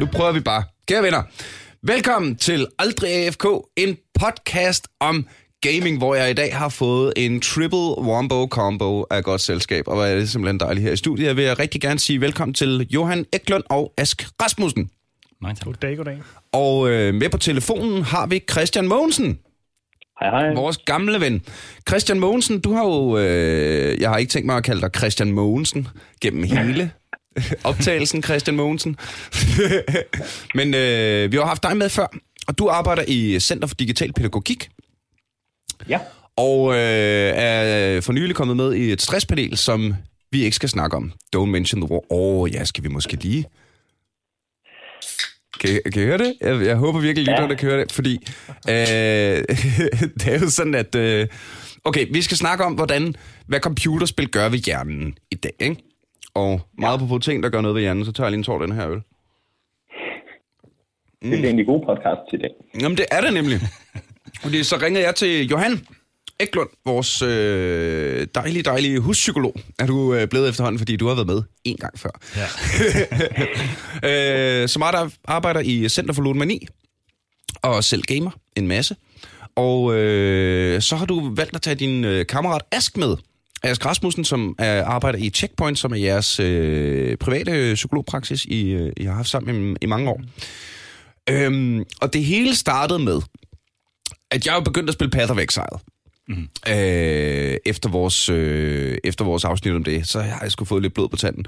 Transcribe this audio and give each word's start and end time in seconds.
nu 0.00 0.06
prøver 0.06 0.32
vi 0.32 0.40
bare. 0.40 0.62
Kære 0.88 1.02
venner, 1.02 1.22
velkommen 1.82 2.36
til 2.36 2.66
Aldrig 2.78 3.10
AFK, 3.10 3.46
en 3.76 3.96
podcast 4.20 4.88
om 5.00 5.26
gaming, 5.60 5.98
hvor 5.98 6.14
jeg 6.14 6.30
i 6.30 6.34
dag 6.34 6.56
har 6.56 6.68
fået 6.68 7.12
en 7.16 7.40
triple 7.40 7.78
wombo 7.78 8.46
combo 8.46 9.04
af 9.10 9.24
godt 9.24 9.40
selskab, 9.40 9.88
og 9.88 9.94
hvor 9.94 10.04
er 10.04 10.14
det 10.14 10.28
simpelthen 10.28 10.60
dejligt 10.60 10.84
her 10.86 10.92
i 10.92 10.96
studiet. 10.96 11.26
Jeg 11.26 11.36
vil 11.36 11.56
rigtig 11.56 11.80
gerne 11.80 11.98
sige 11.98 12.20
velkommen 12.20 12.54
til 12.54 12.88
Johan 12.90 13.26
Eklund 13.32 13.64
og 13.70 13.92
Ask 13.96 14.28
Rasmussen. 14.42 14.90
Mange 15.42 15.56
tak. 15.56 15.64
Goddag, 15.64 15.96
goddag. 15.96 16.22
Og 16.52 16.90
øh, 16.90 17.14
med 17.14 17.28
på 17.28 17.38
telefonen 17.38 18.02
har 18.02 18.26
vi 18.26 18.42
Christian 18.50 18.88
Mogensen. 18.88 19.38
Hej, 20.20 20.30
hej. 20.30 20.54
Vores 20.54 20.78
gamle 20.78 21.20
ven. 21.20 21.42
Christian 21.88 22.20
Mogensen, 22.20 22.60
du 22.60 22.72
har 22.72 22.84
jo... 22.84 23.18
Øh, 23.18 24.00
jeg 24.00 24.10
har 24.10 24.16
ikke 24.16 24.30
tænkt 24.30 24.46
mig 24.46 24.56
at 24.56 24.64
kalde 24.64 24.80
dig 24.80 24.90
Christian 24.96 25.32
Mogensen 25.32 25.88
gennem 26.20 26.42
hele 26.42 26.90
optagelsen, 27.64 28.22
Christian 28.22 28.56
Mogensen. 28.56 28.96
Men 30.58 30.74
øh, 30.74 31.32
vi 31.32 31.36
har 31.36 31.46
haft 31.46 31.62
dig 31.62 31.76
med 31.76 31.88
før, 31.88 32.06
og 32.46 32.58
du 32.58 32.68
arbejder 32.68 33.04
i 33.08 33.40
Center 33.40 33.68
for 33.68 33.74
Digital 33.74 34.12
Pædagogik, 34.12 34.68
Ja, 35.88 35.98
og 36.36 36.74
øh, 36.74 37.32
er 37.34 38.00
for 38.00 38.12
nylig 38.12 38.36
kommet 38.36 38.56
med 38.56 38.74
i 38.74 38.92
et 38.92 39.02
stresspanel, 39.02 39.56
som 39.56 39.94
vi 40.30 40.44
ikke 40.44 40.56
skal 40.56 40.68
snakke 40.68 40.96
om. 40.96 41.12
Don't 41.36 41.44
mention 41.44 41.80
the 41.80 41.90
war. 41.90 42.12
Åh, 42.12 42.40
oh, 42.42 42.52
ja, 42.52 42.64
skal 42.64 42.84
vi 42.84 42.88
måske 42.88 43.16
lige... 43.16 43.44
Kan, 45.60 45.80
kan 45.92 46.02
I 46.02 46.04
høre 46.04 46.18
det? 46.18 46.34
Jeg, 46.40 46.66
jeg 46.66 46.76
håber 46.76 47.00
virkelig 47.00 47.28
ja. 47.28 47.46
der 47.46 47.54
kan 47.54 47.68
høre 47.68 47.80
det, 47.80 47.92
fordi 47.92 48.18
øh, 48.68 48.74
det 50.20 50.26
er 50.26 50.38
jo 50.42 50.50
sådan, 50.50 50.74
at... 50.74 50.94
Øh, 50.94 51.26
okay, 51.84 52.06
vi 52.12 52.22
skal 52.22 52.36
snakke 52.36 52.64
om, 52.64 52.74
hvordan, 52.74 53.14
hvad 53.46 53.60
computerspil 53.60 54.28
gør 54.28 54.48
ved 54.48 54.58
hjernen 54.58 55.14
i 55.30 55.34
dag, 55.34 55.52
ikke? 55.60 55.93
Og 56.34 56.60
meget 56.78 57.00
på 57.08 57.18
ting, 57.18 57.42
der 57.42 57.48
gør 57.48 57.60
noget 57.60 57.74
ved 57.74 57.82
hjernen, 57.82 58.04
så 58.04 58.12
tager 58.12 58.26
jeg 58.26 58.30
lige 58.30 58.38
en 58.38 58.44
tår 58.44 58.58
den 58.58 58.72
her 58.72 58.90
øl. 58.90 59.00
det 61.22 61.40
er 61.40 61.44
egentlig 61.44 61.66
god 61.66 61.80
podcast 61.86 62.30
til 62.30 62.38
det. 62.38 62.50
Jamen, 62.80 62.96
det 62.96 63.06
er 63.10 63.20
det 63.20 63.34
nemlig. 63.34 63.60
Fordi 64.42 64.62
så 64.62 64.78
ringede 64.82 65.04
jeg 65.04 65.14
til 65.14 65.48
Johan 65.48 65.86
Eklund, 66.40 66.68
vores 66.84 67.22
øh, 67.22 68.26
dejlige, 68.34 68.62
dejlige 68.62 69.00
huspsykolog. 69.00 69.54
Er 69.78 69.86
du 69.86 70.14
øh, 70.14 70.28
blevet 70.28 70.48
efterhånden, 70.48 70.78
fordi 70.78 70.96
du 70.96 71.06
har 71.06 71.14
været 71.14 71.26
med 71.26 71.42
en 71.64 71.76
gang 71.76 71.98
før. 71.98 72.10
Ja. 72.36 72.46
øh, 74.62 74.68
som 74.68 74.82
der 74.82 75.08
arbejder 75.24 75.60
i 75.60 75.88
Center 75.88 76.14
for 76.14 76.22
Ludomani, 76.22 76.66
og 77.62 77.84
selv 77.84 78.02
gamer 78.02 78.30
en 78.56 78.68
masse. 78.68 78.96
Og 79.56 79.94
øh, 79.94 80.80
så 80.80 80.96
har 80.96 81.06
du 81.06 81.34
valgt 81.34 81.54
at 81.54 81.62
tage 81.62 81.76
din 81.76 82.04
øh, 82.04 82.26
kammerat 82.26 82.62
Ask 82.72 82.96
med. 82.96 83.16
Ask 83.64 83.86
Rasmussen, 83.86 84.24
som 84.24 84.54
er, 84.58 84.84
arbejder 84.84 85.18
i 85.18 85.30
Checkpoint, 85.30 85.78
som 85.78 85.92
er 85.92 85.96
jeres 85.96 86.40
øh, 86.40 87.16
private 87.16 87.74
psykologpraksis, 87.74 88.44
I, 88.44 88.70
øh, 88.70 88.92
I 88.96 89.04
har 89.04 89.14
haft 89.14 89.28
sammen 89.28 89.72
i, 89.72 89.76
i 89.82 89.86
mange 89.86 90.10
år. 90.10 90.22
Øhm, 91.30 91.84
og 92.00 92.12
det 92.12 92.24
hele 92.24 92.56
startede 92.56 92.98
med, 92.98 93.20
at 94.30 94.46
jeg 94.46 94.56
er 94.56 94.60
begyndt 94.60 94.88
at 94.88 94.94
spille 94.94 95.10
Path 95.10 95.32
of 95.32 95.38
Exile. 95.38 95.78
Mm. 96.28 96.48
Øh, 96.68 97.56
efter, 97.66 97.88
vores, 97.88 98.28
øh, 98.28 98.98
efter 99.04 99.24
vores 99.24 99.44
afsnit 99.44 99.74
om 99.74 99.84
det, 99.84 100.08
så 100.08 100.20
har 100.20 100.42
jeg 100.42 100.52
sgu 100.52 100.64
fået 100.64 100.82
lidt 100.82 100.94
blod 100.94 101.08
på 101.08 101.16
tanden. 101.16 101.46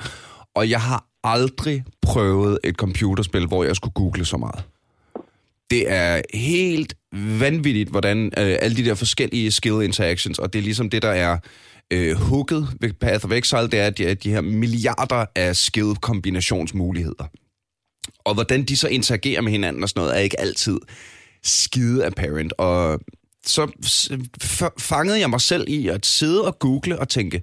Og 0.55 0.71
jeg 0.71 0.81
har 0.81 1.05
aldrig 1.25 1.85
prøvet 2.03 2.59
et 2.65 2.75
computerspil, 2.75 3.47
hvor 3.47 3.65
jeg 3.65 3.77
skulle 3.77 3.95
google 3.95 4.25
så 4.25 4.37
meget. 4.37 4.65
Det 5.71 5.93
er 5.93 6.23
helt 6.35 6.95
vanvittigt, 7.13 7.91
hvordan 7.91 8.27
øh, 8.27 8.57
alle 8.61 8.77
de 8.77 8.85
der 8.85 8.95
forskellige 8.95 9.53
skill 9.53 9.83
interactions, 9.83 10.39
og 10.39 10.53
det 10.53 10.59
er 10.59 10.63
ligesom 10.63 10.91
det, 10.91 11.03
der 11.03 11.11
er 11.11 11.39
øh, 11.93 12.17
hooket 12.17 12.69
ved 12.81 12.93
Path 12.93 13.25
of 13.25 13.33
Exile, 13.33 13.69
det 13.69 13.81
er 13.81 13.91
de, 13.91 14.15
de 14.15 14.31
her 14.31 14.41
milliarder 14.41 15.27
af 15.35 15.57
skill 15.57 15.97
kombinationsmuligheder. 15.97 17.25
Og 18.25 18.35
hvordan 18.35 18.65
de 18.65 18.77
så 18.77 18.89
interagerer 18.89 19.41
med 19.41 19.53
hinanden 19.53 19.83
og 19.83 19.89
sådan 19.89 20.01
noget, 20.01 20.17
er 20.17 20.21
ikke 20.21 20.41
altid 20.41 20.79
skide 21.43 22.07
apparent. 22.07 22.53
Og 22.59 23.01
så 23.47 23.71
fangede 24.79 25.21
jeg 25.21 25.31
mig 25.31 25.41
selv 25.41 25.69
i 25.69 25.89
at 25.89 26.07
sidde 26.07 26.45
og 26.45 26.59
google 26.59 26.99
og 26.99 27.09
tænke, 27.09 27.43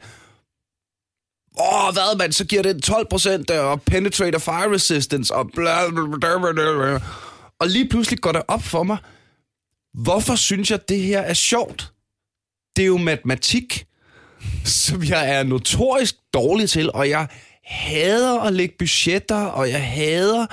åh, 1.59 1.93
hvad 1.93 2.17
man, 2.17 2.31
så 2.31 2.45
giver 2.45 2.61
det 2.61 2.89
12% 3.53 3.59
og 3.59 3.81
penetrator 3.81 4.39
fire 4.39 4.73
resistance 4.73 5.35
og 5.35 5.49
bla 5.55 5.89
bla 5.89 6.37
bla 6.37 6.51
bla. 6.51 6.51
bla. 6.51 6.99
Og 7.59 7.67
lige 7.67 7.89
pludselig 7.89 8.19
går 8.19 8.31
det 8.31 8.41
op 8.47 8.63
for 8.63 8.83
mig, 8.83 8.97
hvorfor 9.93 10.35
synes 10.35 10.71
jeg, 10.71 10.89
det 10.89 10.99
her 10.99 11.21
er 11.21 11.33
sjovt? 11.33 11.93
Det 12.75 12.83
er 12.83 12.87
jo 12.87 12.97
matematik, 12.97 13.85
som 14.63 15.03
jeg 15.03 15.29
er 15.29 15.43
notorisk 15.43 16.15
dårlig 16.33 16.69
til, 16.69 16.91
og 16.93 17.09
jeg 17.09 17.27
hader 17.63 18.39
at 18.39 18.53
lægge 18.53 18.75
budgetter, 18.79 19.45
og 19.45 19.69
jeg 19.69 19.87
hader 19.87 20.45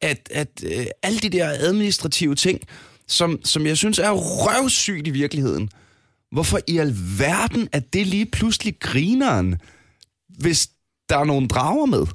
at, 0.00 0.28
at 0.30 0.48
øh, 0.64 0.86
alle 1.02 1.18
de 1.18 1.28
der 1.28 1.48
administrative 1.48 2.34
ting, 2.34 2.60
som, 3.08 3.40
som 3.44 3.66
jeg 3.66 3.76
synes 3.76 3.98
er 3.98 4.10
røvsygt 4.10 5.06
i 5.06 5.10
virkeligheden. 5.10 5.70
Hvorfor 6.32 6.58
i 6.66 6.78
alverden 6.78 7.68
er 7.72 7.80
det 7.80 8.06
lige 8.06 8.26
pludselig 8.26 8.74
grineren, 8.80 9.56
hvis 10.28 10.68
der 11.08 11.18
er 11.18 11.24
nogle 11.24 11.48
drager 11.48 11.86
med? 11.86 12.06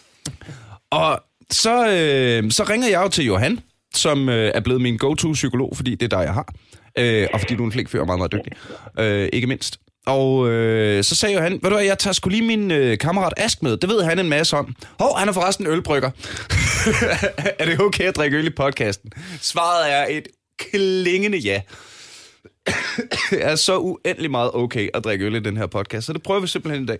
og 1.00 1.22
så, 1.50 1.88
øh, 1.88 2.50
så 2.50 2.64
ringer 2.64 2.88
jeg 2.88 3.02
jo 3.02 3.08
til 3.08 3.24
Johan, 3.24 3.60
som 3.94 4.28
øh, 4.28 4.52
er 4.54 4.60
blevet 4.60 4.80
min 4.80 4.96
go-to-psykolog, 4.96 5.76
fordi 5.76 5.90
det 5.90 6.02
er 6.12 6.16
der, 6.16 6.22
jeg 6.22 6.34
har. 6.34 6.54
Øh, 6.98 7.28
og 7.32 7.40
fordi 7.40 7.54
du 7.54 7.62
er 7.62 7.66
en 7.66 7.72
flink 7.72 7.88
fyr 7.88 8.00
og 8.00 8.06
meget, 8.06 8.18
meget 8.18 8.32
dygtig. 8.32 8.52
Øh, 8.98 9.28
ikke 9.32 9.46
mindst. 9.46 9.80
Og 10.06 10.48
øh, 10.48 11.04
så 11.04 11.14
sagde 11.14 11.34
Johan, 11.34 11.52
ved 11.52 11.60
du 11.60 11.68
hvad, 11.68 11.84
jeg 11.84 11.98
tager 11.98 12.14
skulle 12.14 12.38
lige 12.38 12.46
min 12.46 12.70
øh, 12.70 12.98
kammerat 12.98 13.32
Ask 13.36 13.62
med. 13.62 13.76
Det 13.76 13.88
ved 13.88 14.02
han 14.02 14.18
en 14.18 14.28
masse 14.28 14.56
om. 14.56 14.74
Hov, 15.00 15.18
han 15.18 15.28
er 15.28 15.32
forresten 15.32 15.66
ølbrygger. 15.66 16.10
er 17.58 17.64
det 17.64 17.80
okay 17.80 18.04
at 18.04 18.16
drikke 18.16 18.36
øl 18.36 18.46
i 18.46 18.50
podcasten? 18.50 19.10
Svaret 19.40 19.92
er 19.92 20.06
et 20.10 20.28
klingende 20.58 21.38
ja. 21.38 21.60
er 23.32 23.56
så 23.56 23.78
uendelig 23.78 24.30
meget 24.30 24.50
okay 24.54 24.88
at 24.94 25.04
drikke 25.04 25.24
øl 25.24 25.34
i 25.34 25.40
den 25.40 25.56
her 25.56 25.66
podcast, 25.66 26.06
så 26.06 26.12
det 26.12 26.22
prøver 26.22 26.40
vi 26.40 26.46
simpelthen 26.46 26.82
i 26.82 26.86
dag. 26.86 26.98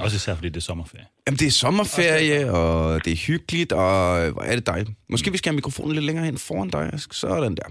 Også 0.00 0.16
især, 0.16 0.34
fordi 0.34 0.48
det 0.48 0.56
er 0.56 0.60
sommerferie. 0.60 1.04
Jamen, 1.26 1.38
det 1.38 1.46
er 1.46 1.50
sommerferie, 1.50 2.52
og 2.52 3.04
det 3.04 3.12
er 3.12 3.16
hyggeligt, 3.16 3.72
og 3.72 4.30
hvor 4.30 4.42
er 4.42 4.54
det 4.54 4.66
dejligt. 4.66 4.90
Måske 5.10 5.32
vi 5.32 5.38
skal 5.38 5.50
have 5.50 5.54
mikrofonen 5.54 5.94
lidt 5.94 6.04
længere 6.04 6.24
hen 6.24 6.38
foran 6.38 6.68
dig. 6.68 6.90
Ask. 6.92 7.12
Sådan 7.12 7.56
der. 7.56 7.64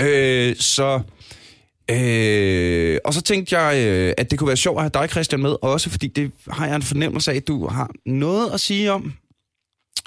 Øh, 0.00 0.56
så... 0.56 1.00
Øh, 1.90 2.98
og 3.04 3.14
så 3.14 3.22
tænkte 3.22 3.58
jeg, 3.58 3.86
øh, 3.86 4.14
at 4.18 4.30
det 4.30 4.38
kunne 4.38 4.48
være 4.48 4.56
sjovt 4.56 4.78
at 4.78 4.82
have 4.82 4.90
dig, 4.94 5.10
Christian, 5.10 5.42
med, 5.42 5.56
også 5.62 5.90
fordi 5.90 6.06
det 6.06 6.30
har 6.48 6.66
jeg 6.66 6.76
en 6.76 6.82
fornemmelse 6.82 7.32
af, 7.32 7.36
at 7.36 7.48
du 7.48 7.66
har 7.66 7.90
noget 8.06 8.50
at 8.54 8.60
sige 8.60 8.92
om. 8.92 9.12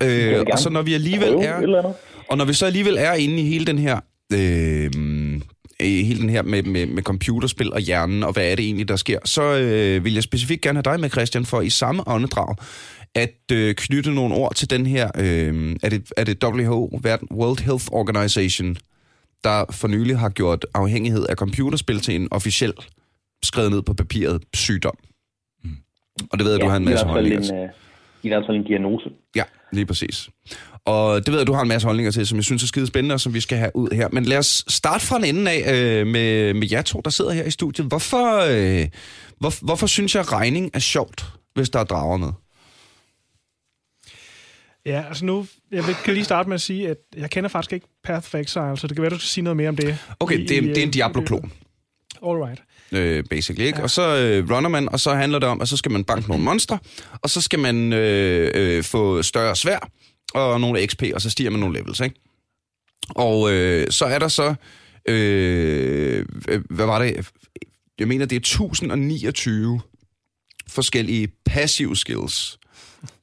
Øh, 0.02 0.46
og 0.52 0.60
så 0.60 0.70
når 0.70 0.82
vi 0.82 0.94
alligevel 0.94 1.34
er... 1.34 1.94
Og 2.30 2.38
når 2.38 2.46
vi 2.46 2.54
så 2.54 2.66
alligevel 2.66 2.98
er 3.00 3.14
inde 3.14 3.40
i 3.40 3.44
hele 3.44 3.66
den 3.66 3.80
her, 3.80 4.00
øh, 4.34 4.92
hele 5.82 6.22
den 6.22 6.30
her 6.30 6.42
med, 6.42 6.64
med, 6.64 6.86
med 6.86 7.04
computerspil 7.04 7.74
og 7.74 7.80
hjernen, 7.80 8.24
og 8.24 8.34
hvad 8.34 8.52
er 8.52 8.56
det 8.56 8.66
egentlig, 8.66 8.88
der 8.88 8.96
sker, 8.96 9.20
så 9.26 9.44
øh, 9.44 10.04
vil 10.04 10.14
jeg 10.14 10.24
specifikt 10.24 10.62
gerne 10.62 10.82
have 10.86 10.94
dig 10.94 11.00
med, 11.00 11.10
Christian, 11.10 11.46
for 11.46 11.62
i 11.62 11.70
samme 11.70 12.08
åndedrag 12.08 12.56
at 13.16 13.52
øh, 13.52 13.76
knytte 13.76 14.12
nogle 14.12 14.36
ord 14.36 14.56
til 14.56 14.70
den 14.70 14.86
her, 14.86 15.12
øh, 15.18 15.76
er, 15.84 15.90
det, 15.90 16.12
er 16.18 16.24
det 16.24 16.44
WHO, 16.44 17.00
World 17.32 17.64
Health 17.64 17.86
Organization, 17.92 18.78
der 19.46 19.66
for 19.72 19.88
nylig 19.88 20.18
har 20.20 20.30
gjort 20.30 20.66
afhængighed 20.74 21.26
af 21.30 21.36
computerspil 21.36 22.00
til 22.00 22.16
en 22.16 22.28
officiel, 22.32 22.74
skrevet 23.44 23.72
ned 23.72 23.82
på 23.82 23.94
papiret, 23.94 24.44
sygdom. 24.54 24.98
Og 26.32 26.38
det 26.38 26.46
ved 26.46 26.52
jeg, 26.52 26.62
du 26.62 26.68
har 26.68 26.78
en 26.78 26.86
masse 26.86 27.06
holdninger 27.06 27.42
til. 27.42 27.54
en, 27.54 27.64
øh, 27.64 27.70
I 28.24 28.28
hvert 28.28 28.44
fald 28.48 28.58
en 28.58 28.64
diagnose. 28.64 29.10
Ja, 29.36 29.44
lige 29.72 29.86
præcis. 29.86 30.30
Og 30.86 31.26
det 31.26 31.32
ved 31.32 31.40
jeg, 31.40 31.48
du 31.48 31.54
har 31.54 31.62
en 31.62 31.68
masse 31.68 31.88
holdninger 31.88 32.12
til, 32.12 32.28
som 32.28 32.36
jeg 32.36 32.44
synes 32.44 32.64
er 32.64 32.68
skide 32.68 32.88
spændende, 32.88 33.14
og 33.14 33.20
som 33.20 33.34
vi 33.34 33.40
skal 33.40 33.58
have 33.58 33.72
ud 33.76 33.90
her. 33.96 34.10
Men 34.12 34.26
lad 34.26 34.38
os 34.38 34.66
starte 34.68 35.06
fra 35.06 35.18
en 35.18 35.26
ende 35.26 35.52
af 35.52 35.74
øh, 35.74 36.08
med, 36.08 36.54
med 36.54 36.68
jer 36.72 36.82
to, 36.82 37.02
der 37.06 37.12
sidder 37.12 37.32
her 37.32 37.44
i 37.44 37.52
studiet. 37.52 37.88
Hvorfor, 37.88 38.28
øh, 38.52 38.88
hvor, 39.40 39.66
hvorfor 39.66 39.88
synes 39.88 40.16
jeg, 40.16 40.32
regning 40.32 40.72
er 40.74 40.80
sjovt, 40.80 41.26
hvis 41.56 41.70
der 41.70 41.80
er 41.80 41.84
drager 41.84 42.18
med? 42.18 42.32
Ja, 44.86 45.04
altså 45.08 45.26
nu, 45.26 45.48
jeg 45.72 45.88
vil, 45.88 45.96
kan 46.06 46.14
lige 46.14 46.24
starte 46.26 46.50
med 46.50 46.56
at 46.56 46.62
sige, 46.62 46.90
at 46.90 46.98
jeg 47.18 47.30
kender 47.30 47.50
faktisk 47.50 47.74
ikke 47.74 47.88
Path 48.04 48.18
of 48.18 48.36
Exile, 48.36 48.78
så 48.78 48.88
det 48.88 48.96
kan 48.96 49.02
være, 49.02 49.10
du 49.10 49.18
skal 49.20 49.28
sige 49.28 49.44
noget 49.44 49.58
mere 49.58 49.70
om 49.70 49.76
det. 49.76 49.98
Okay, 50.20 50.40
I- 50.40 50.46
det, 50.46 50.58
er- 50.58 50.62
i, 50.62 50.66
det 50.68 50.78
er 50.78 50.82
en 50.82 50.88
øh, 50.88 50.94
Diablo-klon, 50.94 51.52
All 52.28 52.38
right. 52.38 52.62
øh, 52.92 53.24
basically. 53.30 53.66
Ikke? 53.66 53.78
Ja. 53.78 53.84
Og 53.84 53.90
så 53.90 54.02
øh, 54.18 54.52
runner 54.52 54.70
man, 54.70 54.90
og 54.90 55.00
så 55.00 55.14
handler 55.14 55.40
det 55.40 55.50
om, 55.50 55.62
at 55.62 55.68
så 55.68 55.78
skal 55.78 55.92
man 55.92 56.04
banke 56.04 56.28
nogle 56.28 56.44
monstre, 56.44 56.80
og 57.22 57.30
så 57.30 57.42
skal 57.42 57.60
man 57.60 57.94
øh, 57.94 58.52
øh, 58.56 58.84
få 58.84 59.22
større 59.22 59.56
svær 59.56 59.90
og 60.34 60.62
nogle 60.62 60.88
XP, 60.88 61.04
og 61.14 61.22
så 61.22 61.30
stiger 61.30 61.50
man 61.50 61.60
nogle 61.60 61.78
levels, 61.80 62.00
ikke? 62.00 62.16
Og 63.10 63.52
øh, 63.52 63.88
så 63.92 64.06
er 64.06 64.20
der 64.20 64.28
så, 64.28 64.56
øh, 65.08 66.26
øh, 66.50 66.62
hvad 66.70 66.86
var 66.86 67.00
det? 67.00 67.30
Jeg 68.00 68.08
mener, 68.08 68.26
det 68.26 68.36
er 68.36 68.40
1029 68.40 69.82
forskellige 70.68 71.28
passive 71.46 71.96
skills, 71.96 72.58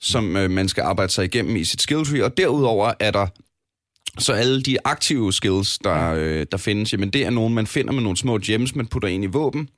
som 0.01 0.37
øh, 0.37 0.51
man 0.51 0.69
skal 0.69 0.83
arbejde 0.83 1.13
sig 1.13 1.25
igennem 1.25 1.57
i 1.57 1.65
sit 1.65 1.83
skill 1.83 2.05
tree, 2.05 2.25
og 2.25 2.37
derudover 2.37 2.93
er 3.01 3.11
der 3.11 3.27
så 4.19 4.33
alle 4.33 4.63
de 4.63 4.79
aktive 4.85 5.33
skills, 5.33 5.79
der, 5.79 6.13
øh, 6.13 6.47
der 6.53 6.57
findes, 6.57 6.93
jamen 6.93 7.11
det 7.11 7.27
er 7.27 7.31
nogen, 7.31 7.55
man 7.55 7.67
finder 7.67 7.93
med 7.93 8.03
nogle 8.03 8.17
små 8.17 8.39
gems, 8.39 8.75
man 8.75 8.87
putter 8.87 9.09
ind 9.09 9.25
i 9.25 9.27
våben. 9.27 9.69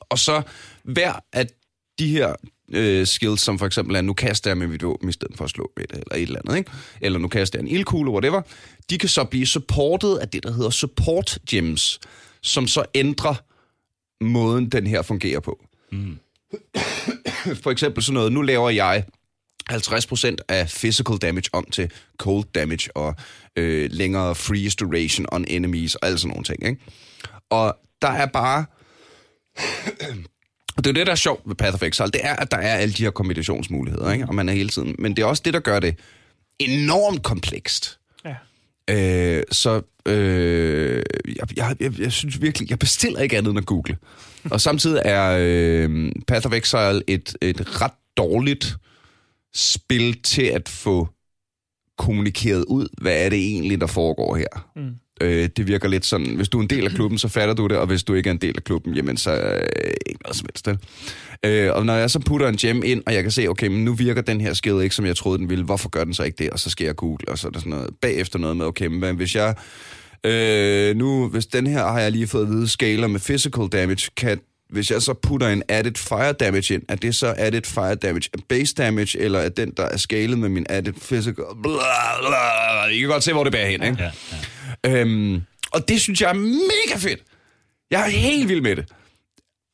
Og 0.00 0.18
så 0.18 0.42
hver 0.84 1.12
af 1.32 1.46
de 1.98 2.08
her 2.08 2.34
øh, 2.72 3.06
skills, 3.06 3.42
som 3.42 3.58
for 3.58 3.66
eksempel 3.66 3.96
er, 3.96 4.00
nu 4.00 4.12
kaster 4.12 4.50
jeg 4.50 4.58
med 4.58 4.66
mit 4.66 4.82
våben 4.82 5.08
i 5.08 5.12
stedet 5.12 5.36
for 5.36 5.44
at 5.44 5.50
slå 5.50 5.72
med 5.76 5.86
det, 5.86 5.98
eller 5.98 6.14
et 6.14 6.22
eller 6.22 6.40
andet, 6.44 6.58
ikke? 6.58 6.70
Eller 7.00 7.18
nu 7.18 7.28
kaster 7.28 7.58
jeg 7.58 7.62
en 7.62 7.74
ildkugle, 7.74 8.10
whatever. 8.10 8.42
De 8.90 8.98
kan 8.98 9.08
så 9.08 9.24
blive 9.24 9.46
supportet 9.46 10.16
af 10.16 10.28
det, 10.28 10.42
der 10.42 10.52
hedder 10.52 10.70
support 10.70 11.38
gems, 11.50 12.00
som 12.42 12.66
så 12.66 12.84
ændrer 12.94 13.34
måden, 14.24 14.68
den 14.68 14.86
her 14.86 15.02
fungerer 15.02 15.40
på. 15.40 15.64
Mm. 15.92 16.18
for 17.62 17.70
eksempel 17.70 18.02
sådan 18.02 18.14
noget, 18.14 18.32
nu 18.32 18.42
laver 18.42 18.70
jeg 18.70 19.04
50% 19.70 20.36
af 20.48 20.68
physical 20.68 21.16
damage 21.16 21.48
om 21.52 21.64
til 21.64 21.90
cold 22.18 22.44
damage 22.54 22.96
og 22.96 23.14
øh, 23.56 23.90
længere 23.92 24.34
freeze 24.34 24.76
duration 24.76 25.26
on 25.32 25.44
enemies 25.48 25.94
og 25.94 26.06
alle 26.06 26.18
sådan 26.18 26.28
nogle 26.28 26.44
ting. 26.44 26.66
Ikke? 26.66 26.80
Og 27.50 27.76
der 28.02 28.08
er 28.08 28.26
bare... 28.26 28.64
og 30.76 30.76
det 30.84 30.86
er 30.86 30.90
jo 30.90 30.92
det, 30.92 31.06
der 31.06 31.12
er 31.12 31.16
sjovt 31.16 31.42
ved 31.46 31.54
Path 31.54 31.74
of 31.74 31.82
Exile, 31.82 32.10
det 32.10 32.20
er, 32.24 32.36
at 32.36 32.50
der 32.50 32.56
er 32.56 32.76
alle 32.76 32.94
de 32.94 33.02
her 33.02 33.10
kombinationsmuligheder, 33.10 34.12
ikke? 34.12 34.26
og 34.26 34.34
man 34.34 34.48
er 34.48 34.52
hele 34.52 34.68
tiden... 34.68 34.94
Men 34.98 35.16
det 35.16 35.22
er 35.22 35.26
også 35.26 35.42
det, 35.44 35.54
der 35.54 35.60
gør 35.60 35.80
det 35.80 35.98
enormt 36.58 37.22
komplekst. 37.22 37.98
Øh, 38.92 39.42
så 39.50 39.82
øh, 40.06 41.02
jeg, 41.36 41.56
jeg, 41.56 41.76
jeg, 41.80 42.00
jeg 42.00 42.12
synes 42.12 42.42
virkelig, 42.42 42.70
jeg 42.70 42.78
bestiller 42.78 43.20
ikke 43.20 43.38
andet 43.38 43.50
end 43.50 43.58
at 43.58 43.66
google. 43.66 43.96
Og 44.50 44.60
samtidig 44.60 45.02
er 45.04 45.38
øh, 45.40 46.12
Path 46.28 46.46
of 46.46 46.52
Exile 46.52 47.02
et, 47.06 47.36
et 47.40 47.82
ret 47.82 47.92
dårligt 48.16 48.76
spil 49.54 50.22
til 50.22 50.42
at 50.42 50.68
få 50.68 51.08
kommunikeret 51.98 52.64
ud, 52.64 52.88
hvad 53.00 53.24
er 53.24 53.28
det 53.28 53.38
egentlig, 53.38 53.80
der 53.80 53.86
foregår 53.86 54.36
her. 54.36 54.70
Mm. 54.76 54.94
Øh, 55.20 55.48
det 55.56 55.66
virker 55.66 55.88
lidt 55.88 56.06
sådan, 56.06 56.26
hvis 56.26 56.48
du 56.48 56.58
er 56.58 56.62
en 56.62 56.70
del 56.70 56.84
af 56.84 56.90
klubben, 56.90 57.18
så 57.18 57.28
fatter 57.28 57.54
du 57.54 57.66
det, 57.66 57.76
og 57.76 57.86
hvis 57.86 58.04
du 58.04 58.14
ikke 58.14 58.28
er 58.28 58.32
en 58.32 58.40
del 58.40 58.54
af 58.56 58.64
klubben, 58.64 58.94
jamen 58.94 59.16
så 59.16 59.30
øh, 59.30 59.92
ikke 60.06 60.22
noget 60.22 60.36
som 60.36 60.46
helst. 60.52 60.68
Øh, 61.44 61.72
og 61.72 61.86
når 61.86 61.94
jeg 61.94 62.10
så 62.10 62.18
putter 62.18 62.48
en 62.48 62.56
gem 62.56 62.82
ind, 62.84 63.02
og 63.06 63.14
jeg 63.14 63.22
kan 63.22 63.32
se, 63.32 63.48
okay, 63.48 63.66
men 63.66 63.84
nu 63.84 63.94
virker 63.94 64.22
den 64.22 64.40
her 64.40 64.52
skede 64.52 64.82
ikke, 64.84 64.94
som 64.94 65.06
jeg 65.06 65.16
troede, 65.16 65.38
den 65.38 65.50
ville, 65.50 65.64
hvorfor 65.64 65.88
gør 65.88 66.04
den 66.04 66.14
så 66.14 66.22
ikke 66.22 66.44
det? 66.44 66.50
Og 66.50 66.58
så 66.58 66.70
skal 66.70 66.84
jeg 66.84 66.96
google, 66.96 67.28
og 67.28 67.38
så 67.38 67.46
er 67.46 67.50
der 67.50 67.58
sådan 67.58 67.70
noget 67.70 67.90
bagefter 68.00 68.38
noget 68.38 68.56
med, 68.56 68.66
okay, 68.66 68.86
men 68.86 69.16
hvis 69.16 69.34
jeg... 69.34 69.54
Øh, 70.26 70.96
nu, 70.96 71.28
hvis 71.28 71.46
den 71.46 71.66
her 71.66 71.86
har 71.86 72.00
jeg 72.00 72.12
lige 72.12 72.26
fået 72.26 72.42
at 72.42 72.48
vide, 72.48 72.68
scaler 72.68 73.06
med 73.06 73.20
physical 73.20 73.68
damage, 73.68 74.10
kan 74.16 74.40
hvis 74.72 74.90
jeg 74.90 75.02
så 75.02 75.14
putter 75.14 75.48
en 75.48 75.62
added 75.68 75.94
fire 75.96 76.32
damage 76.32 76.74
ind, 76.74 76.82
er 76.88 76.94
det 76.94 77.14
så 77.14 77.34
added 77.36 77.62
fire 77.64 77.94
damage 77.94 78.30
base 78.48 78.74
damage, 78.74 79.18
eller 79.18 79.38
er 79.38 79.48
den, 79.48 79.72
der 79.76 79.82
er 79.82 79.96
skalet 79.96 80.38
med 80.38 80.48
min 80.48 80.66
added 80.68 80.92
physical... 80.92 81.44
Blah, 81.62 81.76
blah. 82.26 82.92
I 82.92 82.98
kan 82.98 83.08
godt 83.08 83.24
se, 83.24 83.32
hvor 83.32 83.44
det 83.44 83.52
bærer 83.52 83.68
hen, 83.68 83.82
ikke? 83.82 83.96
Ja, 83.98 84.04
ja. 84.04 84.36
Øhm, 84.86 85.42
og 85.72 85.88
det 85.88 86.00
synes 86.00 86.20
jeg 86.20 86.30
er 86.30 86.34
mega 86.34 86.98
fedt. 86.98 87.22
Jeg 87.90 88.00
er 88.06 88.10
helt 88.10 88.48
vild 88.48 88.60
med 88.60 88.76
det. 88.76 88.92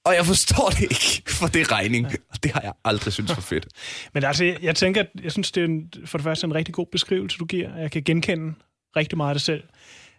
Og 0.05 0.15
jeg 0.15 0.27
forstår 0.27 0.69
det 0.71 0.83
ikke, 0.83 1.23
for 1.27 1.47
det 1.47 1.61
er 1.61 1.73
regning. 1.73 2.07
Og 2.07 2.43
det 2.43 2.53
har 2.53 2.61
jeg 2.61 2.73
aldrig 2.85 3.13
syntes 3.13 3.35
for 3.35 3.41
fedt. 3.41 3.69
Men 4.15 4.25
altså, 4.25 4.45
jeg, 4.45 4.57
jeg 4.63 4.77
tænker, 4.77 5.01
at 5.01 5.09
jeg 5.23 5.33
synes, 5.33 5.53
det 5.53 5.61
er 5.61 5.65
en, 5.65 5.93
for 6.05 6.19
det 6.19 6.25
første 6.25 6.47
en 6.47 6.55
rigtig 6.55 6.75
god 6.75 6.87
beskrivelse, 6.93 7.39
du 7.39 7.45
giver. 7.45 7.77
Jeg 7.77 7.91
kan 7.91 8.03
genkende 8.03 8.55
rigtig 8.97 9.17
meget 9.17 9.31
af 9.31 9.35
det 9.35 9.43
selv. 9.43 9.63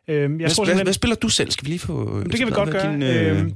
Øhm, 0.08 0.40
jeg 0.40 0.46
Hvad, 0.46 0.56
tror 0.56 0.66
hvad, 0.66 0.84
hvad 0.84 0.94
spiller 0.94 1.16
du 1.16 1.30
selv? 1.30 1.52
Skal 1.52 1.66
vi 1.66 1.70
lige 1.70 1.80
få... 1.80 2.24
det 2.24 2.36
kan 2.38 2.48
vi 2.48 2.52
godt 2.52 2.72
gøre. 2.72 2.94
Din, 2.94 3.04
øh... 3.04 3.40
øhm, 3.40 3.56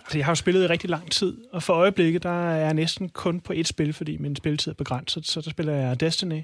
altså, 0.00 0.18
jeg 0.18 0.24
har 0.24 0.30
jo 0.30 0.36
spillet 0.36 0.64
i 0.64 0.66
rigtig 0.66 0.90
lang 0.90 1.10
tid, 1.10 1.38
og 1.52 1.62
for 1.62 1.72
øjeblikket, 1.72 2.22
der 2.22 2.48
er 2.50 2.64
jeg 2.64 2.74
næsten 2.74 3.08
kun 3.08 3.40
på 3.40 3.52
et 3.56 3.68
spil, 3.68 3.92
fordi 3.92 4.16
min 4.16 4.36
spilletid 4.36 4.72
er 4.72 4.76
begrænset, 4.76 5.26
så 5.26 5.40
der 5.40 5.50
spiller 5.50 5.72
jeg 5.72 6.00
Destiny. 6.00 6.42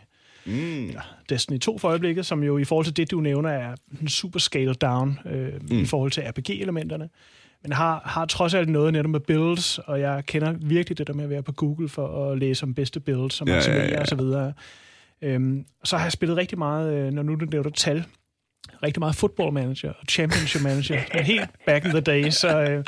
Mm. 0.49 0.91
Destiny 1.29 1.59
2 1.59 1.79
for 1.79 1.89
øjeblikket, 1.89 2.27
som 2.27 2.43
jo 2.43 2.59
i 2.59 2.65
forhold 2.65 2.85
til 2.85 2.97
det, 2.97 3.11
du 3.11 3.21
nævner, 3.21 3.50
er 3.50 3.75
super 4.06 4.39
scaled 4.39 4.75
down 4.75 5.19
øh, 5.27 5.53
mm. 5.71 5.79
i 5.79 5.85
forhold 5.85 6.11
til 6.11 6.23
RPG-elementerne. 6.23 7.09
Men 7.62 7.73
har, 7.73 8.03
har 8.05 8.27
trods 8.27 8.55
alt 8.55 8.69
noget 8.69 8.93
netop 8.93 9.11
med 9.11 9.21
builds, 9.21 9.79
og 9.79 10.00
jeg 10.00 10.27
kender 10.27 10.53
virkelig 10.53 10.99
det 10.99 11.06
der 11.06 11.12
med 11.12 11.25
at 11.25 11.31
være 11.31 11.43
på 11.43 11.53
Google 11.53 11.89
for 11.89 12.33
at 12.33 12.39
læse 12.39 12.62
om 12.62 12.75
bedste 12.75 13.00
builds 13.00 13.41
og 13.41 13.47
Ja, 13.47 13.55
ja, 13.55 13.89
ja, 13.89 14.00
og 14.00 14.06
så 14.06 14.15
videre. 14.15 14.53
Øhm, 15.23 15.65
så 15.85 15.97
har 15.97 16.05
jeg 16.05 16.12
spillet 16.12 16.37
rigtig 16.37 16.59
meget, 16.59 16.95
øh, 16.95 17.12
når 17.12 17.23
nu 17.23 17.35
du 17.35 17.45
nævner 17.45 17.71
tal, 17.71 18.05
rigtig 18.82 19.00
meget 19.00 19.16
football 19.16 19.52
manager 19.52 19.88
og 19.90 20.04
championship 20.08 20.62
manager. 20.62 21.00
Helt 21.25 21.50
back 21.66 21.84
in 21.84 21.90
the 21.90 22.00
day, 22.00 22.30
så 22.30 22.60
øh, 22.60 22.84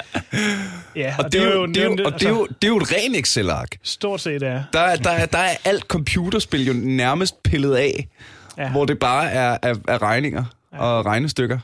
ja. 0.97 1.15
Og, 1.19 1.33
det 1.33 1.43
er 1.43 1.55
jo, 1.55 1.67
det 1.67 1.77
er 1.77 1.85
jo, 1.85 1.97
og 2.05 2.13
det 2.21 2.23
er 2.23 2.31
jo, 2.31 2.47
det 2.47 2.65
er 2.65 2.69
jo 2.69 2.77
et 2.77 2.93
ren 2.93 3.15
Excel-ark. 3.15 3.77
Stort 3.83 4.21
set 4.21 4.43
er. 4.43 4.63
Der, 4.73 4.81
er- 4.81 4.97
der, 4.97 5.11
er- 5.11 5.27
der 5.27 5.39
er 5.39 5.57
alt 5.65 5.83
computerspil 5.83 6.67
jo 6.67 6.73
nærmest 6.73 7.43
pillet 7.43 7.75
af, 7.75 8.09
ja. 8.59 8.63
Ja, 8.63 8.71
hvor 8.71 8.85
det 8.85 8.99
bare 8.99 9.31
er, 9.31 9.59
er, 9.63 9.75
er 9.89 10.03
regninger 10.03 10.45
ja. 10.73 10.79
og 10.79 11.07
regnestykker. 11.07 11.59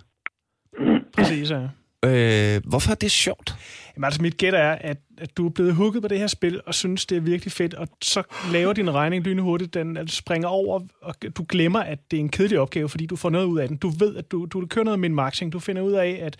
præcis 1.16 1.50
er. 1.50 1.68
Øh, 2.04 2.60
hvorfor 2.64 2.90
er 2.90 2.94
det 2.94 3.10
sjovt? 3.10 3.54
Jamen, 3.96 4.04
altså, 4.04 4.22
mit 4.22 4.36
gæt 4.36 4.54
er, 4.54 4.72
at, 4.72 4.98
at 5.18 5.36
du 5.36 5.46
er 5.46 5.50
blevet 5.50 5.74
hugget 5.74 6.02
på 6.02 6.08
det 6.08 6.18
her 6.18 6.26
spil, 6.26 6.60
og 6.66 6.74
synes, 6.74 7.06
det 7.06 7.16
er 7.16 7.20
virkelig 7.20 7.52
fedt, 7.52 7.74
og 7.74 7.88
så 8.02 8.22
laver 8.52 8.72
din 8.72 8.94
regning 8.94 9.24
lynhurtigt, 9.24 9.74
den 9.74 9.96
altså, 9.96 10.16
springer 10.16 10.48
over, 10.48 10.80
og 11.02 11.14
du 11.36 11.46
glemmer, 11.48 11.80
at 11.80 12.10
det 12.10 12.16
er 12.16 12.20
en 12.20 12.28
kedelig 12.28 12.58
opgave, 12.58 12.88
fordi 12.88 13.06
du 13.06 13.16
får 13.16 13.30
noget 13.30 13.46
ud 13.46 13.58
af 13.58 13.68
den. 13.68 13.76
Du 13.76 13.88
ved, 13.88 14.16
at 14.16 14.30
du, 14.30 14.44
du 14.44 14.66
kører 14.66 14.84
noget 14.84 15.00
min 15.00 15.14
marketing, 15.14 15.52
Du 15.52 15.58
finder 15.58 15.82
ud 15.82 15.92
af, 15.92 16.18
at 16.22 16.36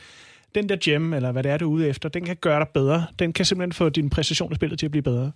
den 0.55 0.69
der 0.69 0.77
gem, 0.81 1.13
eller 1.13 1.33
hvad 1.33 1.43
det 1.43 1.51
er, 1.53 1.57
du 1.57 1.65
er 1.65 1.75
ude 1.75 1.89
efter, 1.89 2.09
den 2.09 2.25
kan 2.25 2.37
gøre 2.37 2.61
dig 2.61 2.69
bedre. 2.69 3.07
Den 3.19 3.33
kan 3.33 3.45
simpelthen 3.45 3.73
få 3.73 3.89
din 3.89 4.11
præcision 4.11 4.53
i 4.53 4.55
spillet 4.55 4.79
til 4.79 4.87
at 4.87 4.91
blive 4.91 5.03
bedre. 5.03 5.33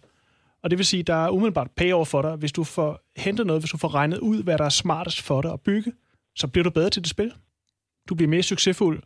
Og 0.62 0.70
det 0.70 0.78
vil 0.78 0.86
sige, 0.86 1.02
der 1.02 1.14
er 1.14 1.30
umiddelbart 1.30 1.70
payover 1.70 2.04
for 2.04 2.22
dig, 2.22 2.36
hvis 2.36 2.52
du 2.52 2.64
får 2.64 3.00
hentet 3.16 3.46
noget, 3.46 3.62
hvis 3.62 3.70
du 3.70 3.76
får 3.76 3.94
regnet 3.94 4.18
ud, 4.18 4.42
hvad 4.42 4.58
der 4.58 4.64
er 4.64 4.68
smartest 4.68 5.22
for 5.22 5.42
dig 5.42 5.52
at 5.52 5.60
bygge, 5.60 5.92
så 6.36 6.46
bliver 6.46 6.64
du 6.64 6.70
bedre 6.70 6.90
til 6.90 7.02
det 7.02 7.10
spil. 7.10 7.32
Du 8.08 8.14
bliver 8.14 8.28
mere 8.28 8.42
succesfuld. 8.42 9.02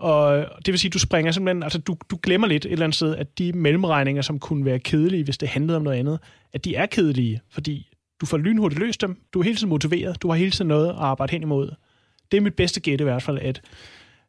Og 0.00 0.46
det 0.66 0.72
vil 0.72 0.78
sige, 0.78 0.90
du 0.90 0.98
springer 0.98 1.32
simpelthen, 1.32 1.62
altså 1.62 1.78
du, 1.78 1.96
du 2.10 2.18
glemmer 2.22 2.46
lidt 2.46 2.64
et 2.64 2.72
eller 2.72 2.84
andet 2.84 2.96
sted, 2.96 3.16
at 3.16 3.38
de 3.38 3.52
mellemregninger, 3.52 4.22
som 4.22 4.38
kunne 4.38 4.64
være 4.64 4.78
kedelige, 4.78 5.24
hvis 5.24 5.38
det 5.38 5.48
handlede 5.48 5.76
om 5.76 5.82
noget 5.82 5.98
andet, 5.98 6.18
at 6.52 6.64
de 6.64 6.74
er 6.74 6.86
kedelige, 6.86 7.40
fordi 7.52 7.86
du 8.20 8.26
får 8.26 8.36
lynhurtigt 8.38 8.78
løst 8.80 9.00
dem, 9.00 9.16
du 9.34 9.38
er 9.40 9.42
hele 9.44 9.56
tiden 9.56 9.68
motiveret, 9.68 10.22
du 10.22 10.28
har 10.28 10.36
hele 10.36 10.50
tiden 10.50 10.68
noget 10.68 10.88
at 10.88 10.94
arbejde 10.98 11.30
hen 11.32 11.42
imod. 11.42 11.70
Det 12.30 12.36
er 12.36 12.40
mit 12.40 12.54
bedste 12.54 12.80
gæt 12.80 13.00
i 13.00 13.04
hvert 13.04 13.22
fald, 13.22 13.38
at, 13.38 13.60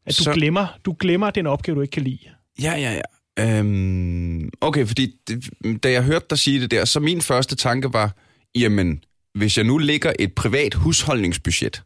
at 0.06 0.18
du, 0.18 0.24
Så- 0.24 0.34
glemmer, 0.34 0.68
du 0.86 0.96
glemmer 1.00 1.30
den 1.30 1.48
opgave, 1.48 1.76
du 1.76 1.82
ikke 1.82 1.92
kan 1.92 2.04
lide. 2.04 2.18
Ja, 2.62 2.74
ja, 2.78 2.94
ja. 2.94 3.02
Øhm, 3.60 4.50
okay, 4.62 4.86
fordi 4.86 5.14
det, 5.28 5.50
da 5.84 5.92
jeg 5.92 6.04
hørte 6.04 6.26
dig 6.30 6.38
sige 6.38 6.62
det 6.62 6.72
der, 6.72 6.86
så 6.86 7.00
min 7.00 7.22
første 7.22 7.56
tanke 7.56 7.94
var, 7.94 8.16
jamen, 8.56 9.04
hvis 9.36 9.58
jeg 9.58 9.66
nu 9.66 9.78
lægger 9.78 10.14
et 10.20 10.34
privat 10.34 10.74
husholdningsbudget 10.74 11.84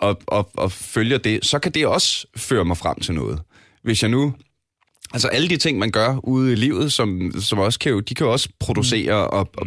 og, 0.00 0.20
og, 0.26 0.50
og 0.54 0.72
følger 0.72 1.18
det, 1.18 1.46
så 1.46 1.58
kan 1.58 1.72
det 1.72 1.86
også 1.86 2.26
føre 2.36 2.64
mig 2.64 2.76
frem 2.76 3.00
til 3.00 3.14
noget. 3.14 3.40
Hvis 3.82 4.02
jeg 4.02 4.10
nu... 4.10 4.34
Altså 5.12 5.28
alle 5.28 5.48
de 5.48 5.56
ting, 5.56 5.78
man 5.78 5.90
gør 5.90 6.20
ude 6.24 6.52
i 6.52 6.54
livet, 6.54 6.92
som, 6.92 7.32
som 7.40 7.58
også 7.58 7.78
kan 7.78 7.92
jo, 7.92 8.00
de 8.00 8.14
kan 8.14 8.26
jo 8.26 8.32
også 8.32 8.48
producere 8.60 9.14
og, 9.30 9.50
og 9.56 9.66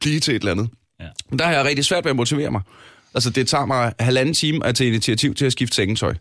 blive 0.00 0.20
til 0.20 0.34
et 0.36 0.40
eller 0.40 0.52
andet. 0.52 0.68
Ja. 1.00 1.06
Men 1.30 1.38
Der 1.38 1.44
har 1.44 1.52
jeg 1.52 1.64
rigtig 1.64 1.84
svært 1.84 2.04
ved 2.04 2.10
at 2.10 2.16
motivere 2.16 2.50
mig. 2.50 2.62
Altså 3.14 3.30
det 3.30 3.48
tager 3.48 3.66
mig 3.66 3.92
halvanden 3.98 4.34
time 4.34 4.66
at 4.66 4.74
tage 4.74 4.88
initiativ 4.88 5.34
til 5.34 5.46
at 5.46 5.52
skifte 5.52 5.76
sengetøj 5.76 6.14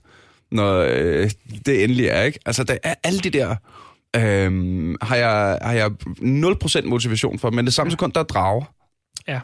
når 0.52 0.86
øh, 0.90 1.32
det 1.66 1.84
endelig 1.84 2.06
er, 2.06 2.22
ikke? 2.22 2.40
Altså, 2.46 2.64
der 2.64 2.78
er 2.84 2.96
alle 3.04 3.20
de 3.20 3.30
der... 3.30 3.56
Øh, 4.16 4.96
har, 5.02 5.16
jeg, 5.16 5.60
har 5.62 5.74
jeg 5.74 5.92
0% 6.84 6.86
motivation 6.86 7.40
for, 7.40 7.50
men 7.50 7.66
det 7.66 7.74
samme 7.74 7.92
sekund, 7.92 8.14
der 8.14 8.20
er 8.20 8.24
drager. 8.24 8.66
Ja. 9.28 9.40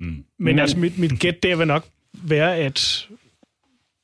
Mm. 0.00 0.06
Men, 0.06 0.24
Men- 0.38 0.58
altså, 0.58 0.78
mit, 0.78 0.98
mit 0.98 1.20
gæt 1.20 1.42
der 1.42 1.56
vil 1.56 1.66
nok 1.66 1.84
være, 2.22 2.56
at 2.56 3.08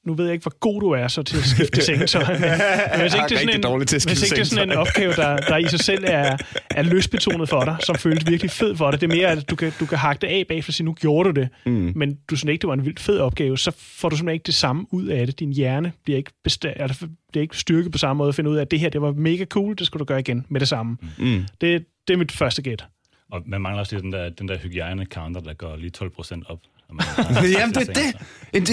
nu 0.06 0.14
ved 0.14 0.25
jeg 0.25 0.32
ikke, 0.35 0.42
hvor 0.42 0.59
god 0.59 0.80
du 0.80 0.90
er 0.90 1.09
så 1.09 1.23
til 1.23 1.37
at 1.37 1.44
skifte 1.44 1.82
sengetøj, 1.82 2.25
men, 2.32 2.40
men 2.40 2.40
hvis 2.40 2.50
Jeg 2.50 3.00
er 3.00 3.04
ikke 3.04 3.28
det 3.28 3.35
er 3.35 3.38
sådan 3.61 3.80
en, 3.80 3.87
til 3.87 4.00
hvis 4.09 4.23
ikke 4.23 4.35
det 4.35 4.40
er 4.40 4.44
sådan 4.44 4.70
en 4.70 4.76
opgave, 4.76 5.12
der, 5.12 5.37
der 5.37 5.56
i 5.56 5.68
sig 5.68 5.80
selv 5.80 6.04
er, 6.06 6.37
er 6.70 6.82
løsbetonet 6.82 7.49
for 7.49 7.64
dig, 7.64 7.76
som 7.87 7.97
føles 7.97 8.26
virkelig 8.26 8.50
fed 8.50 8.76
for 8.76 8.90
dig, 8.90 9.00
det 9.00 9.11
er 9.12 9.16
mere, 9.16 9.28
at 9.28 9.50
du 9.50 9.56
kan, 9.56 9.73
du 9.80 9.87
kan 9.87 9.99
hakke 9.99 10.20
det 10.20 10.26
af 10.26 10.44
bagefter 10.49 10.70
og 10.70 10.75
sige, 10.75 10.85
nu 10.85 10.92
gjorde 10.92 11.28
du 11.32 11.40
det, 11.40 11.49
mm. 11.66 11.92
men 11.97 12.18
du 12.30 12.37
synes 12.37 12.50
ikke, 12.52 12.62
det 12.62 12.68
var 12.68 12.75
en 12.75 12.85
vildt 12.85 13.00
fed 13.00 13.18
opgave, 13.18 13.59
så 13.59 13.70
får 13.78 14.09
du 14.09 14.16
simpelthen 14.16 14.35
ikke 14.35 14.47
det 14.47 14.54
samme 14.54 14.87
ud 14.90 15.06
af 15.06 15.26
det. 15.26 15.38
Din 15.40 15.52
hjerne 15.52 15.92
bliver 16.04 16.16
ikke, 16.16 16.30
besta- 16.49 16.82
eller 16.82 17.06
bliver 17.32 17.42
ikke 17.42 17.56
styrket 17.59 17.92
på 17.92 17.99
samme 17.99 18.18
måde 18.18 18.28
at 18.28 18.35
finde 18.35 18.50
ud 18.50 18.56
af, 18.56 18.61
at 18.61 18.70
det 18.70 18.80
her, 18.80 18.88
det 18.88 19.02
var 19.02 19.12
mega 19.12 19.44
cool, 19.44 19.76
det 19.78 19.87
skal 19.87 19.99
du 19.99 20.04
gøre 20.04 20.20
igen 20.20 20.47
med 20.49 20.61
det 20.61 20.68
samme. 20.68 20.97
Mm. 21.18 21.42
Det, 21.61 21.85
det 22.09 22.14
er 22.14 22.18
mit 22.18 22.32
første 22.32 22.62
gæt. 22.62 22.85
Og 23.32 23.42
man 23.46 23.60
mangler 23.60 23.80
også 23.80 23.94
lige 23.94 24.02
den 24.02 24.12
der, 24.12 24.28
den 24.30 24.49
der 24.49 24.58
hygiejne-counter, 24.58 25.40
der 25.40 25.54
går 25.54 25.76
lige 25.76 25.90
12 25.90 26.10
procent 26.10 26.44
op. 26.49 26.58
man- 26.92 27.06
Jamen, 27.50 27.75
det 27.75 27.88
er 27.88 27.92
det. 27.92 28.14
En, 28.52 28.66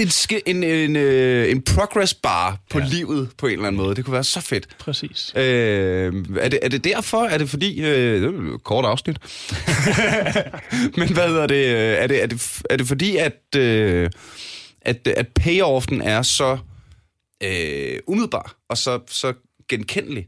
en, 0.46 0.62
en, 0.62 0.90
en, 0.90 0.96
øh, 0.96 1.50
en 1.50 1.62
progress 1.62 2.14
bar 2.14 2.58
på 2.70 2.78
ja. 2.78 2.84
Livet 2.86 3.30
på 3.38 3.46
en 3.46 3.52
eller 3.52 3.66
anden 3.66 3.82
måde. 3.82 3.94
Det 3.94 4.04
kunne 4.04 4.12
være 4.14 4.24
så 4.24 4.40
fedt. 4.40 4.68
Præcis. 4.78 5.32
Øh, 5.36 5.42
er, 6.40 6.48
det, 6.48 6.58
er 6.62 6.68
det 6.68 6.84
derfor? 6.84 7.24
Er 7.24 7.38
det 7.38 7.50
fordi... 7.50 7.80
Øh, 7.80 8.22
det 8.22 8.24
er 8.50 8.54
et 8.54 8.64
kort 8.64 8.84
afsnit. 8.84 9.16
Men 10.98 11.12
hvad 11.12 11.28
hedder 11.28 11.46
det? 11.46 11.66
øh, 11.66 11.74
Er 12.02 12.06
det, 12.06 12.22
er 12.22 12.26
det, 12.26 12.62
er 12.70 12.76
det 12.76 12.86
fordi, 12.86 13.16
at, 13.16 13.56
øh, 13.56 14.10
at, 14.82 15.08
at 15.08 15.28
payoffen 15.28 16.02
er 16.02 16.22
så 16.22 16.58
øh, 17.42 17.98
umiddelbar 18.06 18.56
og 18.68 18.78
så, 18.78 19.00
så 19.08 19.32
genkendelig? 19.68 20.26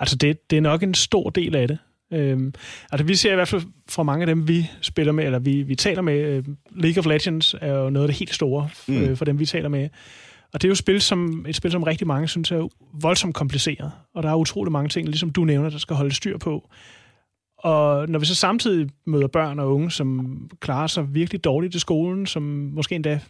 Altså, 0.00 0.16
det, 0.16 0.50
det 0.50 0.56
er 0.56 0.60
nok 0.60 0.82
en 0.82 0.94
stor 0.94 1.30
del 1.30 1.56
af 1.56 1.68
det. 1.68 1.78
Øhm, 2.12 2.52
altså, 2.92 3.06
vi 3.06 3.14
ser 3.14 3.32
i 3.32 3.34
hvert 3.34 3.48
fald 3.48 3.62
fra 3.88 4.02
mange 4.02 4.22
af 4.22 4.26
dem, 4.26 4.48
vi 4.48 4.70
spiller 4.80 5.12
med, 5.12 5.24
eller 5.24 5.38
vi, 5.38 5.62
vi 5.62 5.74
taler 5.74 6.02
med, 6.02 6.14
øh, 6.20 6.44
League 6.76 7.00
of 7.00 7.06
Legends 7.06 7.54
er 7.60 7.72
jo 7.74 7.90
noget 7.90 8.04
af 8.04 8.08
det 8.08 8.18
helt 8.18 8.34
store 8.34 8.68
Mm. 8.88 8.96
øh, 9.02 9.16
for 9.16 9.24
dem, 9.24 9.38
vi 9.38 9.46
taler 9.46 9.68
med. 9.68 9.88
Og 10.52 10.62
det 10.62 10.64
er 10.64 10.68
jo 10.68 10.72
et 10.72 10.78
spil, 10.78 11.00
som, 11.00 11.46
et 11.48 11.56
spil, 11.56 11.70
som 11.70 11.82
rigtig 11.82 12.06
mange 12.06 12.28
synes 12.28 12.50
er 12.50 12.68
voldsomt 13.00 13.34
kompliceret. 13.34 13.92
Og 14.14 14.22
der 14.22 14.30
er 14.30 14.34
utrolig 14.34 14.72
mange 14.72 14.88
ting, 14.88 15.08
ligesom 15.08 15.30
du 15.30 15.44
nævner, 15.44 15.70
der 15.70 15.78
skal 15.78 15.96
holde 15.96 16.14
styr 16.14 16.38
på. 16.38 16.68
Og 17.58 18.08
når 18.08 18.18
vi 18.18 18.26
så 18.26 18.34
samtidig 18.34 18.90
møder 19.06 19.26
børn 19.26 19.58
og 19.58 19.74
unge, 19.74 19.90
som 19.90 20.36
klarer 20.60 20.86
sig 20.86 21.14
virkelig 21.14 21.44
dårligt 21.44 21.74
i 21.74 21.78
skolen, 21.78 22.26
som 22.26 22.42
måske 22.74 22.94
endda 22.94 23.20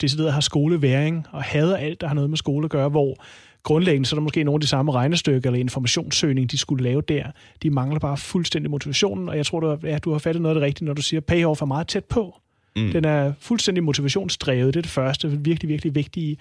decideret 0.00 0.32
har 0.32 0.40
skoleværing 0.40 1.26
og 1.32 1.42
hader 1.42 1.76
alt, 1.76 2.00
der 2.00 2.06
har 2.06 2.14
noget 2.14 2.30
med 2.30 2.36
skole 2.36 2.64
at 2.64 2.70
gøre, 2.70 2.88
hvor 2.88 3.16
grundlæggende 3.62 4.06
så 4.06 4.16
er 4.16 4.18
der 4.18 4.22
måske 4.22 4.44
nogle 4.44 4.56
af 4.56 4.60
de 4.60 4.66
samme 4.66 4.92
regnestykker 4.92 5.50
eller 5.50 5.60
informationssøgning, 5.60 6.50
de 6.50 6.58
skulle 6.58 6.84
lave 6.84 7.02
der. 7.08 7.30
De 7.62 7.70
mangler 7.70 8.00
bare 8.00 8.16
fuldstændig 8.16 8.70
motivationen, 8.70 9.28
og 9.28 9.36
jeg 9.36 9.46
tror, 9.46 9.60
du, 9.60 9.86
ja, 9.86 9.98
du 9.98 10.12
har 10.12 10.18
fattet 10.18 10.42
noget 10.42 10.54
af 10.56 10.60
det 10.60 10.66
rigtige, 10.66 10.86
når 10.86 10.94
du 10.94 11.02
siger, 11.02 11.20
payoff 11.20 11.62
er 11.62 11.66
meget 11.66 11.88
tæt 11.88 12.04
på. 12.04 12.40
Mm. 12.76 12.92
Den 12.92 13.04
er 13.04 13.32
fuldstændig 13.40 13.84
motivationsdrevet, 13.84 14.74
det 14.74 14.80
er 14.80 14.82
det 14.82 14.90
første, 14.90 15.30
virkelig, 15.30 15.68
virkelig 15.68 15.94
vigtige. 15.94 16.36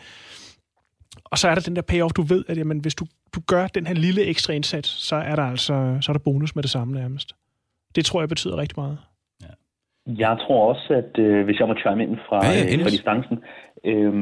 Og 1.25 1.37
så 1.37 1.47
er 1.47 1.55
der 1.55 1.61
den 1.61 1.75
der 1.75 1.81
payoff, 1.81 2.13
du 2.13 2.21
ved, 2.21 2.45
at 2.47 2.57
jamen, 2.57 2.79
hvis 2.79 2.95
du, 2.95 3.05
du 3.35 3.41
gør 3.47 3.67
den 3.67 3.87
her 3.87 3.93
lille 3.93 4.25
ekstra 4.25 4.53
indsats, 4.53 4.89
så 4.89 5.15
er 5.15 5.35
der 5.35 5.43
altså 5.43 5.97
så 6.01 6.11
er 6.11 6.13
der 6.13 6.23
bonus 6.23 6.55
med 6.55 6.63
det 6.63 6.71
samme 6.71 6.93
nærmest. 6.93 7.35
Det 7.95 8.05
tror 8.05 8.21
jeg 8.21 8.29
betyder 8.29 8.57
rigtig 8.57 8.79
meget. 8.79 8.97
Jeg 10.07 10.37
tror 10.41 10.69
også, 10.69 10.93
at 10.93 11.19
øh, 11.19 11.45
hvis 11.45 11.59
jeg 11.59 11.67
må 11.67 11.75
chime 11.75 12.03
ind 12.03 12.17
fra, 12.27 12.45
ja, 12.45 12.51
ja, 12.51 12.73
øh, 12.73 12.83
fra 12.83 12.89
distancen, 12.89 13.43
øh, 13.85 14.13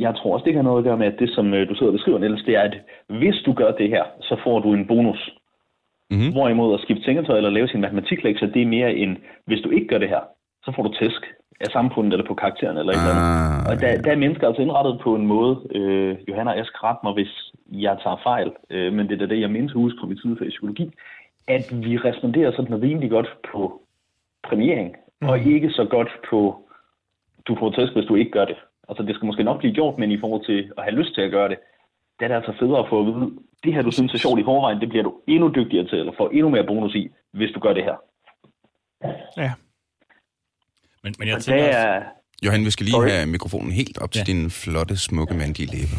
jeg 0.00 0.14
tror 0.14 0.34
også, 0.34 0.44
det 0.44 0.54
kan 0.54 0.64
noget 0.64 0.78
at 0.78 0.84
gøre 0.84 0.98
med, 0.98 1.06
at 1.06 1.18
det, 1.18 1.30
som 1.30 1.54
øh, 1.54 1.68
du 1.68 1.74
sidder 1.74 1.92
og 1.92 1.98
beskriver, 1.98 2.18
Niels, 2.18 2.44
det 2.44 2.56
er, 2.56 2.60
at 2.60 2.76
hvis 3.08 3.36
du 3.46 3.52
gør 3.52 3.70
det 3.70 3.88
her, 3.88 4.04
så 4.20 4.36
får 4.44 4.58
du 4.60 4.72
en 4.72 4.86
bonus. 4.86 5.30
Mm-hmm. 6.10 6.32
Hvorimod 6.32 6.74
at 6.74 6.80
skifte 6.80 7.04
sengetøj 7.04 7.36
eller 7.36 7.50
lave 7.50 7.68
sin 7.68 7.80
matematiklektier, 7.80 8.48
det 8.48 8.62
er 8.62 8.66
mere 8.66 8.94
end, 8.94 9.16
hvis 9.46 9.60
du 9.60 9.70
ikke 9.70 9.86
gør 9.86 9.98
det 9.98 10.08
her, 10.08 10.22
så 10.64 10.72
får 10.76 10.82
du 10.82 10.92
tæsk 11.00 11.22
af 11.60 11.66
samfundet 11.66 12.12
eller 12.12 12.26
på 12.26 12.34
karakteren 12.34 12.76
eller 12.78 12.92
et 12.92 12.96
ah, 12.96 13.02
eller 13.02 13.14
andet. 13.14 13.70
Og 13.70 13.74
der, 13.80 14.02
der 14.02 14.10
er 14.12 14.16
mennesker 14.24 14.46
altså 14.46 14.62
indrettet 14.62 15.00
på 15.02 15.14
en 15.14 15.26
måde, 15.26 15.54
øh, 15.74 16.16
Johanna, 16.28 16.50
jeg 16.50 16.66
skal 16.66 16.96
mig, 17.04 17.12
hvis 17.12 17.32
jeg 17.72 17.96
tager 18.02 18.20
fejl, 18.22 18.50
øh, 18.70 18.92
men 18.92 19.08
det 19.08 19.22
er 19.22 19.26
det, 19.26 19.40
jeg 19.40 19.50
mindes 19.50 19.72
huske 19.72 19.98
fra 20.00 20.06
mit 20.06 20.20
tid 20.22 20.36
for 20.36 20.44
psykologi, 20.44 20.86
at 21.48 21.64
vi 21.84 21.96
responderer 21.96 22.52
sådan 22.52 22.82
rimelig 22.82 23.10
godt 23.10 23.36
på 23.52 23.80
premiering, 24.48 24.96
mm. 25.20 25.28
og 25.28 25.38
ikke 25.38 25.70
så 25.70 25.84
godt 25.90 26.10
på, 26.30 26.68
du 27.46 27.56
får 27.60 27.70
test, 27.70 27.92
hvis 27.92 28.08
du 28.08 28.14
ikke 28.14 28.30
gør 28.30 28.44
det. 28.44 28.56
Altså 28.88 29.02
det 29.02 29.14
skal 29.14 29.26
måske 29.26 29.44
nok 29.44 29.58
blive 29.58 29.74
gjort, 29.74 29.98
men 29.98 30.10
i 30.10 30.20
forhold 30.20 30.44
til 30.46 30.72
at 30.78 30.84
have 30.84 30.98
lyst 31.00 31.14
til 31.14 31.22
at 31.22 31.30
gøre 31.30 31.48
det, 31.48 31.58
det 32.18 32.24
er 32.24 32.28
det 32.28 32.34
altså 32.34 32.52
federe 32.60 32.78
at 32.78 32.90
få 32.90 33.00
at 33.00 33.06
vide, 33.06 33.30
det 33.64 33.74
her 33.74 33.82
du 33.82 33.90
synes 33.90 34.14
er 34.14 34.18
sjovt 34.18 34.40
i 34.40 34.44
forvejen, 34.44 34.80
det 34.80 34.88
bliver 34.88 35.02
du 35.02 35.12
endnu 35.26 35.48
dygtigere 35.48 35.88
til, 35.88 35.98
eller 35.98 36.12
får 36.18 36.28
endnu 36.28 36.48
mere 36.48 36.66
bonus 36.66 36.94
i, 36.94 37.08
hvis 37.32 37.50
du 37.54 37.60
gør 37.60 37.72
det 37.72 37.84
her. 37.84 37.96
Ja, 39.36 39.52
men, 41.02 41.14
men 41.18 41.28
jeg 41.28 41.40
tænker 41.40 41.64
er... 41.64 41.96
også... 41.96 42.08
Johan, 42.44 42.64
vi 42.64 42.70
skal 42.70 42.84
lige 42.84 42.92
Sorry. 42.92 43.08
have 43.08 43.26
mikrofonen 43.26 43.72
helt 43.72 43.98
op 43.98 44.10
til 44.10 44.22
ja. 44.26 44.32
din 44.32 44.50
flotte, 44.50 44.96
smukke 44.96 45.34
mandige 45.34 45.66
læber. 45.66 45.98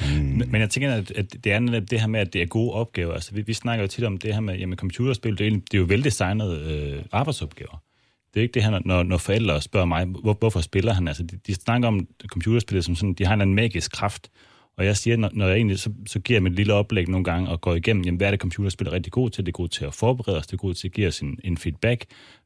Mm. 0.00 0.50
Men 0.50 0.60
jeg 0.60 0.70
tænker, 0.70 0.94
at, 0.94 1.10
at 1.10 1.26
det 1.44 1.52
er 1.52 1.58
det 1.90 2.00
her 2.00 2.06
med, 2.06 2.20
at 2.20 2.32
det 2.32 2.42
er 2.42 2.46
gode 2.46 2.72
opgaver. 2.72 3.12
Altså, 3.12 3.34
vi, 3.34 3.42
vi 3.42 3.52
snakker 3.52 3.84
jo 3.84 3.88
tit 3.88 4.04
om 4.04 4.18
det 4.18 4.34
her 4.34 4.40
med, 4.40 4.58
jamen 4.58 4.78
computerspil, 4.78 5.38
det 5.38 5.46
er, 5.46 5.50
det 5.50 5.74
er 5.74 5.78
jo 5.78 5.84
veldesignede 5.88 6.54
øh, 6.72 7.04
arbejdsopgaver. 7.12 7.82
Det 8.34 8.40
er 8.40 8.42
ikke 8.42 8.54
det 8.54 8.64
her, 8.64 8.80
når, 8.84 9.02
når 9.02 9.16
forældre 9.16 9.60
spørger 9.62 9.86
mig, 9.86 10.04
hvor, 10.04 10.32
hvorfor 10.34 10.60
spiller 10.60 10.92
han? 10.92 11.08
Altså, 11.08 11.22
de, 11.22 11.36
de 11.46 11.54
snakker 11.54 11.88
om 11.88 12.08
computerspil 12.26 12.82
som 12.82 12.94
sådan, 12.94 13.14
de 13.14 13.26
har 13.26 13.34
en 13.34 13.54
magisk 13.54 13.92
kraft. 13.92 14.30
Og 14.80 14.86
jeg 14.86 14.96
siger, 14.96 15.16
når, 15.16 15.30
når 15.32 15.46
jeg 15.46 15.56
egentlig, 15.56 15.78
så, 15.78 15.90
så 16.06 16.18
giver 16.18 16.36
jeg 16.36 16.42
mit 16.42 16.52
lille 16.52 16.74
oplæg 16.74 17.08
nogle 17.08 17.24
gange 17.24 17.48
og 17.48 17.60
går 17.60 17.74
igennem, 17.74 18.04
jamen, 18.04 18.16
hvad 18.16 18.26
er 18.26 18.30
det, 18.30 18.40
computerspil 18.40 18.86
er 18.86 18.92
rigtig 18.92 19.12
god 19.12 19.30
til? 19.30 19.46
Det 19.46 19.52
er 19.52 19.52
god 19.52 19.68
til 19.68 19.84
at 19.84 19.94
forberede 19.94 20.38
os, 20.38 20.46
det 20.46 20.52
er 20.52 20.56
god 20.56 20.74
til 20.74 20.88
at 20.88 20.92
give 20.92 21.06
os 21.06 21.20
en, 21.20 21.38
en 21.44 21.56
feedback, 21.56 22.04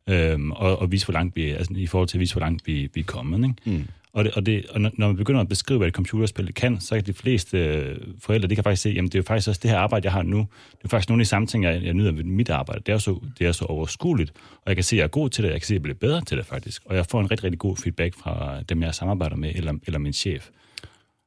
øhm, 0.08 0.52
og, 0.52 0.78
og 0.78 0.92
vise, 0.92 1.06
hvor 1.06 1.12
langt 1.12 1.36
vi, 1.36 1.50
altså, 1.50 1.72
i 1.76 1.86
forhold 1.86 2.08
til 2.08 2.16
at 2.16 2.20
vise, 2.20 2.34
hvor 2.34 2.40
langt 2.40 2.66
vi, 2.66 2.88
vi 2.94 3.00
er 3.00 3.04
kommet. 3.04 3.48
Ikke? 3.48 3.78
Mm. 3.78 3.88
Og, 4.12 4.24
det, 4.24 4.32
og, 4.34 4.46
det, 4.46 4.66
og 4.70 4.80
når 4.80 4.92
man 4.98 5.16
begynder 5.16 5.40
at 5.40 5.48
beskrive, 5.48 5.78
hvad 5.78 5.88
et 5.88 5.94
computerspil 5.94 6.54
kan, 6.54 6.80
så 6.80 6.94
kan 6.94 7.04
de 7.04 7.12
fleste 7.12 7.58
øh, 7.58 7.96
forældre, 8.18 8.48
de 8.48 8.54
kan 8.54 8.64
faktisk 8.64 8.82
se, 8.82 8.90
jamen 8.90 9.08
det 9.08 9.14
er 9.14 9.18
jo 9.18 9.24
faktisk 9.24 9.48
også 9.48 9.60
det 9.62 9.70
her 9.70 9.78
arbejde, 9.78 10.04
jeg 10.04 10.12
har 10.12 10.22
nu. 10.22 10.38
Det 10.78 10.84
er 10.84 10.88
faktisk 10.88 11.08
nogle 11.08 11.20
af 11.20 11.24
de 11.24 11.28
samme 11.28 11.46
ting, 11.46 11.64
jeg, 11.64 11.82
jeg 11.82 11.94
nyder 11.94 12.12
ved 12.12 12.24
mit 12.24 12.50
arbejde. 12.50 12.82
Det 12.86 12.92
er, 12.92 12.98
så, 12.98 13.20
det 13.38 13.46
er 13.46 13.52
så 13.52 13.64
overskueligt, 13.64 14.32
og 14.56 14.62
jeg 14.66 14.76
kan 14.76 14.84
se, 14.84 14.96
at 14.96 14.98
jeg 14.98 15.04
er 15.04 15.08
god 15.08 15.30
til 15.30 15.44
det, 15.44 15.50
jeg 15.50 15.60
kan 15.60 15.66
se, 15.66 15.72
at 15.72 15.74
jeg 15.74 15.82
bliver 15.82 15.96
bedre 15.96 16.20
til 16.20 16.36
det 16.38 16.46
faktisk. 16.46 16.82
Og 16.84 16.96
jeg 16.96 17.06
får 17.06 17.20
en 17.20 17.30
rigtig, 17.30 17.44
rigtig 17.44 17.58
god 17.58 17.76
feedback 17.76 18.14
fra 18.14 18.62
dem, 18.68 18.82
jeg 18.82 18.94
samarbejder 18.94 19.36
med, 19.36 19.52
eller, 19.54 19.72
eller 19.86 19.98
min 19.98 20.12
chef. 20.12 20.50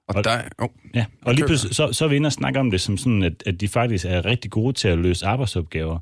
Og, 0.07 0.15
og 0.15 0.23
der, 0.23 0.41
oh, 0.57 0.69
ja, 0.95 1.05
og 1.21 1.33
lige 1.33 1.45
pludselig, 1.45 1.75
så, 1.75 1.93
så 1.93 2.05
er 2.05 2.09
vi 2.09 2.15
inde 2.15 2.27
og 2.27 2.33
snakke 2.33 2.59
om 2.59 2.71
det 2.71 2.81
som 2.81 2.97
sådan, 2.97 3.23
at, 3.23 3.43
at 3.45 3.61
de 3.61 3.67
faktisk 3.67 4.05
er 4.05 4.25
rigtig 4.25 4.51
gode 4.51 4.73
til 4.73 4.87
at 4.87 4.97
løse 4.97 5.25
arbejdsopgaver. 5.25 5.99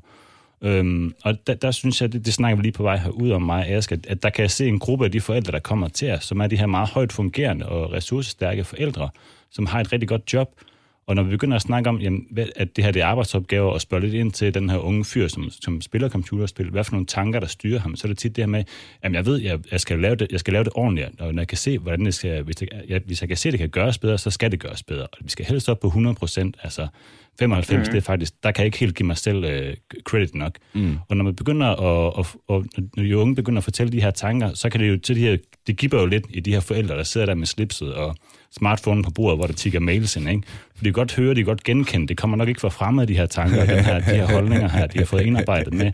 Øhm, 0.62 1.14
og 1.24 1.46
der, 1.46 1.54
der 1.54 1.70
synes 1.70 2.02
jeg, 2.02 2.12
det, 2.12 2.26
det 2.26 2.34
snakker 2.34 2.56
vi 2.56 2.62
lige 2.62 2.72
på 2.72 2.82
vej 2.82 2.96
herud 2.96 3.30
om 3.30 3.42
mig, 3.42 3.66
Ask, 3.66 3.92
at, 3.92 4.06
at 4.06 4.22
der 4.22 4.30
kan 4.30 4.42
jeg 4.42 4.50
se 4.50 4.68
en 4.68 4.78
gruppe 4.78 5.04
af 5.04 5.12
de 5.12 5.20
forældre, 5.20 5.52
der 5.52 5.58
kommer 5.58 5.88
til 5.88 6.10
os, 6.10 6.24
som 6.24 6.40
er 6.40 6.46
de 6.46 6.56
her 6.56 6.66
meget 6.66 6.88
højt 6.88 7.12
fungerende 7.12 7.68
og 7.68 7.92
ressourcestærke 7.92 8.64
forældre, 8.64 9.10
som 9.50 9.66
har 9.66 9.80
et 9.80 9.92
rigtig 9.92 10.08
godt 10.08 10.32
job, 10.32 10.50
og 11.06 11.14
når 11.14 11.22
vi 11.22 11.30
begynder 11.30 11.56
at 11.56 11.62
snakke 11.62 11.88
om, 11.88 12.00
jamen, 12.00 12.26
at 12.56 12.76
det 12.76 12.84
her 12.84 12.90
det 12.90 13.02
er 13.02 13.06
arbejdsopgaver, 13.06 13.70
og 13.70 13.80
spørge 13.80 14.00
lidt 14.00 14.14
ind 14.14 14.32
til 14.32 14.54
den 14.54 14.70
her 14.70 14.78
unge 14.78 15.04
fyr, 15.04 15.28
som, 15.28 15.50
som 15.50 15.80
spiller 15.80 16.08
computerspil, 16.08 16.70
hvad 16.70 16.84
for 16.84 16.92
nogle 16.92 17.06
tanker, 17.06 17.40
der 17.40 17.46
styrer 17.46 17.80
ham, 17.80 17.96
så 17.96 18.06
er 18.06 18.08
det 18.08 18.18
tit 18.18 18.36
det 18.36 18.42
her 18.42 18.48
med, 18.48 18.64
at 19.02 19.12
jeg 19.12 19.26
ved, 19.26 19.40
jeg, 19.40 19.58
jeg, 19.70 19.80
skal 19.80 19.98
lave 19.98 20.16
det, 20.16 20.28
jeg 20.30 20.40
skal 20.40 20.52
lave 20.52 20.64
det 20.64 20.72
ordentligt, 20.74 21.20
og 21.20 21.34
når 21.34 21.42
jeg 21.42 21.48
kan 21.48 21.58
se, 21.58 21.78
hvordan 21.78 22.04
det 22.04 22.14
skal, 22.14 22.42
hvis, 22.42 22.56
det, 22.56 22.68
jeg, 22.88 23.00
hvis 23.06 23.20
jeg 23.20 23.28
kan 23.28 23.36
se, 23.36 23.48
at 23.48 23.52
det 23.52 23.58
kan 23.58 23.68
gøres 23.68 23.98
bedre, 23.98 24.18
så 24.18 24.30
skal 24.30 24.50
det 24.50 24.60
gøres 24.60 24.82
bedre. 24.82 25.02
Og 25.02 25.18
vi 25.20 25.30
skal 25.30 25.44
helst 25.44 25.68
op 25.68 25.80
på 25.80 25.86
100 25.86 26.14
procent, 26.14 26.56
altså 26.62 26.88
95, 27.38 27.88
mm. 27.88 27.92
det 27.92 27.98
er 27.98 28.02
faktisk, 28.02 28.32
der 28.42 28.52
kan 28.52 28.62
jeg 28.62 28.66
ikke 28.66 28.78
helt 28.78 28.96
give 28.96 29.06
mig 29.06 29.16
selv 29.16 29.44
uh, 29.44 30.00
credit 30.04 30.34
nok. 30.34 30.58
Mm. 30.74 30.98
Og 31.08 31.16
når 31.16 31.24
man 31.24 31.36
begynder 31.36 31.66
at, 31.66 31.78
og, 31.78 32.26
og, 32.48 32.64
når 32.96 33.02
de 33.02 33.18
unge 33.18 33.34
begynder 33.34 33.58
at 33.60 33.64
fortælle 33.64 33.92
de 33.92 34.00
her 34.00 34.10
tanker, 34.10 34.54
så 34.54 34.68
kan 34.68 34.80
det 34.80 34.88
jo 34.88 34.98
til 34.98 35.16
de 35.16 35.20
her, 35.20 35.36
det 35.66 35.76
giver 35.76 36.00
jo 36.00 36.06
lidt 36.06 36.26
i 36.30 36.40
de 36.40 36.52
her 36.52 36.60
forældre, 36.60 36.96
der 36.96 37.02
sidder 37.02 37.26
der 37.26 37.34
med 37.34 37.46
slipset 37.46 37.94
og 37.94 38.16
smartphone 38.52 39.02
på 39.02 39.10
bordet, 39.10 39.38
hvor 39.38 39.46
der 39.46 39.54
tigger 39.54 39.80
mails 39.80 40.16
ind, 40.16 40.28
ikke? 40.28 40.42
For 40.74 40.84
de 40.84 40.84
kan 40.84 40.92
godt 40.92 41.14
høre, 41.14 41.30
de 41.30 41.34
kan 41.34 41.44
godt 41.44 41.64
genkende, 41.64 42.08
det 42.08 42.16
kommer 42.16 42.36
nok 42.36 42.48
ikke 42.48 42.60
fra 42.60 42.68
fremme 42.68 43.04
de 43.04 43.16
her 43.16 43.26
tanker, 43.26 43.66
den 43.66 43.84
her, 43.84 43.98
de 43.98 44.04
her 44.04 44.26
holdninger 44.26 44.68
her, 44.68 44.86
de 44.86 44.98
har 44.98 45.04
fået 45.04 45.22
indarbejdet 45.22 45.74
med, 45.74 45.92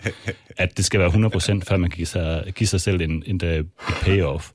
at 0.56 0.76
det 0.76 0.85
skal 0.85 1.00
være 1.00 1.09
100% 1.09 1.61
før 1.68 1.76
man 1.76 1.90
kan 1.90 1.97
give 1.97 2.06
sig, 2.06 2.52
give 2.54 2.66
sig 2.66 2.80
selv 2.80 3.00
en, 3.00 3.23
en, 3.26 3.40
øh, 3.44 3.59
en 3.59 3.66
payoff. 4.02 4.50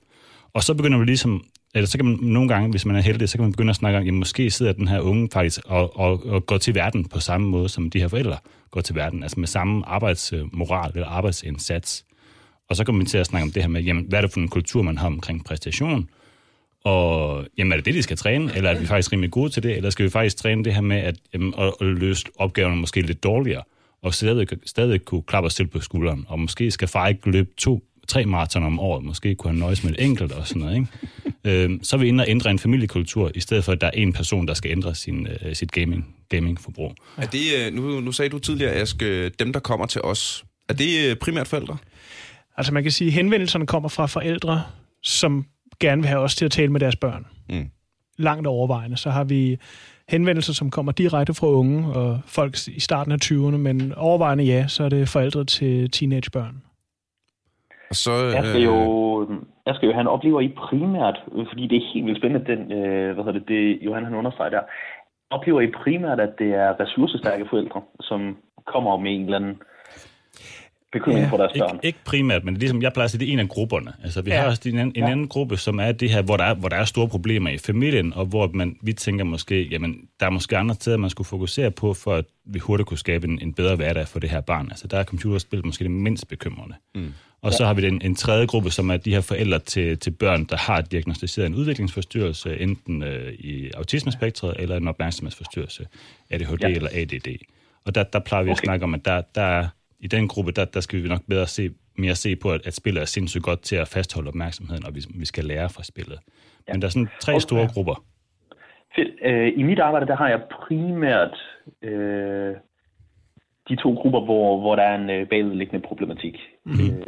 Og 0.54 0.63
så 0.63 0.74
begynder 0.74 1.00
vi 1.00 1.06
ligesom 1.06 1.44
eller 1.77 1.88
så 1.88 1.98
kan 1.98 2.06
man 2.06 2.18
nogle 2.22 2.50
gange, 2.50 2.70
hvis 2.70 2.86
man 2.86 2.96
er 2.96 3.01
heldig, 3.01 3.30
så 3.30 3.38
kan 3.38 3.44
man 3.44 3.51
begynde 3.51 3.70
at 3.70 3.75
snakke 3.75 4.00
om, 4.00 4.08
at 4.08 4.13
måske 4.13 4.51
sidder 4.51 4.72
den 4.72 4.88
her 4.88 5.00
unge 5.00 5.30
faktisk 5.34 5.62
og, 5.66 6.00
og, 6.00 6.25
og 6.25 6.46
går 6.46 6.58
til 6.58 6.75
verden 6.75 7.06
på 7.06 7.20
samme 7.20 7.48
måde, 7.48 7.70
som 7.70 7.89
de 7.89 8.00
her 8.00 8.08
forældre 8.08 8.38
går 8.72 8.82
til 8.82 8.96
verden, 8.96 9.24
altså 9.24 9.39
med 9.39 9.48
samme 9.48 9.86
arbejdsmoral 9.86 10.92
eller 10.94 11.08
arbejdsindsats. 11.08 12.06
Og 12.70 12.75
så 12.75 12.84
kommer 12.84 13.04
vi 13.04 13.10
til 13.10 13.18
at 13.18 13.25
snakke 13.25 13.44
om 13.44 13.51
det 13.51 13.63
her 13.63 13.70
med, 13.70 13.82
jamen, 13.82 14.06
hvad 14.10 14.20
er 14.20 14.22
det 14.22 14.32
for 14.32 14.39
en 14.39 14.48
kultur, 14.48 14.82
man 14.82 14.98
har 14.98 15.08
omkring 15.08 15.46
præstation, 15.46 16.10
og 16.88 17.46
jamen, 17.58 17.72
er 17.72 17.75
det 17.75 17.86
det, 17.86 17.94
de 17.94 18.03
skal 18.03 18.17
træne, 18.17 18.56
eller 18.56 18.70
er 18.70 18.79
vi 18.79 18.86
faktisk 18.86 19.12
rimelig 19.12 19.32
gode 19.32 19.50
til 19.50 19.63
det, 19.63 19.77
eller 19.77 19.89
skal 19.89 20.06
vi 20.06 20.10
faktisk 20.10 20.38
træne 20.38 20.63
det 20.63 20.74
her 20.74 20.82
med 20.82 20.98
at, 20.98 21.15
jamen, 21.34 21.53
at, 21.58 21.74
at 21.82 21.88
løse 21.88 22.25
opgaverne 22.36 22.75
måske 22.75 23.01
lidt 23.01 23.24
dårligere, 23.24 23.63
og 24.01 24.13
stadig, 24.13 24.48
stadig 24.65 25.06
kunne 25.06 25.22
klappe 25.22 25.46
os 25.46 25.53
selv 25.53 25.67
på 25.67 25.79
skulderen, 25.79 26.25
og 26.27 26.39
måske 26.39 26.72
skal 26.72 26.88
far 26.88 27.08
ikke 27.08 27.32
løbe 27.32 27.50
to, 27.58 27.84
tre 28.08 28.25
maraton 28.25 28.63
om 28.63 28.79
året, 28.79 29.03
måske 29.03 29.36
kunne 29.36 29.51
han 29.51 29.60
nøjes 29.60 29.84
med 29.84 29.91
et 29.91 30.03
enkelt 30.03 30.32
og 30.32 30.48
sådan 30.48 30.62
noget, 30.62 30.75
ikke? 30.75 31.63
øhm, 31.63 31.84
så 31.84 31.96
er 31.96 32.00
vi 32.00 32.08
inde 32.08 32.22
og 32.22 32.29
ændre 32.29 32.51
en 32.51 32.60
familiekultur, 32.60 33.32
i 33.36 33.39
stedet 33.39 33.63
for, 33.63 33.72
at 33.72 33.82
der 33.82 33.88
er 33.88 33.91
en 33.91 34.13
person, 34.13 34.48
der 34.48 34.53
skal 34.53 34.72
ændre 34.72 34.96
sin, 34.96 35.27
uh, 35.27 35.53
sit 35.53 35.72
gaming, 35.72 36.15
gaming-forbrug. 36.29 36.96
Er 37.17 37.25
det, 37.25 37.41
øh, 37.58 37.74
nu, 37.74 38.00
nu 38.00 38.12
sagde 38.12 38.29
du 38.29 38.39
tidligere, 38.39 38.72
Ask, 38.72 39.01
øh, 39.01 39.32
dem, 39.39 39.53
der 39.53 39.60
kommer 39.60 39.86
til 39.86 40.01
os, 40.01 40.46
er 40.70 40.74
det 40.74 41.20
primært 41.20 41.48
forældre? 41.48 41.77
Altså 42.58 42.74
man 42.74 42.84
kan 42.84 42.91
sige, 42.91 43.08
at 43.08 43.13
henvendelserne 43.13 43.67
kommer 43.67 43.89
fra 43.89 44.06
forældre, 44.06 44.63
som 45.03 45.46
gerne 45.79 46.01
vil 46.01 46.10
have 46.10 46.22
os 46.22 46.36
til 46.36 46.46
at 46.46 46.51
tale 46.51 46.72
med 46.72 46.79
deres 46.79 46.96
børn. 46.96 47.25
Mm. 47.50 47.72
Langt 48.17 48.48
overvejende. 48.48 48.98
Så 48.98 49.10
har 49.10 49.24
vi 49.24 49.57
henvendelser, 50.10 50.53
som 50.53 50.72
kommer 50.72 50.91
direkte 50.91 51.34
fra 51.34 51.48
unge 51.48 51.93
og 51.93 52.19
folk 52.25 52.53
i 52.67 52.79
starten 52.79 53.12
af 53.12 53.17
20'erne, 53.24 53.57
men 53.57 53.93
overvejende 53.93 54.43
ja, 54.43 54.67
så 54.67 54.84
er 54.84 54.89
det 54.89 55.10
forældre 55.10 55.43
til 55.43 55.91
teenagebørn. 55.91 56.63
Og 57.89 57.96
så, 57.96 58.12
jeg, 58.12 58.46
skal 58.46 58.62
jo, 58.62 58.77
jeg 59.65 59.75
skal 59.75 59.88
jo, 59.88 59.93
han 59.93 60.07
oplever 60.07 60.41
I 60.41 60.48
primært, 60.48 61.17
fordi 61.50 61.67
det 61.67 61.77
er 61.77 61.93
helt 61.93 62.05
vildt 62.05 62.19
spændende, 62.19 62.46
den, 62.51 62.72
øh, 62.72 63.13
hvad 63.13 63.24
hedder 63.24 63.39
det, 63.39 63.48
det 63.48 63.79
Johan 63.81 64.05
han 64.05 64.15
understreger 64.15 64.50
der, 64.50 64.62
oplever 65.29 65.62
I 65.62 65.72
primært, 65.84 66.19
at 66.19 66.34
det 66.39 66.53
er 66.53 66.79
ressourcestærke 66.79 67.48
forældre, 67.50 67.81
som 68.00 68.38
kommer 68.65 68.98
med 68.98 69.12
en 69.15 69.24
eller 69.24 69.36
anden 69.36 69.62
bekymring 70.91 71.24
ja, 71.24 71.29
for 71.29 71.38
deres 71.38 71.51
børn. 71.60 71.75
Ikke, 71.75 71.88
ikke 71.88 72.00
primært, 72.06 72.44
men 72.44 72.58
ligesom 72.58 72.82
jeg 72.82 72.94
plejer 72.94 73.06
at 73.06 73.12
sige, 73.12 73.20
det 73.20 73.29
er 73.29 73.34
en 73.34 73.39
af 73.39 73.50
grupperne. 73.50 73.94
Altså, 74.03 74.22
vi 74.22 74.32
ja. 74.32 74.39
har 74.39 74.48
også 74.48 74.62
en, 74.65 74.79
en 74.79 74.94
ja. 74.96 75.10
anden 75.10 75.27
gruppe, 75.27 75.58
som 75.58 75.79
er 75.79 75.91
det 75.91 76.10
her, 76.10 76.22
hvor 76.22 76.38
der 76.38 76.44
er, 76.44 76.53
hvor 76.53 76.70
der 76.70 76.75
er 76.75 76.86
store 76.86 77.08
problemer 77.08 77.50
i 77.50 77.58
familien, 77.58 78.13
og 78.13 78.25
hvor 78.25 78.50
man, 78.53 78.77
vi 78.82 78.94
tænker 78.94 79.24
måske, 79.24 79.67
jamen, 79.67 80.08
der 80.20 80.25
er 80.25 80.29
måske 80.29 80.58
andre 80.58 80.75
steder, 80.75 80.98
man 80.98 81.10
skulle 81.10 81.27
fokusere 81.27 81.72
på, 81.72 81.94
for 81.94 82.15
at 82.15 82.25
vi 82.46 82.60
hurtigt 82.60 82.88
kunne 82.88 82.98
skabe 82.98 83.27
en, 83.27 83.39
en 83.41 83.53
bedre 83.53 83.75
hverdag 83.75 84.08
for 84.08 84.20
det 84.20 84.29
her 84.29 84.41
barn. 84.41 84.67
Altså, 84.70 84.88
der 84.88 85.00
er 85.00 85.03
computerspil 85.03 85.65
måske 85.65 85.84
det 85.84 85.91
mindst 85.91 86.27
bekymrende. 86.27 86.75
Mm. 86.96 87.13
Og 87.41 87.53
så 87.53 87.65
har 87.65 87.74
vi 87.74 87.82
den, 87.82 88.01
en 88.01 88.15
tredje 88.15 88.46
gruppe, 88.46 88.72
som 88.72 88.89
er 88.89 88.98
de 88.98 89.13
her 89.13 89.22
forældre 89.22 89.60
til, 89.60 89.98
til 89.98 90.12
børn, 90.12 90.44
der 90.44 90.58
har 90.58 90.82
diagnostiseret 90.82 91.46
en 91.46 91.56
udviklingsforstyrrelse, 91.56 92.60
enten 92.60 93.03
øh, 93.03 93.34
i 93.34 93.72
autismespektret 93.72 94.56
eller 94.60 94.77
en 94.77 94.88
opmærksomhedsforstyrrelse, 94.88 95.88
ADHD 96.29 96.62
ja. 96.62 96.67
eller 96.67 96.89
ADD. 96.94 97.27
Og 97.86 97.96
der, 97.96 98.03
der 98.03 98.20
plejer 98.20 98.44
vi 98.44 98.50
okay. 98.50 98.58
at 98.58 98.65
snakke 98.65 98.84
om, 98.84 98.94
at 98.94 99.06
der, 99.06 99.22
der 99.36 99.67
i 100.00 100.08
den 100.08 100.27
gruppe, 100.27 100.51
der, 100.51 100.66
der 100.66 100.80
skal 100.80 101.04
vi 101.04 101.08
nok 101.08 101.22
bedre 101.30 101.48
se, 101.48 101.70
mere 101.98 102.16
se 102.16 102.36
på, 102.36 102.51
at, 102.51 102.68
at 102.68 102.74
spillet 102.74 103.01
er 103.01 103.06
sindssygt 103.06 103.44
godt 103.44 103.62
til 103.62 103.75
at 103.75 103.88
fastholde 103.88 104.27
opmærksomheden, 104.27 104.86
og 104.86 104.96
vi, 104.96 105.01
vi 105.16 105.25
skal 105.25 105.46
lære 105.46 105.70
fra 105.70 105.84
spillet. 105.84 106.20
Ja. 106.68 106.74
Men 106.74 106.82
der 106.82 106.88
er 106.88 106.92
sådan 106.92 107.10
tre 107.22 107.32
okay. 107.32 107.39
store 107.39 107.68
grupper. 107.74 108.04
Fedt. 108.96 109.10
Øh, 109.25 109.54
I 109.56 109.63
mit 109.63 109.80
arbejde, 109.80 110.08
der 110.08 110.16
har 110.16 110.30
jeg 110.30 110.42
primært 110.51 111.36
øh, 111.82 112.56
de 113.70 113.75
to 113.75 113.94
grupper, 113.94 114.22
hvor, 114.25 114.60
hvor 114.60 114.75
der 114.75 114.84
er 114.84 114.96
en 114.96 115.10
øh, 115.10 115.30
bagvedliggende 115.30 115.88
problematik. 115.88 116.36
Mm-hmm. 116.66 117.04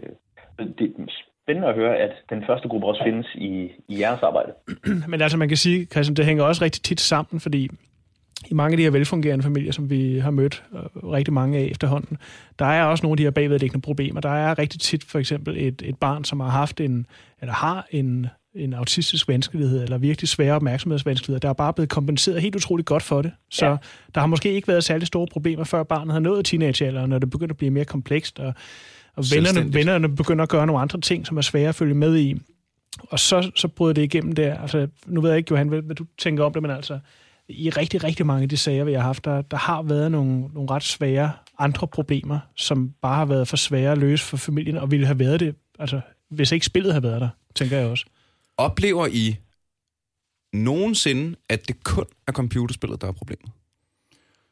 Øh, 0.59 0.67
det 0.79 0.93
er 0.97 1.05
spændende 1.43 1.67
at 1.67 1.75
høre, 1.75 1.97
at 1.97 2.11
den 2.29 2.43
første 2.47 2.67
gruppe 2.67 2.87
også 2.87 3.03
findes 3.03 3.27
i, 3.35 3.71
i 3.87 3.99
jeres 3.99 4.23
arbejde. 4.23 4.51
Men 5.07 5.21
altså, 5.21 5.37
man 5.37 5.47
kan 5.47 5.57
sige, 5.57 5.85
Christian, 5.85 6.15
det 6.15 6.25
hænger 6.25 6.43
også 6.43 6.63
rigtig 6.63 6.81
tit 6.83 6.99
sammen, 6.99 7.39
fordi 7.39 7.69
i 8.47 8.53
mange 8.53 8.73
af 8.73 8.77
de 8.77 8.83
her 8.83 8.89
velfungerende 8.89 9.43
familier, 9.43 9.71
som 9.71 9.89
vi 9.89 10.19
har 10.19 10.31
mødt 10.31 10.63
øh, 10.73 11.09
rigtig 11.11 11.33
mange 11.33 11.57
af 11.57 11.63
efterhånden, 11.71 12.17
der 12.59 12.65
er 12.65 12.83
også 12.83 13.03
nogle 13.03 13.13
af 13.13 13.17
de 13.17 13.23
her 13.23 13.31
bagvedliggende 13.31 13.81
problemer. 13.81 14.21
Der 14.21 14.29
er 14.29 14.59
rigtig 14.59 14.79
tit 14.79 15.03
for 15.03 15.19
eksempel 15.19 15.55
et, 15.57 15.81
et 15.85 15.97
barn, 15.97 16.23
som 16.23 16.39
har 16.39 16.49
haft 16.49 16.81
en, 16.81 17.05
eller 17.41 17.53
har 17.53 17.87
en, 17.91 18.27
en 18.55 18.73
autistisk 18.73 19.27
vanskelighed, 19.27 19.83
eller 19.83 19.97
virkelig 19.97 20.29
svære 20.29 20.53
opmærksomhedsvanskeligheder, 20.53 21.39
der 21.39 21.49
er 21.49 21.53
bare 21.53 21.73
blevet 21.73 21.89
kompenseret 21.89 22.41
helt 22.41 22.55
utroligt 22.55 22.87
godt 22.87 23.03
for 23.03 23.21
det. 23.21 23.31
Så 23.49 23.65
ja. 23.65 23.77
der 24.15 24.19
har 24.19 24.27
måske 24.27 24.53
ikke 24.53 24.67
været 24.67 24.83
særlig 24.83 25.07
store 25.07 25.27
problemer, 25.31 25.63
før 25.63 25.83
barnet 25.83 26.13
har 26.13 26.19
nået 26.19 26.45
teenagealderen, 26.45 27.09
når 27.09 27.19
det 27.19 27.29
begynder 27.29 27.53
at 27.53 27.57
blive 27.57 27.71
mere 27.71 27.85
komplekst, 27.85 28.39
og, 28.39 28.53
og 29.15 29.23
vennerne, 29.33 29.73
vennerne 29.73 30.15
begynder 30.15 30.43
at 30.43 30.49
gøre 30.49 30.67
nogle 30.67 30.81
andre 30.81 31.01
ting, 31.01 31.27
som 31.27 31.37
er 31.37 31.41
svære 31.41 31.69
at 31.69 31.75
følge 31.75 31.95
med 31.95 32.17
i. 32.17 32.41
Og 33.09 33.19
så, 33.19 33.51
så 33.55 33.67
bryder 33.67 33.93
det 33.93 34.01
igennem 34.01 34.35
der. 34.35 34.57
Altså, 34.61 34.87
nu 35.07 35.21
ved 35.21 35.29
jeg 35.29 35.37
ikke, 35.37 35.51
Johan, 35.51 35.67
hvad, 35.67 35.81
hvad 35.81 35.95
du 35.95 36.05
tænker 36.17 36.43
om 36.43 36.53
det, 36.53 36.61
men 36.61 36.71
altså, 36.71 36.99
i 37.49 37.69
rigtig, 37.69 38.03
rigtig 38.03 38.25
mange 38.25 38.43
af 38.43 38.49
de 38.49 38.57
sager, 38.57 38.83
vi 38.83 38.93
har 38.93 39.01
haft, 39.01 39.25
der, 39.25 39.41
der 39.41 39.57
har 39.57 39.81
været 39.81 40.11
nogle, 40.11 40.47
nogle 40.53 40.69
ret 40.71 40.83
svære 40.83 41.31
andre 41.59 41.87
problemer, 41.87 42.39
som 42.55 42.93
bare 43.01 43.15
har 43.15 43.25
været 43.25 43.47
for 43.47 43.57
svære 43.57 43.91
at 43.91 43.97
løse 43.97 44.25
for 44.25 44.37
familien, 44.37 44.77
og 44.77 44.91
ville 44.91 45.05
have 45.05 45.19
været 45.19 45.39
det, 45.39 45.55
altså, 45.79 46.01
hvis 46.29 46.51
ikke 46.51 46.65
spillet 46.65 46.93
havde 46.93 47.03
været 47.03 47.21
der, 47.21 47.29
tænker 47.55 47.77
jeg 47.77 47.87
også. 47.87 48.05
Oplever 48.57 49.07
I 49.07 49.35
nogensinde, 50.53 51.35
at 51.49 51.67
det 51.67 51.83
kun 51.83 52.05
er 52.27 52.31
computerspillet, 52.31 53.01
der 53.01 53.07
er 53.07 53.11
problemet? 53.11 53.51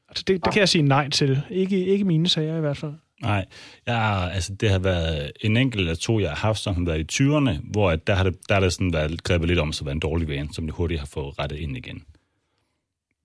Altså, 0.09 0.23
det, 0.27 0.45
det 0.45 0.53
kan 0.53 0.59
jeg 0.59 0.69
sige 0.69 0.81
nej 0.81 1.09
til. 1.09 1.41
Ikke, 1.49 1.85
ikke 1.85 2.05
mine 2.05 2.27
sager 2.27 2.57
i 2.57 2.59
hvert 2.59 2.77
fald. 2.77 2.93
Nej, 3.21 3.45
jeg, 3.85 4.31
altså 4.33 4.53
det 4.53 4.69
har 4.69 4.79
været 4.79 5.31
en 5.41 5.57
enkelt 5.57 5.79
eller 5.79 5.95
to, 5.95 6.19
jeg 6.19 6.29
har 6.29 6.35
haft, 6.35 6.59
som 6.59 6.75
har 6.75 6.83
været 6.83 7.19
i 7.19 7.23
20'erne, 7.23 7.71
hvor 7.71 7.95
der 7.95 8.15
har 8.15 8.23
det, 8.23 8.49
der 8.49 8.53
har 8.53 8.61
det 8.61 8.73
sådan 8.73 8.93
været 8.93 9.23
grebet 9.23 9.47
lidt 9.47 9.59
om 9.59 9.73
sig 9.73 9.83
at 9.83 9.85
være 9.85 9.93
en 9.93 9.99
dårlig 9.99 10.27
vane, 10.27 10.53
som 10.53 10.65
det 10.65 10.75
hurtigt 10.75 10.99
har 10.99 11.07
fået 11.07 11.39
rettet 11.39 11.57
ind 11.57 11.77
igen. 11.77 12.03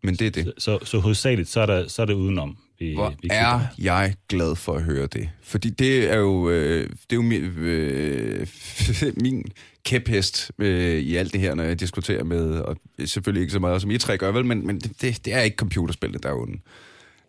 Men 0.02 0.14
det 0.14 0.26
er 0.26 0.30
det. 0.30 0.52
Så, 0.58 0.78
så, 0.78 0.86
så 0.86 0.98
hovedsageligt, 0.98 1.48
så 1.48 1.60
er, 1.60 1.66
der, 1.66 1.88
så 1.88 2.02
er 2.02 2.06
det 2.06 2.14
udenom. 2.14 2.56
Vi, 2.78 2.94
Hvor 2.94 3.14
vi 3.22 3.28
er 3.30 3.60
jeg 3.78 4.14
glad 4.28 4.56
for 4.56 4.74
at 4.74 4.82
høre 4.82 5.06
det. 5.06 5.28
Fordi 5.42 5.70
det 5.70 6.10
er 6.10 6.16
jo, 6.16 6.50
øh, 6.50 6.82
det 6.82 7.12
er 7.12 7.16
jo 7.16 7.22
min, 7.22 7.42
øh, 7.42 8.46
min 9.24 9.44
kæphest 9.84 10.52
øh, 10.58 10.98
i 10.98 11.16
alt 11.16 11.32
det 11.32 11.40
her, 11.40 11.54
når 11.54 11.64
jeg 11.64 11.80
diskuterer 11.80 12.24
med, 12.24 12.60
og 12.60 12.76
selvfølgelig 13.04 13.40
ikke 13.40 13.52
så 13.52 13.58
meget 13.58 13.82
som 13.82 13.90
I 13.90 13.98
tre 13.98 14.18
gør 14.18 14.32
vel, 14.32 14.44
men, 14.44 14.66
men 14.66 14.80
det, 14.80 15.24
det 15.24 15.34
er 15.34 15.40
ikke 15.40 15.56
computerspillet, 15.56 16.22
der 16.22 16.28
er 16.28 16.34
onde. 16.34 16.58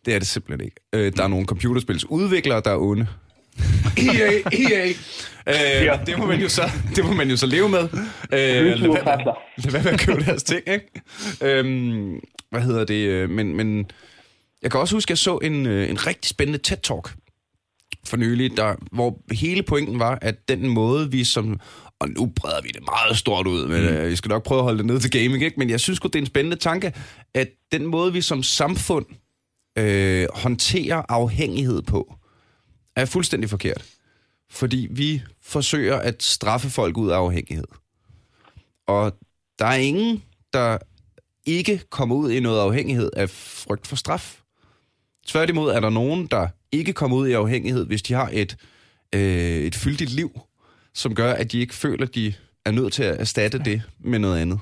Det 0.06 0.14
er 0.16 0.20
det 0.20 0.28
simpelthen 0.28 0.66
ikke. 0.66 0.76
Øh, 0.94 1.14
der 1.16 1.24
er 1.24 1.28
nogle 1.28 1.46
computerspils 1.46 2.06
udviklere, 2.06 2.62
der 2.66 2.72
er 2.72 2.78
onde. 2.78 3.08
EA, 3.98 4.42
EA. 4.52 4.88
Øh, 5.48 5.86
ja. 5.86 6.00
det, 6.06 6.18
må 6.18 6.26
man 6.26 6.40
jo 6.40 6.50
så, 6.50 6.72
det 6.96 7.06
må 7.06 7.14
man 7.14 7.30
jo 7.30 7.38
så 7.38 7.46
leve 7.46 7.70
med. 7.70 7.84
Øh, 7.84 7.90
lad, 8.32 9.04
være, 9.04 9.36
lad 9.58 9.72
være 9.72 9.84
med 9.84 9.92
at 9.92 10.00
købe 10.00 10.24
deres 10.26 10.44
ting, 10.44 10.62
ikke? 10.68 11.02
Øhm, 11.42 12.20
hvad 12.54 12.62
hedder 12.62 12.86
det? 12.86 13.08
Øh, 13.08 13.30
men, 13.30 13.56
men 13.56 13.92
jeg 14.62 14.72
kan 14.72 14.80
også 14.80 14.96
huske, 14.96 15.08
at 15.08 15.10
jeg 15.10 15.18
så 15.18 15.38
en, 15.38 15.66
øh, 15.66 15.90
en 15.90 16.08
rigtig 16.08 16.30
spændende 16.30 16.60
TED-talk 16.68 17.14
for 18.06 18.18
nylig, 18.18 18.58
der, 18.58 18.76
hvor 18.92 19.22
hele 19.32 19.64
pointen 19.64 20.00
var, 20.00 20.20
at 20.22 20.50
den 20.50 20.68
måde, 20.68 21.12
vi 21.12 21.24
som... 21.24 21.60
Og 22.00 22.10
nu 22.10 22.26
breder 22.36 22.62
vi 22.62 22.70
det 22.70 22.82
meget 22.86 23.18
stort 23.18 23.48
ud, 23.48 23.68
men 23.68 23.82
mm. 23.82 23.88
øh, 23.88 24.10
jeg 24.10 24.18
skal 24.18 24.30
nok 24.30 24.44
prøve 24.44 24.60
at 24.60 24.64
holde 24.64 24.78
det 24.78 24.86
ned 24.86 25.00
til 25.00 25.12
gaming, 25.12 25.44
ikke? 25.44 25.60
Men 25.60 25.70
jeg 25.70 25.80
synes 25.80 26.00
godt 26.00 26.14
det 26.14 26.20
er 26.20 26.24
en 26.24 26.28
spændende 26.28 26.58
tanke, 26.58 26.94
at 27.34 27.50
den 27.72 27.86
måde, 27.86 28.14
vi 28.14 28.22
som 28.22 28.44
samfund 28.44 29.06
øh, 29.78 30.28
håndterer 30.34 31.04
afhængighed 31.10 31.82
på, 31.82 32.16
er 32.96 33.06
fuldstændig 33.06 33.50
forkert. 33.50 33.86
Fordi 34.52 34.88
vi 34.92 35.22
forsøger 35.42 35.96
at 35.98 36.24
straffe 36.24 36.70
folk 36.70 36.98
ud 36.98 37.10
af 37.10 37.16
afhængighed. 37.16 37.68
Og 38.88 39.18
der 39.60 39.66
er 39.66 39.76
ingen, 39.76 40.24
der 40.54 40.78
ikke 41.46 41.82
kommer 41.90 42.16
ud 42.16 42.32
i 42.32 42.40
noget 42.40 42.62
afhængighed 42.62 43.10
af 43.16 43.30
frygt 43.30 43.88
for 43.88 43.96
straf. 43.96 44.42
Tværtimod 45.28 45.72
er 45.72 45.80
der 45.80 45.90
nogen, 45.90 46.28
der 46.28 46.48
ikke 46.72 46.94
kommer 46.94 47.18
ud 47.18 47.28
i 47.28 47.34
afhængighed, 47.34 47.86
hvis 47.86 48.02
de 48.02 48.14
har 48.14 48.30
et, 48.34 48.58
øh, 49.16 49.58
et 49.58 49.76
fyldigt 49.76 50.12
liv, 50.12 50.40
som 50.94 51.16
gør, 51.16 51.34
at 51.34 51.52
de 51.52 51.60
ikke 51.60 51.76
føler, 51.76 52.06
at 52.06 52.16
de 52.16 52.34
er 52.66 52.72
nødt 52.72 52.94
til 52.94 53.04
at 53.04 53.20
erstatte 53.20 53.60
det 53.60 53.82
med 54.00 54.20
noget 54.20 54.40
andet. 54.42 54.60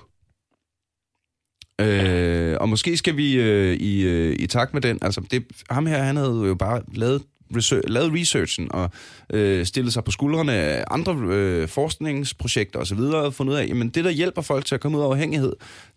Øh, 1.82 2.58
og 2.60 2.70
måske 2.70 2.98
skal 2.98 3.18
vi 3.18 3.34
øh, 3.34 3.76
i, 3.76 4.02
øh, 4.02 4.36
i 4.40 4.48
takt 4.48 4.74
med 4.74 4.82
den, 4.82 5.00
altså 5.02 5.22
det, 5.32 5.46
ham 5.70 5.86
her, 5.86 6.04
han 6.04 6.16
havde 6.16 6.44
jo 6.46 6.56
bare 6.56 6.82
lavet 6.94 7.24
research, 7.56 7.90
lavet 7.90 8.14
researchen 8.14 8.72
og 8.72 8.90
øh, 9.34 9.66
stillet 9.66 9.94
sig 9.94 10.04
på 10.04 10.12
skuldrene 10.12 10.54
af 10.54 10.84
andre 10.92 11.16
øh, 11.16 11.68
forskningsprojekter 11.68 12.80
osv. 12.80 13.00
og 13.00 13.34
fundet 13.34 13.54
ud 13.54 13.58
af, 13.58 13.68
jamen 13.68 13.90
det, 13.90 14.06
der 14.06 14.12
hjælper 14.12 14.42
folk 14.42 14.66
til 14.66 14.76
at 14.76 14.82
komme 14.82 14.98
ud 14.98 15.04
af 15.04 15.08
afhængighed, 15.08 15.54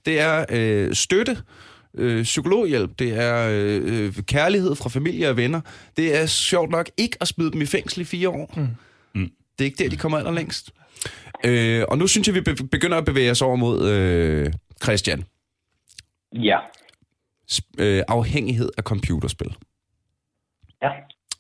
det 0.07 0.21
er 0.21 0.45
øh, 0.51 0.95
støtte, 0.95 1.37
øh, 1.95 2.23
psykologhjælp, 2.23 2.99
det 2.99 3.13
er 3.13 3.49
øh, 3.53 4.13
kærlighed 4.15 4.75
fra 4.77 4.89
familie 4.89 5.29
og 5.29 5.37
venner. 5.37 5.61
Det 5.97 6.17
er 6.21 6.27
sjovt 6.27 6.71
nok 6.71 6.91
ikke 6.97 7.17
at 7.21 7.29
smide 7.29 7.51
dem 7.53 7.63
i 7.63 7.67
fængsel 7.67 8.01
i 8.01 8.05
fire 8.05 8.29
år. 8.29 8.55
Mm. 8.57 8.69
Mm. 9.15 9.31
Det 9.59 9.65
er 9.65 9.65
ikke 9.65 9.85
der, 9.85 9.91
de 9.91 9.97
kommer 9.97 10.19
allerlængst. 10.19 10.71
Øh, 11.45 11.85
og 11.89 11.99
nu 11.99 12.07
synes 12.07 12.29
jeg, 12.29 12.35
vi 12.35 12.41
begynder 12.71 12.99
at 12.99 13.05
bevæge 13.05 13.31
os 13.31 13.43
over 13.43 13.57
mod 13.57 13.91
øh, 13.91 14.53
Christian. 14.83 15.25
Ja. 16.33 16.59
Øh, 17.79 18.03
afhængighed 18.09 18.71
af 18.79 18.83
computerspil. 18.83 19.57
Ja. 20.83 20.91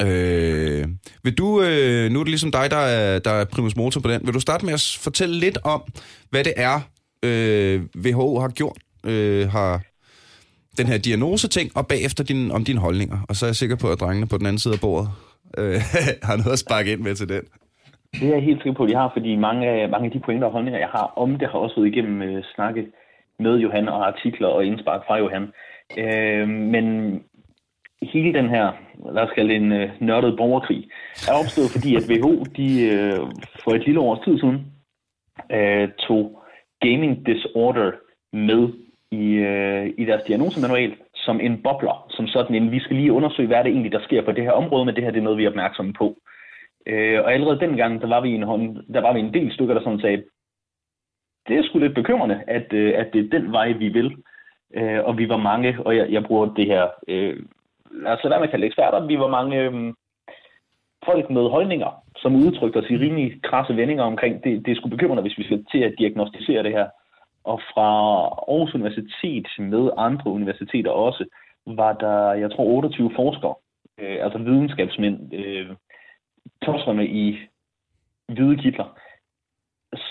Øh, 0.02 0.84
vil 1.22 1.38
du, 1.38 1.62
øh, 1.62 2.10
nu 2.10 2.20
er 2.20 2.24
det 2.24 2.28
ligesom 2.28 2.50
dig, 2.50 2.70
der 2.70 2.76
er, 2.76 3.18
der 3.18 3.30
er 3.30 3.44
primus 3.44 3.76
motor 3.76 4.00
på 4.00 4.08
den, 4.08 4.20
vil 4.26 4.34
du 4.34 4.40
starte 4.40 4.64
med 4.64 4.74
at 4.74 4.98
fortælle 5.02 5.34
lidt 5.34 5.58
om, 5.64 5.82
hvad 6.30 6.44
det 6.44 6.52
er, 6.56 6.80
øh, 7.24 7.82
WHO 8.04 8.38
har 8.38 8.48
gjort, 8.48 8.78
øh, 9.06 9.48
har 9.48 9.80
den 10.78 10.86
her 10.86 10.98
diagnose-ting, 10.98 11.76
og 11.76 11.86
bagefter 11.86 12.24
din, 12.24 12.50
om 12.50 12.64
dine 12.64 12.80
holdninger. 12.80 13.18
Og 13.28 13.36
så 13.36 13.46
er 13.46 13.48
jeg 13.48 13.56
sikker 13.56 13.76
på, 13.76 13.88
at 13.90 14.00
drengene 14.00 14.26
på 14.26 14.38
den 14.38 14.46
anden 14.46 14.58
side 14.58 14.74
af 14.74 14.80
bordet 14.80 15.08
øh, 15.58 15.80
har 16.28 16.36
noget 16.36 16.52
at 16.52 16.58
sparke 16.58 16.92
ind 16.92 17.00
med 17.00 17.14
til 17.14 17.28
den. 17.28 17.42
Det 18.12 18.28
er 18.28 18.34
jeg 18.34 18.42
helt 18.42 18.62
sikker 18.62 18.76
på, 18.76 18.84
at 18.84 18.90
de 18.90 18.94
har, 18.94 19.10
fordi 19.16 19.36
mange 19.36 19.68
af, 19.68 19.88
mange 19.88 20.06
af 20.06 20.12
de 20.12 20.20
pointer 20.24 20.46
og 20.46 20.52
holdninger, 20.52 20.80
jeg 20.80 20.88
har 20.88 21.12
om 21.16 21.38
det, 21.38 21.48
har 21.50 21.58
også 21.58 21.76
været 21.76 21.92
igennem 21.92 22.22
øh, 22.22 22.42
snakke 22.54 22.86
med 23.38 23.54
Johan 23.56 23.88
og 23.88 24.06
artikler 24.06 24.48
og 24.48 24.64
indspark 24.64 25.00
fra 25.06 25.16
Johan. 25.18 25.46
Øh, 25.98 26.48
men 26.48 26.84
hele 28.02 28.34
den 28.34 28.48
her, 28.48 28.72
lad 29.12 29.22
os 29.22 29.34
kalde 29.34 29.48
det 29.48 29.56
en 29.56 29.72
øh, 29.72 29.90
nørdet 30.00 30.36
borgerkrig, 30.36 30.88
er 31.28 31.34
opstået, 31.40 31.70
fordi 31.72 31.96
at 31.96 32.08
WHO 32.10 32.44
de, 32.56 32.68
øh, 32.92 33.18
for 33.62 33.70
et 33.70 33.86
lille 33.86 34.00
års 34.00 34.24
tid 34.24 34.38
siden 34.38 34.66
øh, 35.52 35.88
tog 35.98 36.42
gaming 36.80 37.26
disorder 37.26 37.92
med 38.32 38.68
i, 39.10 39.24
øh, 39.32 39.94
i 39.98 40.04
deres 40.04 40.22
diagnosemanual 40.22 40.96
som 41.14 41.40
en 41.40 41.62
bobler, 41.62 42.06
som 42.10 42.26
sådan 42.26 42.54
en, 42.56 42.70
vi 42.70 42.80
skal 42.80 42.96
lige 42.96 43.12
undersøge, 43.12 43.46
hvad 43.46 43.58
er 43.58 43.62
det 43.62 43.72
egentlig, 43.72 43.92
der 43.92 44.02
sker 44.02 44.22
på 44.24 44.32
det 44.32 44.44
her 44.44 44.50
område, 44.50 44.84
men 44.84 44.94
det 44.94 45.04
her 45.04 45.10
det 45.10 45.18
er 45.18 45.24
noget, 45.24 45.38
vi 45.38 45.44
er 45.44 45.48
opmærksomme 45.48 45.92
på. 45.92 46.16
Øh, 46.86 47.20
og 47.24 47.32
allerede 47.32 47.60
dengang, 47.60 48.00
der 48.00 48.08
var 48.08 48.20
vi 48.20 48.30
en, 48.34 48.42
hånd, 48.42 48.92
der 48.94 49.00
var 49.00 49.12
vi 49.12 49.20
en 49.20 49.34
del 49.34 49.52
stykker, 49.52 49.74
der 49.74 49.82
sådan 49.82 50.00
sagde, 50.00 50.24
det 51.48 51.56
er 51.56 51.62
sgu 51.62 51.78
lidt 51.78 51.94
bekymrende, 51.94 52.42
at, 52.46 52.72
øh, 52.72 52.92
at 52.96 53.06
det 53.12 53.20
er 53.20 53.38
den 53.38 53.52
vej, 53.52 53.72
vi 53.72 53.88
vil. 53.88 54.16
Øh, 54.74 55.04
og 55.04 55.18
vi 55.18 55.28
var 55.28 55.36
mange, 55.36 55.76
og 55.86 55.96
jeg, 55.96 56.10
jeg 56.10 56.24
bruger 56.24 56.54
det 56.54 56.66
her 56.66 56.88
øh, 57.08 57.36
lad 58.02 58.12
os 58.12 58.24
lade 58.24 58.30
være 58.30 58.40
med 58.40 58.48
at 58.48 58.50
kalde 58.50 58.66
eksperter, 58.66 59.06
vi 59.06 59.18
var 59.18 59.28
mange 59.28 59.56
øh, 59.60 59.94
folk 61.04 61.30
med 61.30 61.50
holdninger, 61.50 61.90
som 62.16 62.34
udtrykte 62.34 62.76
os 62.76 62.90
i 62.90 62.96
rimelig 62.96 63.42
krasse 63.42 63.76
vendinger 63.76 64.04
omkring, 64.04 64.44
det, 64.44 64.66
det 64.66 64.72
er 64.72 64.76
sgu 64.76 64.88
bekymrende, 64.88 65.22
hvis 65.22 65.38
vi 65.38 65.44
skal 65.44 65.64
til 65.72 65.78
at 65.78 65.94
diagnostisere 65.98 66.62
det 66.62 66.72
her. 66.72 66.88
Og 67.44 67.60
fra 67.74 67.88
Aarhus 68.48 68.74
Universitet 68.74 69.46
med 69.58 69.90
andre 69.96 70.30
universiteter 70.30 70.90
også, 70.90 71.24
var 71.66 71.92
der, 71.92 72.32
jeg 72.32 72.50
tror, 72.50 72.64
28 72.64 73.10
forskere, 73.16 73.54
øh, 73.98 74.16
altså 74.24 74.38
videnskabsmænd, 74.38 75.34
øh, 75.34 75.66
tosserne 76.62 77.06
i 77.06 77.38
hvide 78.28 78.56
kitler, 78.56 78.98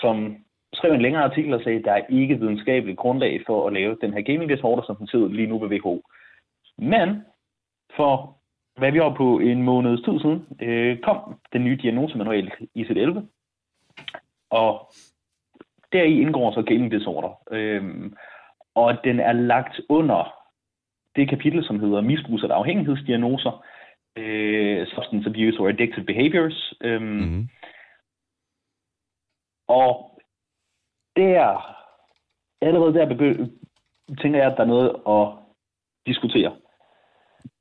som 0.00 0.36
skrev 0.74 0.92
en 0.92 1.02
længere 1.02 1.24
artikel 1.24 1.54
og 1.54 1.60
sagde, 1.64 1.78
at 1.78 1.84
der 1.84 1.92
er 1.92 2.06
ikke 2.08 2.40
videnskabeligt 2.40 2.98
grundlag 2.98 3.42
for 3.46 3.66
at 3.66 3.72
lave 3.72 3.96
den 4.00 4.12
her 4.12 4.22
gaming 4.22 4.50
disorder, 4.50 4.82
som 4.86 4.96
den 4.96 5.06
sidder 5.06 5.28
lige 5.28 5.46
nu 5.46 5.58
ved 5.58 5.68
WHO. 5.68 6.02
Men 6.78 7.22
for 7.96 8.38
hvad 8.78 8.92
vi 8.92 9.00
var 9.00 9.14
på 9.14 9.38
en 9.38 9.62
måneds 9.62 10.00
tid 10.00 10.20
siden, 10.20 10.46
øh, 10.62 10.98
kom 10.98 11.40
den 11.52 11.64
nye 11.64 11.76
diagnosemanual 11.82 12.52
ICD-11, 12.74 13.20
og 14.50 14.92
deri 15.92 16.20
indgår 16.20 16.52
så 16.52 16.62
gaming 16.62 16.92
disorder. 16.92 17.42
Øh, 17.50 18.12
og 18.74 19.04
den 19.04 19.20
er 19.20 19.32
lagt 19.32 19.80
under 19.88 20.34
det 21.16 21.28
kapitel, 21.28 21.64
som 21.64 21.80
hedder 21.80 22.00
misbrugs- 22.00 22.44
og 22.44 22.56
afhængighedsdiagnoser, 22.56 23.64
øh, 24.16 24.86
substance 24.86 25.28
abuse 25.28 25.58
or 25.58 25.68
addictive 25.68 26.06
behaviors. 26.06 26.74
Øh, 26.80 27.02
mm-hmm. 27.02 27.48
Og 29.68 30.20
der, 31.16 31.76
allerede 32.60 32.94
der 32.94 33.48
tænker 34.22 34.38
jeg, 34.38 34.52
at 34.52 34.56
der 34.56 34.62
er 34.62 34.66
noget 34.66 34.90
at 35.08 35.44
diskutere. 36.06 36.56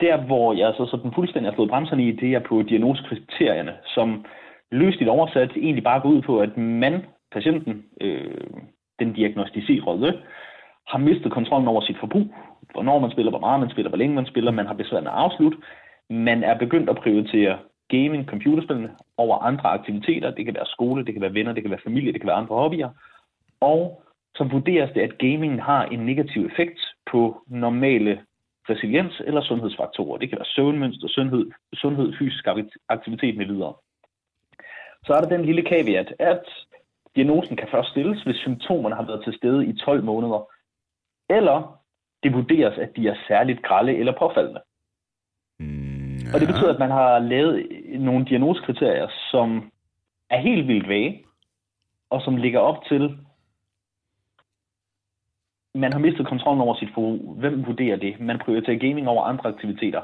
Der, 0.02 0.18
hvor 0.18 0.54
jeg 0.54 0.74
så 0.78 0.86
sådan 0.86 1.12
fuldstændig 1.16 1.52
har 1.52 1.56
slået 1.56 1.70
bremserne 1.70 2.08
i, 2.08 2.12
det 2.12 2.34
er 2.34 2.40
på 2.40 2.62
diagnosekriterierne, 2.62 3.74
som 3.86 4.26
løsligt 4.72 5.10
oversat 5.10 5.52
egentlig 5.56 5.84
bare 5.84 6.00
går 6.00 6.10
ud 6.10 6.22
på, 6.22 6.40
at 6.40 6.58
man, 6.58 7.06
patienten, 7.32 7.86
øh, 8.02 8.48
den 9.00 9.14
diagnostiserede, 9.14 10.22
har 10.88 10.98
mistet 10.98 11.32
kontrollen 11.32 11.68
over 11.68 11.82
sit 11.82 11.98
forbrug. 12.00 12.28
Hvornår 12.72 13.00
man 13.00 13.12
spiller, 13.12 13.32
hvor 13.32 13.40
meget 13.40 13.60
man 13.60 13.70
spiller, 13.70 13.90
hvor 13.90 13.98
længe 13.98 14.16
man 14.16 14.26
spiller, 14.26 14.52
man 14.52 14.68
har 14.68 14.74
besvær 14.74 15.02
med 15.02 15.12
at 15.12 15.18
afslutte. 15.18 15.58
Man 16.10 16.44
er 16.44 16.58
begyndt 16.58 16.90
at 16.90 16.98
prioritere 16.98 17.58
gaming, 17.90 18.26
computerspillene 18.26 18.90
over 19.18 19.38
andre 19.38 19.70
aktiviteter. 19.70 20.32
Det 20.32 20.46
kan 20.46 20.54
være 20.54 20.66
skole, 20.66 21.06
det 21.06 21.14
kan 21.14 21.22
være 21.22 21.34
venner, 21.34 21.54
det 21.54 21.64
kan 21.64 21.72
være 21.72 21.86
familie, 21.88 22.14
det 22.14 22.22
kan 22.22 22.28
være 22.28 22.36
andre 22.36 22.56
hobbyer. 22.56 22.90
Og 23.62 24.04
så 24.36 24.44
vurderes 24.44 24.92
det, 24.94 25.02
at 25.02 25.18
gaming 25.18 25.64
har 25.64 25.86
en 25.86 26.00
negativ 26.00 26.46
effekt 26.46 26.80
på 27.12 27.42
normale 27.48 28.20
resiliens 28.70 29.22
eller 29.26 29.42
sundhedsfaktorer. 29.42 30.18
Det 30.18 30.30
kan 30.30 30.38
være 30.38 30.54
søvnmønster, 30.56 31.08
sundhed, 31.08 31.52
sundhed 31.74 32.14
fysisk 32.20 32.48
aktivitet 32.90 33.38
med 33.38 33.46
videre. 33.46 33.74
Så 35.06 35.14
er 35.14 35.22
der 35.22 35.30
den 35.30 35.46
lille 35.46 35.64
caveat, 35.70 36.14
at 36.20 36.44
diagnosen 37.16 37.58
kan 37.58 37.68
først 37.72 37.90
stilles, 37.90 38.24
hvis 38.24 38.36
symptomerne 38.36 38.96
har 38.96 39.06
været 39.06 39.24
til 39.24 39.34
stede 39.34 39.66
i 39.66 39.74
12 39.78 40.04
måneder, 40.04 40.50
eller 41.30 41.80
det 42.24 42.34
vurderes, 42.34 42.78
at 42.78 42.96
de 42.96 43.08
er 43.08 43.16
særligt 43.28 43.64
grælde 43.64 43.96
eller 43.98 44.14
påfaldende. 44.20 44.62
Mm, 45.60 46.18
ja. 46.18 46.34
Og 46.34 46.40
det 46.40 46.48
betyder, 46.48 46.74
at 46.74 46.80
man 46.80 46.92
har 46.92 47.20
lavet 47.20 47.68
nogle 48.00 48.26
diagnosekriterier, 48.26 49.08
som 49.32 49.72
er 50.30 50.40
helt 50.40 50.68
vildt 50.68 50.90
vage, 50.90 51.26
og 52.10 52.22
som 52.22 52.38
ligger 52.38 52.60
op 52.60 52.86
til, 52.86 53.18
man 55.76 55.94
har 55.94 56.00
mistet 56.00 56.28
kontrollen 56.28 56.62
over 56.62 56.76
sit 56.76 56.90
forbrug. 56.94 57.36
Hvem 57.40 57.66
vurderer 57.66 57.96
det? 57.96 58.20
Man 58.20 58.40
prioriterer 58.40 58.78
gaming 58.78 59.08
over 59.08 59.24
andre 59.24 59.50
aktiviteter. 59.50 60.02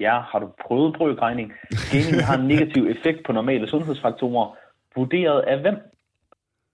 Ja, 0.00 0.20
har 0.20 0.38
du 0.38 0.48
prøvet 0.66 0.94
brødregning? 0.96 1.52
Gaming 1.92 2.24
har 2.28 2.38
en 2.38 2.48
negativ 2.48 2.86
effekt 2.86 3.26
på 3.26 3.32
normale 3.32 3.68
sundhedsfaktorer. 3.68 4.56
Vurderet 4.96 5.40
af 5.40 5.60
hvem? 5.60 5.76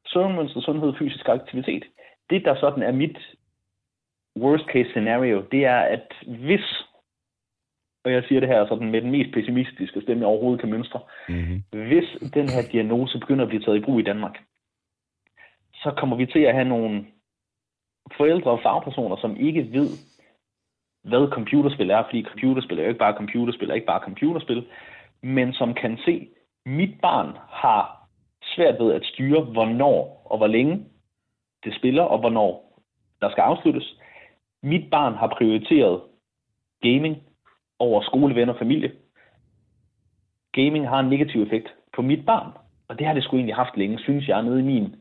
Søvnmønster, 0.07 0.61
sundhed, 0.61 0.93
fysisk 0.99 1.29
aktivitet. 1.29 1.85
Det, 2.31 2.45
der 2.45 2.55
sådan 2.55 2.83
er 2.83 2.93
mit 2.93 3.19
worst 4.37 4.65
case 4.73 4.91
scenario, 4.91 5.45
det 5.53 5.65
er, 5.65 5.79
at 5.79 6.07
hvis, 6.27 6.85
og 8.05 8.13
jeg 8.13 8.25
siger 8.29 8.41
det 8.41 8.49
her 8.49 8.67
sådan 8.67 8.91
med 8.91 9.03
den 9.03 9.11
mest 9.11 9.35
pessimistiske 9.35 10.01
stemme, 10.01 10.21
jeg 10.21 10.29
overhovedet 10.29 10.61
kan 10.61 10.71
mønstre, 10.71 11.01
mm-hmm. 11.29 11.63
hvis 11.71 12.09
den 12.35 12.49
her 12.49 12.63
diagnose 12.73 13.19
begynder 13.19 13.45
at 13.45 13.49
blive 13.49 13.63
taget 13.63 13.77
i 13.77 13.85
brug 13.85 14.01
i 14.01 14.03
Danmark, 14.03 14.39
så 15.75 15.95
kommer 15.97 16.17
vi 16.17 16.27
til 16.27 16.39
at 16.39 16.55
have 16.55 16.69
nogle 16.69 17.07
forældre 18.17 18.51
og 18.51 18.61
fagpersoner, 18.63 19.17
som 19.17 19.37
ikke 19.37 19.73
ved, 19.73 19.89
hvad 21.05 21.29
computerspil 21.31 21.91
er, 21.91 22.03
fordi 22.05 22.23
computerspil 22.23 22.79
er 22.79 22.83
jo 22.83 22.89
ikke 22.89 22.99
bare 22.99 23.17
computerspil, 23.17 23.71
er 23.71 23.75
ikke 23.75 23.87
bare 23.87 24.05
computerspil, 24.05 24.67
men 25.23 25.53
som 25.53 25.75
kan 25.75 25.99
se, 26.05 26.29
mit 26.67 27.01
barn 27.03 27.37
har 27.49 28.09
svært 28.43 28.81
ved 28.81 28.93
at 28.93 29.05
styre, 29.05 29.43
hvornår 29.43 30.27
og 30.31 30.39
hvor 30.39 30.47
længe 30.47 30.85
det 31.65 31.75
spiller, 31.77 32.03
og 32.03 32.19
hvornår 32.19 32.83
der 33.21 33.31
skal 33.31 33.43
afsluttes. 33.43 33.97
Mit 34.63 34.91
barn 34.91 35.15
har 35.15 35.35
prioriteret 35.39 36.01
gaming 36.83 37.17
over 37.79 38.03
skole, 38.03 38.35
venner 38.35 38.53
og 38.53 38.59
familie. 38.59 38.93
Gaming 40.53 40.89
har 40.89 41.01
en 41.01 41.09
negativ 41.09 41.43
effekt 41.43 41.69
på 41.97 42.03
mit 42.03 42.27
barn, 42.27 42.53
og 42.89 42.99
det 42.99 43.07
har 43.07 43.15
det 43.15 43.25
sgu 43.25 43.37
egentlig 43.37 43.55
haft 43.55 43.77
længe, 43.77 43.99
synes 43.99 44.29
jeg, 44.29 44.43
nede 44.43 44.61
i 44.61 44.63
min 44.63 44.95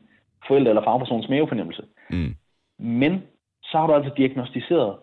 forældre- 0.48 0.68
eller 0.68 0.84
fagpersons 0.84 1.28
mavefornemmelse. 1.28 1.82
Mm. 2.10 2.34
Men 2.80 3.22
så 3.62 3.78
har 3.78 3.86
du 3.86 3.94
altså 3.94 4.12
diagnostiseret 4.16 4.96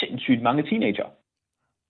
sindssygt 0.00 0.42
mange 0.42 0.62
teenager. 0.62 1.06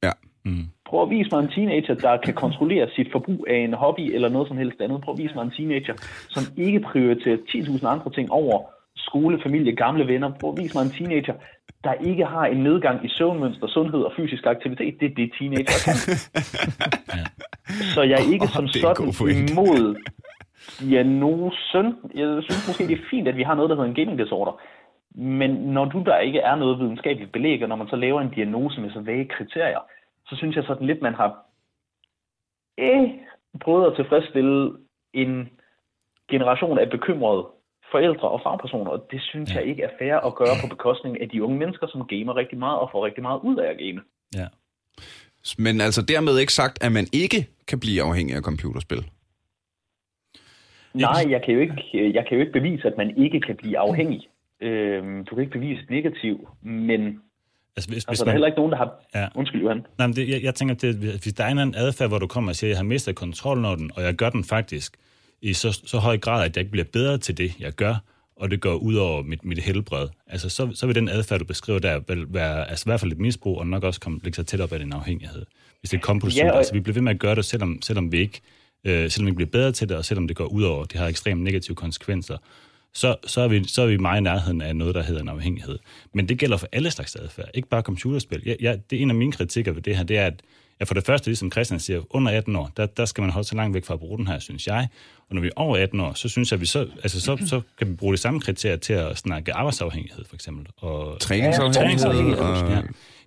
Ja. 0.03 0.13
Mm. 0.45 0.67
Prøv 0.87 1.03
at 1.03 1.11
vise 1.11 1.29
mig 1.33 1.41
en 1.43 1.51
teenager, 1.51 1.95
der 1.95 2.17
kan 2.17 2.35
kontrollere 2.35 2.91
sit 2.97 3.09
forbrug 3.13 3.47
af 3.49 3.57
en 3.57 3.75
hobby 3.75 4.15
eller 4.15 4.29
noget 4.29 4.49
som 4.49 4.57
helst 4.57 4.81
andet. 4.81 5.01
Prøv 5.01 5.15
at 5.15 5.19
vise 5.19 5.35
mig 5.35 5.43
en 5.43 5.51
teenager, 5.57 5.95
som 6.31 6.43
ikke 6.57 6.81
prioriterer 6.81 7.37
10.000 7.37 7.87
andre 7.87 8.11
ting 8.11 8.33
over 8.33 8.63
skole, 8.97 9.43
familie, 9.43 9.77
gamle 9.77 10.07
venner. 10.07 10.33
Prøv 10.41 10.51
at 10.51 10.63
vise 10.63 10.75
mig 10.77 10.83
en 10.85 10.91
teenager, 10.91 11.35
der 11.85 11.93
ikke 11.93 12.25
har 12.25 12.47
en 12.47 12.63
nedgang 12.63 13.05
i 13.05 13.09
søvnmønster, 13.09 13.67
sundhed 13.67 14.01
og 14.01 14.13
fysisk 14.17 14.47
aktivitet. 14.47 14.95
Det 15.01 15.11
er 15.11 15.15
det, 15.15 15.33
teenager 15.39 15.79
kan. 15.87 15.97
Så 17.95 18.03
jeg 18.03 18.19
er 18.23 18.33
ikke 18.33 18.45
oh, 18.45 18.49
som 18.57 18.69
sådan 18.69 19.49
imod 19.51 19.97
diagnosen. 20.81 21.87
Jeg 22.15 22.43
synes 22.43 22.69
måske, 22.69 22.87
det 22.87 22.99
er 22.99 23.05
fint, 23.11 23.29
at 23.29 23.37
vi 23.37 23.43
har 23.43 23.55
noget, 23.55 23.71
der 23.71 23.77
hedder 23.77 23.89
en 23.89 23.95
gaming 23.95 24.19
disorder. 24.19 24.61
Men 25.15 25.51
når 25.51 25.85
du 25.85 26.03
der 26.07 26.19
ikke 26.19 26.39
er 26.39 26.57
noget 26.57 26.79
videnskabeligt 26.79 27.33
belæg, 27.33 27.63
og 27.63 27.69
når 27.69 27.77
man 27.77 27.89
så 27.89 27.97
laver 27.97 28.21
en 28.21 28.35
diagnose 28.35 28.81
med 28.81 28.91
så 28.91 29.01
vage 29.01 29.29
kriterier, 29.37 29.81
så 30.29 30.37
synes 30.37 30.57
jeg 30.57 30.65
sådan 30.65 30.87
lidt, 30.87 31.03
man 31.03 31.15
har 31.15 31.47
eh, 32.79 33.11
prøvet 33.61 33.87
at 33.87 33.97
tilfredsstille 33.97 34.73
en 35.15 35.49
generation 36.31 36.79
af 36.79 36.91
bekymrede 36.91 37.47
forældre 37.91 38.29
og 38.29 38.41
fagpersoner, 38.45 38.91
og 38.91 39.07
det 39.11 39.23
synes 39.23 39.51
ja. 39.51 39.59
jeg 39.59 39.65
ikke 39.69 39.83
er 39.83 39.91
fair 39.99 40.17
at 40.17 40.35
gøre 40.35 40.57
på 40.63 40.69
bekostning 40.75 41.21
af 41.21 41.29
de 41.29 41.43
unge 41.43 41.59
mennesker, 41.59 41.87
som 41.87 42.07
gamer 42.07 42.37
rigtig 42.37 42.59
meget 42.59 42.79
og 42.79 42.89
får 42.93 43.07
rigtig 43.07 43.23
meget 43.23 43.41
ud 43.41 43.57
af 43.57 43.71
at 43.71 43.79
game. 43.79 44.01
Ja. 44.35 44.47
Men 45.59 45.81
altså 45.81 46.03
dermed 46.03 46.39
ikke 46.39 46.53
sagt, 46.53 46.85
at 46.85 46.93
man 46.93 47.07
ikke 47.13 47.41
kan 47.69 47.81
blive 47.81 48.03
afhængig 48.03 48.37
af 48.37 48.43
computerspil? 48.43 49.03
Nej, 50.95 51.25
jeg 51.29 51.43
kan 51.45 51.55
jo 51.55 51.61
ikke, 51.61 51.77
jeg 52.17 52.25
kan 52.27 52.37
jo 52.37 52.41
ikke 52.41 52.53
bevise, 52.53 52.89
at 52.89 52.97
man 52.97 53.17
ikke 53.17 53.41
kan 53.41 53.57
blive 53.57 53.79
afhængig. 53.79 54.29
Øhm, 54.63 55.25
du 55.25 55.35
kan 55.35 55.45
ikke 55.45 55.59
bevise 55.59 55.83
negativ, 55.91 56.49
men 56.63 57.21
Altså, 57.77 57.91
hvis, 57.91 57.97
altså, 57.97 58.11
hvis 58.11 58.19
der 58.19 58.27
er 58.27 58.31
heller 58.31 58.47
ikke 58.47 58.57
nogen, 58.57 58.73
der 58.73 58.79
har... 58.79 58.91
Ja. 59.15 59.29
Undskyld, 59.35 59.63
Johan. 59.63 59.87
Nej, 59.99 60.07
men 60.07 60.17
det, 60.17 60.29
jeg, 60.29 60.43
jeg 60.43 60.55
tænker, 60.55 60.75
det, 60.75 60.95
hvis 60.97 61.35
der 61.35 61.45
er 61.45 61.49
en 61.49 61.59
anden 61.59 61.75
adfærd, 61.75 62.09
hvor 62.09 62.19
du 62.19 62.27
kommer 62.27 62.51
og 62.51 62.57
siger, 62.57 62.69
at 62.69 62.71
jeg 62.71 62.79
har 62.79 62.85
mistet 62.85 63.15
kontrollen 63.15 63.65
over 63.65 63.77
den, 63.77 63.91
og 63.95 64.03
jeg 64.03 64.15
gør 64.15 64.31
den 64.31 64.45
faktisk 64.45 64.97
i 65.43 65.53
så, 65.53 65.81
så 65.87 65.99
høj 65.99 66.19
grad, 66.19 66.45
at 66.45 66.57
jeg 66.57 66.61
ikke 66.61 66.71
bliver 66.71 66.85
bedre 66.93 67.19
til 67.19 67.39
det, 67.39 67.61
jeg 67.61 67.73
gør, 67.73 67.95
og 68.37 68.51
det 68.51 68.61
går 68.61 68.75
ud 68.75 68.95
over 68.95 69.23
mit, 69.23 69.45
mit 69.45 69.59
helbred, 69.59 70.09
altså 70.27 70.49
så, 70.49 70.71
så 70.75 70.87
vil 70.87 70.95
den 70.95 71.09
adfærd, 71.09 71.39
du 71.39 71.45
beskriver 71.45 71.79
der, 71.79 72.01
vel 72.09 72.27
være 72.29 72.71
altså 72.71 72.85
i 72.87 72.89
hvert 72.89 73.01
fald 73.01 73.13
et 73.13 73.19
misbrug, 73.19 73.59
og 73.59 73.67
nok 73.67 73.85
også 73.85 74.01
komme, 74.01 74.21
ligge 74.23 74.37
sig 74.37 74.47
tæt 74.47 74.61
op 74.61 74.73
af 74.73 74.81
en 74.81 74.93
afhængighed. 74.93 75.47
Hvis 75.81 75.91
det 75.91 75.97
er 75.97 76.01
kompulsivt. 76.01 76.45
Ja, 76.45 76.51
og... 76.51 76.59
Altså 76.59 76.73
vi 76.73 76.81
bliver 76.81 76.95
ved 76.95 77.03
med 77.03 77.13
at 77.13 77.19
gøre 77.19 77.35
det, 77.35 77.45
selvom, 77.45 77.83
selvom 77.83 78.13
vi 78.13 78.19
ikke 78.19 78.41
øh, 78.85 79.11
selvom 79.11 79.27
vi 79.27 79.33
bliver 79.33 79.51
bedre 79.51 79.73
til 79.73 79.89
det, 79.89 79.97
og 79.97 80.05
selvom 80.05 80.29
det 80.29 80.37
går 80.37 80.45
ud 80.45 80.63
over, 80.63 80.85
det 80.85 81.01
har 81.01 81.07
ekstremt 81.07 81.43
negative 81.43 81.77
konsekvenser 81.77 82.37
så, 82.95 83.17
så, 83.27 83.41
er 83.41 83.49
vi, 83.49 83.69
så 83.69 83.83
er 83.83 83.87
vi 83.87 83.97
meget 83.97 84.21
i 84.21 84.23
nærheden 84.23 84.61
af 84.61 84.77
noget, 84.77 84.95
der 84.95 85.03
hedder 85.03 85.23
en 85.23 85.29
afhængighed. 85.29 85.79
Men 86.15 86.29
det 86.29 86.39
gælder 86.39 86.57
for 86.57 86.69
alle 86.73 86.91
slags 86.91 87.17
adfærd, 87.17 87.49
ikke 87.55 87.69
bare 87.69 87.83
computerspil. 87.83 88.43
Jeg, 88.47 88.57
jeg, 88.61 88.81
det 88.91 88.99
er 88.99 89.03
en 89.03 89.11
af 89.11 89.17
mine 89.17 89.33
kritikker 89.33 89.73
ved 89.73 89.83
det 89.83 89.97
her, 89.97 90.05
det 90.05 90.19
er, 90.19 90.27
at 90.27 90.43
ja, 90.81 90.85
for 90.85 90.95
det 90.95 91.07
første, 91.07 91.27
ligesom 91.27 91.53
Christian 91.53 91.81
siger, 91.81 92.03
under 92.11 92.33
18 92.33 92.57
år, 92.57 92.71
der, 92.77 92.87
der 92.87 93.05
skal 93.05 93.23
man 93.23 93.31
holde 93.31 93.49
så 93.49 93.55
langt 93.55 93.75
væk 93.75 93.85
fra 93.85 93.95
at 93.95 94.01
bruge 94.01 94.19
den 94.19 94.27
her, 94.27 94.39
synes 94.39 94.67
jeg. 94.67 94.89
Og 95.29 95.35
når 95.35 95.43
vi 95.43 95.49
er 95.49 95.53
over 95.57 95.77
18 95.77 96.01
år, 96.01 96.13
så 96.15 96.29
synes 96.29 96.51
jeg, 96.51 96.57
at 96.57 96.61
vi 96.61 96.67
så, 96.67 96.89
altså, 97.03 97.21
så, 97.21 97.37
så 97.47 97.61
kan 97.79 97.89
vi 97.89 97.95
bruge 97.95 98.13
de 98.13 98.19
samme 98.19 98.41
kriterier 98.41 98.77
til 98.77 98.93
at 98.93 99.19
snakke 99.19 99.55
arbejdsafhængighed, 99.55 100.25
for 100.25 100.35
eksempel. 100.35 100.67
Og 100.77 101.21
træningsafhængighed. 101.21 102.39
Og... 102.39 102.71
Ja. 102.71 102.81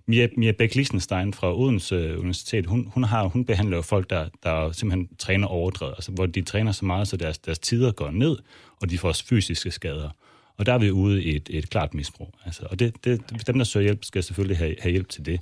Mia, 0.08 0.28
Mia 0.36 0.52
Bæk 0.52 0.74
Lichtenstein 0.74 1.34
fra 1.34 1.58
Odense 1.58 2.18
Universitet, 2.18 2.66
hun, 2.66 2.90
hun, 2.94 3.04
har, 3.04 3.24
hun 3.24 3.44
behandler 3.44 3.76
jo 3.76 3.82
folk, 3.82 4.10
der, 4.10 4.28
der 4.42 4.72
simpelthen 4.72 5.08
træner 5.18 5.46
overdrevet, 5.46 5.94
altså 5.96 6.12
hvor 6.12 6.26
de 6.26 6.42
træner 6.42 6.72
så 6.72 6.84
meget, 6.84 7.08
så 7.08 7.16
deres, 7.16 7.38
deres 7.38 7.58
tider 7.58 7.92
går 7.92 8.10
ned, 8.10 8.36
og 8.82 8.90
de 8.90 8.98
får 8.98 9.12
fysiske 9.12 9.70
skader. 9.70 10.10
Og 10.56 10.66
der 10.66 10.72
er 10.72 10.78
vi 10.78 10.90
ude 10.90 11.24
i 11.24 11.36
et, 11.36 11.48
et 11.50 11.70
klart 11.70 11.94
misbrug. 11.94 12.34
Altså, 12.44 12.62
og 12.70 12.78
det, 12.78 13.04
det, 13.04 13.46
dem, 13.46 13.58
der 13.58 13.64
søger 13.64 13.84
hjælp, 13.84 14.04
skal 14.04 14.22
selvfølgelig 14.22 14.56
have, 14.56 14.76
have 14.78 14.90
hjælp 14.90 15.08
til 15.08 15.26
det. 15.26 15.40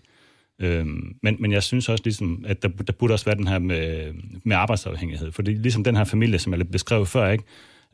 Øhm, 0.59 1.17
men, 1.23 1.37
men 1.39 1.53
jeg 1.53 1.63
synes 1.63 1.89
også, 1.89 2.05
ligesom, 2.05 2.45
at 2.49 2.63
der, 2.63 2.69
der 2.69 2.93
burde 2.93 3.15
også 3.15 3.25
være 3.25 3.37
den 3.37 3.47
her 3.47 3.59
med, 3.59 4.13
med 4.45 4.57
arbejdsafhængighed. 4.57 5.33
Fordi 5.33 5.55
ligesom 5.55 5.85
den 5.85 5.97
her 5.97 6.05
familie, 6.05 6.39
som 6.39 6.55
jeg 6.55 6.69
beskrev 6.69 7.07
før, 7.07 7.31
ikke? 7.31 7.45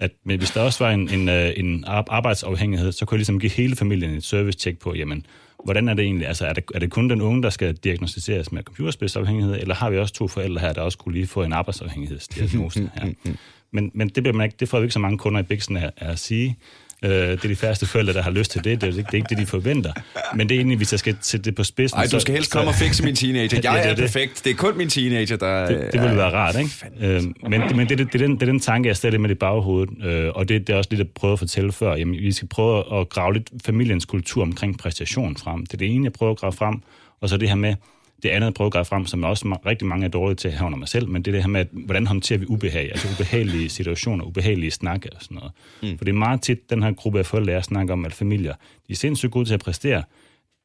at 0.00 0.11
men 0.24 0.38
hvis 0.38 0.50
der 0.50 0.61
også 0.61 0.85
var 0.85 0.90
en, 0.90 1.11
en, 1.11 1.28
øh, 1.28 1.52
en 1.56 1.85
arbejdsafhængighed, 1.87 2.92
så 2.92 3.04
kunne 3.04 3.16
jeg 3.16 3.18
ligesom 3.18 3.40
give 3.40 3.52
hele 3.52 3.76
familien 3.76 4.11
et 4.11 4.24
service-check 4.24 4.78
på, 4.78 4.94
jamen, 4.94 5.26
hvordan 5.64 5.88
er 5.88 5.94
det 5.94 6.04
egentlig? 6.04 6.28
Altså, 6.28 6.46
er 6.46 6.52
det, 6.52 6.64
er 6.74 6.78
det 6.78 6.90
kun 6.90 7.10
den 7.10 7.20
unge, 7.20 7.42
der 7.42 7.50
skal 7.50 7.76
diagnostiseres 7.76 8.52
med 8.52 8.62
computerspilsafhængighed, 8.62 9.54
eller 9.60 9.74
har 9.74 9.90
vi 9.90 9.98
også 9.98 10.14
to 10.14 10.28
forældre 10.28 10.60
her, 10.60 10.72
der 10.72 10.80
også 10.80 10.98
kunne 10.98 11.14
lige 11.14 11.26
få 11.26 11.42
en 11.42 11.52
arbejdsafhængighedsdiagnose 11.52 12.90
her? 12.94 13.12
Men, 13.72 13.90
men 13.94 14.08
det, 14.08 14.22
bliver 14.22 14.36
man 14.36 14.44
ikke, 14.44 14.56
det 14.60 14.68
får 14.68 14.78
vi 14.78 14.84
ikke 14.84 14.92
så 14.92 14.98
mange 14.98 15.18
kunder 15.18 15.40
i 15.40 15.44
af, 15.76 15.90
af 15.96 16.10
at 16.10 16.18
sige. 16.18 16.58
Øh, 17.04 17.10
det 17.10 17.44
er 17.44 17.48
de 17.48 17.56
færreste 17.56 17.86
forældre, 17.86 18.12
der 18.12 18.22
har 18.22 18.30
lyst 18.30 18.50
til 18.50 18.64
det. 18.64 18.80
Det 18.80 18.86
er, 18.86 18.98
ikke, 18.98 19.02
det 19.02 19.12
er 19.12 19.16
ikke 19.16 19.28
det, 19.28 19.38
de 19.38 19.46
forventer. 19.46 19.92
Men 20.34 20.48
det 20.48 20.54
er 20.54 20.58
egentlig, 20.58 20.76
hvis 20.76 20.92
jeg 20.92 20.98
skal 20.98 21.16
sætte 21.20 21.44
det 21.44 21.54
på 21.54 21.64
spidsen... 21.64 21.98
Nej, 21.98 22.06
du 22.12 22.20
skal 22.20 22.34
helst 22.34 22.50
så, 22.50 22.56
komme 22.58 22.70
og 22.70 22.74
fikse 22.74 23.04
min 23.04 23.14
teenager. 23.14 23.60
Jeg 23.64 23.72
ja, 23.74 23.90
det, 23.90 23.98
er 23.98 24.02
perfekt. 24.02 24.44
Det 24.44 24.50
er 24.50 24.54
kun 24.54 24.78
min 24.78 24.88
teenager, 24.88 25.36
der... 25.36 25.66
Det, 25.66 25.92
det 25.92 26.02
ville 26.02 26.16
være 26.16 26.30
rart, 26.30 26.56
ikke? 26.58 27.16
Øh, 27.16 27.22
men 27.50 27.62
men 27.76 27.88
det, 27.88 27.98
det, 27.98 28.12
det, 28.12 28.22
er 28.22 28.26
den, 28.26 28.34
det 28.34 28.42
er 28.42 28.46
den 28.46 28.60
tanke, 28.60 28.88
jeg 28.88 28.96
stadig 28.96 29.20
med 29.20 29.30
i 29.30 29.34
baghovedet. 29.34 30.04
Øh, 30.04 30.32
og 30.34 30.48
det, 30.48 30.66
det 30.66 30.72
er 30.72 30.76
også 30.76 30.88
lidt, 30.90 30.98
jeg 30.98 31.08
prøvede 31.08 31.32
at 31.32 31.38
fortælle 31.38 31.72
før. 31.72 31.96
Jamen, 31.96 32.14
vi 32.14 32.32
skal 32.32 32.48
prøve 32.48 33.00
at 33.00 33.08
grave 33.08 33.32
lidt 33.32 33.50
familiens 33.64 34.04
kultur 34.04 34.42
omkring 34.42 34.78
præstation 34.78 35.36
frem. 35.36 35.66
Det 35.66 35.74
er 35.74 35.78
det 35.78 35.94
ene, 35.94 36.04
jeg 36.04 36.12
prøver 36.12 36.32
at 36.32 36.38
grave 36.38 36.52
frem. 36.52 36.82
Og 37.20 37.28
så 37.28 37.36
det 37.36 37.48
her 37.48 37.56
med, 37.56 37.74
det 38.22 38.28
andet, 38.28 38.46
jeg 38.46 38.54
prøver 38.54 38.66
at 38.66 38.72
gøre 38.72 38.85
frem, 38.85 39.06
som 39.06 39.24
også 39.24 39.59
rigtig 39.66 39.88
mange 39.88 40.04
er 40.04 40.09
dårlige 40.09 40.37
til 40.37 40.48
at 40.48 40.62
under 40.62 40.78
mig 40.78 40.88
selv, 40.88 41.09
men 41.09 41.22
det 41.22 41.30
er 41.30 41.33
det 41.33 41.42
her 41.42 41.48
med, 41.48 41.61
at, 41.61 41.68
hvordan 41.72 42.06
håndterer 42.06 42.38
vi 42.38 42.46
ubehag, 42.48 42.85
altså 42.90 43.09
ubehagelige 43.14 43.68
situationer, 43.68 44.24
ubehagelige 44.24 44.70
snakke 44.70 45.09
og 45.12 45.22
sådan 45.22 45.35
noget. 45.35 45.52
Mm. 45.83 45.98
For 45.98 46.04
det 46.04 46.12
er 46.12 46.18
meget 46.18 46.42
tit, 46.42 46.70
den 46.70 46.83
her 46.83 46.92
gruppe 46.92 47.18
af 47.18 47.26
forældre, 47.26 47.52
jeg 47.52 47.64
snakker 47.64 47.92
om, 47.92 48.04
at 48.04 48.12
familier, 48.12 48.54
de 48.88 48.92
er 48.92 48.96
sindssygt 48.96 49.33
gode 49.33 49.44
til 49.44 49.54
at 49.54 49.61
præstere. 49.61 50.02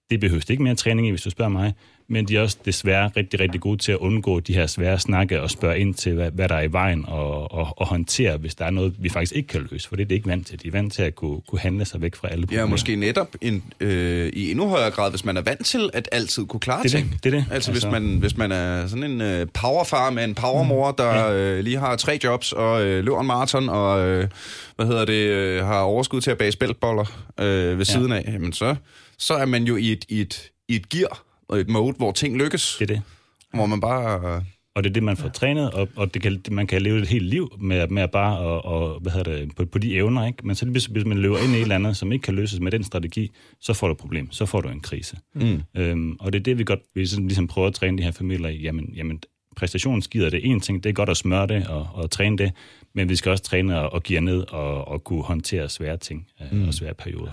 Det 0.09 0.19
behøves 0.19 0.49
ikke 0.49 0.63
mere 0.63 0.75
træning 0.75 1.07
i, 1.07 1.09
hvis 1.09 1.21
du 1.21 1.29
spørger 1.29 1.51
mig, 1.51 1.73
men 2.07 2.27
de 2.27 2.37
er 2.37 2.41
også 2.41 2.57
desværre 2.65 3.11
rigtig, 3.17 3.39
rigtig 3.39 3.61
gode 3.61 3.77
til 3.77 3.91
at 3.91 3.97
undgå 3.97 4.39
de 4.39 4.53
her 4.53 4.67
svære 4.67 4.99
snakke 4.99 5.41
og 5.41 5.51
spørge 5.51 5.79
ind 5.79 5.93
til, 5.93 6.13
hvad, 6.13 6.31
hvad 6.31 6.49
der 6.49 6.55
er 6.55 6.61
i 6.61 6.71
vejen, 6.71 7.05
og, 7.07 7.51
og, 7.51 7.73
og 7.77 7.87
håndtere, 7.87 8.37
hvis 8.37 8.55
der 8.55 8.65
er 8.65 8.69
noget, 8.69 8.93
vi 8.99 9.09
faktisk 9.09 9.35
ikke 9.35 9.47
kan 9.47 9.67
løse, 9.71 9.89
for 9.89 9.95
det 9.95 10.03
er 10.03 10.07
det 10.07 10.15
ikke 10.15 10.27
vant 10.27 10.47
til. 10.47 10.63
De 10.63 10.67
er 10.67 10.71
vant 10.71 10.93
til 10.93 11.01
at 11.01 11.15
kunne, 11.15 11.41
kunne 11.47 11.59
handle 11.59 11.85
sig 11.85 12.01
væk 12.01 12.15
fra 12.15 12.27
alle 12.27 12.45
problemer. 12.45 12.61
Ja, 12.61 12.67
måske 12.67 12.95
netop 12.95 13.35
en, 13.41 13.63
øh, 13.79 14.29
i 14.33 14.51
endnu 14.51 14.67
højere 14.67 14.91
grad, 14.91 15.09
hvis 15.09 15.25
man 15.25 15.37
er 15.37 15.41
vant 15.41 15.65
til 15.65 15.89
at 15.93 16.09
altid 16.11 16.45
kunne 16.45 16.59
klare 16.59 16.83
det 16.83 16.91
ting. 16.91 17.11
Det, 17.11 17.23
det 17.23 17.33
er 17.33 17.37
det. 17.37 17.45
Altså, 17.51 17.53
altså, 17.53 17.71
hvis, 17.71 17.85
man, 17.85 18.17
hvis 18.19 18.37
man 18.37 18.51
er 18.51 18.87
sådan 18.87 19.03
en 19.03 19.21
øh, 19.21 19.47
powerfar 19.53 20.09
med 20.09 20.23
en 20.23 20.35
powermor, 20.35 20.91
mm. 20.91 20.95
der 20.97 21.13
ja. 21.13 21.33
øh, 21.33 21.63
lige 21.63 21.77
har 21.77 21.95
tre 21.95 22.19
jobs 22.23 22.51
og 22.51 22.85
øh, 22.85 23.03
løber 23.03 23.21
en 23.21 23.27
maraton 23.27 23.69
og... 23.69 24.07
Øh, 24.07 24.27
hvad 24.75 24.85
hedder 24.85 25.05
det, 25.05 25.27
øh, 25.29 25.65
har 25.65 25.79
overskud 25.79 26.21
til 26.21 26.31
at 26.31 26.37
bage 26.37 26.51
spæltboller 26.51 27.25
øh, 27.39 27.45
ved 27.47 27.77
ja. 27.77 27.83
siden 27.83 28.11
af, 28.11 28.23
jamen 28.27 28.53
så, 28.53 28.75
så 29.17 29.33
er 29.33 29.45
man 29.45 29.63
jo 29.63 29.75
i 29.75 29.91
et, 29.91 30.05
i 30.09 30.21
et, 30.21 30.51
i 30.67 30.75
et 30.75 30.89
gear, 30.89 31.23
et 31.53 31.69
mode, 31.69 31.93
hvor 31.97 32.11
ting 32.11 32.37
lykkes. 32.37 32.75
Det 32.79 32.91
er 32.91 32.95
det. 32.95 33.01
Hvor 33.53 33.65
man 33.65 33.81
bare... 33.81 34.43
Og 34.75 34.83
det 34.83 34.89
er 34.89 34.93
det, 34.93 35.03
man 35.03 35.17
får 35.17 35.27
ja. 35.27 35.31
trænet, 35.31 35.71
og, 35.71 35.87
og 35.95 36.13
det 36.13 36.21
kan, 36.21 36.41
man 36.51 36.67
kan 36.67 36.81
leve 36.81 37.01
et 37.01 37.07
helt 37.07 37.25
liv 37.25 37.49
med, 37.59 37.87
med 37.87 38.03
at 38.03 38.11
bare 38.11 38.37
og, 38.37 38.65
og, 38.65 38.99
hvad 38.99 39.11
hedder 39.11 39.35
det, 39.35 39.55
på, 39.55 39.65
på 39.65 39.77
de 39.77 39.95
evner. 39.95 40.27
Ikke? 40.27 40.47
Men 40.47 40.55
så 40.55 40.65
hvis, 40.65 40.85
hvis 40.85 41.05
man 41.05 41.17
løber 41.17 41.37
ind 41.37 41.51
i 41.51 41.55
et 41.55 41.61
eller 41.61 41.75
andet, 41.75 41.97
som 41.97 42.11
ikke 42.11 42.23
kan 42.23 42.35
løses 42.35 42.59
med 42.59 42.71
den 42.71 42.83
strategi, 42.83 43.31
så 43.61 43.73
får 43.73 43.87
du 43.87 43.91
et 43.91 43.97
problem. 43.97 44.31
Så 44.31 44.45
får 44.45 44.61
du 44.61 44.69
en 44.69 44.79
krise. 44.79 45.17
Mm. 45.35 45.61
Øhm, 45.75 46.17
og 46.19 46.33
det 46.33 46.39
er 46.39 46.43
det, 46.43 46.57
vi 46.57 46.63
godt 46.63 46.79
vi 46.95 47.05
sådan, 47.05 47.27
ligesom 47.27 47.47
prøver 47.47 47.67
at 47.67 47.73
træne 47.73 47.97
de 47.97 48.03
her 48.03 48.11
familier 48.11 48.49
i. 48.49 48.61
Jamen, 48.61 48.93
jamen 48.95 49.19
præstationsgider 49.55 50.29
det 50.29 50.37
er 50.37 50.51
en 50.51 50.59
ting, 50.59 50.83
det 50.83 50.89
er 50.89 50.93
godt 50.93 51.09
at 51.09 51.17
smøre 51.17 51.47
det 51.47 51.67
og, 51.67 51.87
og 51.93 52.11
træne 52.11 52.37
det, 52.37 52.51
men 52.93 53.09
vi 53.09 53.15
skal 53.15 53.31
også 53.31 53.43
træne 53.43 53.79
og, 53.79 53.93
og 53.93 54.03
give 54.03 54.21
ned 54.21 54.43
og, 54.49 54.87
og 54.87 55.03
kunne 55.03 55.23
håndtere 55.23 55.69
svære 55.69 55.97
ting 55.97 56.27
øh, 56.41 56.57
mm. 56.57 56.67
og 56.67 56.73
svære 56.73 56.93
perioder. 56.93 57.31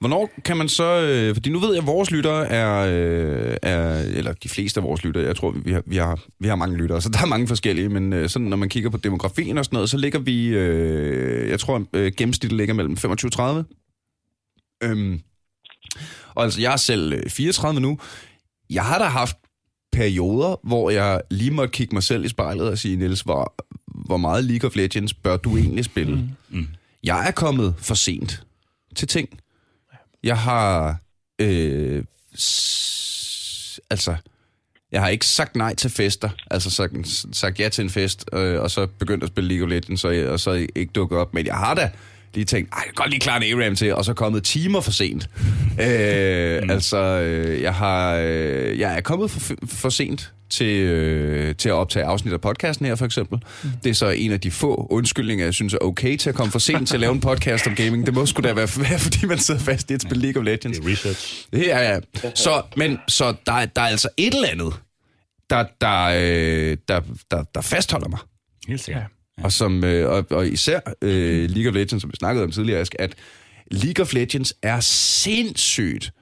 Hvornår 0.00 0.30
kan 0.44 0.56
man 0.56 0.68
så... 0.68 1.00
Øh, 1.00 1.34
fordi 1.34 1.50
nu 1.50 1.58
ved 1.58 1.68
jeg, 1.68 1.82
at 1.82 1.86
vores 1.86 2.10
lyttere 2.10 2.46
er, 2.48 2.80
øh, 2.80 3.56
er... 3.62 3.98
Eller 3.98 4.32
de 4.32 4.48
fleste 4.48 4.80
af 4.80 4.84
vores 4.84 5.04
lyttere, 5.04 5.24
jeg 5.24 5.36
tror, 5.36 5.50
vi 5.50 5.72
har, 5.72 5.82
vi 5.86 5.96
har, 5.96 6.20
vi 6.40 6.48
har 6.48 6.56
mange 6.56 6.76
lyttere, 6.76 7.02
så 7.02 7.08
der 7.08 7.18
er 7.22 7.26
mange 7.26 7.48
forskellige, 7.48 7.88
men 7.88 8.12
øh, 8.12 8.28
sådan, 8.28 8.48
når 8.48 8.56
man 8.56 8.68
kigger 8.68 8.90
på 8.90 8.96
demografien 8.96 9.58
og 9.58 9.64
sådan 9.64 9.76
noget, 9.76 9.90
så 9.90 9.96
ligger 9.96 10.18
vi... 10.18 10.46
Øh, 10.46 11.50
jeg 11.50 11.60
tror, 11.60 11.84
øh, 11.92 12.12
gennemsnittet 12.16 12.56
ligger 12.56 12.74
mellem 12.74 12.96
25 12.96 13.28
og 13.28 13.32
30. 13.32 13.64
Øhm, 14.82 15.20
og 16.34 16.44
altså, 16.44 16.60
jeg 16.60 16.72
er 16.72 16.76
selv 16.76 17.30
34 17.30 17.80
nu. 17.80 17.98
Jeg 18.70 18.84
har 18.84 18.98
da 18.98 19.04
haft 19.04 19.36
perioder, 19.92 20.60
hvor 20.62 20.90
jeg 20.90 21.20
lige 21.30 21.50
måtte 21.50 21.72
kigge 21.72 21.94
mig 21.94 22.02
selv 22.02 22.24
i 22.24 22.28
spejlet 22.28 22.68
og 22.68 22.78
sige, 22.78 22.96
Niels, 22.96 23.20
hvor, 23.20 23.54
hvor 24.06 24.16
meget 24.16 24.44
League 24.44 24.68
of 24.68 24.76
Legends 24.76 25.14
bør 25.14 25.36
du 25.36 25.56
egentlig 25.56 25.84
spille? 25.84 26.16
Mm. 26.16 26.58
Mm. 26.58 26.66
Jeg 27.04 27.28
er 27.28 27.30
kommet 27.30 27.74
for 27.78 27.94
sent 27.94 28.42
til 28.96 29.08
ting. 29.08 29.28
Jeg 30.24 30.38
har... 30.38 30.96
Øh, 31.38 32.04
s- 32.38 33.80
altså... 33.90 34.16
Jeg 34.92 35.02
har 35.02 35.08
ikke 35.08 35.26
sagt 35.26 35.56
nej 35.56 35.74
til 35.74 35.90
fester, 35.90 36.28
altså 36.50 36.70
sagt, 36.70 36.92
sagt 37.32 37.60
ja 37.60 37.68
til 37.68 37.84
en 37.84 37.90
fest, 37.90 38.24
øh, 38.32 38.60
og 38.60 38.70
så 38.70 38.86
begyndt 38.86 39.24
at 39.24 39.28
spille 39.30 39.48
League 39.48 39.64
of 39.66 39.70
Legends, 39.70 40.04
og, 40.04 40.14
og 40.16 40.40
så 40.40 40.66
ikke 40.74 40.92
dukket 40.94 41.18
op. 41.18 41.34
Men 41.34 41.46
jeg 41.46 41.54
har 41.54 41.74
da 41.74 41.90
lige 42.34 42.44
tænkt, 42.44 42.72
ej, 42.72 42.76
jeg 42.78 42.84
kan 42.84 42.94
godt 42.94 43.10
lige 43.10 43.20
klare 43.20 43.46
en 43.46 43.60
A-RAM 43.60 43.76
til, 43.76 43.94
og 43.94 44.04
så 44.04 44.14
kommet 44.14 44.44
timer 44.44 44.80
for 44.80 44.90
sent. 44.90 45.30
øh, 45.80 46.62
mm. 46.62 46.70
Altså, 46.70 46.98
øh, 46.98 47.62
jeg, 47.62 47.74
har, 47.74 48.14
øh, 48.14 48.78
jeg 48.78 48.96
er 48.96 49.00
kommet 49.00 49.30
for, 49.30 49.54
for 49.66 49.88
sent 49.88 50.32
til, 50.50 50.80
øh, 50.80 51.54
til 51.56 51.68
at 51.68 51.72
optage 51.72 52.04
afsnit 52.04 52.32
af 52.32 52.40
podcasten 52.40 52.86
her, 52.86 52.94
for 52.94 53.04
eksempel. 53.04 53.38
Mm. 53.62 53.70
Det 53.84 53.90
er 53.90 53.94
så 53.94 54.08
en 54.08 54.32
af 54.32 54.40
de 54.40 54.50
få 54.50 54.86
undskyldninger, 54.90 55.44
jeg 55.44 55.54
synes 55.54 55.74
er 55.74 55.78
okay 55.78 56.16
til 56.16 56.28
at 56.28 56.34
komme 56.34 56.52
for 56.52 56.58
sent 56.58 56.88
til 56.88 56.96
at 56.96 57.00
lave 57.00 57.12
en 57.12 57.20
podcast 57.20 57.66
om 57.66 57.74
gaming. 57.74 58.06
Det 58.06 58.14
må 58.14 58.26
sgu 58.26 58.42
da 58.42 58.52
være, 58.52 58.68
være 58.90 58.98
fordi 58.98 59.26
man 59.26 59.38
sidder 59.38 59.60
fast 59.60 59.90
i 59.90 59.94
et 59.94 60.02
spil 60.02 60.18
League 60.18 60.40
of 60.40 60.44
Legends. 60.44 60.78
Det 60.78 60.86
er 60.86 60.90
research. 60.92 61.46
Ja, 61.52 61.92
ja. 61.92 62.00
Så, 62.34 62.62
men, 62.76 62.98
så 63.08 63.34
der, 63.46 63.66
der 63.66 63.82
er 63.82 63.86
altså 63.86 64.08
et 64.16 64.34
eller 64.34 64.48
andet, 64.48 64.74
der, 65.50 65.64
der, 65.80 66.04
øh, 66.04 66.76
der, 66.88 67.00
der, 67.30 67.44
der 67.54 67.60
fastholder 67.60 68.08
mig. 68.08 68.18
Helt 68.68 68.80
sikkert. 68.80 69.13
Ja. 69.38 69.44
Og, 69.44 69.52
som, 69.52 69.84
øh, 69.84 70.10
og, 70.10 70.26
og 70.30 70.48
især 70.48 70.80
øh, 71.02 71.50
League 71.50 71.68
of 71.68 71.74
Legends, 71.74 72.02
som 72.02 72.10
vi 72.10 72.16
snakkede 72.16 72.44
om 72.44 72.50
tidligere, 72.50 72.80
Ask, 72.80 72.94
at 72.98 73.14
League 73.70 74.02
of 74.02 74.12
Legends 74.12 74.54
er 74.62 74.80
sindssygt 74.80 76.12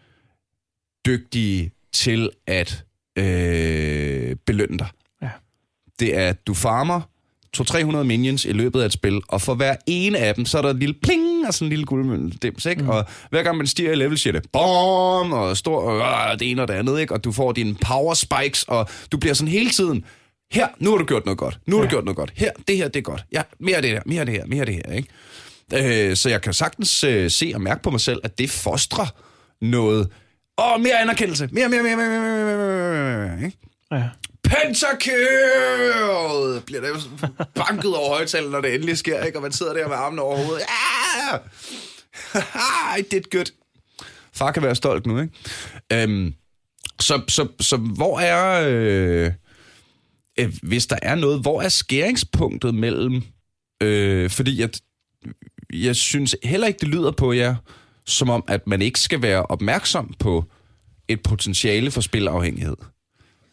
dygtige 1.06 1.72
til 1.92 2.30
at 2.46 2.84
øh, 3.18 4.36
belønne 4.46 4.78
dig. 4.78 4.88
Ja. 5.22 5.30
Det 6.00 6.16
er, 6.16 6.28
at 6.28 6.46
du 6.46 6.54
farmer 6.54 7.00
200-300 7.56 8.02
minions 8.02 8.44
i 8.44 8.52
løbet 8.52 8.80
af 8.80 8.86
et 8.86 8.92
spil, 8.92 9.20
og 9.28 9.40
for 9.42 9.54
hver 9.54 9.76
ene 9.86 10.18
af 10.18 10.34
dem, 10.34 10.44
så 10.44 10.58
er 10.58 10.62
der 10.62 10.70
et 10.70 10.76
lille 10.76 10.94
pling, 11.02 11.46
og 11.46 11.54
sådan 11.54 11.66
en 11.66 11.68
lille 11.68 11.84
guldmøndims, 11.84 12.66
ikke? 12.66 12.82
Mm. 12.82 12.88
Og 12.88 13.04
hver 13.30 13.42
gang 13.42 13.56
man 13.56 13.66
stiger 13.66 13.92
i 13.92 13.94
level, 13.94 14.18
siger 14.18 14.32
det 14.32 14.50
BOM! 14.52 15.32
Og 15.32 15.56
stor, 15.56 15.82
og 15.82 16.40
det 16.40 16.50
ene 16.50 16.62
og 16.62 16.68
det 16.68 16.74
andet, 16.74 17.00
ikke? 17.00 17.14
Og 17.14 17.24
du 17.24 17.32
får 17.32 17.52
dine 17.52 17.74
power 17.74 18.14
spikes, 18.14 18.62
og 18.62 18.88
du 19.12 19.16
bliver 19.16 19.34
sådan 19.34 19.52
hele 19.52 19.70
tiden, 19.70 20.04
her, 20.52 20.68
nu 20.78 20.90
har 20.90 20.98
du 20.98 21.04
gjort 21.04 21.24
noget 21.24 21.38
godt, 21.38 21.58
nu 21.66 21.76
har 21.76 21.82
ja. 21.82 21.88
du 21.88 21.90
gjort 21.90 22.04
noget 22.04 22.16
godt, 22.16 22.32
her, 22.36 22.50
det 22.68 22.76
her, 22.76 22.88
det 22.88 22.96
er 23.00 23.02
godt, 23.02 23.24
ja, 23.32 23.42
mere 23.60 23.76
af 23.76 23.82
det 23.82 23.90
her, 23.90 24.02
mere 24.06 24.20
af 24.20 24.26
det 24.26 24.34
her, 24.34 24.46
mere 24.46 24.60
af 24.60 24.66
det 24.66 24.74
her, 24.74 24.92
ikke? 24.92 25.08
Øh, 26.10 26.16
så 26.16 26.28
jeg 26.28 26.42
kan 26.42 26.52
sagtens 26.52 27.04
øh, 27.04 27.30
se 27.30 27.52
og 27.54 27.60
mærke 27.60 27.82
på 27.82 27.90
mig 27.90 28.00
selv, 28.00 28.20
at 28.24 28.38
det 28.38 28.50
fostrer 28.50 29.06
noget 29.60 30.08
Åh, 30.58 30.80
mere 30.80 31.00
anerkendelse. 31.00 31.48
Mere, 31.52 31.68
mere, 31.68 31.82
mere, 31.82 31.96
mere, 31.96 32.08
mere, 32.08 32.20
mere, 32.20 32.46
mere, 32.46 33.26
mere, 33.26 33.36
mere. 33.36 33.52
Ja. 33.92 34.08
Pentakill! 34.44 35.16
Bliver 36.66 36.80
der 36.80 36.94
banket 37.54 37.96
over 37.96 38.08
højtalen, 38.08 38.50
når 38.50 38.60
det 38.60 38.74
endelig 38.74 38.98
sker, 38.98 39.24
ikke? 39.24 39.38
Og 39.38 39.42
man 39.42 39.52
sidder 39.52 39.72
der 39.72 39.88
med 39.88 39.96
armene 39.96 40.22
over 40.22 40.36
hovedet. 40.36 40.62
Ja! 40.62 41.38
I 42.98 43.02
did 43.10 43.22
good. 43.30 43.52
Far 44.32 44.52
kan 44.52 44.62
være 44.62 44.74
stolt 44.74 45.06
nu, 45.06 45.20
ikke? 45.20 45.32
Øhm, 45.92 46.34
så, 47.00 47.22
så, 47.28 47.48
så 47.60 47.76
hvor 47.76 48.20
er... 48.20 48.68
Øh, 48.68 49.32
øh, 50.38 50.52
hvis 50.62 50.86
der 50.86 50.96
er 51.02 51.14
noget, 51.14 51.40
hvor 51.40 51.62
er 51.62 51.68
skæringspunktet 51.68 52.74
mellem... 52.74 53.22
Øh, 53.82 54.30
fordi 54.30 54.60
jeg, 54.60 54.70
jeg 55.72 55.96
synes 55.96 56.36
heller 56.44 56.66
ikke, 56.66 56.78
det 56.78 56.88
lyder 56.88 57.10
på 57.10 57.32
jer 57.32 57.54
som 58.06 58.30
om, 58.30 58.44
at 58.48 58.66
man 58.66 58.82
ikke 58.82 59.00
skal 59.00 59.22
være 59.22 59.42
opmærksom 59.42 60.14
på 60.18 60.44
et 61.08 61.22
potentiale 61.22 61.90
for 61.90 62.00
spilafhængighed. 62.00 62.76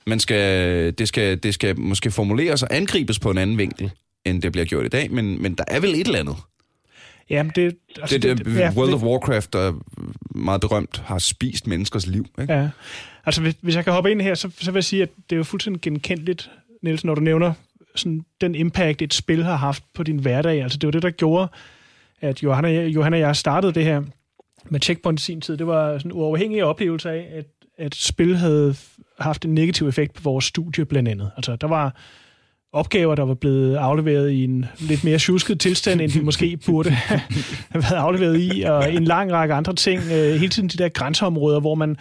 Man 0.07 0.19
skal, 0.19 0.93
det, 0.93 1.07
skal, 1.07 1.43
det 1.43 1.53
skal 1.53 1.79
måske 1.79 2.11
formuleres 2.11 2.63
og 2.63 2.75
angribes 2.75 3.19
på 3.19 3.31
en 3.31 3.37
anden 3.37 3.57
vinkel, 3.57 3.91
end 4.25 4.41
det 4.41 4.51
bliver 4.51 4.65
gjort 4.65 4.85
i 4.85 4.89
dag, 4.89 5.11
men, 5.11 5.41
men 5.41 5.53
der 5.53 5.63
er 5.67 5.79
vel 5.79 5.89
et 5.89 6.07
eller 6.07 6.19
andet. 6.19 6.35
Jamen, 7.29 7.51
det, 7.55 7.77
altså, 8.01 8.17
det, 8.17 8.37
det, 8.37 8.45
det 8.45 8.55
ja, 8.55 8.71
World 8.75 8.93
of 8.93 9.03
Warcraft, 9.03 9.53
der 9.53 9.73
meget 10.35 10.61
berømt, 10.61 11.01
har 11.05 11.19
spist 11.19 11.67
menneskers 11.67 12.07
liv. 12.07 12.25
Ikke? 12.41 12.53
Ja. 12.53 12.69
Altså, 13.25 13.41
hvis, 13.41 13.55
hvis 13.61 13.75
jeg 13.75 13.83
kan 13.83 13.93
hoppe 13.93 14.11
ind 14.11 14.21
her, 14.21 14.35
så, 14.35 14.49
så 14.59 14.71
vil 14.71 14.77
jeg 14.77 14.83
sige, 14.83 15.01
at 15.01 15.09
det 15.29 15.35
er 15.35 15.37
jo 15.37 15.43
fuldstændig 15.43 15.81
genkendeligt, 15.81 16.51
Niels, 16.81 17.03
når 17.03 17.15
du 17.15 17.21
nævner 17.21 17.53
sådan, 17.95 18.25
den 18.41 18.55
impact, 18.55 19.01
et 19.01 19.13
spil 19.13 19.43
har 19.43 19.55
haft 19.55 19.83
på 19.93 20.03
din 20.03 20.17
hverdag. 20.17 20.63
Altså, 20.63 20.77
det 20.77 20.87
var 20.87 20.91
det, 20.91 21.01
der 21.01 21.09
gjorde, 21.09 21.47
at 22.21 22.43
Johanna, 22.43 22.85
Johanna 22.85 23.17
og 23.17 23.21
jeg 23.21 23.35
startede 23.35 23.73
det 23.73 23.83
her 23.83 24.01
med 24.65 24.79
Checkpoint 24.79 25.19
i 25.19 25.23
sin 25.23 25.41
tid, 25.41 25.57
det 25.57 25.67
var 25.67 25.97
sådan 25.97 26.11
en 26.11 26.17
uafhængig 26.17 26.63
oplevelse 26.63 27.09
af, 27.09 27.27
at, 27.33 27.45
at 27.77 27.95
spil 27.95 28.37
havde 28.37 28.75
haft 29.19 29.45
en 29.45 29.53
negativ 29.53 29.87
effekt 29.87 30.13
på 30.13 30.21
vores 30.23 30.45
studie 30.45 30.85
blandt 30.85 31.09
andet. 31.09 31.31
Altså, 31.37 31.55
der 31.55 31.67
var 31.67 31.95
opgaver, 32.73 33.15
der 33.15 33.23
var 33.23 33.33
blevet 33.33 33.75
afleveret 33.75 34.31
i 34.31 34.43
en 34.43 34.65
lidt 34.79 35.03
mere 35.03 35.17
tjusket 35.17 35.59
tilstand, 35.59 36.01
end 36.01 36.11
de 36.11 36.21
måske 36.21 36.57
burde 36.65 36.89
have 36.89 37.21
været 37.73 37.95
afleveret 37.95 38.39
i, 38.39 38.61
og 38.61 38.93
en 38.93 39.03
lang 39.03 39.31
række 39.31 39.53
andre 39.53 39.75
ting. 39.75 40.01
Øh, 40.01 40.33
hele 40.33 40.49
tiden 40.49 40.69
de 40.69 40.77
der 40.77 40.89
grænseområder, 40.89 41.59
hvor 41.59 41.75
man 41.75 41.97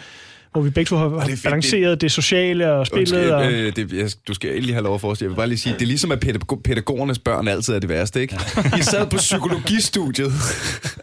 hvor 0.59 0.65
vi 0.65 0.71
begge 0.71 0.89
to 0.89 0.97
har 0.97 1.27
det 1.27 1.41
balanceret 1.45 1.91
det, 1.91 2.01
det 2.01 2.13
sociale 2.13 2.73
og 2.73 2.87
spillet. 2.87 3.13
Undskyld, 3.13 3.31
og... 3.31 3.53
Øh, 3.53 3.77
det, 3.77 3.93
jeg, 3.93 4.11
du 4.29 4.35
skal 4.35 4.51
endelig 4.51 4.75
have 4.75 4.83
lov 4.83 4.95
at 4.95 5.01
forestille. 5.01 5.27
Jeg 5.27 5.31
vil 5.31 5.37
bare 5.37 5.47
lige 5.47 5.59
sige, 5.59 5.73
det 5.73 5.83
er 5.83 5.87
ligesom, 5.87 6.13
at 6.13 6.21
pædagog, 6.21 6.63
pædagogernes 6.63 7.19
børn 7.19 7.49
altid 7.49 7.75
er 7.75 7.79
det 7.79 7.89
værste, 7.89 8.21
ikke? 8.21 8.37
I 8.79 8.83
sad 8.83 9.07
på 9.07 9.17
psykologistudiet. 9.17 10.33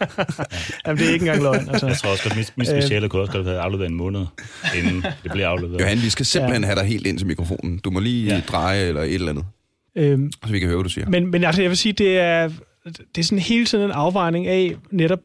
Jamen, 0.86 0.98
det 1.00 1.10
er 1.10 1.14
ikke 1.14 1.24
engang 1.24 1.44
løgn. 1.44 1.70
Altså. 1.70 1.88
Jeg 1.88 1.98
tror 1.98 2.10
også, 2.10 2.30
at 2.30 2.38
mit, 2.38 2.54
mit 2.56 2.68
speciale 2.68 3.10
kunne 3.10 3.22
også 3.22 3.32
have 3.32 3.46
været 3.46 3.58
afleveret 3.58 3.90
en 3.90 3.96
måned, 3.96 4.26
inden 4.78 5.06
det 5.24 5.32
blev 5.32 5.46
afleveret. 5.46 5.82
Johan, 5.82 6.02
vi 6.02 6.10
skal 6.10 6.26
simpelthen 6.26 6.62
ja. 6.62 6.68
have 6.68 6.80
dig 6.80 6.86
helt 6.86 7.08
ind 7.08 7.18
til 7.18 7.28
mikrofonen. 7.28 7.78
Du 7.78 7.92
må 7.92 8.00
lige 8.00 8.34
ja. 8.34 8.42
dreje 8.48 8.88
eller 8.88 9.02
et 9.02 9.14
eller 9.14 9.30
andet. 9.30 9.46
Øhm, 9.96 10.32
så 10.46 10.52
vi 10.52 10.60
kan 10.60 10.68
høre, 10.68 10.78
hvad 10.78 10.84
du 10.84 10.90
siger. 10.90 11.10
Men, 11.10 11.32
men 11.32 11.44
altså, 11.44 11.62
jeg 11.62 11.70
vil 11.70 11.78
sige, 11.78 11.94
det 11.94 12.20
er, 12.20 12.50
det 12.86 13.18
er 13.18 13.24
sådan 13.24 13.40
hele 13.40 13.66
tiden 13.66 13.86
en 13.86 13.92
afvejning 13.92 14.48
af 14.48 14.76
netop, 14.92 15.20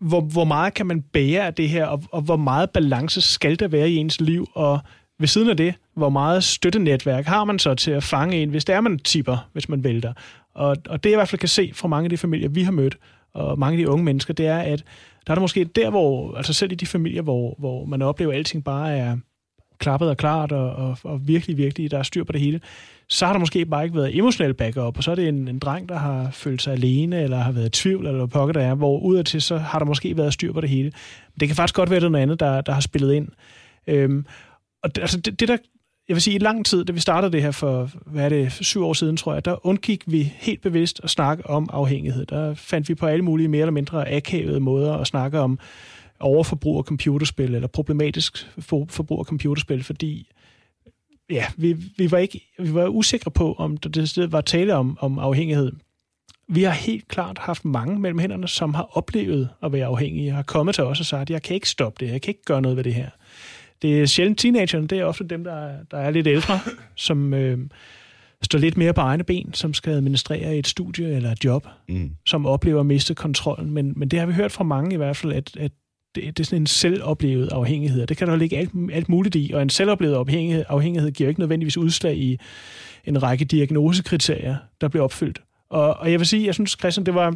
hvor, 0.00 0.20
hvor 0.20 0.44
meget 0.44 0.74
kan 0.74 0.86
man 0.86 1.02
bære 1.02 1.46
af 1.46 1.54
det 1.54 1.68
her, 1.68 1.86
og, 1.86 2.02
og 2.10 2.22
hvor 2.22 2.36
meget 2.36 2.70
balance 2.70 3.20
skal 3.20 3.58
der 3.58 3.68
være 3.68 3.90
i 3.90 3.96
ens 3.96 4.20
liv, 4.20 4.46
og 4.54 4.80
ved 5.18 5.28
siden 5.28 5.50
af 5.50 5.56
det, 5.56 5.74
hvor 5.94 6.08
meget 6.08 6.44
støttenetværk 6.44 7.26
har 7.26 7.44
man 7.44 7.58
så 7.58 7.74
til 7.74 7.90
at 7.90 8.04
fange 8.04 8.36
en, 8.36 8.50
hvis 8.50 8.64
det 8.64 8.74
er, 8.74 8.80
man 8.80 8.98
tipper, 8.98 9.48
hvis 9.52 9.68
man 9.68 9.84
vælter. 9.84 10.12
Og, 10.54 10.76
og 10.88 11.04
det, 11.04 11.10
jeg 11.10 11.16
i 11.16 11.18
hvert 11.18 11.28
fald 11.28 11.38
kan 11.38 11.48
se 11.48 11.70
fra 11.74 11.88
mange 11.88 12.06
af 12.06 12.10
de 12.10 12.16
familier, 12.16 12.48
vi 12.48 12.62
har 12.62 12.72
mødt, 12.72 12.98
og 13.34 13.58
mange 13.58 13.78
af 13.78 13.84
de 13.84 13.90
unge 13.90 14.04
mennesker, 14.04 14.34
det 14.34 14.46
er, 14.46 14.58
at 14.58 14.84
der 15.26 15.32
er 15.32 15.34
der 15.34 15.40
måske 15.40 15.64
der, 15.64 15.90
hvor, 15.90 16.36
altså 16.36 16.52
selv 16.52 16.72
i 16.72 16.74
de 16.74 16.86
familier, 16.86 17.22
hvor, 17.22 17.54
hvor 17.58 17.84
man 17.84 18.02
oplever, 18.02 18.32
at 18.32 18.38
alting 18.38 18.64
bare 18.64 18.96
er 18.96 19.16
klappet 19.78 20.08
og 20.08 20.16
klart, 20.16 20.52
og, 20.52 20.70
og, 20.70 20.98
og 21.02 21.28
virkelig, 21.28 21.56
virkelig, 21.56 21.90
der 21.90 21.98
er 21.98 22.02
styr 22.02 22.24
på 22.24 22.32
det 22.32 22.40
hele, 22.40 22.60
så 23.08 23.26
har 23.26 23.32
der 23.32 23.40
måske 23.40 23.66
bare 23.66 23.84
ikke 23.84 23.96
været 23.96 24.18
emotionel 24.18 24.54
backup, 24.54 24.96
og 24.96 25.02
så 25.02 25.10
er 25.10 25.14
det 25.14 25.28
en, 25.28 25.48
en 25.48 25.58
dreng, 25.58 25.88
der 25.88 25.96
har 25.96 26.30
følt 26.30 26.62
sig 26.62 26.72
alene, 26.72 27.22
eller 27.22 27.38
har 27.38 27.52
været 27.52 27.66
i 27.66 27.82
tvivl, 27.82 28.06
eller 28.06 28.18
hvad 28.18 28.28
pokker 28.28 28.52
der 28.52 28.60
er, 28.60 28.74
hvor 28.74 29.00
udadtil, 29.00 29.42
så 29.42 29.58
har 29.58 29.78
der 29.78 29.86
måske 29.86 30.16
været 30.16 30.32
styr 30.32 30.52
på 30.52 30.60
det 30.60 30.70
hele. 30.70 30.92
Men 31.34 31.40
det 31.40 31.48
kan 31.48 31.56
faktisk 31.56 31.74
godt 31.74 31.90
være, 31.90 32.00
det 32.00 32.12
noget 32.12 32.22
andet, 32.22 32.40
der, 32.40 32.60
der 32.60 32.72
har 32.72 32.80
spillet 32.80 33.14
ind. 33.14 33.28
Øhm, 33.86 34.26
og 34.82 34.94
det, 34.94 35.00
altså 35.02 35.20
det, 35.20 35.40
det, 35.40 35.48
der 35.48 35.56
jeg 36.08 36.14
vil 36.14 36.22
sige, 36.22 36.34
i 36.34 36.38
lang 36.38 36.66
tid, 36.66 36.84
da 36.84 36.92
vi 36.92 37.00
startede 37.00 37.32
det 37.32 37.42
her 37.42 37.50
for, 37.50 37.90
hvad 38.06 38.24
er 38.24 38.28
det, 38.28 38.52
syv 38.52 38.84
år 38.84 38.92
siden, 38.92 39.16
tror 39.16 39.34
jeg, 39.34 39.44
der 39.44 39.66
undgik 39.66 40.02
vi 40.06 40.32
helt 40.36 40.62
bevidst 40.62 41.00
at 41.04 41.10
snakke 41.10 41.50
om 41.50 41.68
afhængighed. 41.72 42.26
Der 42.26 42.54
fandt 42.54 42.88
vi 42.88 42.94
på 42.94 43.06
alle 43.06 43.24
mulige 43.24 43.48
mere 43.48 43.60
eller 43.60 43.72
mindre 43.72 44.12
akavede 44.12 44.60
måder 44.60 44.94
at 44.94 45.06
snakke 45.06 45.40
om 45.40 45.58
overforbrug 46.20 46.78
af 46.78 46.84
computerspil, 46.84 47.54
eller 47.54 47.68
problematisk 47.68 48.50
forbrug 48.88 49.18
af 49.18 49.24
computerspil, 49.24 49.84
fordi 49.84 50.28
ja, 51.30 51.46
vi, 51.56 51.76
vi, 51.96 52.10
var 52.10 52.18
ikke, 52.18 52.40
vi 52.58 52.74
var 52.74 52.88
usikre 52.88 53.30
på, 53.30 53.52
om 53.52 53.76
det 53.76 54.32
var 54.32 54.40
tale 54.40 54.74
om, 54.74 54.98
om 55.00 55.18
afhængighed. 55.18 55.72
Vi 56.48 56.62
har 56.62 56.72
helt 56.72 57.08
klart 57.08 57.38
haft 57.38 57.64
mange 57.64 58.00
mellem 58.00 58.18
hænderne, 58.18 58.48
som 58.48 58.74
har 58.74 58.88
oplevet 58.92 59.48
at 59.62 59.72
være 59.72 59.86
afhængige, 59.86 60.30
har 60.30 60.42
kommet 60.42 60.74
til 60.74 60.84
os 60.84 61.00
og 61.00 61.06
sagt, 61.06 61.30
jeg 61.30 61.42
kan 61.42 61.54
ikke 61.54 61.68
stoppe 61.68 62.04
det, 62.04 62.12
jeg 62.12 62.22
kan 62.22 62.30
ikke 62.30 62.44
gøre 62.44 62.62
noget 62.62 62.76
ved 62.76 62.84
det 62.84 62.94
her. 62.94 63.10
Det 63.82 64.02
er 64.02 64.06
sjældent 64.06 64.38
teenagerne, 64.38 64.86
det 64.86 64.98
er 64.98 65.04
ofte 65.04 65.24
dem, 65.24 65.44
der, 65.44 65.72
der 65.90 65.98
er 65.98 66.10
lidt 66.10 66.26
ældre, 66.26 66.60
som 66.96 67.34
øh, 67.34 67.58
står 68.42 68.58
lidt 68.58 68.76
mere 68.76 68.92
på 68.92 69.00
egne 69.00 69.24
ben, 69.24 69.54
som 69.54 69.74
skal 69.74 69.92
administrere 69.92 70.56
et 70.56 70.66
studie 70.66 71.08
eller 71.08 71.32
et 71.32 71.44
job, 71.44 71.66
mm. 71.88 72.10
som 72.26 72.46
oplever 72.46 72.80
at 72.80 72.86
miste 72.86 73.14
kontrollen. 73.14 73.70
Men, 73.70 73.92
men 73.96 74.08
det 74.08 74.18
har 74.18 74.26
vi 74.26 74.32
hørt 74.32 74.52
fra 74.52 74.64
mange 74.64 74.94
i 74.94 74.96
hvert 74.96 75.16
fald, 75.16 75.32
at, 75.32 75.56
at 75.56 75.72
det, 76.16 76.36
det 76.38 76.42
er 76.42 76.44
sådan 76.44 76.62
en 76.62 76.66
selvoplevet 76.66 77.48
afhængighed, 77.52 78.02
og 78.02 78.08
det 78.08 78.16
kan 78.16 78.28
der 78.28 78.36
ligge 78.36 78.56
alt, 78.56 78.70
alt 78.92 79.08
muligt 79.08 79.34
i, 79.34 79.50
og 79.54 79.62
en 79.62 79.70
selvoplevet 79.70 80.14
afhængighed, 80.14 80.64
afhængighed 80.68 81.10
giver 81.10 81.28
ikke 81.28 81.40
nødvendigvis 81.40 81.76
udslag 81.76 82.16
i 82.16 82.38
en 83.04 83.22
række 83.22 83.44
diagnosekriterier, 83.44 84.56
der 84.80 84.88
bliver 84.88 85.04
opfyldt. 85.04 85.42
Og, 85.70 85.94
og 85.94 86.10
jeg 86.10 86.18
vil 86.18 86.26
sige, 86.26 86.46
jeg 86.46 86.54
synes, 86.54 86.76
Christian, 86.80 87.06
det 87.06 87.14
var, 87.14 87.30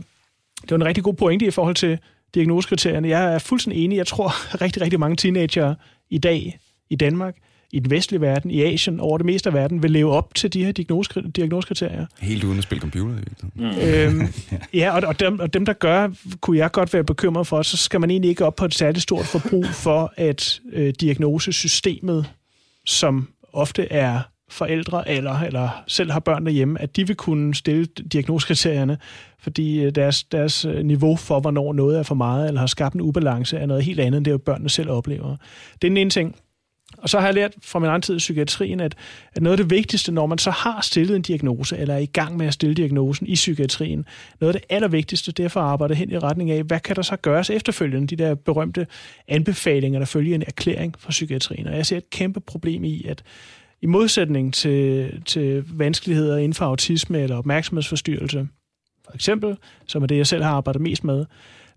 det 0.62 0.71
var 0.71 0.77
en 0.77 0.85
rigtig 0.85 1.05
god 1.05 1.14
pointe 1.14 1.47
i 1.47 1.51
forhold 1.51 1.75
til 1.75 1.99
diagnosekriterierne. 2.35 3.09
Jeg 3.09 3.35
er 3.35 3.38
fuldstændig 3.38 3.85
enig. 3.85 3.97
Jeg 3.97 4.07
tror, 4.07 4.29
rigtig, 4.64 4.83
rigtig 4.83 5.01
mange 5.01 5.16
teenager 5.16 5.75
i 6.11 6.19
dag 6.19 6.59
i 6.90 6.97
Danmark, 6.97 7.37
i 7.72 7.78
den 7.78 7.90
vestlige 7.90 8.20
verden, 8.20 8.50
i 8.50 8.62
Asien, 8.62 9.00
over 9.00 9.18
det 9.18 9.26
meste 9.26 9.48
af 9.48 9.54
verden, 9.54 9.83
vil 9.83 9.90
leve 9.90 10.12
op 10.12 10.35
til 10.35 10.52
de 10.52 10.64
her 10.64 10.72
diagnoskriterier. 11.37 12.06
Helt 12.20 12.44
uden 12.44 12.59
at 12.59 12.64
spille 12.64 12.80
computer. 12.80 13.14
Mm. 13.54 13.64
Øhm, 13.64 14.28
ja, 14.80 14.90
og, 14.94 15.09
og, 15.09 15.20
dem, 15.20 15.40
og 15.40 15.54
dem, 15.54 15.66
der 15.66 15.72
gør, 15.72 16.09
kunne 16.40 16.59
jeg 16.59 16.72
godt 16.72 16.92
være 16.92 17.04
bekymret 17.04 17.46
for, 17.46 17.62
så 17.62 17.76
skal 17.76 18.00
man 18.00 18.11
egentlig 18.11 18.28
ikke 18.28 18.44
op 18.44 18.56
på 18.56 18.64
et 18.64 18.74
særligt 18.74 19.02
stort 19.02 19.26
forbrug 19.26 19.66
for, 19.66 20.12
at 20.16 20.61
øh, 20.72 20.94
diagnosesystemet, 21.00 22.26
som 22.87 23.28
ofte 23.52 23.92
er 23.92 24.20
forældre 24.50 25.09
eller, 25.09 25.38
eller 25.40 25.83
selv 25.87 26.11
har 26.11 26.20
børn 26.20 26.44
derhjemme, 26.46 26.80
at 26.83 26.96
de 26.96 27.06
vil 27.06 27.16
kunne 27.16 27.54
stille 27.54 27.87
diagnoskriterierne, 28.12 28.98
fordi 29.38 29.83
øh, 29.83 29.94
deres, 29.94 30.24
deres 30.24 30.64
øh, 30.64 30.85
niveau 30.85 31.16
for, 31.16 31.40
hvornår 31.40 31.72
noget 31.72 31.98
er 31.98 32.02
for 32.02 32.14
meget 32.14 32.48
eller 32.48 32.61
har 32.61 32.66
skabt 32.66 32.94
en 32.94 33.00
ubalance, 33.00 33.56
er 33.56 33.66
noget 33.66 33.85
helt 33.85 34.00
andet, 34.00 34.18
end 34.18 34.24
det, 34.24 34.30
jo 34.30 34.38
børnene 34.38 34.70
selv 34.70 34.90
oplever. 34.90 35.37
Det 35.72 35.85
er 35.85 35.90
den 35.90 35.96
ene 35.96 36.11
ting. 36.11 36.37
Og 36.98 37.09
så 37.09 37.18
har 37.18 37.26
jeg 37.26 37.35
lært 37.35 37.55
fra 37.62 37.79
min 37.79 37.88
egen 37.88 38.03
tid 38.03 38.14
i 38.14 38.18
psykiatrien, 38.18 38.81
at, 38.81 38.94
at 39.33 39.42
noget 39.42 39.59
af 39.61 39.64
det 39.64 39.70
vigtigste, 39.70 40.12
når 40.12 40.26
man 40.26 40.38
så 40.38 40.50
har 40.50 40.81
stillet 40.81 41.16
en 41.16 41.22
diagnose, 41.22 41.79
eller 41.79 41.94
er 41.94 41.98
i 41.98 42.07
gang 42.07 42.37
med 42.37 42.46
at 42.46 42.55
stille 42.55 42.74
diagnosen 42.74 43.26
i 43.26 43.35
psykiatrien, 43.35 44.05
noget 44.40 44.55
af 44.55 44.61
det 44.61 44.74
allervigtigste, 44.74 45.33
det 45.33 45.44
er 45.44 45.48
for 45.48 45.61
at 45.61 45.66
arbejde 45.66 45.94
hen 45.94 46.11
i 46.11 46.18
retning 46.18 46.50
af, 46.50 46.62
hvad 46.62 46.81
kan 46.81 46.96
der 46.96 47.03
så 47.03 47.16
gøres 47.16 47.50
efterfølgende, 47.50 48.07
de 48.07 48.16
der 48.16 48.35
berømte 48.35 48.87
anbefalinger, 49.29 49.98
der 49.98 50.07
følger 50.07 50.35
en 50.35 50.44
erklæring 50.46 50.94
fra 50.98 51.11
psykiatrien. 51.11 51.66
Og 51.66 51.76
jeg 51.76 51.87
ser 51.87 51.96
et 51.96 52.11
kæmpe 52.11 52.40
problem 52.40 52.85
i, 52.85 53.05
at 53.05 53.22
i 53.83 53.87
modsætning 53.87 54.55
til, 54.55 55.12
til 55.26 55.64
vanskeligheder 55.72 56.37
inden 56.37 56.55
for 56.55 56.64
autisme 56.64 57.20
eller 57.20 57.37
opmærksomhedsforstyrrelse, 57.37 58.48
for 59.05 59.14
eksempel, 59.14 59.57
som 59.87 60.03
er 60.03 60.07
det, 60.07 60.16
jeg 60.16 60.26
selv 60.26 60.42
har 60.42 60.50
arbejdet 60.50 60.83
mest 60.83 61.05
med, 61.05 61.24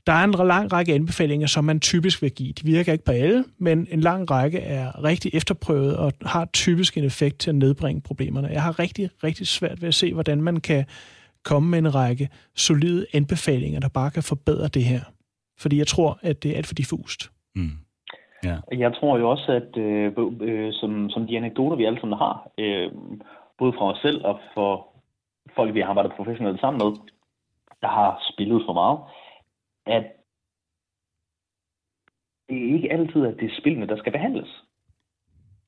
der 0.07 0.13
er 0.13 0.23
en 0.23 0.47
lang 0.47 0.73
række 0.73 0.93
anbefalinger, 0.93 1.47
som 1.47 1.63
man 1.63 1.79
typisk 1.79 2.21
vil 2.21 2.31
give. 2.31 2.53
De 2.53 2.65
virker 2.65 2.91
ikke 2.91 3.05
på 3.05 3.11
alle, 3.11 3.45
men 3.57 3.87
en 3.91 3.99
lang 3.99 4.31
række 4.31 4.59
er 4.59 5.03
rigtig 5.03 5.35
efterprøvet 5.35 5.97
og 5.97 6.11
har 6.25 6.45
typisk 6.45 6.97
en 6.97 7.03
effekt 7.03 7.39
til 7.39 7.49
at 7.49 7.55
nedbringe 7.55 8.01
problemerne. 8.01 8.47
Jeg 8.47 8.63
har 8.63 8.79
rigtig, 8.79 9.09
rigtig 9.23 9.47
svært 9.47 9.81
ved 9.81 9.87
at 9.87 9.93
se, 9.93 10.13
hvordan 10.13 10.41
man 10.41 10.57
kan 10.57 10.85
komme 11.43 11.69
med 11.69 11.79
en 11.79 11.95
række 11.95 12.29
solide 12.55 13.05
anbefalinger, 13.13 13.79
der 13.79 13.89
bare 13.89 14.11
kan 14.11 14.23
forbedre 14.23 14.67
det 14.67 14.83
her. 14.83 15.01
Fordi 15.59 15.77
jeg 15.77 15.87
tror, 15.87 16.19
at 16.21 16.43
det 16.43 16.51
er 16.51 16.57
alt 16.57 16.67
for 16.67 16.73
diffust. 16.73 17.31
Mm. 17.55 17.71
Ja. 18.43 18.55
Jeg 18.71 18.93
tror 18.93 19.17
jo 19.17 19.29
også, 19.29 19.51
at 19.51 19.77
øh, 19.77 20.13
øh, 20.41 20.73
som, 20.73 21.09
som 21.09 21.27
de 21.27 21.37
anekdoter, 21.37 21.75
vi 21.75 21.85
alle 21.85 21.99
sammen 21.99 22.17
har, 22.17 22.47
øh, 22.57 22.91
både 23.59 23.73
fra 23.77 23.91
os 23.91 23.99
selv 24.01 24.25
og 24.25 24.39
for 24.53 24.87
folk, 25.55 25.73
vi 25.73 25.79
har 25.79 25.87
arbejdet 25.87 26.13
professionelt 26.17 26.59
sammen 26.59 26.81
med, 26.83 26.91
der 27.81 27.87
har 27.87 28.21
spillet 28.31 28.63
for 28.65 28.73
meget, 28.73 28.99
at 29.85 30.03
det 32.49 32.57
er 32.57 32.73
ikke 32.73 32.91
altid, 32.91 33.25
at 33.25 33.35
det 33.39 33.45
er 33.45 33.59
spillene, 33.59 33.87
der 33.87 33.97
skal 33.97 34.11
behandles. 34.11 34.63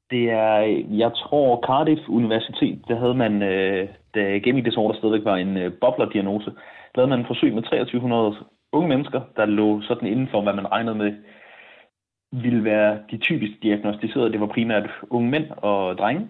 Det 0.09 0.31
er, 0.31 0.57
jeg 0.89 1.11
tror, 1.13 1.63
Cardiff 1.67 2.01
Universitet, 2.09 2.81
der 2.87 2.95
havde 2.95 3.13
man, 3.13 3.43
øh, 3.43 3.89
da 4.15 4.37
Gaming 4.37 4.65
Disorder 4.65 4.97
stadigvæk 4.97 5.25
var 5.25 5.35
en 5.35 5.57
øh, 5.57 5.73
boblerdiagnose, 5.81 6.51
lavede 6.95 7.09
man 7.09 7.19
en 7.19 7.25
forsøg 7.25 7.53
med 7.53 7.63
2300 7.63 8.35
unge 8.71 8.89
mennesker, 8.89 9.21
der 9.35 9.45
lå 9.45 9.81
sådan 9.81 10.07
inden 10.07 10.27
for, 10.31 10.41
hvad 10.41 10.53
man 10.53 10.71
regnede 10.71 10.95
med, 10.95 11.13
ville 12.31 12.63
være 12.63 12.99
de 13.11 13.17
typisk 13.17 13.63
diagnostiserede. 13.63 14.31
Det 14.31 14.39
var 14.39 14.47
primært 14.47 14.89
unge 15.09 15.29
mænd 15.29 15.51
og 15.51 15.97
drenge. 15.97 16.29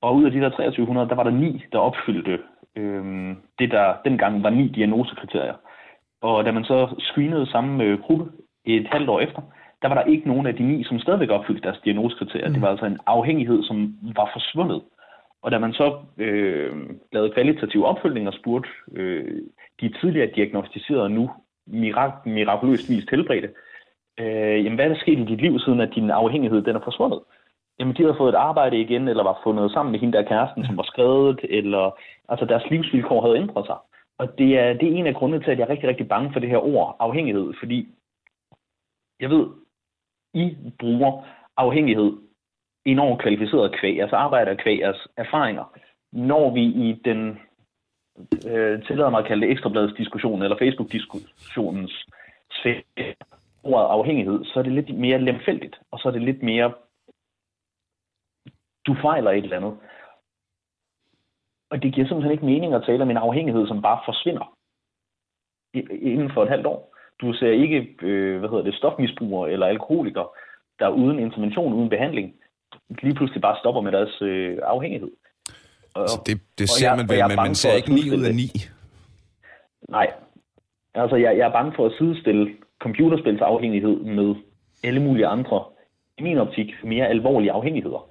Og 0.00 0.16
ud 0.16 0.24
af 0.24 0.30
de 0.30 0.40
der 0.40 0.48
2300, 0.48 1.08
der 1.08 1.14
var 1.14 1.22
der 1.22 1.30
ni, 1.30 1.64
der 1.72 1.78
opfyldte 1.78 2.38
øh, 2.76 3.36
det, 3.58 3.70
der 3.70 3.96
dengang 4.04 4.42
var 4.42 4.50
ni 4.50 4.68
diagnosekriterier. 4.68 5.54
Og 6.22 6.44
da 6.44 6.52
man 6.52 6.64
så 6.64 6.94
screenede 6.98 7.46
samme 7.46 7.84
øh, 7.84 8.00
gruppe 8.00 8.24
et 8.64 8.86
halvt 8.92 9.08
år 9.08 9.20
efter, 9.20 9.42
der 9.82 9.88
var 9.88 9.94
der 9.94 10.10
ikke 10.10 10.28
nogen 10.28 10.46
af 10.46 10.54
de 10.54 10.62
ni, 10.62 10.84
som 10.84 10.98
stadigvæk 10.98 11.30
opfyldte 11.30 11.62
deres 11.62 11.80
diagnosekriterier. 11.84 12.48
Mm. 12.48 12.54
Det 12.54 12.62
var 12.62 12.68
altså 12.68 12.86
en 12.86 12.98
afhængighed, 13.06 13.62
som 13.62 13.94
var 14.02 14.30
forsvundet. 14.32 14.82
Og 15.42 15.50
da 15.50 15.58
man 15.58 15.72
så 15.72 15.96
øh, 16.18 16.76
lavede 17.12 17.30
kvalitativ 17.30 17.84
opfølgning 17.84 18.28
og 18.28 18.34
spurgte 18.34 18.68
øh, 18.92 19.42
de 19.80 19.88
tidligere 20.00 20.30
diagnostiserede 20.36 21.10
nu 21.10 21.30
mirak- 21.68 22.28
mirakuløst 22.28 22.90
vist 22.90 23.10
helbredte, 23.10 23.48
øh, 24.20 24.64
jamen 24.64 24.74
hvad 24.74 24.84
er 24.84 24.88
der 24.88 25.00
sket 25.00 25.18
i 25.18 25.24
dit 25.24 25.40
liv, 25.40 25.58
siden 25.58 25.80
at 25.80 25.94
din 25.94 26.10
afhængighed 26.10 26.62
den 26.62 26.76
er 26.76 26.80
forsvundet? 26.84 27.20
Jamen 27.78 27.94
de 27.94 28.02
havde 28.02 28.16
fået 28.18 28.28
et 28.28 28.44
arbejde 28.48 28.80
igen, 28.80 29.08
eller 29.08 29.22
var 29.22 29.40
fundet 29.42 29.72
sammen 29.72 29.92
med 29.92 30.00
hende 30.00 30.18
der 30.18 30.24
kæresten, 30.24 30.66
som 30.66 30.76
var 30.76 30.82
skrevet, 30.82 31.40
eller 31.48 31.98
altså 32.28 32.44
deres 32.44 32.70
livsvilkår 32.70 33.22
havde 33.22 33.36
ændret 33.36 33.66
sig. 33.66 33.76
Og 34.18 34.38
det 34.38 34.58
er, 34.58 34.72
det 34.72 34.88
er 34.88 34.96
en 34.96 35.06
af 35.06 35.14
grundene 35.14 35.44
til, 35.44 35.50
at 35.50 35.58
jeg 35.58 35.64
er 35.64 35.70
rigtig, 35.70 35.88
rigtig 35.88 36.08
bange 36.08 36.32
for 36.32 36.40
det 36.40 36.48
her 36.48 36.58
ord, 36.58 36.96
afhængighed, 36.98 37.54
fordi 37.58 37.88
jeg 39.20 39.30
ved, 39.30 39.46
I 40.34 40.56
bruger 40.78 41.26
afhængighed 41.56 42.12
enormt 42.84 43.20
kvalificeret 43.22 43.76
kvæg, 43.80 44.00
altså 44.00 44.16
jeres 44.16 44.24
arbejde 44.24 44.50
og 44.50 44.58
kvæg, 44.58 44.78
jeres 44.78 45.08
erfaringer. 45.16 45.78
Når 46.12 46.54
vi 46.54 46.62
i 46.62 47.00
den, 47.04 47.40
øh, 48.50 48.82
tillader 48.86 49.10
mig 49.10 49.20
at 49.20 49.26
kalde 49.26 49.42
det 49.46 49.52
ekstrabladets 49.52 49.96
diskussion, 49.96 50.42
eller 50.42 50.58
Facebook-diskussionens 50.58 52.06
sfære, 52.50 53.14
ordet 53.62 53.86
afhængighed, 53.86 54.44
så 54.44 54.58
er 54.58 54.62
det 54.62 54.72
lidt 54.72 54.98
mere 54.98 55.18
lemfældigt, 55.18 55.76
og 55.90 55.98
så 55.98 56.08
er 56.08 56.12
det 56.12 56.22
lidt 56.22 56.42
mere, 56.42 56.72
du 58.86 58.94
fejler 59.02 59.30
et 59.30 59.44
eller 59.44 59.56
andet. 59.56 59.78
Og 61.70 61.82
det 61.82 61.94
giver 61.94 62.06
simpelthen 62.06 62.32
ikke 62.32 62.44
mening 62.44 62.74
at 62.74 62.84
tale 62.86 63.02
om 63.02 63.10
en 63.10 63.16
afhængighed, 63.16 63.66
som 63.66 63.82
bare 63.82 64.00
forsvinder 64.04 64.54
inden 66.10 66.30
for 66.34 66.42
et 66.42 66.48
halvt 66.48 66.66
år. 66.66 66.94
Du 67.20 67.32
ser 67.32 67.50
ikke, 67.50 67.88
øh, 68.02 68.38
hvad 68.38 68.48
hedder 68.48 68.64
det, 68.64 68.74
stofmisbrugere 68.74 69.50
eller 69.52 69.66
alkoholikere, 69.66 70.28
der 70.78 70.88
uden 70.88 71.18
intervention, 71.18 71.72
uden 71.72 71.88
behandling, 71.88 72.34
lige 73.02 73.14
pludselig 73.14 73.42
bare 73.42 73.56
stopper 73.60 73.80
med 73.80 73.92
deres 73.92 74.22
øh, 74.22 74.58
afhængighed. 74.62 75.10
Og, 75.94 76.08
så 76.08 76.22
det, 76.26 76.40
det 76.58 76.68
ser 76.68 76.88
jeg, 76.88 76.96
man 76.96 77.08
vel, 77.08 77.28
men 77.28 77.36
man 77.36 77.54
ser 77.54 77.72
ikke 77.72 77.94
9 77.94 78.00
ud 78.16 78.24
af 78.24 78.34
9. 78.34 78.42
Nej. 79.88 80.12
Altså, 80.94 81.16
jeg, 81.16 81.38
jeg 81.38 81.46
er 81.48 81.52
bange 81.52 81.72
for 81.76 81.86
at 81.86 81.92
sidestille 81.98 82.56
computerspilsafhængighed 82.78 83.96
med 83.96 84.34
alle 84.84 85.02
mulige 85.02 85.26
andre, 85.26 85.64
i 86.18 86.22
min 86.22 86.38
optik, 86.38 86.84
mere 86.84 87.06
alvorlige 87.06 87.52
afhængigheder. 87.52 88.10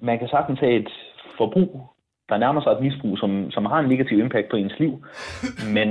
Man 0.00 0.18
kan 0.18 0.28
sagtens 0.28 0.60
have 0.60 0.72
et 0.72 0.90
forbrug, 1.38 1.95
der 2.28 2.38
nærmer 2.38 2.60
sig 2.62 2.70
et 2.72 2.82
misbrug, 2.82 3.18
som, 3.18 3.50
som 3.50 3.64
har 3.66 3.78
en 3.78 3.88
negativ 3.88 4.18
impact 4.18 4.46
på 4.50 4.56
ens 4.56 4.76
liv, 4.78 4.92
men 5.76 5.88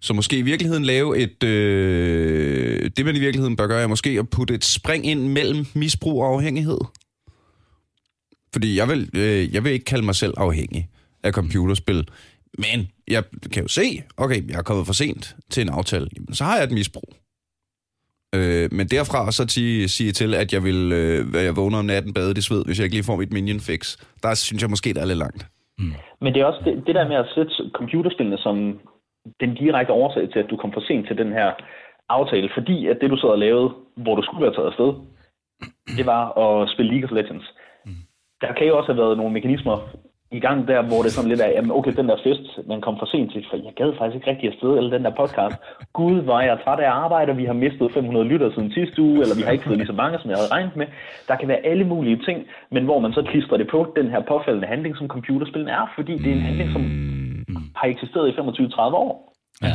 så 0.00 0.14
måske 0.14 0.38
i 0.38 0.42
virkeligheden 0.42 0.84
lave 0.84 1.18
et... 1.18 1.44
Øh, 1.44 2.90
det, 2.96 3.04
man 3.04 3.16
i 3.16 3.18
virkeligheden 3.18 3.56
bør 3.56 3.66
gøre, 3.66 3.82
er 3.82 3.86
måske 3.86 4.10
at 4.10 4.30
putte 4.30 4.54
et 4.54 4.64
spring 4.64 5.06
ind 5.06 5.28
mellem 5.28 5.66
misbrug 5.74 6.22
og 6.22 6.34
afhængighed. 6.34 6.78
Fordi 8.52 8.78
jeg 8.78 8.88
vil, 8.88 9.10
øh, 9.16 9.54
jeg 9.54 9.64
vil 9.64 9.72
ikke 9.72 9.84
kalde 9.84 10.04
mig 10.04 10.14
selv 10.14 10.34
afhængig 10.36 10.88
af 11.22 11.32
computerspil. 11.32 12.08
Men 12.58 12.88
jeg 13.08 13.24
kan 13.52 13.62
jo 13.62 13.68
se, 13.68 14.02
okay, 14.16 14.48
jeg 14.48 14.58
er 14.58 14.62
kommet 14.62 14.86
for 14.86 14.92
sent 14.92 15.36
til 15.50 15.60
en 15.60 15.68
aftale. 15.68 16.08
Jamen, 16.16 16.34
så 16.34 16.44
har 16.44 16.56
jeg 16.56 16.64
et 16.64 16.72
misbrug. 16.72 17.14
Øh, 18.36 18.68
men 18.78 18.86
derfra 18.94 19.26
og 19.28 19.32
så 19.32 19.46
til, 19.46 19.88
sige 19.96 20.12
til, 20.12 20.34
at 20.34 20.52
jeg 20.54 20.62
vil 20.68 20.80
øh, 21.00 21.44
jeg 21.46 21.56
vågner 21.56 21.78
om 21.78 21.84
natten 21.84 22.12
bade 22.14 22.38
i 22.38 22.42
sved, 22.48 22.64
hvis 22.64 22.78
jeg 22.78 22.84
ikke 22.84 22.96
lige 22.96 23.08
får 23.10 23.16
mit 23.16 23.32
minion 23.32 23.60
fix, 23.60 23.80
der 24.22 24.34
synes 24.34 24.62
jeg 24.62 24.70
måske, 24.70 24.94
der 24.94 25.02
er 25.02 25.10
lidt 25.10 25.24
langt. 25.26 25.42
Mm. 25.78 25.94
Men 26.22 26.34
det 26.34 26.40
er 26.40 26.46
også 26.50 26.62
det, 26.64 26.74
det 26.86 26.94
der 26.94 27.08
med 27.08 27.16
at 27.16 27.30
sætte 27.34 27.52
computerspillene 27.78 28.38
som 28.38 28.56
den 29.40 29.54
direkte 29.54 29.92
årsag 29.92 30.24
til, 30.32 30.38
at 30.38 30.50
du 30.50 30.56
kom 30.56 30.72
for 30.72 30.80
sent 30.88 31.06
til 31.06 31.16
den 31.18 31.32
her 31.32 31.48
aftale, 32.08 32.50
fordi 32.56 32.86
at 32.86 32.98
det, 33.00 33.10
du 33.10 33.16
sad 33.16 33.28
og 33.28 33.38
lavede, 33.38 33.68
hvor 33.96 34.14
du 34.16 34.22
skulle 34.22 34.42
være 34.44 34.54
taget 34.54 34.70
afsted, 34.72 34.90
det 35.96 36.06
var 36.06 36.22
at 36.44 36.70
spille 36.72 36.90
League 36.92 37.06
of 37.08 37.16
Legends. 37.16 37.46
Mm. 37.86 38.02
Der 38.40 38.52
kan 38.56 38.66
jo 38.66 38.78
også 38.78 38.92
have 38.92 39.02
været 39.02 39.16
nogle 39.16 39.32
mekanismer 39.32 39.76
i 40.30 40.40
gang 40.46 40.68
der, 40.68 40.80
hvor 40.88 41.00
det 41.02 41.08
er 41.10 41.16
sådan 41.16 41.32
lidt 41.32 41.40
af, 41.40 41.50
jamen 41.56 41.70
okay, 41.78 41.92
den 42.00 42.08
der 42.08 42.18
fest, 42.26 42.44
man 42.72 42.80
kom 42.80 42.96
for 43.00 43.06
sent 43.12 43.32
til, 43.32 43.42
for 43.50 43.56
jeg 43.66 43.72
gad 43.80 43.90
faktisk 43.98 44.16
ikke 44.16 44.30
rigtig 44.30 44.48
afsted, 44.52 44.70
eller 44.78 44.90
den 44.96 45.04
der 45.06 45.14
podcast. 45.20 45.56
Gud, 45.98 46.16
var 46.30 46.40
jeg 46.48 46.58
træt 46.64 46.80
af 46.86 46.90
arbejde, 47.04 47.36
vi 47.42 47.44
har 47.50 47.56
mistet 47.64 47.86
500 47.94 48.26
lytter 48.32 48.48
siden 48.54 48.70
sidste 48.78 48.98
uge, 49.08 49.18
eller 49.22 49.36
vi 49.38 49.42
har 49.42 49.52
ikke 49.54 49.66
fået 49.68 49.78
lige 49.78 49.92
så 49.92 49.98
mange, 50.02 50.18
som 50.18 50.30
jeg 50.30 50.38
havde 50.40 50.54
regnet 50.56 50.76
med. 50.80 50.86
Der 51.28 51.36
kan 51.36 51.48
være 51.48 51.66
alle 51.70 51.84
mulige 51.92 52.18
ting, 52.26 52.38
men 52.74 52.82
hvor 52.84 52.98
man 53.04 53.12
så 53.12 53.22
klistrer 53.30 53.56
det 53.56 53.68
på 53.74 53.80
den 53.98 54.08
her 54.12 54.20
påfaldende 54.30 54.68
handling, 54.72 54.92
som 54.96 55.06
computerspillen 55.14 55.70
er, 55.78 55.84
fordi 55.96 56.12
det 56.22 56.28
er 56.32 56.36
en 56.36 56.46
handling, 56.48 56.68
som 56.76 56.82
har 57.80 57.86
eksisteret 57.94 58.26
i 58.28 58.32
25-30 58.32 58.80
år. 59.04 59.12
Ja. 59.62 59.74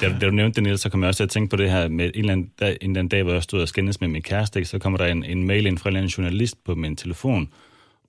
Da, 0.00 0.04
da 0.20 0.26
du 0.26 0.34
nævnte 0.40 0.54
det, 0.56 0.62
Niels, 0.62 0.80
så 0.80 0.90
kom 0.90 1.00
jeg 1.00 1.08
også 1.08 1.18
til 1.18 1.24
at 1.24 1.30
tænke 1.30 1.50
på 1.50 1.56
det 1.56 1.70
her 1.70 1.88
med 1.88 2.04
en 2.04 2.20
eller 2.20 2.32
anden, 2.32 2.50
dag, 2.60 2.68
en 2.68 2.90
eller 2.90 3.00
anden 3.00 3.08
dag, 3.08 3.22
hvor 3.22 3.32
jeg 3.32 3.42
stod 3.42 3.60
og 3.60 3.68
skændes 3.68 4.00
med 4.00 4.08
min 4.08 4.22
kæreste, 4.22 4.64
så 4.64 4.78
kommer 4.78 4.98
der 4.98 5.06
en, 5.06 5.24
en 5.24 5.46
mail 5.46 5.66
ind 5.66 5.78
fra 5.78 5.88
en 5.88 5.90
eller 5.90 6.00
anden 6.00 6.14
journalist 6.16 6.56
på 6.66 6.74
min 6.74 6.96
telefon, 6.96 7.48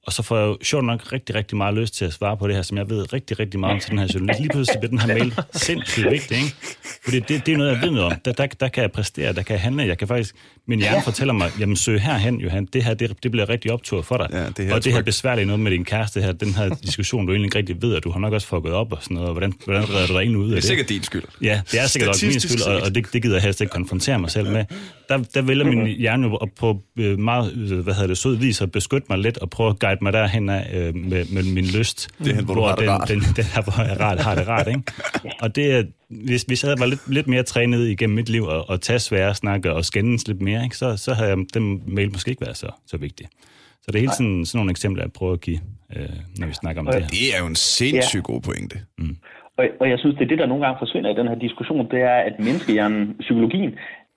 og 0.05 0.13
så 0.13 0.23
får 0.23 0.37
jeg 0.37 0.45
jo 0.45 0.57
sjovt 0.63 0.85
nok 0.85 1.11
rigtig, 1.13 1.35
rigtig 1.35 1.57
meget 1.57 1.75
lyst 1.75 1.95
til 1.95 2.05
at 2.05 2.13
svare 2.13 2.37
på 2.37 2.47
det 2.47 2.55
her, 2.55 2.61
som 2.61 2.77
jeg 2.77 2.89
ved 2.89 3.13
rigtig, 3.13 3.39
rigtig 3.39 3.59
meget 3.59 3.73
om 3.73 3.79
til 3.79 3.91
den 3.91 3.99
her 3.99 4.07
journalist. 4.13 4.39
Lige 4.39 4.49
pludselig 4.49 4.79
bliver 4.79 4.89
den 4.89 4.99
her 4.99 5.07
mail 5.07 5.33
sindssygt 5.53 6.11
vigtig, 6.11 6.37
ikke? 6.37 6.55
Fordi 7.03 7.19
det, 7.19 7.45
det 7.45 7.53
er 7.53 7.57
noget, 7.57 7.71
jeg 7.71 7.81
ved 7.81 7.91
noget 7.91 8.05
om. 8.05 8.13
Der, 8.25 8.31
der, 8.31 8.47
der 8.47 8.67
kan 8.67 8.81
jeg 8.81 8.91
præstere, 8.91 9.33
der 9.33 9.41
kan 9.41 9.53
jeg 9.53 9.61
handle. 9.61 9.83
Jeg 9.83 9.97
kan 9.97 10.07
faktisk, 10.07 10.35
min 10.67 10.79
hjerne 10.79 11.01
fortæller 11.03 11.33
mig, 11.33 11.51
jamen 11.59 11.75
søg 11.75 12.01
herhen, 12.01 12.39
Johan, 12.41 12.65
det 12.65 12.83
her, 12.83 12.93
det, 12.93 13.23
det 13.23 13.31
bliver 13.31 13.49
rigtig 13.49 13.71
optur 13.71 14.01
for 14.01 14.17
dig. 14.17 14.27
Ja, 14.31 14.45
det 14.57 14.65
her, 14.65 14.73
og 14.73 14.83
det 14.83 14.93
her 14.93 15.01
besværlige 15.01 15.45
noget 15.45 15.59
med 15.59 15.71
din 15.71 15.85
kæreste 15.85 16.21
her, 16.21 16.31
den 16.31 16.53
her 16.53 16.75
diskussion, 16.75 17.25
du 17.25 17.31
egentlig 17.31 17.47
ikke 17.47 17.57
rigtig 17.57 17.81
ved, 17.81 17.95
at 17.95 18.03
du 18.03 18.11
har 18.11 18.19
nok 18.19 18.33
også 18.33 18.47
fucket 18.47 18.73
op 18.73 18.91
og 18.91 18.97
sådan 19.01 19.15
noget, 19.15 19.31
hvordan, 19.31 19.53
hvordan 19.65 19.89
redder 19.89 20.07
du 20.07 20.13
dig 20.13 20.19
egentlig 20.19 20.39
ud 20.39 20.51
af 20.51 20.55
det? 20.55 20.55
Det 20.55 20.63
er 20.63 20.67
sikkert 20.67 20.89
din 20.89 21.03
skyld. 21.03 21.23
Ja, 21.41 21.61
det 21.71 21.79
er 21.79 21.87
sikkert 21.87 22.09
også 22.09 22.25
min 22.25 22.39
skyld, 22.39 22.61
og, 22.61 22.81
og 22.81 22.95
det, 22.95 23.13
det 23.13 23.21
gider 23.21 23.35
jeg 23.35 23.43
helst 23.43 23.61
ikke 23.61 23.71
konfrontere 23.71 24.19
mig 24.19 24.31
selv 24.31 24.51
med. 24.51 24.65
Der, 25.09 25.17
der 25.33 25.41
vælger 25.41 25.65
min 25.65 25.87
hjerne 25.87 26.27
jo 26.27 26.47
på 26.59 26.81
øh, 26.99 27.19
meget, 27.19 27.53
øh, 27.53 27.79
hvad 27.79 27.93
hedder 27.93 28.07
det, 28.07 28.17
sød 28.17 28.35
vis 28.35 28.61
at 28.61 28.71
beskytte 28.71 29.07
mig 29.09 29.19
lidt 29.19 29.37
og 29.37 29.49
prøve 29.49 29.69
at 29.69 29.79
guide 29.79 29.99
mig 30.01 30.13
derhen 30.13 30.49
af, 30.49 30.63
øh, 30.73 30.95
med, 30.95 31.25
med 31.33 31.53
min 31.53 31.65
lyst. 31.77 32.09
Det 32.19 32.37
er 32.37 32.43
hvor, 32.43 32.53
hvor 32.53 32.75
du 32.75 32.81
den, 32.81 32.89
rart. 32.89 33.09
Den, 33.09 33.19
den, 33.19 33.43
her, 33.43 33.61
hvor 33.63 33.83
jeg 33.83 33.99
rart, 33.99 34.19
har 34.19 34.35
det 34.35 34.47
rart, 34.47 34.67
ikke? 34.67 34.81
Og 35.41 35.55
det 35.55 35.71
er, 35.71 35.83
hvis, 36.09 36.43
hvis 36.43 36.63
jeg 36.63 36.75
været 36.79 36.89
lidt, 36.89 37.09
lidt 37.09 37.27
mere 37.27 37.43
trænet 37.43 37.87
igennem 37.87 38.15
mit 38.15 38.29
liv 38.29 38.43
og, 38.43 38.69
og 38.69 38.81
tage 38.81 38.99
svære 38.99 39.35
snakke 39.35 39.73
og 39.73 39.85
skændes 39.85 40.27
lidt 40.27 40.41
mere, 40.41 40.63
ikke, 40.63 40.77
så, 40.77 40.97
så 40.97 41.13
havde 41.13 41.29
jeg, 41.29 41.37
den 41.53 41.81
mail 41.87 42.11
måske 42.11 42.29
ikke 42.29 42.45
været 42.45 42.57
så, 42.57 42.69
så 42.87 42.97
vigtig. 42.97 43.27
Så 43.81 43.91
det 43.91 43.95
er 43.95 43.99
helt 43.99 44.15
sådan, 44.15 44.45
sådan 44.45 44.57
nogle 44.59 44.71
eksempler, 44.71 45.03
jeg 45.03 45.11
prøver 45.11 45.33
at 45.33 45.41
give, 45.41 45.59
øh, 45.95 46.09
når 46.39 46.47
vi 46.47 46.53
snakker 46.53 46.81
om 46.81 46.87
og 46.87 46.93
det 46.93 47.01
her. 47.01 47.09
Det 47.09 47.35
er 47.35 47.39
jo 47.41 47.47
en 47.47 47.55
sindssygt 47.55 48.23
ja. 48.27 48.31
god 48.31 48.41
pointe. 48.41 48.77
Mm. 48.97 49.17
Og, 49.57 49.65
og 49.81 49.89
jeg 49.89 49.99
synes, 49.99 50.15
det 50.17 50.23
er 50.23 50.27
det, 50.27 50.39
der 50.39 50.45
nogle 50.45 50.65
gange 50.65 50.77
forsvinder 50.83 51.09
i 51.13 51.17
den 51.19 51.27
her 51.27 51.35
diskussion, 51.35 51.91
det 51.91 52.01
er, 52.01 52.17
at 52.29 52.35
menneskehjernen, 52.39 53.15
psykologien, 53.19 53.71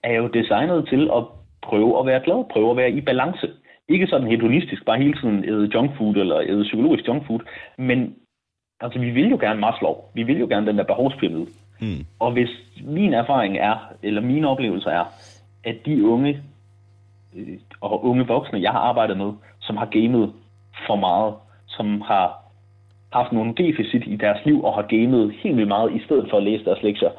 er 0.09 0.17
jo 0.17 0.27
designet 0.27 0.89
til 0.89 1.11
at 1.17 1.25
prøve 1.63 2.01
at 2.01 2.07
være 2.07 2.21
glad, 2.25 2.45
prøve 2.51 2.71
at 2.71 2.77
være 2.77 2.91
i 2.91 3.01
balance. 3.01 3.49
Ikke 3.89 4.07
sådan 4.07 4.29
hedonistisk, 4.29 4.85
bare 4.85 4.99
hele 4.99 5.21
tiden 5.21 5.45
æde 5.45 5.71
junkfood 5.75 6.15
eller 6.17 6.41
æde 6.41 6.63
psykologisk 6.63 7.09
junkfood, 7.09 7.41
men 7.79 8.15
altså, 8.81 8.99
vi 8.99 9.11
vil 9.11 9.31
jo 9.31 9.37
gerne 9.41 9.61
Maslow. 9.61 9.97
Vi 10.15 10.23
vil 10.23 10.39
jo 10.39 10.47
gerne 10.47 10.67
den 10.67 10.79
der 10.79 10.85
behovspyramide. 10.85 11.47
Mm. 11.81 12.07
Og 12.19 12.33
hvis 12.33 12.51
min 12.85 13.15
erfaring 13.15 13.59
er, 13.59 13.93
eller 14.03 14.21
mine 14.21 14.49
oplevelser 14.49 14.91
er, 14.91 15.05
at 15.65 15.77
de 15.87 16.07
unge 16.07 16.43
øh, 17.37 17.59
og 17.81 18.05
unge 18.05 18.27
voksne, 18.27 18.63
jeg 18.63 18.73
har 18.73 18.79
arbejdet 18.79 19.17
med, 19.17 19.33
som 19.61 19.77
har 19.77 19.87
gamet 19.87 20.33
for 20.87 20.97
meget, 20.97 21.35
som 21.67 22.01
har 22.01 22.49
haft 23.13 23.33
nogle 23.33 23.55
deficit 23.55 24.03
i 24.07 24.17
deres 24.17 24.39
liv 24.45 24.65
og 24.65 24.75
har 24.75 24.83
gamet 24.83 25.35
helt 25.43 25.57
vildt 25.57 25.69
meget, 25.69 25.95
i 25.95 26.05
stedet 26.05 26.27
for 26.31 26.37
at 26.37 26.43
læse 26.43 26.65
deres 26.65 26.83
lektier, 26.83 27.11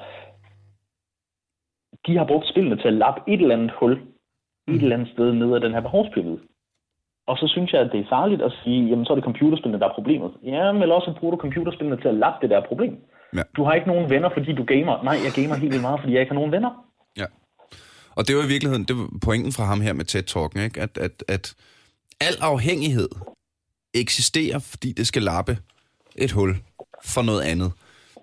de 2.07 2.17
har 2.17 2.25
brugt 2.25 2.47
spillene 2.47 2.77
til 2.77 2.87
at 2.87 2.93
lappe 2.93 3.21
et 3.27 3.41
eller 3.41 3.55
andet 3.55 3.71
hul, 3.79 3.95
mm. 3.95 4.73
et 4.73 4.81
eller 4.81 4.95
andet 4.95 5.09
sted 5.13 5.33
ned 5.33 5.55
ad 5.55 5.61
den 5.61 5.73
her 5.73 5.81
behovspyramide. 5.81 6.39
Og 7.27 7.37
så 7.37 7.47
synes 7.47 7.73
jeg, 7.73 7.81
at 7.81 7.91
det 7.93 7.99
er 7.99 8.09
farligt 8.09 8.41
at 8.41 8.53
sige, 8.63 8.89
jamen 8.89 9.05
så 9.05 9.13
er 9.13 9.15
det 9.15 9.29
computerspillene, 9.29 9.79
der 9.79 9.89
er 9.89 9.93
problemet. 9.99 10.31
Ja, 10.43 10.71
men 10.71 10.91
også 10.91 11.15
bruger 11.19 11.35
du 11.35 11.41
computerspillene 11.41 12.01
til 12.01 12.07
at 12.07 12.15
lappe 12.23 12.37
det 12.41 12.49
der 12.49 12.67
problem. 12.67 12.93
Ja. 13.37 13.43
Du 13.55 13.63
har 13.63 13.73
ikke 13.73 13.87
nogen 13.87 14.09
venner, 14.09 14.29
fordi 14.37 14.51
du 14.53 14.63
gamer. 14.63 15.03
Nej, 15.03 15.17
jeg 15.25 15.31
gamer 15.35 15.55
helt 15.55 15.71
vildt 15.73 15.81
meget, 15.81 15.99
fordi 15.99 16.13
jeg 16.13 16.21
ikke 16.21 16.31
har 16.33 16.39
nogen 16.41 16.51
venner. 16.51 16.71
Ja. 17.17 17.25
Og 18.17 18.27
det 18.27 18.35
var 18.35 18.43
i 18.43 18.47
virkeligheden 18.47 18.85
det 18.89 18.95
var 18.97 19.07
pointen 19.25 19.51
fra 19.51 19.63
ham 19.63 19.81
her 19.81 19.93
med 19.93 20.05
TED 20.05 20.23
Talken, 20.23 20.59
ikke? 20.59 20.81
At, 20.81 20.97
at, 20.97 21.23
at 21.27 21.55
al 22.21 22.35
afhængighed 22.41 23.09
eksisterer, 23.93 24.59
fordi 24.59 24.91
det 24.91 25.07
skal 25.07 25.23
lappe 25.23 25.57
et 26.15 26.31
hul 26.31 26.55
for 27.05 27.21
noget 27.21 27.41
andet. 27.41 27.71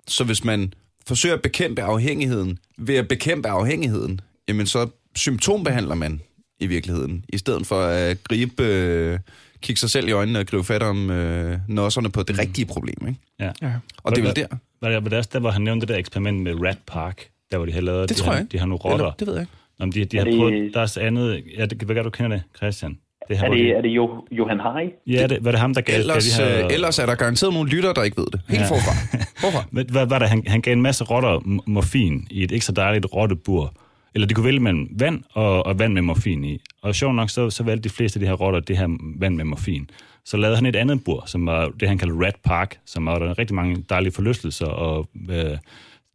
Så 0.07 0.25
hvis 0.25 0.43
man 0.43 0.73
forsøger 1.07 1.35
at 1.35 1.41
bekæmpe 1.41 1.81
afhængigheden 1.81 2.57
ved 2.77 2.95
at 2.95 3.07
bekæmpe 3.07 3.49
afhængigheden, 3.49 4.21
jamen 4.47 4.67
så 4.67 4.87
symptombehandler 5.15 5.95
man 5.95 6.21
i 6.59 6.67
virkeligheden, 6.67 7.25
i 7.29 7.37
stedet 7.37 7.67
for 7.67 7.81
at 7.81 8.23
gribe, 8.23 8.63
øh, 8.63 9.19
kigge 9.61 9.79
sig 9.79 9.89
selv 9.89 10.07
i 10.07 10.11
øjnene 10.11 10.39
og 10.39 10.45
gribe 10.45 10.63
fat 10.63 10.83
om 10.83 11.09
øh, 11.09 11.59
nosserne 11.67 12.09
på 12.09 12.23
det 12.23 12.35
mm. 12.35 12.39
rigtige 12.39 12.65
problem. 12.65 13.07
Ikke? 13.07 13.19
Ja. 13.39 13.51
ja. 13.61 13.73
Og 14.03 14.15
det 14.15 14.21
er 14.21 14.25
vel 14.25 14.35
der. 14.35 14.47
Var 14.81 14.89
det, 14.89 15.03
var 15.03 15.09
det 15.09 15.17
også 15.17 15.29
der, 15.33 15.39
hvor 15.39 15.51
han 15.51 15.61
nævnte 15.61 15.87
det 15.87 15.93
der 15.93 15.99
eksperiment 15.99 16.41
med 16.41 16.61
Rat 16.61 16.77
Park, 16.87 17.29
der 17.51 17.57
hvor 17.57 17.65
de 17.65 17.71
har 17.71 17.81
lavet, 17.81 18.09
det 18.09 18.17
de 18.17 18.21
tror 18.23 18.31
har, 18.31 18.39
jeg. 18.39 18.51
de 18.51 18.59
har 18.59 18.65
nogle 18.65 18.79
rotter. 18.79 19.05
Eller, 19.05 19.15
det 19.19 19.27
ved 19.27 19.33
jeg 19.33 19.41
ikke. 19.41 19.53
Om 19.79 19.91
de, 19.91 20.05
de 20.05 20.17
har 20.17 20.25
prøvet, 20.25 20.73
der 20.73 20.81
er 20.81 20.85
så 20.85 20.99
andet, 20.99 21.43
ja, 21.57 21.65
det, 21.65 21.81
hvad 21.81 22.03
du 22.03 22.09
kender 22.09 22.37
det, 22.37 22.43
Christian? 22.57 22.97
Det 23.27 23.37
er, 23.37 23.49
det, 23.49 23.57
de, 23.57 23.71
er 23.71 23.81
det 23.81 23.89
jo, 23.89 24.27
Johan 24.31 24.59
Hari? 24.59 24.89
Ja, 25.07 25.27
det, 25.27 25.45
var 25.45 25.51
det 25.51 25.59
ham, 25.59 25.73
der 25.73 25.81
gav, 25.81 25.99
ellers, 25.99 26.37
gav 26.37 26.45
de 26.45 26.51
her... 26.51 26.65
Øh, 26.65 26.73
ellers 26.73 26.99
er 26.99 27.05
der 27.05 27.15
garanteret 27.15 27.53
nogle 27.53 27.69
lytter, 27.69 27.93
der 27.93 28.03
ikke 28.03 28.17
ved 28.17 28.25
det. 28.25 28.41
Helt 28.49 28.61
ja. 28.61 28.67
forfra. 28.67 29.17
forfra. 29.43 29.63
hvad 29.91 30.05
var 30.05 30.19
det? 30.19 30.29
Han, 30.29 30.43
han 30.47 30.61
gav 30.61 30.73
en 30.73 30.81
masse 30.81 31.03
rotter 31.03 31.61
morfin 31.65 32.27
i 32.31 32.43
et 32.43 32.51
ikke 32.51 32.65
så 32.65 32.71
dejligt 32.71 33.05
rottebur. 33.13 33.73
Eller 34.15 34.27
de 34.27 34.33
kunne 34.33 34.45
vælge 34.45 34.59
mellem 34.59 34.87
vand 34.99 35.23
og, 35.33 35.65
og 35.65 35.79
vand 35.79 35.93
med 35.93 36.01
morfin 36.01 36.43
i. 36.43 36.59
Og 36.81 36.95
sjovt 36.95 37.15
nok, 37.15 37.29
så, 37.29 37.49
så 37.49 37.63
valgte 37.63 37.89
de 37.89 37.93
fleste 37.93 38.17
af 38.17 38.21
de 38.21 38.27
her 38.27 38.33
rotter 38.33 38.59
det 38.59 38.77
her 38.77 38.97
vand 39.19 39.35
med 39.35 39.45
morfin. 39.45 39.89
Så 40.25 40.37
lavede 40.37 40.55
han 40.57 40.65
et 40.65 40.75
andet 40.75 41.03
bur, 41.03 41.23
som 41.25 41.45
var 41.45 41.71
det, 41.79 41.87
han 41.87 41.97
kaldte 41.97 42.25
Rat 42.25 42.35
Park, 42.43 42.79
som 42.85 43.05
var 43.05 43.19
der 43.19 43.39
rigtig 43.39 43.55
mange 43.55 43.85
dejlige 43.89 44.13
forlystelser 44.13 44.65
og 44.65 45.07
øh, 45.29 45.57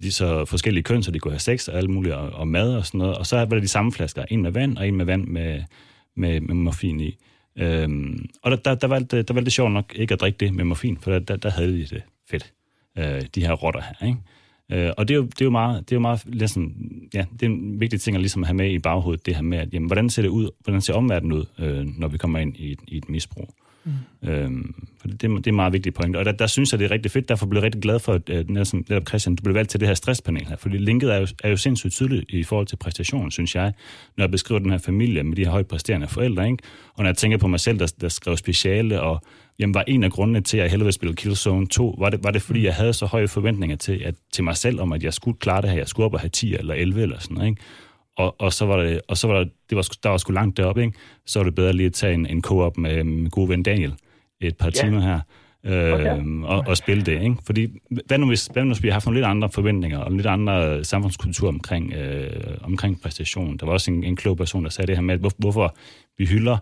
de 0.02 0.12
så 0.12 0.44
forskellige 0.44 0.82
køn, 0.82 1.02
så 1.02 1.10
de 1.10 1.18
kunne 1.18 1.32
have 1.32 1.40
sex 1.40 1.68
og 1.68 1.78
alt 1.78 1.90
muligt, 1.90 2.14
og, 2.14 2.30
og 2.32 2.48
mad 2.48 2.76
og 2.76 2.86
sådan 2.86 2.98
noget. 2.98 3.18
Og 3.18 3.26
så 3.26 3.36
var 3.36 3.44
det 3.44 3.62
de 3.62 3.68
samme 3.68 3.92
flasker, 3.92 4.24
en 4.30 4.42
med 4.42 4.50
vand 4.50 4.78
og 4.78 4.88
en 4.88 4.96
med 4.96 5.04
vand 5.04 5.26
med, 5.26 5.62
med, 6.16 6.40
med 6.40 6.54
morfin 6.54 7.00
i. 7.00 7.16
Øhm, 7.56 8.26
og 8.42 8.50
der, 8.50 8.56
der, 8.56 8.74
der, 8.74 8.86
valgte, 8.86 9.22
der 9.22 9.34
valgte 9.34 9.44
det 9.44 9.52
sjovt 9.52 9.72
nok 9.72 9.92
ikke 9.96 10.14
at 10.14 10.20
drikke 10.20 10.36
det 10.36 10.54
med 10.54 10.64
morfin, 10.64 10.98
for 10.98 11.10
der, 11.10 11.18
der, 11.18 11.36
der 11.36 11.50
havde 11.50 11.72
de 11.72 11.86
det 11.86 12.02
fedt, 12.30 12.52
øh, 12.98 13.22
de 13.34 13.46
her 13.46 13.52
rotter 13.52 13.80
her, 13.80 14.06
ikke? 14.06 14.18
Øh, 14.72 14.92
og 14.96 15.08
det 15.08 15.14
er, 15.14 15.18
jo, 15.18 15.24
det 15.24 15.40
er 15.40 15.44
jo 15.44 15.50
meget, 15.50 15.80
det 15.88 15.94
er 15.94 15.96
jo 15.96 16.00
meget 16.00 16.22
ligesom, 16.26 16.74
ja, 17.14 17.24
det 17.32 17.42
er 17.42 17.46
en 17.46 17.80
vigtig 17.80 18.00
ting 18.00 18.16
at 18.16 18.20
ligesom 18.20 18.42
have 18.42 18.54
med 18.54 18.70
i 18.70 18.78
baghovedet, 18.78 19.26
det 19.26 19.34
her 19.34 19.42
med, 19.42 19.58
at 19.58 19.74
jamen, 19.74 19.86
hvordan 19.86 20.10
ser 20.10 20.22
det 20.22 20.28
ud, 20.28 20.50
hvordan 20.60 20.80
ser 20.80 20.94
omverdenen 20.94 21.32
ud, 21.32 21.44
øh, 21.58 21.86
når 21.98 22.08
vi 22.08 22.18
kommer 22.18 22.38
ind 22.38 22.56
i 22.56 22.72
et, 22.72 22.78
i 22.88 22.96
et 22.96 23.08
misbrug. 23.08 23.54
Mm. 23.85 24.28
Øhm, 24.28 24.74
for 25.01 25.09
det, 25.09 25.20
det 25.22 25.47
er 25.47 25.53
meget 25.53 25.72
vigtigt 25.72 25.95
point. 25.95 26.16
Og 26.16 26.24
der, 26.24 26.33
der 26.33 26.47
synes 26.47 26.72
jeg, 26.72 26.78
det 26.78 26.85
er 26.85 26.91
rigtig 26.91 27.11
fedt. 27.11 27.28
Derfor 27.28 27.47
blev 27.47 27.59
jeg 27.59 27.64
rigtig 27.64 27.83
glad 27.83 27.99
for, 27.99 28.14
at 28.14 28.51
netop, 28.51 28.80
netop 28.89 29.09
Christian, 29.09 29.37
du 29.37 29.43
blev 29.43 29.55
valgt 29.55 29.70
til 29.70 29.80
det 29.80 29.89
her 29.89 29.95
stresspanel 29.95 30.47
her. 30.49 30.57
Fordi 30.57 30.78
linket 30.78 31.14
er 31.14 31.18
jo, 31.18 31.26
er 31.45 31.49
jo 31.51 31.57
sindssygt 31.57 31.93
tydeligt 31.93 32.24
i 32.28 32.43
forhold 32.43 32.66
til 32.66 32.76
præstation, 32.76 33.30
synes 33.30 33.55
jeg, 33.55 33.72
når 34.16 34.24
jeg 34.24 34.30
beskriver 34.30 34.59
den 34.59 34.70
her 34.70 34.78
familie 34.78 35.22
med 35.22 35.37
de 35.37 35.45
her 35.45 35.51
højt 35.51 35.66
præsterende 35.66 36.09
forældre. 36.09 36.47
Ikke? 36.51 36.62
Og 36.95 37.03
når 37.03 37.09
jeg 37.11 37.16
tænker 37.16 37.39
på 37.39 37.47
mig 37.47 37.61
selv, 37.61 37.78
der, 37.78 37.93
der 38.01 38.09
skrev 38.09 38.37
speciale, 38.37 39.01
og 39.01 39.22
jamen, 39.59 39.74
var 39.74 39.85
en 39.87 40.05
af 40.05 40.11
grundene 40.11 40.41
til, 40.41 40.57
at 40.57 40.62
jeg 40.62 40.70
hellere 40.70 40.85
ville 40.85 40.93
spille 40.93 41.16
Killzone 41.16 41.66
2, 41.66 41.97
var 41.99 42.11
det, 42.11 42.24
var 42.24 42.30
det 42.30 42.43
fordi, 42.43 42.61
mm. 42.61 42.64
jeg 42.64 42.74
havde 42.74 42.93
så 42.93 43.07
høje 43.07 43.28
forventninger 43.28 43.76
til, 43.76 44.03
at, 44.05 44.14
til 44.33 44.45
mig 44.45 44.57
selv 44.57 44.80
om, 44.80 44.93
at 44.93 45.03
jeg 45.03 45.14
skulle 45.14 45.39
klare 45.39 45.62
det 45.62 45.70
her. 45.70 45.76
Jeg 45.76 45.89
skulle 45.89 46.07
op 46.07 46.14
og 46.14 46.20
have 46.20 46.30
10 46.30 46.55
eller 46.55 46.74
11 46.74 47.03
eller 47.03 47.18
sådan 47.18 47.35
noget. 47.35 47.49
Ikke? 47.49 47.62
Og, 48.22 48.40
og 48.40 48.52
så 48.52 48.66
var 48.66 48.76
det, 48.76 49.00
og 49.08 49.16
så 49.16 49.26
var 49.26 49.38
det, 49.38 49.52
det 49.70 49.76
var, 49.76 49.88
der 50.02 50.08
var 50.08 50.16
sgu 50.16 50.32
langt 50.32 50.56
deroppe, 50.56 50.82
ikke? 50.82 50.98
så 51.26 51.38
var 51.38 51.44
det 51.44 51.54
bedre 51.54 51.72
lige 51.72 51.86
at 51.86 51.92
tage 51.92 52.14
en, 52.14 52.26
en 52.26 52.42
co-op 52.42 52.78
med, 52.78 53.04
med 53.04 53.30
gode 53.30 53.48
ven 53.48 53.62
Daniel 53.62 53.94
et 54.40 54.56
par 54.56 54.70
ja. 54.74 54.80
timer 54.80 55.00
her, 55.00 55.20
øh, 55.64 55.92
okay. 55.92 56.22
og, 56.44 56.64
og 56.66 56.76
spille 56.76 57.02
det. 57.02 57.22
Ikke? 57.22 57.36
Fordi 57.46 57.68
hvad 58.06 58.18
nu, 58.18 58.26
hvis, 58.26 58.46
hvad 58.52 58.64
nu 58.64 58.72
hvis 58.72 58.82
vi 58.82 58.88
har 58.88 58.92
haft 58.92 59.06
nogle 59.06 59.18
lidt 59.18 59.26
andre 59.26 59.48
forventninger, 59.48 59.98
og 59.98 60.12
lidt 60.12 60.26
andre 60.26 60.84
samfundskultur 60.84 61.48
omkring, 61.48 61.92
øh, 61.92 62.56
omkring 62.62 63.00
præstation. 63.02 63.56
Der 63.56 63.66
var 63.66 63.72
også 63.72 63.90
en, 63.90 64.04
en 64.04 64.16
klog 64.16 64.36
person, 64.36 64.64
der 64.64 64.70
sagde 64.70 64.86
det 64.86 64.96
her 64.96 65.02
med, 65.02 65.18
hvor, 65.18 65.32
hvorfor 65.38 65.76
vi 66.18 66.26
hylder 66.26 66.56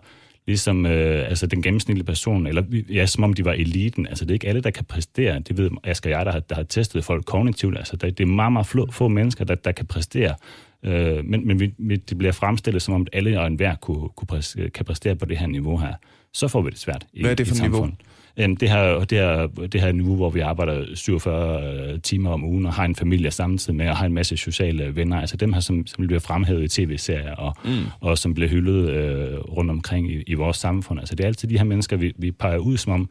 ligesom 0.47 0.85
øh, 0.85 1.29
altså 1.29 1.47
den 1.47 1.61
gennemsnitlige 1.61 2.05
person, 2.05 2.47
eller 2.47 2.63
ja, 2.89 3.05
som 3.05 3.23
om 3.23 3.33
de 3.33 3.45
var 3.45 3.53
eliten. 3.53 4.07
Altså 4.07 4.25
det 4.25 4.31
er 4.31 4.33
ikke 4.33 4.47
alle, 4.47 4.61
der 4.61 4.71
kan 4.71 4.85
præstere. 4.85 5.39
Det 5.39 5.57
ved 5.57 5.69
Asger 5.83 6.09
og 6.09 6.17
jeg, 6.17 6.25
der 6.25 6.31
har, 6.31 6.39
der 6.39 6.55
har 6.55 6.63
testet 6.63 7.03
folk 7.03 7.25
kognitivt. 7.25 7.77
Altså 7.77 7.95
det, 7.95 8.17
det 8.17 8.23
er 8.23 8.27
meget, 8.27 8.53
meget 8.53 8.67
få, 8.67 8.91
få 8.91 9.07
mennesker, 9.07 9.45
der, 9.45 9.55
der 9.55 9.71
kan 9.71 9.85
præstere 9.85 10.35
Øh, 10.83 11.25
men 11.25 11.47
men 11.47 11.59
vi, 11.59 11.73
vi, 11.77 11.95
det 11.95 12.17
bliver 12.17 12.31
fremstillet 12.31 12.81
som 12.81 12.93
om, 12.93 13.01
at 13.01 13.09
alle 13.13 13.39
og 13.39 13.47
enhver 13.47 13.75
kunne, 13.75 14.09
kunne 14.09 14.27
præstere, 14.27 14.69
kan 14.69 14.85
præstere 14.85 15.15
på 15.15 15.25
det 15.25 15.37
her 15.37 15.47
niveau 15.47 15.77
her. 15.77 15.93
Så 16.33 16.47
får 16.47 16.61
vi 16.61 16.69
det 16.69 16.79
svært 16.79 17.05
i, 17.13 17.21
Hvad 17.21 17.31
er 17.31 17.35
det 17.35 17.47
for 17.47 17.55
i 17.55 17.67
niveau? 17.67 17.89
Øhm, 18.37 18.55
Det 18.55 18.69
her, 18.69 18.99
det, 18.99 19.17
her, 19.17 19.47
det 19.47 19.81
her 19.81 19.91
niveau, 19.91 20.15
hvor 20.15 20.29
vi 20.29 20.39
arbejder 20.39 20.85
47 20.95 21.97
timer 21.97 22.31
om 22.31 22.43
ugen, 22.43 22.65
og 22.65 22.73
har 22.73 22.85
en 22.85 22.95
familie 22.95 23.31
samtidig 23.31 23.75
med, 23.75 23.89
og 23.89 23.97
har 23.97 24.05
en 24.05 24.13
masse 24.13 24.37
sociale 24.37 24.95
venner, 24.95 25.19
altså 25.19 25.37
dem 25.37 25.53
her, 25.53 25.59
som, 25.59 25.87
som 25.87 26.07
bliver 26.07 26.19
fremhævet 26.19 26.63
i 26.63 26.67
tv-serier, 26.67 27.35
og, 27.35 27.55
mm. 27.65 27.71
og 27.99 28.17
som 28.17 28.33
bliver 28.33 28.49
hyldet 28.49 28.89
øh, 28.89 29.39
rundt 29.39 29.71
omkring 29.71 30.11
i, 30.11 30.23
i 30.27 30.33
vores 30.33 30.57
samfund. 30.57 30.99
Altså 30.99 31.15
det 31.15 31.23
er 31.23 31.27
altid 31.27 31.47
de 31.47 31.57
her 31.57 31.65
mennesker, 31.65 31.97
vi, 31.97 32.13
vi 32.17 32.31
peger 32.31 32.57
ud 32.57 32.77
som 32.77 32.93
om, 32.93 33.09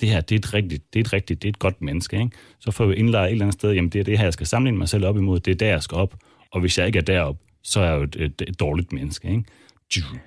det 0.00 0.08
her, 0.08 0.20
det 0.20 0.34
er 0.34 0.38
et 0.38 0.54
rigtigt, 0.54 0.94
det 0.94 1.00
er 1.00 1.04
et 1.04 1.12
rigtigt, 1.12 1.42
det 1.42 1.48
er 1.48 1.52
et 1.52 1.58
godt 1.58 1.82
menneske, 1.82 2.16
ikke? 2.16 2.30
Så 2.60 2.70
får 2.70 2.86
vi 2.86 2.94
indlejret 2.94 3.26
et 3.26 3.32
eller 3.32 3.44
andet 3.44 3.54
sted, 3.54 3.72
jamen 3.72 3.90
det 3.90 3.98
er 3.98 4.04
det 4.04 4.18
her, 4.18 4.24
jeg 4.24 4.32
skal 4.32 4.46
sammenligne 4.46 4.78
mig 4.78 4.88
selv 4.88 5.04
op 5.06 5.16
imod, 5.16 5.40
det 5.40 5.50
er 5.50 5.54
der, 5.54 5.66
jeg 5.66 5.82
skal 5.82 5.96
op, 5.96 6.14
og 6.52 6.60
hvis 6.60 6.78
jeg 6.78 6.86
ikke 6.86 6.98
er 6.98 7.02
derop, 7.02 7.36
så 7.62 7.80
er 7.80 7.84
jeg 7.90 7.96
jo 7.98 8.02
et, 8.02 8.16
et, 8.16 8.42
et 8.48 8.60
dårligt 8.60 8.92
menneske, 8.92 9.28
ikke? 9.28 9.44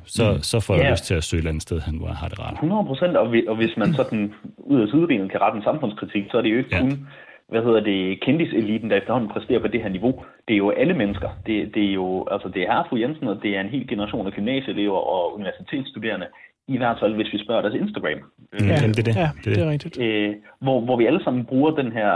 Så, 0.06 0.26
så 0.52 0.60
får 0.60 0.74
jeg 0.76 0.84
Ja. 0.84 0.92
lyst 0.92 1.06
til 1.06 1.14
at 1.14 1.24
søge 1.24 1.38
et 1.40 1.42
eller 1.42 1.50
andet 1.52 1.62
sted 1.64 1.80
hen, 1.88 1.98
hvor 1.98 2.08
jeg 2.08 2.16
har 2.16 2.28
det 2.28 2.40
rart. 2.40 2.54
100 2.54 2.86
procent, 2.86 3.18
og, 3.18 3.28
og 3.48 3.56
hvis 3.56 3.78
man 3.78 3.94
sådan 3.94 4.34
ud 4.58 4.82
af 4.82 4.88
sidebenet 4.88 5.32
kan 5.32 5.42
rette 5.42 5.58
en 5.58 5.64
samfundskritik, 5.64 6.24
så 6.32 6.38
er 6.38 6.42
det 6.42 6.52
jo 6.54 6.58
ikke 6.58 6.70
Ja. 6.72 6.78
ja. 6.78 6.84
kun, 6.84 7.08
hvad 7.50 7.62
hedder 7.64 7.80
det, 7.92 8.22
kendiseliten, 8.22 8.90
der 8.90 8.98
efterhånden 8.98 9.30
præsterer 9.30 9.60
på 9.60 9.68
det 9.68 9.82
her 9.84 9.90
niveau. 9.90 10.14
Det 10.48 10.54
er 10.54 10.58
jo 10.58 10.70
alle 10.70 10.94
mennesker. 10.94 11.30
Det, 11.48 11.76
det 11.76 11.84
er 11.90 11.94
jo, 11.94 12.28
altså 12.32 12.48
det 12.54 12.62
er 12.64 12.72
her 12.74 12.84
fru 12.90 12.96
Jensen, 12.98 13.28
og 13.28 13.38
det 13.44 13.52
er 13.58 13.62
en 13.62 13.70
hel 13.76 13.88
generation 13.88 14.28
af 14.28 14.34
gymnasieelever 14.34 14.98
og 15.16 15.36
universitetsstuderende, 15.36 16.28
i 16.68 16.78
hvert 16.78 16.98
fald 17.02 17.14
hvis 17.16 17.34
vi 17.34 17.44
spørger 17.44 17.62
deres 17.62 17.76
Instagram. 17.84 18.20
Mm, 18.20 18.68
Ja, 18.68 18.74
jamen, 18.82 18.90
det 18.98 19.00
er 19.00 19.04
det. 19.12 19.16
ja, 19.16 19.30
det, 19.44 19.48
er 19.48 19.50
det 19.50 19.56
det. 19.56 19.66
er 19.66 19.70
rigtigt. 19.72 20.00
øh, 20.02 20.36
hvor, 20.62 20.82
hvor 20.82 20.98
vi 20.98 21.06
alle 21.06 21.24
sammen 21.24 21.46
bruger 21.46 21.72
den 21.82 21.92
her 21.92 22.12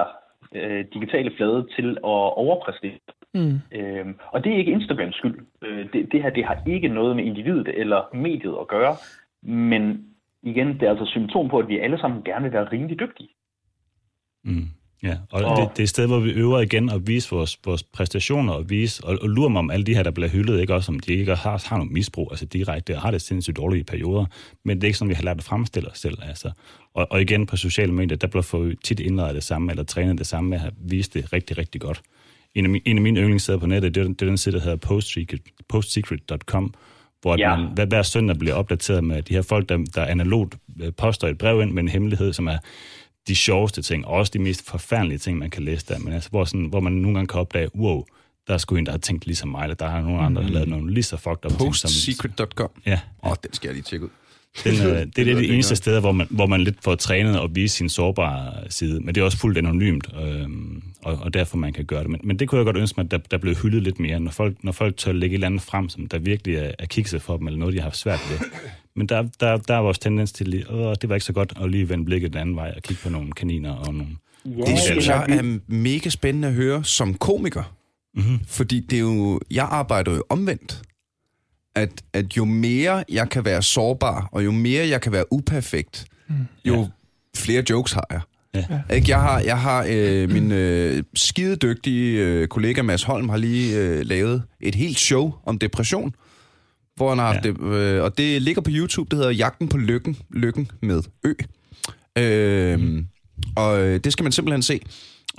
øh, 0.55 0.85
digitale 0.93 1.31
flade 1.37 1.67
til 1.75 1.87
at 2.13 2.19
overpræstere. 2.45 2.91
Mm. 3.37 3.59
Øhm, 3.79 4.15
og 4.33 4.43
det 4.43 4.53
er 4.53 4.57
ikke 4.57 4.71
Instagrams 4.71 5.15
skyld. 5.15 5.37
Øh, 5.65 5.85
det, 5.93 6.11
det 6.11 6.21
her 6.23 6.29
det 6.29 6.45
har 6.45 6.57
ikke 6.67 6.87
noget 6.87 7.15
med 7.15 7.23
individet 7.23 7.67
eller 7.81 8.15
mediet 8.15 8.55
at 8.61 8.67
gøre. 8.67 8.95
Men 9.43 9.83
igen, 10.43 10.67
det 10.67 10.83
er 10.83 10.89
altså 10.89 11.05
symptom 11.05 11.49
på, 11.49 11.57
at 11.59 11.67
vi 11.67 11.79
alle 11.79 11.99
sammen 11.99 12.23
gerne 12.23 12.43
vil 12.43 12.53
være 12.53 12.71
rimelig 12.71 12.99
dygtige. 12.99 13.29
Mm. 14.45 14.65
Ja, 15.03 15.17
og 15.31 15.41
Og- 15.43 15.57
det, 15.61 15.69
det 15.71 15.79
er 15.79 15.83
et 15.83 15.89
sted, 15.89 16.07
hvor 16.07 16.19
vi 16.19 16.31
øver 16.31 16.59
igen 16.59 16.89
at 16.89 17.07
vise 17.07 17.35
vores, 17.35 17.59
vores 17.65 17.83
præstationer 17.83 18.53
og 18.53 18.69
vise, 18.69 19.03
og, 19.05 19.17
og 19.21 19.29
lure 19.29 19.49
mig 19.49 19.59
om 19.59 19.71
alle 19.71 19.85
de 19.85 19.95
her, 19.95 20.03
der 20.03 20.11
bliver 20.11 20.29
hyldet, 20.29 20.61
ikke 20.61 20.73
også 20.75 20.91
om 20.91 20.99
de 20.99 21.13
ikke 21.13 21.35
har, 21.35 21.65
har 21.69 21.77
noget 21.77 21.91
misbrug, 21.91 22.27
altså 22.31 22.45
direkte, 22.45 22.95
og 22.95 23.01
har 23.01 23.11
det 23.11 23.21
sindssygt 23.21 23.57
dårlige 23.57 23.83
perioder, 23.83 24.25
men 24.65 24.77
det 24.77 24.83
er 24.83 24.87
ikke 24.87 24.97
sådan, 24.97 25.09
vi 25.09 25.15
har 25.15 25.23
lært 25.23 25.37
at 25.37 25.43
fremstille 25.43 25.89
os 25.89 25.97
selv, 25.97 26.17
altså. 26.27 26.51
Og, 26.93 27.07
og 27.11 27.21
igen 27.21 27.45
på 27.45 27.57
sociale 27.57 27.93
medier, 27.93 28.17
der 28.17 28.27
bliver 28.27 28.43
for 28.43 28.71
tit 28.83 28.99
indrettet 28.99 29.35
det 29.35 29.43
samme, 29.43 29.71
eller 29.71 29.83
trænet 29.83 30.17
det 30.17 30.27
samme 30.27 30.49
med 30.49 30.59
at 30.65 30.73
vise 30.89 31.11
det 31.13 31.33
rigtig, 31.33 31.57
rigtig 31.57 31.81
godt. 31.81 32.01
En 32.55 32.65
af, 32.65 32.69
min, 32.69 32.81
en 32.85 32.97
af 32.97 33.01
mine 33.01 33.19
yndlingssteder 33.19 33.57
på 33.59 33.65
nettet, 33.67 33.95
det 33.95 34.01
er, 34.01 34.05
den- 34.05 34.13
det 34.13 34.21
er 34.21 34.25
den 34.25 34.37
side, 34.37 34.55
der 34.55 34.61
hedder 34.61 34.77
postsecret, 34.77 35.41
postsecret.com, 35.69 36.73
hvor 37.21 37.37
ja. 37.39 37.55
Man 37.57 37.69
hver, 37.73 37.85
hver 37.85 38.01
søndag 38.01 38.37
bliver 38.39 38.53
opdateret 38.55 39.03
med 39.03 39.21
de 39.21 39.33
her 39.33 39.41
folk, 39.41 39.69
der, 39.69 39.77
der 39.95 40.05
analogt 40.05 40.57
øh, 40.81 40.93
poster 40.93 41.27
et 41.27 41.37
brev 41.37 41.61
ind 41.61 41.71
med 41.71 41.83
en 41.83 41.89
hemmelighed, 41.89 42.33
som 42.33 42.47
er 42.47 42.57
de 43.27 43.35
sjoveste 43.35 43.81
ting, 43.81 44.05
og 44.05 44.13
også 44.13 44.31
de 44.33 44.39
mest 44.39 44.65
forfærdelige 44.69 45.17
ting, 45.17 45.37
man 45.37 45.49
kan 45.49 45.63
læse 45.63 45.85
der, 45.87 45.99
men 45.99 46.13
altså, 46.13 46.29
hvor, 46.29 46.45
sådan, 46.45 46.65
hvor 46.65 46.79
man 46.79 46.93
nogle 46.93 47.15
gange 47.17 47.27
kan 47.27 47.39
opdage, 47.39 47.75
wow, 47.75 48.03
der 48.47 48.53
er 48.53 48.57
sgu 48.57 48.75
en, 48.75 48.85
der 48.85 48.91
har 48.91 48.99
tænkt 48.99 49.25
ligesom 49.25 49.49
mig, 49.49 49.63
eller 49.63 49.75
der 49.75 49.87
har 49.87 50.01
nogle 50.01 50.19
andre, 50.19 50.41
der 50.41 50.47
har 50.47 50.53
lavet 50.53 50.69
nogle 50.69 50.93
lige 50.93 51.03
så 51.03 51.17
fucked 51.17 51.45
up 51.45 51.51
ting. 51.51 51.69
Postsecret.com. 51.69 52.69
Ja, 52.85 52.99
Åh, 53.23 53.31
oh, 53.31 53.35
den 53.43 53.53
skal 53.53 53.67
jeg 53.67 53.73
lige 53.73 53.83
tjekke 53.83 54.05
ud. 54.05 54.09
den, 54.63 54.73
øh, 54.73 54.79
det, 54.81 54.89
er 54.89 55.05
det, 55.05 55.15
det 55.15 55.25
lækkert. 55.25 55.53
eneste 55.53 55.75
steder, 55.75 55.99
hvor 55.99 56.11
man, 56.11 56.27
hvor 56.29 56.45
man 56.45 56.61
lidt 56.61 56.75
får 56.83 56.95
trænet 56.95 57.39
og 57.39 57.55
vise 57.55 57.75
sin 57.75 57.89
sårbare 57.89 58.53
side. 58.69 58.99
Men 58.99 59.15
det 59.15 59.21
er 59.21 59.25
også 59.25 59.37
fuldt 59.37 59.57
anonymt, 59.57 60.07
øh, 60.21 60.49
og, 61.03 61.15
og 61.21 61.33
derfor 61.33 61.57
man 61.57 61.73
kan 61.73 61.85
gøre 61.85 62.03
det. 62.03 62.09
Men, 62.09 62.19
men 62.23 62.39
det 62.39 62.47
kunne 62.47 62.57
jeg 62.59 62.65
godt 62.65 62.77
ønske 62.77 62.93
mig, 62.97 63.05
at 63.05 63.11
der, 63.11 63.17
der 63.17 63.37
blev 63.37 63.55
hyldet 63.55 63.83
lidt 63.83 63.99
mere, 63.99 64.19
når 64.19 64.31
folk, 64.31 64.63
når 64.63 64.71
folk 64.71 64.97
tør 64.97 65.11
lægge 65.11 65.33
et 65.33 65.37
eller 65.37 65.47
andet 65.47 65.61
frem, 65.61 65.89
som 65.89 66.07
der 66.07 66.19
virkelig 66.19 66.55
er, 66.55 66.71
er 66.79 66.85
kikset 66.85 67.21
for 67.21 67.37
dem, 67.37 67.47
eller 67.47 67.59
noget, 67.59 67.73
de 67.73 67.79
har 67.79 67.83
haft 67.83 67.97
svært 67.97 68.19
ved. 68.29 68.47
Men 68.95 69.07
der, 69.07 69.27
der, 69.39 69.57
der 69.57 69.75
er 69.75 69.79
vores 69.79 69.99
tendens 69.99 70.31
til, 70.31 70.47
lige, 70.47 70.71
Åh, 70.71 70.95
det 71.01 71.09
var 71.09 71.15
ikke 71.15 71.25
så 71.25 71.33
godt 71.33 71.53
at 71.61 71.71
lige 71.71 71.89
vende 71.89 72.05
blikket 72.05 72.33
den 72.33 72.41
anden 72.41 72.55
vej 72.55 72.73
og 72.75 72.83
kigge 72.83 73.03
på 73.03 73.09
nogle 73.09 73.31
kaniner 73.31 73.73
og 73.73 73.93
nogle... 73.93 74.11
Det 74.45 74.79
synes 74.79 75.07
jeg 75.07 75.25
er 75.29 75.59
mega 75.67 76.09
spændende 76.09 76.47
at 76.47 76.53
høre 76.53 76.83
som 76.83 77.13
komiker. 77.13 77.73
Mm-hmm. 78.15 78.39
Fordi 78.47 78.79
det 78.79 78.95
er 78.95 79.01
jo, 79.01 79.39
jeg 79.51 79.67
arbejder 79.71 80.15
jo 80.15 80.23
omvendt. 80.29 80.81
At, 81.77 81.89
at 82.13 82.37
jo 82.37 82.45
mere 82.45 83.03
jeg 83.09 83.29
kan 83.29 83.45
være 83.45 83.61
sårbar, 83.61 84.29
og 84.31 84.45
jo 84.45 84.51
mere 84.51 84.87
jeg 84.87 85.01
kan 85.01 85.11
være 85.11 85.33
uperfekt, 85.33 86.05
jo 86.65 86.75
Ja. 86.81 86.87
flere 87.37 87.63
jokes 87.69 87.91
har 87.91 88.07
jeg. 88.11 88.21
Ja. 88.89 88.95
Ikke? 88.95 89.09
Jeg 89.09 89.21
har, 89.21 89.39
jeg 89.39 89.59
har 89.61 89.85
øh, 89.89 90.29
min 90.31 90.51
øh, 90.51 91.03
skidedygtige 91.15 92.25
øh, 92.25 92.47
kollega 92.47 92.81
Mads 92.81 93.03
Holm 93.03 93.29
har 93.29 93.37
lige 93.37 93.77
øh, 93.77 94.05
lavet 94.05 94.43
et 94.61 94.75
helt 94.75 94.99
show 94.99 95.33
om 95.45 95.59
depression, 95.59 96.15
hvor 96.95 97.09
han 97.09 97.17
har 97.19 97.33
haft 97.33 97.45
Ja. 97.45 97.51
det, 97.51 97.61
øh, 97.61 98.03
og 98.03 98.17
det 98.17 98.41
ligger 98.41 98.61
på 98.61 98.69
YouTube, 98.73 99.09
det 99.09 99.17
hedder 99.17 99.31
Jagten 99.31 99.67
på 99.69 99.77
Lykken, 99.77 100.17
Lykken 100.33 100.71
med 100.81 101.01
Ø. 101.23 101.33
Øh, 102.17 102.79
mm. 102.79 103.05
Og 103.55 103.79
øh, 103.81 103.99
det 104.03 104.13
skal 104.13 104.23
man 104.23 104.31
simpelthen 104.31 104.61
se. 104.61 104.79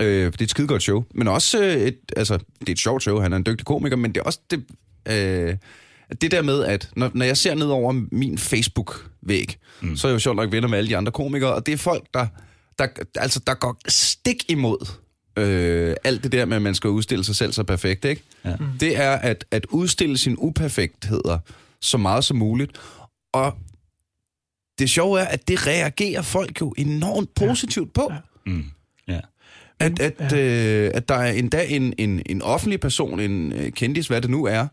Øh, 0.01 0.07
det 0.33 0.41
er 0.41 0.45
et 0.45 0.51
skidegodt 0.51 0.83
show, 0.83 1.05
men 1.15 1.29
også 1.29 1.65
øh, 1.65 1.75
et, 1.75 1.99
altså, 2.17 2.39
det 2.61 2.69
er 2.69 2.73
et 2.73 2.79
sjovt 2.79 3.03
show, 3.03 3.19
han 3.21 3.33
er 3.33 3.37
en 3.37 3.47
dygtig 3.47 3.67
komiker, 3.67 3.97
men 3.97 4.13
det 4.15 4.21
er 4.21 4.25
også 4.25 4.41
det, 4.51 4.65
øh, 5.09 5.57
det 6.21 6.31
der 6.31 6.43
med, 6.43 6.65
at 6.65 6.91
når, 6.97 7.11
når 7.15 7.25
jeg 7.25 7.37
ser 7.37 7.55
ned 7.55 7.67
over 7.67 7.93
min 8.13 8.39
Facebook-væg, 8.39 9.59
mm. 9.81 9.97
så 9.97 10.07
er 10.07 10.11
jeg 10.11 10.15
jo 10.15 10.19
sjovt 10.19 10.37
nok 10.37 10.53
venner 10.53 10.69
med 10.69 10.79
alle 10.79 10.91
de 10.91 10.97
andre 10.97 11.13
komikere, 11.13 11.55
og 11.55 11.67
det 11.67 11.73
er 11.73 11.77
folk, 11.77 12.05
der, 12.15 12.27
der, 12.79 12.87
altså, 13.15 13.41
der 13.47 13.55
går 13.55 13.77
stik 13.89 14.45
imod 14.51 14.87
øh, 15.39 15.97
alt 16.05 16.23
det 16.23 16.33
der 16.33 16.45
med, 16.45 16.57
at 16.57 16.63
man 16.63 16.75
skal 16.75 16.91
udstille 16.91 17.25
sig 17.25 17.37
selv 17.37 17.53
så 17.53 17.65
perfekt, 17.65 18.05
ikke? 18.05 18.23
Ja. 18.45 18.57
Det 18.81 18.97
er 18.97 19.13
at, 19.13 19.45
at 19.51 19.67
udstille 19.71 20.19
sine 20.19 20.39
uperfektheder 20.39 21.39
så 21.81 21.99
meget 21.99 22.25
som 22.25 22.37
muligt, 22.37 22.79
og 23.33 23.55
det 24.79 24.91
sjove 24.91 25.21
er, 25.21 25.25
at 25.25 25.49
det 25.49 25.67
reagerer 25.67 26.23
folk 26.23 26.61
jo 26.61 26.75
enormt 26.77 27.35
positivt 27.35 27.93
på. 27.93 28.13
Mm. 28.47 28.65
Ja. 29.09 29.21
At, 29.81 30.01
at, 30.01 30.33
øh, 30.33 30.91
at 30.95 31.09
der 31.09 31.15
er 31.15 31.33
endda 31.33 31.67
en, 31.69 31.95
en, 31.99 32.23
en 32.27 32.43
offentlig 32.43 32.81
person, 32.81 33.21
en 33.21 33.53
øh, 33.53 33.73
kendis, 33.73 34.07
hvad 34.07 34.21
det 34.21 34.31
nu 34.31 34.45
er, 34.45 34.67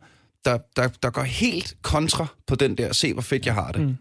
der, 0.45 0.57
der, 0.75 0.87
der 1.03 1.09
går 1.09 1.21
helt 1.21 1.75
kontra 1.81 2.27
på 2.47 2.55
den 2.55 2.77
der, 2.77 2.93
se 2.93 3.13
hvor 3.13 3.21
fedt 3.21 3.45
jeg 3.45 3.53
har 3.53 3.71
det. 3.71 3.81
Mm. 3.81 3.95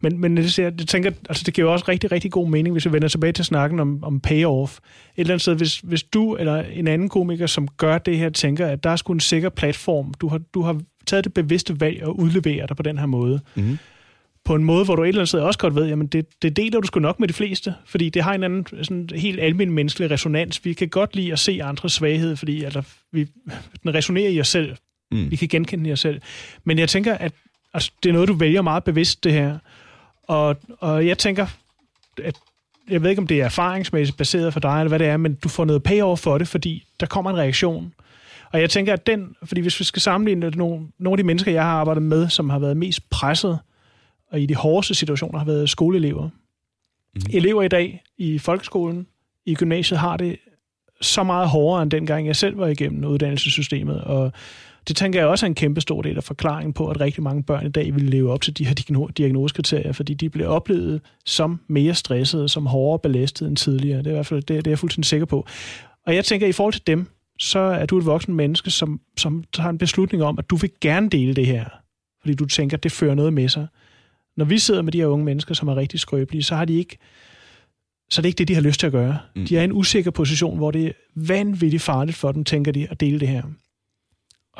Men, 0.00 0.20
men 0.20 0.36
det, 0.36 0.58
jeg, 0.58 0.72
jeg 0.78 0.86
tænker, 0.86 1.10
altså 1.28 1.44
det 1.44 1.54
giver 1.54 1.66
jo 1.66 1.72
også 1.72 1.84
rigtig, 1.88 2.12
rigtig 2.12 2.30
god 2.30 2.48
mening, 2.48 2.72
hvis 2.72 2.86
vi 2.86 2.92
vender 2.92 3.08
tilbage 3.08 3.32
til 3.32 3.44
snakken 3.44 3.80
om, 3.80 4.04
om 4.04 4.20
payoff. 4.20 4.78
Et 4.78 4.80
eller 5.16 5.34
andet 5.34 5.42
sted, 5.42 5.54
hvis, 5.54 5.78
hvis 5.78 6.02
du 6.02 6.36
eller 6.36 6.62
en 6.62 6.88
anden 6.88 7.08
komiker, 7.08 7.46
som 7.46 7.68
gør 7.68 7.98
det 7.98 8.18
her, 8.18 8.30
tænker, 8.30 8.66
at 8.66 8.84
der 8.84 8.90
er 8.90 8.96
sgu 8.96 9.12
en 9.12 9.20
sikker 9.20 9.48
platform, 9.48 10.14
du 10.14 10.28
har, 10.28 10.40
du 10.54 10.62
har 10.62 10.80
taget 11.06 11.24
det 11.24 11.34
bevidste 11.34 11.80
valg 11.80 12.02
at 12.02 12.08
udlevere 12.08 12.66
dig 12.66 12.76
på 12.76 12.82
den 12.82 12.98
her 12.98 13.06
måde. 13.06 13.40
Mhm. 13.54 13.78
På 14.44 14.54
en 14.54 14.64
måde, 14.64 14.84
hvor 14.84 14.96
du 14.96 15.02
et 15.02 15.08
eller 15.08 15.20
andet 15.20 15.28
sted 15.28 15.40
også 15.40 15.58
godt 15.58 15.74
ved, 15.74 15.86
jamen 15.86 16.06
det, 16.06 16.42
det 16.42 16.56
deler 16.56 16.80
du 16.80 16.86
sgu 16.86 17.00
nok 17.00 17.20
med 17.20 17.28
de 17.28 17.32
fleste, 17.32 17.74
fordi 17.86 18.08
det 18.08 18.22
har 18.22 18.34
en 18.34 18.42
anden 18.42 18.66
sådan 18.82 19.08
helt 19.14 19.40
almindelig 19.40 19.74
menneskelig 19.74 20.10
resonans. 20.10 20.64
Vi 20.64 20.72
kan 20.72 20.88
godt 20.88 21.16
lide 21.16 21.32
at 21.32 21.38
se 21.38 21.60
andres 21.62 21.92
svaghed, 21.92 22.36
fordi 22.36 22.64
altså, 22.64 22.82
vi, 23.12 23.26
den 23.82 23.94
resonerer 23.94 24.28
i 24.28 24.40
os 24.40 24.48
selv. 24.48 24.76
Mm. 25.10 25.30
Vi 25.30 25.36
kan 25.36 25.48
genkende 25.48 25.92
os 25.92 26.00
selv. 26.00 26.20
Men 26.64 26.78
jeg 26.78 26.88
tænker, 26.88 27.14
at 27.14 27.32
altså, 27.74 27.92
det 28.02 28.08
er 28.08 28.12
noget, 28.12 28.28
du 28.28 28.34
vælger 28.34 28.62
meget 28.62 28.84
bevidst, 28.84 29.24
det 29.24 29.32
her. 29.32 29.58
Og, 30.22 30.56
og 30.78 31.06
jeg 31.06 31.18
tænker, 31.18 31.46
at 32.24 32.36
jeg 32.90 33.02
ved 33.02 33.10
ikke, 33.10 33.20
om 33.20 33.26
det 33.26 33.40
er 33.40 33.44
erfaringsmæssigt 33.44 34.18
baseret 34.18 34.52
for 34.52 34.60
dig, 34.60 34.80
eller 34.80 34.88
hvad 34.88 34.98
det 34.98 35.06
er, 35.06 35.16
men 35.16 35.34
du 35.34 35.48
får 35.48 35.64
noget 35.64 35.82
payoff 35.82 36.22
for 36.22 36.38
det, 36.38 36.48
fordi 36.48 36.84
der 37.00 37.06
kommer 37.06 37.30
en 37.30 37.36
reaktion. 37.36 37.94
Og 38.52 38.60
jeg 38.60 38.70
tænker, 38.70 38.92
at 38.92 39.06
den, 39.06 39.34
fordi 39.44 39.60
hvis 39.60 39.80
vi 39.80 39.84
skal 39.84 40.02
sammenligne 40.02 40.50
nogle, 40.50 40.86
nogle 40.98 41.14
af 41.14 41.16
de 41.16 41.26
mennesker, 41.26 41.52
jeg 41.52 41.62
har 41.62 41.70
arbejdet 41.70 42.02
med, 42.02 42.28
som 42.28 42.50
har 42.50 42.58
været 42.58 42.76
mest 42.76 43.10
presset, 43.10 43.58
og 44.30 44.40
i 44.40 44.46
de 44.46 44.54
hårdeste 44.54 44.94
situationer 44.94 45.38
har 45.38 45.46
været 45.46 45.70
skoleelever. 45.70 46.28
Mm. 47.14 47.22
Elever 47.32 47.62
i 47.62 47.68
dag 47.68 48.02
i 48.18 48.38
folkeskolen, 48.38 49.06
i 49.46 49.54
gymnasiet, 49.54 50.00
har 50.00 50.16
det 50.16 50.38
så 51.00 51.22
meget 51.22 51.48
hårdere, 51.48 51.82
end 51.82 51.90
dengang 51.90 52.26
jeg 52.26 52.36
selv 52.36 52.58
var 52.58 52.66
igennem 52.66 53.04
uddannelsessystemet. 53.04 54.00
Og 54.00 54.32
det 54.88 54.96
tænker 54.96 55.20
jeg 55.20 55.28
også 55.28 55.46
er 55.46 55.48
en 55.48 55.54
kæmpe 55.54 55.80
stor 55.80 56.02
del 56.02 56.16
af 56.16 56.24
forklaringen 56.24 56.72
på, 56.72 56.88
at 56.88 57.00
rigtig 57.00 57.22
mange 57.22 57.42
børn 57.42 57.66
i 57.66 57.70
dag 57.70 57.94
vil 57.94 58.02
leve 58.02 58.32
op 58.32 58.40
til 58.40 58.58
de 58.58 58.64
her 58.64 58.74
diagno- 58.80 59.12
diagnosekriterier, 59.16 59.92
fordi 59.92 60.14
de 60.14 60.30
bliver 60.30 60.48
oplevet 60.48 61.00
som 61.24 61.60
mere 61.68 61.94
stressede, 61.94 62.48
som 62.48 62.66
hårdere 62.66 62.98
belastet 62.98 63.48
end 63.48 63.56
tidligere. 63.56 63.98
Det 63.98 64.06
er 64.06 64.10
i 64.10 64.14
hvert 64.14 64.26
fald 64.26 64.42
det, 64.42 64.48
det 64.48 64.66
er 64.66 64.70
jeg 64.70 64.78
fuldstændig 64.78 65.06
sikker 65.06 65.26
på. 65.26 65.46
Og 66.06 66.14
jeg 66.14 66.24
tænker, 66.24 66.46
at 66.46 66.50
i 66.50 66.52
forhold 66.52 66.72
til 66.72 66.86
dem, 66.86 67.06
så 67.38 67.58
er 67.58 67.86
du 67.86 67.98
et 67.98 68.06
voksen 68.06 68.34
menneske, 68.34 68.70
som, 68.70 69.00
som 69.18 69.44
tager 69.52 69.68
en 69.68 69.78
beslutning 69.78 70.22
om, 70.22 70.38
at 70.38 70.50
du 70.50 70.56
vil 70.56 70.70
gerne 70.80 71.08
dele 71.08 71.34
det 71.34 71.46
her, 71.46 71.64
fordi 72.20 72.34
du 72.34 72.46
tænker, 72.46 72.76
at 72.76 72.82
det 72.82 72.92
fører 72.92 73.14
noget 73.14 73.32
med 73.32 73.48
sig. 73.48 73.66
Når 74.36 74.44
vi 74.44 74.58
sidder 74.58 74.82
med 74.82 74.92
de 74.92 74.98
her 74.98 75.06
unge 75.06 75.24
mennesker, 75.24 75.54
som 75.54 75.68
er 75.68 75.76
rigtig 75.76 76.00
skrøbelige, 76.00 76.42
så 76.42 76.54
har 76.54 76.64
de 76.64 76.78
ikke 76.78 76.98
så 78.10 78.20
er 78.20 78.22
det 78.22 78.28
ikke 78.28 78.38
det, 78.38 78.48
de 78.48 78.54
har 78.54 78.60
lyst 78.60 78.80
til 78.80 78.86
at 78.86 78.92
gøre. 78.92 79.18
Mm. 79.36 79.46
De 79.46 79.56
er 79.56 79.60
i 79.60 79.64
en 79.64 79.72
usikker 79.72 80.10
position, 80.10 80.56
hvor 80.56 80.70
det 80.70 80.86
er 80.86 80.92
vanvittigt 81.14 81.82
farligt 81.82 82.16
for 82.16 82.32
dem, 82.32 82.44
tænker 82.44 82.72
de, 82.72 82.86
at 82.90 83.00
dele 83.00 83.20
det 83.20 83.28
her. 83.28 83.42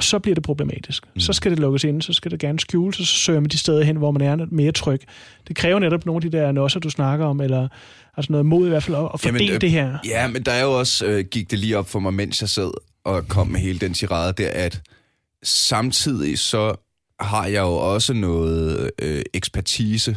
Og 0.01 0.05
så 0.05 0.19
bliver 0.19 0.35
det 0.35 0.45
problematisk. 0.45 1.05
Mm. 1.15 1.21
Så 1.21 1.33
skal 1.33 1.51
det 1.51 1.59
lukkes 1.59 1.85
ind, 1.85 2.03
så 2.03 2.13
skal 2.13 2.31
det 2.31 2.41
gerne 2.41 2.61
skjules, 2.61 3.01
og 3.01 3.07
så 3.07 3.15
søger 3.17 3.41
man 3.41 3.49
de 3.51 3.59
steder 3.59 3.85
hen, 3.85 3.97
hvor 3.97 4.11
man 4.11 4.23
er 4.41 4.47
mere 4.51 4.73
tryg. 4.73 5.01
Det 5.49 5.57
kræver 5.57 5.79
netop 5.79 6.07
nogle 6.07 6.25
af 6.25 6.31
de 6.31 6.37
der 6.39 6.53
nosser, 6.53 6.81
du 6.81 6.91
snakker 6.91 7.27
om, 7.27 7.41
eller 7.41 7.69
altså 8.17 8.33
noget 8.33 8.47
mod 8.47 8.67
i 8.67 8.69
hvert 8.69 8.83
fald 8.83 8.97
at, 8.97 9.09
at 9.15 9.21
fordele 9.21 9.55
øh, 9.55 9.61
det 9.61 9.71
her. 9.71 9.99
Ja, 10.05 10.29
men 10.29 10.43
der 10.43 10.53
er 10.53 10.63
jo 10.63 10.79
også, 10.79 11.07
øh, 11.07 11.25
gik 11.25 11.51
det 11.51 11.59
lige 11.59 11.79
op 11.79 11.89
for 11.89 11.99
mig, 11.99 12.15
mens 12.15 12.41
jeg 12.41 12.49
sad 12.49 12.71
og 13.05 13.29
kom 13.29 13.47
med 13.49 13.61
hele 13.61 13.79
den 13.79 13.95
tirade 13.95 14.33
der, 14.33 14.51
at 14.51 14.83
samtidig 15.43 16.39
så 16.39 16.75
har 17.21 17.47
jeg 17.47 17.61
jo 17.61 17.73
også 17.77 18.13
noget 18.13 18.91
øh, 19.03 19.23
ekspertise 19.35 20.17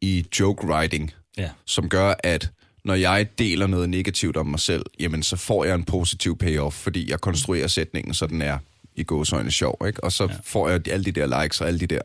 i 0.00 0.26
joke 0.40 0.66
writing, 0.66 1.12
Ja. 1.38 1.48
som 1.66 1.88
gør, 1.88 2.14
at 2.24 2.50
når 2.84 2.94
jeg 2.94 3.26
deler 3.38 3.66
noget 3.66 3.88
negativt 3.90 4.36
om 4.36 4.46
mig 4.46 4.60
selv, 4.60 4.82
jamen 5.00 5.22
så 5.22 5.36
får 5.36 5.64
jeg 5.64 5.74
en 5.74 5.84
positiv 5.84 6.38
payoff, 6.38 6.76
fordi 6.76 7.10
jeg 7.10 7.20
konstruerer 7.20 7.66
sætningen, 7.66 8.14
så 8.14 8.26
den 8.26 8.42
er 8.42 8.58
i 8.96 9.02
gåsøjne 9.02 9.50
sjov, 9.50 9.82
ikke? 9.86 10.04
Og 10.04 10.12
så 10.12 10.24
ja. 10.24 10.34
får 10.44 10.68
jeg 10.68 10.88
alle 10.88 11.04
de 11.04 11.12
der 11.12 11.42
likes 11.42 11.60
og 11.60 11.68
alle 11.68 11.80
de 11.80 11.86
der 11.86 12.00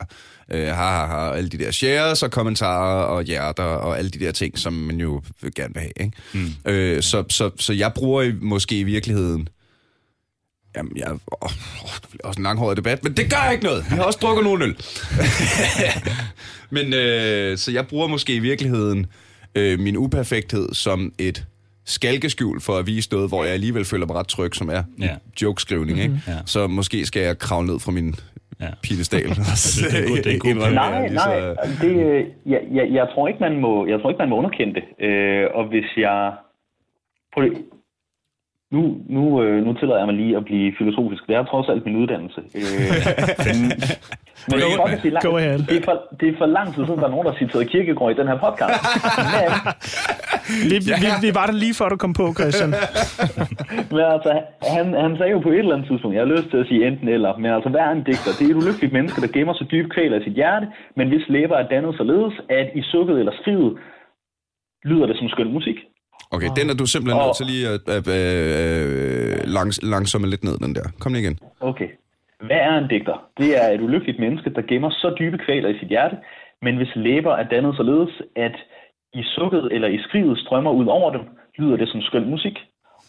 øh, 0.51 0.67
ha, 0.67 0.73
ha, 0.73 1.05
ha, 1.05 1.33
alle 1.33 1.49
de 1.49 1.57
der 1.57 1.71
shares 1.71 2.23
og 2.23 2.31
kommentarer 2.31 3.03
og 3.03 3.23
hjerter 3.23 3.63
og 3.63 3.97
alle 3.97 4.09
de 4.09 4.19
der 4.19 4.31
ting, 4.31 4.59
som 4.59 4.73
man 4.73 4.99
jo 4.99 5.21
gerne 5.55 5.73
vil 5.73 5.81
have, 5.81 5.93
ikke? 5.99 6.17
Mm. 6.33 6.71
Øh, 6.71 7.03
så, 7.03 7.23
så, 7.29 7.51
så 7.59 7.73
jeg 7.73 7.93
bruger 7.93 8.31
måske 8.41 8.79
i 8.79 8.83
virkeligheden 8.83 9.49
Jamen, 10.75 10.91
jeg... 10.97 11.11
Åh, 11.11 11.17
åh, 11.41 11.49
det 12.01 12.09
bliver 12.09 12.27
også 12.27 12.39
en 12.39 12.43
langhåret 12.43 12.77
debat, 12.77 13.03
men 13.03 13.17
det 13.17 13.31
gør 13.31 13.51
ikke 13.51 13.63
noget. 13.63 13.85
Vi 13.89 13.95
har 13.95 14.03
også 14.03 14.19
drukket 14.21 14.43
nogle 14.43 14.65
øl. 14.65 14.75
men 16.75 16.93
øh, 16.93 17.57
så 17.57 17.71
jeg 17.71 17.87
bruger 17.87 18.07
måske 18.07 18.35
i 18.35 18.39
virkeligheden 18.39 19.05
øh, 19.55 19.79
min 19.79 19.97
uperfekthed 19.97 20.69
som 20.73 21.13
et 21.17 21.45
skalkeskjul 21.95 22.61
for 22.61 22.73
at 22.73 22.87
vise 22.87 23.09
noget, 23.11 23.29
hvor 23.29 23.43
jeg 23.43 23.53
alligevel 23.53 23.85
føler 23.85 24.05
mig 24.05 24.15
ret 24.15 24.27
tryg, 24.27 24.55
som 24.55 24.69
er 24.69 24.83
Ja. 25.01 25.15
jokeskrivning, 25.41 25.99
ikke? 25.99 26.15
Ja. 26.27 26.37
Så 26.45 26.67
måske 26.67 27.05
skal 27.05 27.21
jeg 27.21 27.37
kravle 27.39 27.67
ned 27.67 27.79
fra 27.79 27.91
min 27.91 28.15
Ja. 28.61 28.65
er 28.83 30.27
er 30.27 30.49
Indrømme, 30.49 30.75
Nej, 30.75 31.05
er 31.05 31.13
nej, 31.13 31.39
det, 31.81 32.05
øh, 32.05 32.25
jeg, 32.45 32.61
jeg, 32.71 32.87
jeg, 32.91 33.07
tror 33.13 33.27
ikke, 33.27 33.39
man 33.39 33.59
må, 33.61 33.87
jeg 33.87 33.99
tror 34.01 34.09
ikke, 34.09 34.19
man 34.19 34.29
må 34.29 34.37
underkende 34.37 34.73
det. 34.73 35.05
Øh, 35.05 35.45
og 35.53 35.67
hvis 35.67 35.85
jeg... 35.97 36.33
Prøv 37.33 37.43
nu, 38.71 38.81
nu, 39.09 39.43
øh, 39.43 39.65
nu 39.65 39.73
tillader 39.73 39.97
jeg 39.97 40.07
mig 40.07 40.15
lige 40.15 40.37
at 40.37 40.45
blive 40.45 40.73
filosofisk. 40.77 41.27
Det 41.27 41.35
er 41.35 41.43
trods 41.43 41.69
alt 41.69 41.85
min 41.85 41.95
uddannelse. 41.95 42.41
Øh, 42.55 42.89
men 43.47 43.57
men 44.49 44.59
Bring 44.59 44.91
det, 44.91 45.05
it, 45.05 45.05
er 45.05 45.11
lang, 45.11 45.23
Go 45.25 45.37
det, 45.71 45.77
er 45.79 45.85
for, 45.89 45.95
det 46.19 46.27
er 46.29 46.37
for 46.37 46.45
lang 46.45 46.67
tid 46.75 46.85
siden, 46.85 46.99
der 46.99 47.07
er 47.07 47.13
nogen, 47.15 47.25
der 47.25 47.31
har 47.31 47.39
citeret 47.39 47.69
Kirkegaard 47.69 48.11
i 48.11 48.19
den 48.19 48.27
her 48.27 48.39
podcast. 48.45 48.79
Men, 49.33 49.49
Vi, 50.71 50.77
vi, 51.03 51.09
vi 51.25 51.29
var 51.39 51.45
der 51.49 51.55
lige 51.63 51.75
før 51.79 51.89
du 51.89 51.97
kom 52.03 52.13
på, 52.21 52.25
Christian. 52.39 52.71
men 53.93 54.03
altså, 54.15 54.31
han, 54.75 54.85
han 55.03 55.11
sagde 55.17 55.31
jo 55.35 55.39
på 55.39 55.51
et 55.51 55.59
eller 55.59 55.75
andet 55.75 55.87
tidspunkt, 55.89 56.15
jeg 56.15 56.23
har 56.25 56.33
lyst 56.35 56.49
til 56.51 56.57
at 56.63 56.67
sige 56.67 56.87
enten 56.87 57.07
eller, 57.15 57.31
men 57.41 57.49
altså, 57.57 57.69
hvad 57.69 57.81
er 57.87 57.91
en 57.91 58.03
digter? 58.09 58.31
Det 58.37 58.45
er 58.45 58.51
et 58.53 58.61
ulykkeligt 58.61 58.93
menneske, 58.97 59.21
der 59.21 59.29
gemmer 59.35 59.53
så 59.53 59.65
dybe 59.71 59.89
kvæler 59.95 60.19
i 60.19 60.23
sit 60.23 60.39
hjerte, 60.41 60.67
men 60.97 61.07
hvis 61.07 61.25
læber 61.35 61.57
er 61.57 61.67
dannet 61.73 61.97
således, 61.97 62.33
at 62.49 62.67
i 62.79 62.81
sukket 62.91 63.19
eller 63.19 63.33
skrivet, 63.41 63.71
lyder 64.89 65.05
det 65.07 65.17
som 65.17 65.29
skøn 65.29 65.53
musik. 65.57 65.77
Okay, 66.31 66.49
den 66.59 66.69
er 66.69 66.75
du 66.81 66.85
simpelthen 66.85 67.21
nødt 67.23 67.37
til 67.37 67.45
lige 67.53 67.65
at, 67.75 67.83
at 67.97 68.07
øh, 68.19 69.37
langs, 69.57 69.75
langsomme 69.93 70.27
lidt 70.27 70.43
ned, 70.43 70.57
den 70.65 70.75
der. 70.75 70.85
Kom 70.99 71.13
lige 71.13 71.23
igen. 71.23 71.39
Okay. 71.59 71.89
Hvad 72.47 72.61
er 72.69 72.77
en 72.77 72.87
digter? 72.87 73.17
Det 73.37 73.49
er 73.63 73.67
et 73.75 73.81
ulykkeligt 73.81 74.19
menneske, 74.19 74.49
der 74.49 74.61
gemmer 74.61 74.89
så 74.89 75.15
dybe 75.19 75.37
kvaler 75.45 75.69
i 75.69 75.79
sit 75.79 75.87
hjerte, 75.87 76.17
men 76.61 76.77
hvis 76.77 76.95
læber 76.95 77.33
er 77.35 77.47
dannet 77.53 77.75
således, 77.75 78.21
at 78.35 78.55
i 79.13 79.23
sukket 79.23 79.69
eller 79.71 79.87
i 79.87 79.99
skrivet 80.07 80.39
strømmer 80.39 80.71
ud 80.71 80.85
over 80.85 81.11
dem, 81.11 81.21
lyder 81.57 81.77
det 81.77 81.89
som 81.89 82.01
skøn 82.01 82.29
musik. 82.29 82.57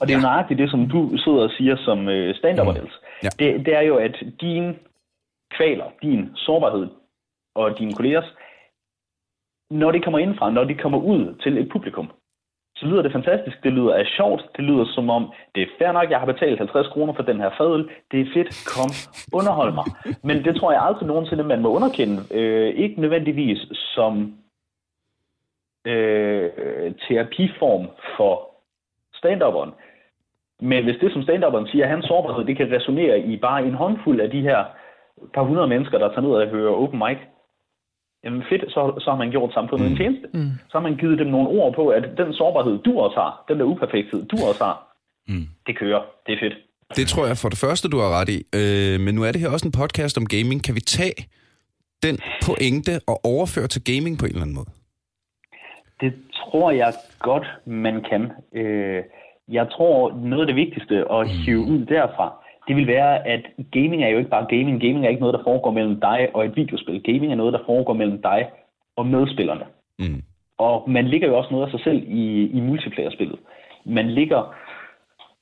Og 0.01 0.07
det 0.07 0.15
er 0.15 0.19
jo 0.19 0.23
nøjagtigt 0.23 0.59
det, 0.59 0.71
som 0.71 0.89
du 0.89 1.17
sidder 1.17 1.39
og 1.39 1.51
siger 1.59 1.77
som 1.77 2.09
øh, 2.09 2.35
stand-up, 2.35 2.75
Niels. 2.75 2.97
Ja. 3.23 3.29
Det, 3.39 3.67
det 3.67 3.75
er 3.75 3.81
jo, 3.81 3.97
at 3.97 4.17
dine 4.41 4.75
kvaler, 5.57 5.85
din 6.03 6.31
sårbarhed 6.37 6.89
og 7.55 7.79
dine 7.79 7.93
kollegers, 7.95 8.35
når 9.71 9.91
de 9.93 10.01
kommer 10.01 10.19
indfra, 10.19 10.51
når 10.51 10.65
de 10.65 10.75
kommer 10.75 10.99
ud 10.99 11.35
til 11.43 11.59
et 11.59 11.69
publikum, 11.73 12.11
så 12.79 12.87
lyder 12.87 13.03
det 13.03 13.13
fantastisk. 13.13 13.63
Det 13.63 13.73
lyder 13.73 13.95
af 13.95 14.07
sjovt. 14.07 14.43
Det 14.57 14.65
lyder 14.65 14.85
som 14.95 15.11
om, 15.11 15.33
det 15.55 15.63
er 15.63 15.67
fair 15.79 15.93
nok, 15.93 16.11
jeg 16.11 16.19
har 16.19 16.27
betalt 16.27 16.59
50 16.59 16.89
kroner 16.89 17.13
for 17.13 17.23
den 17.23 17.41
her 17.41 17.51
fadøl. 17.59 17.91
Det 18.11 18.21
er 18.21 18.33
fedt. 18.35 18.51
Kom, 18.75 18.91
underhold 19.33 19.73
mig. 19.75 19.85
Men 20.23 20.45
det 20.45 20.57
tror 20.57 20.73
jeg 20.73 20.83
aldrig 20.83 21.07
nogensinde, 21.09 21.45
man 21.45 21.63
må 21.63 21.69
underkende. 21.77 22.17
Øh, 22.31 22.75
ikke 22.75 23.01
nødvendigvis 23.01 23.59
som 23.95 24.35
øh, 25.87 26.51
terapiform 27.09 27.87
for 28.17 28.51
stand-upperen. 29.15 29.73
Men 30.61 30.85
hvis 30.85 30.97
det, 31.01 31.13
som 31.13 31.23
stand 31.23 31.67
siger, 31.67 31.87
hans 31.87 32.07
sårbarhed, 32.07 32.45
det 32.45 32.57
kan 32.57 32.73
resonere 32.73 33.21
i 33.21 33.37
bare 33.37 33.67
en 33.67 33.75
håndfuld 33.75 34.21
af 34.21 34.31
de 34.31 34.41
her 34.41 34.65
par 35.35 35.43
hundrede 35.43 35.69
mennesker, 35.69 35.99
der 35.99 36.09
tager 36.09 36.21
ned 36.21 36.31
og 36.31 36.49
hører 36.49 36.73
open 36.73 36.99
mic, 36.99 37.19
Jamen 38.25 38.43
fedt, 38.51 38.65
så, 38.75 38.81
så 39.05 39.11
har 39.11 39.19
man 39.23 39.31
gjort 39.31 39.53
samfundet 39.53 39.87
mm. 39.87 39.93
en 39.93 39.99
tjeneste. 39.99 40.29
Mm. 40.35 40.53
Så 40.71 40.75
har 40.79 40.85
man 40.89 40.97
givet 40.97 41.19
dem 41.19 41.27
nogle 41.27 41.49
ord 41.49 41.75
på, 41.75 41.89
at 41.89 42.05
den 42.17 42.33
sårbarhed, 42.35 42.79
du 42.79 42.99
også 42.99 43.17
har, 43.17 43.45
den 43.49 43.59
der 43.59 43.65
uperfekthed, 43.65 44.21
du 44.33 44.37
også 44.49 44.65
har, 44.65 44.77
mm. 45.29 45.47
det 45.67 45.79
kører. 45.79 46.03
Det 46.27 46.33
er 46.35 46.39
fedt. 46.41 46.57
Det 46.97 47.07
tror 47.09 47.27
jeg 47.27 47.37
for 47.37 47.49
det 47.49 47.59
første, 47.59 47.89
du 47.89 47.99
har 47.99 48.21
ret 48.21 48.29
i. 48.29 48.39
Øh, 48.59 49.01
men 49.01 49.15
nu 49.15 49.23
er 49.23 49.33
det 49.33 49.41
her 49.41 49.51
også 49.51 49.69
en 49.69 49.79
podcast 49.83 50.19
om 50.19 50.27
gaming. 50.27 50.65
Kan 50.65 50.75
vi 50.75 50.81
tage 50.81 51.19
den 52.03 52.19
pointe 52.47 53.01
og 53.07 53.17
overføre 53.25 53.67
til 53.67 53.83
gaming 53.85 54.19
på 54.19 54.25
en 54.25 54.31
eller 54.31 54.43
anden 54.43 54.57
måde? 54.57 54.71
Det 56.01 56.13
tror 56.41 56.71
jeg 56.71 56.93
godt, 57.19 57.47
man 57.67 58.05
kan. 58.11 58.23
Øh, 58.61 59.03
jeg 59.49 59.67
tror, 59.75 59.99
noget 60.31 60.43
af 60.43 60.47
det 60.47 60.57
vigtigste 60.57 60.97
at 61.13 61.29
hive 61.29 61.61
ud 61.61 61.87
derfra, 61.87 62.27
det 62.69 62.77
vil 62.77 62.87
være, 62.87 63.27
at 63.27 63.43
gaming 63.73 64.05
er 64.05 64.09
jo 64.09 64.19
ikke 64.19 64.31
bare 64.31 64.47
gaming. 64.57 64.81
Gaming 64.81 65.05
er 65.05 65.09
ikke 65.09 65.21
noget, 65.21 65.35
der 65.39 65.45
foregår 65.45 65.71
mellem 65.71 66.01
dig 66.01 66.29
og 66.35 66.45
et 66.45 66.57
videospil. 66.57 67.03
Gaming 67.03 67.33
er 67.33 67.37
noget, 67.37 67.53
der 67.53 67.65
foregår 67.67 67.93
mellem 67.93 68.23
dig 68.23 68.51
og 68.97 69.07
medspillerne. 69.07 69.65
Mm. 69.99 70.23
Og 70.59 70.91
man 70.91 71.09
ligger 71.09 71.29
jo 71.29 71.39
også 71.39 71.51
noget 71.51 71.67
af 71.67 71.71
sig 71.71 71.81
selv 71.81 72.03
i, 72.07 72.47
i 72.47 72.61
multiplayer-spillet. 72.61 73.39
Man 73.85 74.11
ligger 74.11 74.55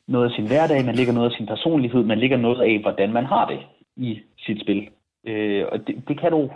noget 0.08 0.28
af 0.28 0.34
sin 0.34 0.46
hverdag, 0.46 0.84
man 0.84 0.94
ligger 0.94 1.12
noget 1.12 1.30
af 1.30 1.36
sin 1.36 1.46
personlighed, 1.46 2.02
man 2.04 2.18
ligger 2.18 2.36
noget 2.36 2.60
af, 2.60 2.78
hvordan 2.82 3.12
man 3.12 3.24
har 3.24 3.46
det 3.46 3.58
i 3.96 4.20
sit 4.38 4.60
spil. 4.60 4.88
Øh, 5.26 5.64
og 5.72 5.86
det, 5.86 6.08
det 6.08 6.20
kan 6.20 6.30
du 6.30 6.50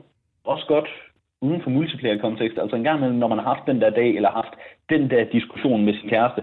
også 0.45 0.64
godt 0.68 0.89
uden 1.41 1.62
for 1.62 1.71
multiplayer-kontekst. 1.71 2.59
Altså 2.59 2.77
en 2.77 2.85
gang 2.85 2.99
imellem, 2.99 3.18
når 3.18 3.29
man 3.29 3.39
har 3.39 3.55
haft 3.55 3.66
den 3.66 3.81
der 3.81 3.91
dag, 3.91 4.11
eller 4.16 4.31
haft 4.31 4.55
den 4.91 5.11
der 5.11 5.25
diskussion 5.25 5.85
med 5.85 5.95
sin 5.95 6.09
kæreste, 6.09 6.43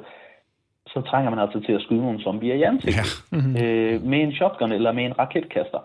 så 0.93 1.01
trænger 1.09 1.29
man 1.29 1.39
altså 1.39 1.59
til 1.59 1.73
at 1.73 1.81
skyde 1.81 2.01
nogle 2.01 2.23
zombier 2.23 2.55
i 2.55 2.61
ansigtet. 2.61 3.23
Ja. 3.31 3.38
Mm-hmm. 3.38 3.55
Øh, 3.63 4.03
med 4.03 4.19
en 4.19 4.33
shotgun 4.33 4.71
eller 4.71 4.91
med 4.91 5.05
en 5.05 5.19
raketkaster. 5.19 5.81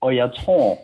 Og 0.00 0.16
jeg 0.16 0.30
tror 0.40 0.78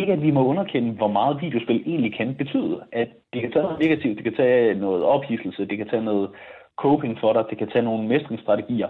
ikke, 0.00 0.12
at 0.12 0.22
vi 0.22 0.30
må 0.30 0.46
underkende, 0.46 0.92
hvor 0.92 1.08
meget 1.08 1.42
videospil 1.42 1.82
egentlig 1.86 2.14
kan 2.16 2.34
betyde. 2.34 2.76
At 2.92 3.08
det 3.32 3.42
kan 3.42 3.52
tage 3.52 3.62
noget 3.62 3.78
negativt, 3.78 4.16
det 4.16 4.24
kan 4.24 4.36
tage 4.36 4.74
noget 4.74 5.02
ophidselse, 5.04 5.66
det 5.70 5.76
kan 5.78 5.88
tage 5.88 6.04
noget 6.04 6.30
coping 6.82 7.18
for 7.20 7.32
dig, 7.32 7.44
det 7.50 7.58
kan 7.58 7.70
tage 7.72 7.84
nogle 7.84 8.08
mestringsstrategier, 8.08 8.88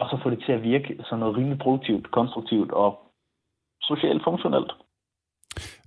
og 0.00 0.06
så 0.10 0.18
få 0.22 0.30
det 0.30 0.42
til 0.46 0.52
at 0.52 0.62
virke 0.62 0.96
som 1.08 1.18
noget 1.18 1.36
rimelig 1.36 1.58
produktivt, 1.58 2.10
konstruktivt 2.10 2.70
og 2.72 2.90
socialt 3.82 4.22
funktionelt. 4.24 4.72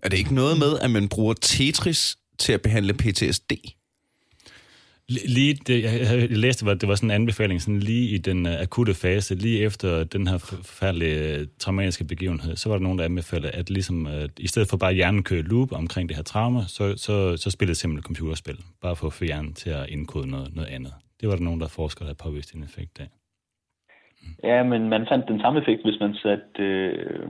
Er 0.04 0.10
det 0.10 0.18
ikke 0.18 0.36
noget 0.36 0.56
med, 0.64 0.74
at 0.86 0.92
man 0.92 1.10
bruger 1.14 1.34
Tetris 1.34 2.18
til 2.38 2.54
at 2.54 2.62
behandle 2.62 2.94
PTSD? 2.94 3.52
Lige, 5.36 5.53
det, 5.68 5.84
jeg, 5.84 6.30
læste, 6.30 6.72
at 6.72 6.82
det 6.82 6.89
var 6.89 6.95
sådan 6.95 7.12
en 7.12 7.16
anbefaling, 7.22 7.62
sådan 7.62 7.80
lige 7.80 8.10
i 8.16 8.18
den 8.18 8.45
uh, 8.45 8.62
akutte 8.62 8.93
fase, 8.93 9.36
lige 9.36 9.60
efter 9.60 10.03
den 10.03 10.28
her 10.28 10.38
forfærdelige 10.38 11.41
uh, 11.41 11.47
traumatiske 11.60 12.03
begivenhed, 12.03 12.55
så 12.55 12.70
var 12.70 12.76
der 12.76 12.84
nogen, 12.84 12.99
der 12.99 13.05
anbefalede, 13.05 13.51
at 13.51 13.70
ligesom, 13.70 14.05
uh, 14.05 14.26
i 14.38 14.47
stedet 14.47 14.68
for 14.70 14.78
bare 14.78 14.93
hjernen 14.93 15.24
køre 15.24 15.41
loop 15.41 15.72
omkring 15.72 16.10
det 16.10 16.16
her 16.16 16.24
trauma, 16.24 16.62
så, 16.68 16.97
så, 16.97 17.38
så 17.38 17.51
spillede 17.51 17.76
simpelthen 17.76 18.03
computerspil, 18.03 18.57
bare 18.82 18.95
for 18.95 19.07
at 19.07 19.14
få 19.14 19.24
hjernen 19.26 19.53
til 19.53 19.70
at 19.70 19.89
indkode 19.89 20.28
noget, 20.30 20.55
noget 20.55 20.70
andet. 20.70 20.93
Det 21.22 21.30
var 21.30 21.36
der 21.36 21.43
nogen, 21.43 21.62
der 21.62 21.68
forskere, 21.68 22.05
der 22.05 22.10
havde 22.10 22.24
påvist 22.24 22.53
en 22.53 22.64
effekt 22.64 22.99
af. 22.99 23.07
Ja, 24.43 24.64
men 24.64 24.89
man 24.89 25.05
fandt 25.12 25.28
den 25.28 25.39
samme 25.39 25.60
effekt, 25.62 25.82
hvis 25.86 25.99
man 25.99 26.14
satte 26.24 26.64
øh, 26.64 27.30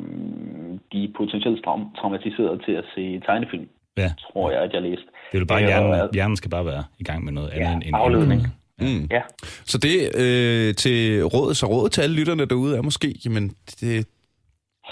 de 0.94 1.14
potentielt 1.18 1.66
traum- 1.66 1.92
traumatiserede 2.00 2.60
til 2.66 2.72
at 2.72 2.86
se 2.96 3.20
tegnefilm. 3.20 3.70
Ja. 3.98 4.10
Tror 4.20 4.52
jeg, 4.52 4.62
at 4.62 4.74
jeg 4.74 4.82
læste. 4.82 5.06
Det 5.32 5.38
er 5.38 5.40
jo 5.40 5.46
bare, 5.46 5.62
Øh, 5.62 5.68
hjernen, 5.68 6.10
hjernen 6.14 6.38
skal 6.38 6.50
bare 6.50 6.66
være 6.66 6.84
i 7.00 7.04
gang 7.04 7.26
med 7.26 7.34
noget 7.34 7.50
andet 7.50 7.66
Ja, 7.66 7.74
end... 7.88 7.96
afledning. 7.96 8.48
Mm. 8.82 9.08
Ja. 9.12 9.22
Så 9.66 9.78
det 9.78 10.16
øh, 10.16 10.76
til 10.76 11.24
rådet, 11.26 11.58
så 11.58 11.66
rådet 11.66 11.92
til 11.92 12.02
alle 12.02 12.16
lytterne 12.16 12.46
derude 12.46 12.78
er 12.78 12.82
måske, 12.82 13.16
jamen, 13.26 13.54
det, 13.82 14.06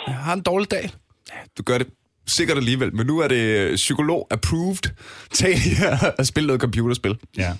jeg 0.07 0.15
har 0.15 0.33
en 0.33 0.41
dårlig 0.41 0.71
dag. 0.71 0.89
Ja, 1.29 1.38
Du 1.57 1.63
gør 1.63 1.77
det 1.77 1.88
sikkert 2.27 2.57
alligevel, 2.57 2.95
men 2.95 3.07
nu 3.07 3.19
er 3.19 3.27
det 3.27 3.75
psykolog-approved. 3.75 4.91
Tag 5.33 5.59
her 5.59 5.97
og 6.19 6.25
spil 6.25 6.45
noget 6.47 6.61
computerspil. 6.61 7.17
Ja. 7.38 7.53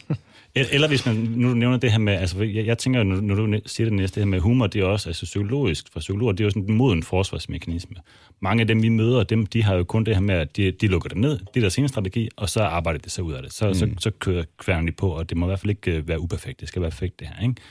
Eller 0.55 0.88
hvis 0.88 1.05
man 1.05 1.15
nu 1.15 1.53
nævner 1.53 1.78
det 1.78 1.91
her 1.91 1.99
med, 1.99 2.13
altså 2.13 2.43
jeg, 2.43 2.65
jeg 2.65 2.78
tænker, 2.78 3.03
når, 3.03 3.21
når 3.21 3.36
du 3.36 3.59
siger 3.65 3.86
det 3.86 3.93
næste, 3.93 4.15
det 4.15 4.25
her 4.25 4.30
med 4.30 4.39
humor, 4.39 4.67
det 4.67 4.82
er 4.82 4.86
også 4.86 5.09
altså, 5.09 5.25
psykologisk 5.25 5.86
for 5.93 5.99
psykologer, 5.99 6.32
det 6.32 6.39
er 6.39 6.43
jo 6.43 6.49
sådan 6.49 6.63
en 6.69 6.73
moden 6.78 7.03
forsvarsmekanisme. 7.03 7.95
Mange 8.40 8.62
af 8.62 8.68
dem, 8.68 8.84
vi 8.84 8.90
møder, 8.90 9.24
dem, 9.24 9.46
de 9.46 9.64
har 9.64 9.76
jo 9.76 9.84
kun 9.84 10.04
det 10.04 10.16
her 10.16 10.22
med, 10.22 10.36
at 10.36 10.58
de, 10.58 10.72
de 10.72 10.88
lukker 10.88 11.10
det 11.10 11.18
ned, 11.18 11.40
det 11.40 11.58
er 11.58 11.60
deres 11.60 11.78
ene 11.78 11.88
strategi, 11.88 12.30
og 12.36 12.50
så 12.50 12.64
arbejder 12.64 13.00
det 13.00 13.12
sig 13.12 13.24
ud 13.24 13.34
af 13.34 13.44
det. 13.44 13.54
Så, 13.54 13.68
mm. 13.68 13.74
så, 13.74 13.90
så 14.00 14.12
kører 14.12 14.44
kværnen 14.58 14.88
de 14.88 14.92
på, 14.92 15.10
og 15.10 15.30
det 15.30 15.38
må 15.38 15.46
i 15.46 15.48
hvert 15.50 15.60
fald 15.60 15.70
ikke 15.70 15.92
øh, 15.92 16.08
være 16.08 16.20
uperfekt, 16.20 16.60
det 16.60 16.68
skal 16.68 16.82
være 16.82 16.92
perfekt 16.92 17.20
det 17.20 17.28
her, 17.28 17.48
ikke? 17.48 17.62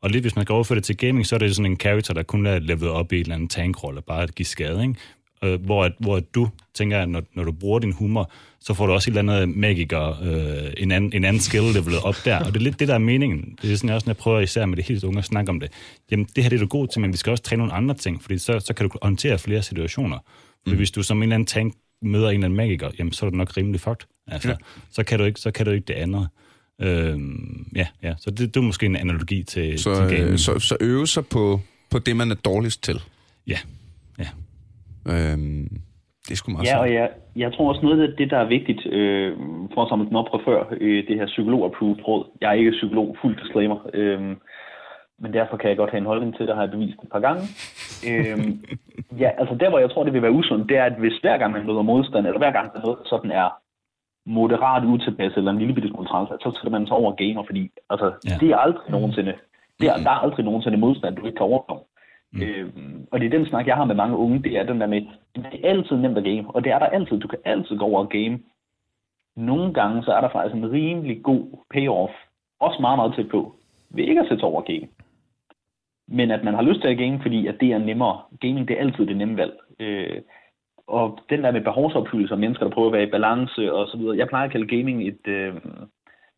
Og 0.00 0.10
lidt 0.10 0.24
hvis 0.24 0.36
man 0.36 0.44
skal 0.44 0.52
overføre 0.52 0.76
det 0.76 0.84
til 0.84 0.96
gaming, 0.96 1.26
så 1.26 1.34
er 1.34 1.38
det 1.38 1.56
sådan 1.56 1.70
en 1.70 1.80
character, 1.80 2.14
der 2.14 2.22
kun 2.22 2.46
er 2.46 2.58
levet 2.58 2.88
op 2.88 3.12
i 3.12 3.16
en 3.16 3.22
eller 3.22 3.34
anden 3.34 3.48
tankrolle, 3.48 4.02
bare 4.02 4.22
at 4.22 4.34
give 4.34 4.46
skade, 4.46 4.82
ikke? 4.82 4.94
Øh, 5.44 5.64
hvor, 5.64 5.84
at, 5.84 5.92
hvor 5.98 6.20
du 6.20 6.48
tænker, 6.74 6.98
at 6.98 7.08
når, 7.08 7.22
når 7.34 7.44
du 7.44 7.52
bruger 7.52 7.78
din 7.78 7.92
humor, 7.92 8.30
så 8.60 8.74
får 8.74 8.86
du 8.86 8.92
også 8.92 9.10
et 9.10 9.18
eller 9.18 9.32
andet 9.32 9.56
magiker, 9.56 10.22
øh, 10.22 10.72
en, 10.76 10.92
anden, 10.92 11.12
en 11.14 11.24
anden 11.24 11.40
skill 11.40 11.64
levelet 11.64 12.02
op 12.02 12.16
der. 12.24 12.38
Og 12.38 12.46
det 12.46 12.56
er 12.56 12.60
lidt 12.60 12.80
det, 12.80 12.88
der 12.88 12.94
er 12.94 12.98
meningen. 12.98 13.58
Det 13.62 13.72
er 13.72 13.76
sådan, 13.76 13.88
jeg 13.88 13.94
også, 13.94 14.06
når 14.06 14.12
jeg 14.12 14.16
prøver 14.16 14.40
især 14.40 14.66
med 14.66 14.76
det 14.76 14.84
helt 14.84 15.04
unge 15.04 15.18
at 15.18 15.24
snakke 15.24 15.50
om 15.50 15.60
det. 15.60 15.72
Jamen, 16.10 16.26
det 16.36 16.44
her 16.44 16.50
det 16.50 16.56
er 16.56 16.60
du 16.60 16.66
god 16.66 16.88
til, 16.88 17.00
men 17.00 17.12
vi 17.12 17.16
skal 17.16 17.30
også 17.30 17.44
træne 17.44 17.58
nogle 17.58 17.72
andre 17.72 17.94
ting, 17.94 18.22
fordi 18.22 18.38
så, 18.38 18.60
så 18.60 18.74
kan 18.74 18.88
du 18.88 18.98
håndtere 19.02 19.38
flere 19.38 19.62
situationer. 19.62 20.18
For 20.66 20.70
mm. 20.70 20.76
hvis 20.76 20.90
du 20.90 21.02
som 21.02 21.16
en 21.16 21.22
eller 21.22 21.34
anden 21.34 21.46
tank 21.46 21.74
møder 22.02 22.28
en 22.28 22.34
eller 22.34 22.44
anden 22.44 22.56
magiker, 22.56 22.90
jamen, 22.98 23.12
så 23.12 23.26
er 23.26 23.30
du 23.30 23.36
nok 23.36 23.56
rimelig 23.56 23.80
fucked. 23.80 24.06
Altså, 24.26 24.48
ja. 24.48 24.54
så, 24.90 25.04
kan 25.04 25.18
du 25.18 25.24
ikke, 25.24 25.40
så 25.40 25.50
kan 25.50 25.66
du 25.66 25.72
ikke 25.72 25.84
det 25.84 25.94
andet. 25.94 26.28
Øhm, 26.80 27.66
ja, 27.76 27.86
ja, 28.02 28.14
så 28.18 28.30
det, 28.30 28.54
det 28.54 28.56
er 28.56 28.64
måske 28.64 28.86
en 28.86 28.96
analogi 28.96 29.42
til, 29.42 29.78
så, 29.78 30.08
til 30.08 30.16
gaming. 30.16 30.40
Så, 30.40 30.58
så 30.58 30.76
øve 30.80 31.06
sig 31.06 31.26
på, 31.26 31.60
på 31.90 31.98
det, 31.98 32.16
man 32.16 32.30
er 32.30 32.34
dårligst 32.34 32.82
til. 32.82 33.00
Ja. 33.46 33.58
Øhm, 35.12 35.68
det 36.24 36.32
er 36.32 36.36
sgu 36.36 36.50
meget 36.52 36.66
Ja, 36.66 36.78
og 36.78 36.92
jeg, 36.94 37.10
jeg 37.36 37.52
tror 37.52 37.68
også 37.68 37.82
noget 37.82 38.02
af 38.02 38.16
det, 38.18 38.30
der 38.30 38.38
er 38.38 38.54
vigtigt, 38.56 38.86
øh, 38.86 39.36
for 39.74 39.82
at 39.82 39.88
samle 39.88 40.06
den 40.08 40.16
op 40.16 40.28
fra 40.30 40.40
før, 40.46 40.60
øh, 40.80 41.08
det 41.08 41.16
her 41.18 41.26
psykolog-approved 41.26 42.08
råd. 42.08 42.24
Jeg 42.40 42.48
er 42.48 42.52
ikke 42.52 42.70
psykolog, 42.70 43.16
fuld 43.20 43.36
disclaimer, 43.42 43.78
øh, 43.94 44.20
men 45.22 45.32
derfor 45.32 45.56
kan 45.56 45.68
jeg 45.68 45.76
godt 45.76 45.90
have 45.90 45.98
en 46.00 46.12
holdning 46.12 46.36
til 46.36 46.46
det, 46.46 46.54
har 46.54 46.62
jeg 46.62 46.70
bevist 46.70 47.02
et 47.02 47.12
par 47.12 47.20
gange. 47.26 47.42
øh, 48.08 48.38
ja, 49.22 49.30
altså 49.40 49.54
der, 49.60 49.68
hvor 49.70 49.78
jeg 49.78 49.90
tror, 49.90 50.04
det 50.04 50.12
vil 50.12 50.22
være 50.22 50.38
usundt, 50.40 50.68
det 50.68 50.76
er, 50.76 50.84
at 50.84 50.98
hvis 50.98 51.18
hver 51.22 51.38
gang 51.38 51.52
man 51.52 51.66
møder 51.66 51.82
modstand, 51.82 52.26
eller 52.26 52.38
hver 52.38 52.52
gang 52.52 52.72
der 52.72 52.80
noget 52.80 52.98
sådan 53.06 53.30
er 53.30 53.48
moderat 54.26 54.84
utilpasset, 54.84 55.38
eller 55.38 55.52
en 55.52 55.58
lille 55.58 55.74
bitte 55.74 55.88
smule 55.88 56.08
træls, 56.08 56.28
så 56.28 56.50
skal 56.54 56.70
man 56.70 56.86
så 56.86 56.94
over 56.94 57.12
gamer, 57.22 57.42
fordi 57.46 57.70
altså, 57.90 58.12
ja. 58.30 58.36
det 58.40 58.48
er 58.50 58.56
aldrig 58.56 58.90
nogensinde, 58.90 59.34
det 59.80 59.88
er, 59.88 59.96
der 59.96 60.10
er 60.10 60.22
aldrig 60.24 60.44
nogensinde 60.44 60.78
modstand, 60.78 61.16
du 61.16 61.26
ikke 61.26 61.36
kan 61.36 61.46
overkomme. 61.46 61.82
Mm. 62.34 62.42
Øhm, 62.42 63.06
og 63.10 63.20
det 63.20 63.26
er 63.26 63.38
den 63.38 63.46
snak, 63.46 63.66
jeg 63.66 63.76
har 63.76 63.84
med 63.84 63.94
mange 63.94 64.16
unge, 64.16 64.42
det 64.42 64.58
er 64.58 64.62
den 64.62 64.80
der 64.80 64.86
med, 64.86 65.02
det 65.34 65.46
er 65.46 65.68
altid 65.70 65.96
nemt 65.96 66.18
at 66.18 66.24
game, 66.24 66.50
og 66.54 66.64
det 66.64 66.72
er 66.72 66.78
der 66.78 66.86
altid. 66.86 67.20
Du 67.20 67.28
kan 67.28 67.38
altid 67.44 67.78
gå 67.78 67.84
over 67.84 68.04
og 68.04 68.08
game. 68.08 68.38
Nogle 69.36 69.74
gange, 69.74 70.02
så 70.02 70.12
er 70.12 70.20
der 70.20 70.28
faktisk 70.28 70.54
en 70.54 70.72
rimelig 70.72 71.22
god 71.22 71.44
payoff, 71.70 72.12
også 72.60 72.78
meget, 72.80 72.98
meget 72.98 73.14
tæt 73.16 73.28
på, 73.28 73.54
ved 73.90 74.04
ikke 74.04 74.20
at 74.20 74.28
sætte 74.28 74.42
over 74.42 74.62
game. 74.62 74.88
Men 76.08 76.30
at 76.30 76.44
man 76.44 76.54
har 76.54 76.62
lyst 76.62 76.80
til 76.80 76.88
at 76.88 76.98
game, 76.98 77.20
fordi 77.22 77.46
at 77.46 77.56
det 77.60 77.72
er 77.72 77.78
nemmere. 77.78 78.20
Gaming, 78.40 78.68
det 78.68 78.76
er 78.76 78.80
altid 78.80 79.06
det 79.06 79.16
nemme 79.16 79.36
valg. 79.36 79.54
Øh, 79.80 80.20
og 80.86 81.18
den 81.30 81.44
der 81.44 81.50
med 81.50 81.60
behovsopfyldelse 81.60 82.34
og 82.34 82.38
mennesker, 82.38 82.64
der 82.64 82.74
prøver 82.74 82.88
at 82.88 82.92
være 82.92 83.06
i 83.06 83.10
balance 83.10 83.72
og 83.72 83.88
så 83.88 83.96
videre. 83.96 84.16
Jeg 84.16 84.28
plejer 84.28 84.44
at 84.44 84.52
kalde 84.52 84.76
gaming 84.76 85.08
et, 85.08 85.26
øh, 85.26 85.54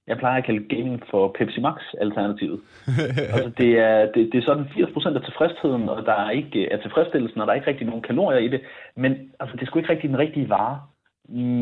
jeg 0.06 0.18
plejer 0.18 0.38
at 0.38 0.46
kalde 0.46 0.68
gaming 0.74 1.02
for 1.10 1.34
Pepsi 1.38 1.60
Max-alternativet. 1.60 2.60
altså 3.34 3.50
det, 3.58 3.70
er, 3.78 4.12
det, 4.14 4.32
det 4.32 4.38
er 4.38 4.46
sådan 4.46 4.64
80% 4.64 5.16
af 5.18 5.24
tilfredsheden, 5.24 5.88
og 5.88 6.06
der 6.06 6.12
er 6.12 6.30
ikke 6.30 6.72
af 6.72 6.78
tilfredsstillelsen, 6.82 7.40
og 7.40 7.46
der 7.46 7.52
er 7.52 7.56
ikke 7.56 7.70
rigtig 7.70 7.86
nogen 7.86 8.02
kalorier 8.02 8.38
i 8.38 8.48
det. 8.48 8.60
Men 8.96 9.12
altså, 9.40 9.56
det 9.56 9.62
er 9.62 9.66
sgu 9.66 9.78
ikke 9.78 9.92
rigtig 9.92 10.10
den 10.10 10.18
rigtige 10.18 10.48
vare. 10.48 10.80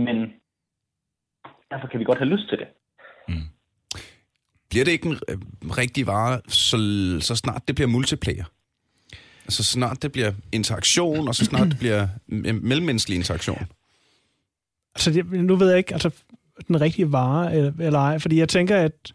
Men 0.07 0.17
derfor 1.71 1.87
kan 1.89 2.01
vi 2.01 2.05
godt 2.05 2.19
have 2.19 2.33
lyst 2.35 2.49
til 2.49 2.59
det. 2.59 2.69
Mm. 3.29 3.49
Bliver 4.71 4.85
det 4.85 4.93
ikke 4.93 5.09
en 5.09 5.19
øh, 5.29 5.39
rigtig 5.83 6.07
vare, 6.07 6.41
så, 6.49 6.77
så 7.21 7.37
snart 7.37 7.63
det 7.69 7.75
bliver 7.75 7.89
multiplayer? 7.89 8.45
Altså 9.45 9.65
snart 9.65 10.03
det 10.03 10.13
bliver 10.13 10.33
interaktion, 10.53 11.29
og 11.29 11.35
så 11.35 11.45
snart 11.45 11.69
det 11.69 11.79
bliver 11.79 12.07
mellemmenneskelig 12.63 13.17
interaktion? 13.17 13.67
Altså, 14.95 15.25
nu 15.33 15.57
ved 15.57 15.69
jeg 15.69 15.79
ikke, 15.79 15.93
altså 15.93 16.24
den 16.69 16.81
rigtige 16.81 17.13
vare 17.13 17.57
eller, 17.57 17.73
eller 17.81 17.99
ej, 17.99 18.19
fordi 18.19 18.39
jeg 18.39 18.49
tænker, 18.49 18.77
at 18.77 19.13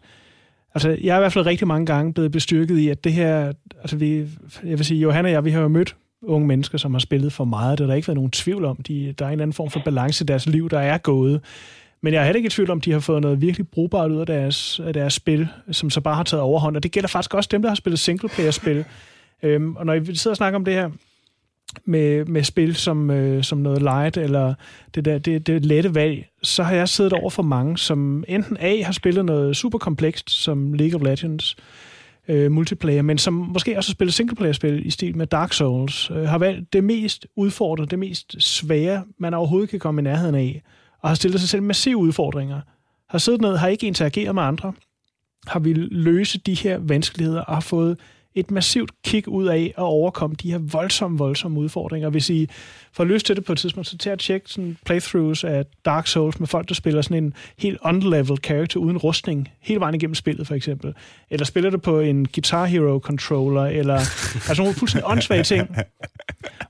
altså, 0.74 0.88
jeg 0.88 1.12
er 1.14 1.16
i 1.16 1.20
hvert 1.20 1.32
fald 1.32 1.46
rigtig 1.46 1.68
mange 1.68 1.86
gange 1.86 2.12
blevet 2.12 2.32
bestyrket 2.32 2.78
i, 2.78 2.88
at 2.88 3.04
det 3.04 3.12
her, 3.12 3.52
altså 3.80 3.96
vi, 3.96 4.18
jeg 4.64 4.78
vil 4.78 4.84
sige, 4.84 5.00
Johan 5.00 5.24
og 5.24 5.30
jeg, 5.30 5.44
vi 5.44 5.50
har 5.50 5.60
jo 5.60 5.68
mødt 5.68 5.96
unge 6.22 6.46
mennesker, 6.46 6.78
som 6.78 6.94
har 6.94 6.98
spillet 6.98 7.32
for 7.32 7.44
meget, 7.44 7.78
det 7.78 7.84
har 7.84 7.90
der 7.90 7.96
ikke 7.96 8.08
været 8.08 8.16
nogen 8.16 8.30
tvivl 8.30 8.64
om. 8.64 8.76
De, 8.76 9.14
der 9.18 9.24
er 9.24 9.28
en 9.28 9.32
eller 9.32 9.42
anden 9.42 9.54
form 9.54 9.70
for 9.70 9.80
balance 9.84 10.24
i 10.24 10.26
deres 10.26 10.46
liv, 10.46 10.70
der 10.70 10.78
er 10.78 10.98
gået. 10.98 11.40
Men 12.02 12.14
jeg 12.14 12.20
er 12.20 12.24
heller 12.24 12.36
ikke 12.36 12.46
i 12.46 12.50
tvivl 12.50 12.70
om, 12.70 12.80
de 12.80 12.92
har 12.92 13.00
fået 13.00 13.22
noget 13.22 13.40
virkelig 13.40 13.68
brugbart 13.68 14.10
ud 14.10 14.20
af 14.20 14.26
deres, 14.26 14.80
af 14.84 14.92
deres 14.92 15.14
spil, 15.14 15.48
som 15.70 15.90
så 15.90 16.00
bare 16.00 16.14
har 16.14 16.22
taget 16.22 16.42
overhånd. 16.42 16.76
Og 16.76 16.82
det 16.82 16.92
gælder 16.92 17.08
faktisk 17.08 17.34
også 17.34 17.48
dem, 17.52 17.62
der 17.62 17.68
har 17.68 17.74
spillet 17.74 17.98
singleplayer-spil. 17.98 18.84
øhm, 19.42 19.76
og 19.76 19.86
når 19.86 19.98
vi 19.98 20.16
sidder 20.16 20.32
og 20.32 20.36
snakker 20.36 20.58
om 20.58 20.64
det 20.64 20.74
her, 20.74 20.90
med, 21.84 22.24
med 22.24 22.42
spil 22.44 22.76
som, 22.76 23.10
øh, 23.10 23.44
som 23.44 23.58
noget 23.58 23.82
light, 23.82 24.16
eller 24.16 24.54
det, 24.94 25.04
der, 25.04 25.18
det, 25.18 25.46
det 25.46 25.64
lette 25.64 25.94
valg, 25.94 26.26
så 26.42 26.62
har 26.62 26.74
jeg 26.74 26.88
siddet 26.88 27.12
over 27.12 27.30
for 27.30 27.42
mange, 27.42 27.78
som 27.78 28.24
enten 28.28 28.56
A 28.60 28.82
har 28.82 28.92
spillet 28.92 29.24
noget 29.24 29.56
super 29.56 29.78
komplekst, 29.78 30.30
som 30.30 30.72
League 30.72 31.00
of 31.00 31.06
Legends, 31.06 31.56
øh, 32.28 32.52
multiplayer, 32.52 33.02
men 33.02 33.18
som 33.18 33.34
måske 33.34 33.76
også 33.76 33.90
har 33.90 33.92
spillet 33.92 34.14
singleplayer-spil 34.14 34.86
i 34.86 34.90
stil 34.90 35.16
med 35.16 35.26
Dark 35.26 35.52
Souls, 35.52 36.10
øh, 36.10 36.22
har 36.22 36.38
valgt 36.38 36.72
det 36.72 36.84
mest 36.84 37.26
udfordrende, 37.36 37.90
det 37.90 37.98
mest 37.98 38.36
svære, 38.38 39.04
man 39.18 39.34
overhovedet 39.34 39.70
kan 39.70 39.78
komme 39.78 40.00
i 40.00 40.04
nærheden 40.04 40.34
af, 40.34 40.62
og 41.02 41.10
har 41.10 41.14
stillet 41.14 41.40
sig 41.40 41.48
selv 41.48 41.62
massive 41.62 41.96
udfordringer. 41.96 42.60
Har 43.08 43.18
siddet 43.18 43.40
ned, 43.40 43.56
har 43.56 43.68
ikke 43.68 43.86
interageret 43.86 44.34
med 44.34 44.42
andre, 44.42 44.72
har 45.46 45.60
vi 45.60 45.72
løse 45.72 46.38
de 46.38 46.54
her 46.54 46.78
vanskeligheder 46.78 47.40
og 47.40 47.54
har 47.54 47.60
fået 47.60 47.98
et 48.34 48.50
massivt 48.50 48.90
kick 49.04 49.28
ud 49.28 49.46
af 49.46 49.74
at 49.78 49.82
overkomme 49.82 50.36
de 50.42 50.50
her 50.50 50.58
voldsomme, 50.58 51.18
voldsomme 51.18 51.60
udfordringer. 51.60 52.10
Hvis 52.10 52.30
I 52.30 52.48
får 52.92 53.04
lyst 53.04 53.26
til 53.26 53.36
det 53.36 53.44
på 53.44 53.52
et 53.52 53.58
tidspunkt, 53.58 53.88
så 53.88 53.98
tag 53.98 54.12
at 54.12 54.18
tjekke 54.18 54.50
sådan 54.50 54.76
playthroughs 54.86 55.44
af 55.44 55.64
Dark 55.84 56.06
Souls 56.06 56.40
med 56.40 56.48
folk, 56.48 56.68
der 56.68 56.74
spiller 56.74 57.02
sådan 57.02 57.24
en 57.24 57.34
helt 57.58 57.78
unlevel 57.84 58.38
character 58.44 58.80
uden 58.80 58.98
rustning, 58.98 59.48
hele 59.60 59.80
vejen 59.80 59.94
igennem 59.94 60.14
spillet 60.14 60.46
for 60.46 60.54
eksempel. 60.54 60.94
Eller 61.30 61.46
spiller 61.46 61.70
det 61.70 61.82
på 61.82 62.00
en 62.00 62.26
Guitar 62.26 62.64
Hero 62.64 62.98
controller, 62.98 63.64
eller 63.64 63.94
altså 64.48 64.54
nogle 64.58 64.74
fuldstændig 64.74 65.10
åndssvage 65.10 65.42
ting. 65.42 65.68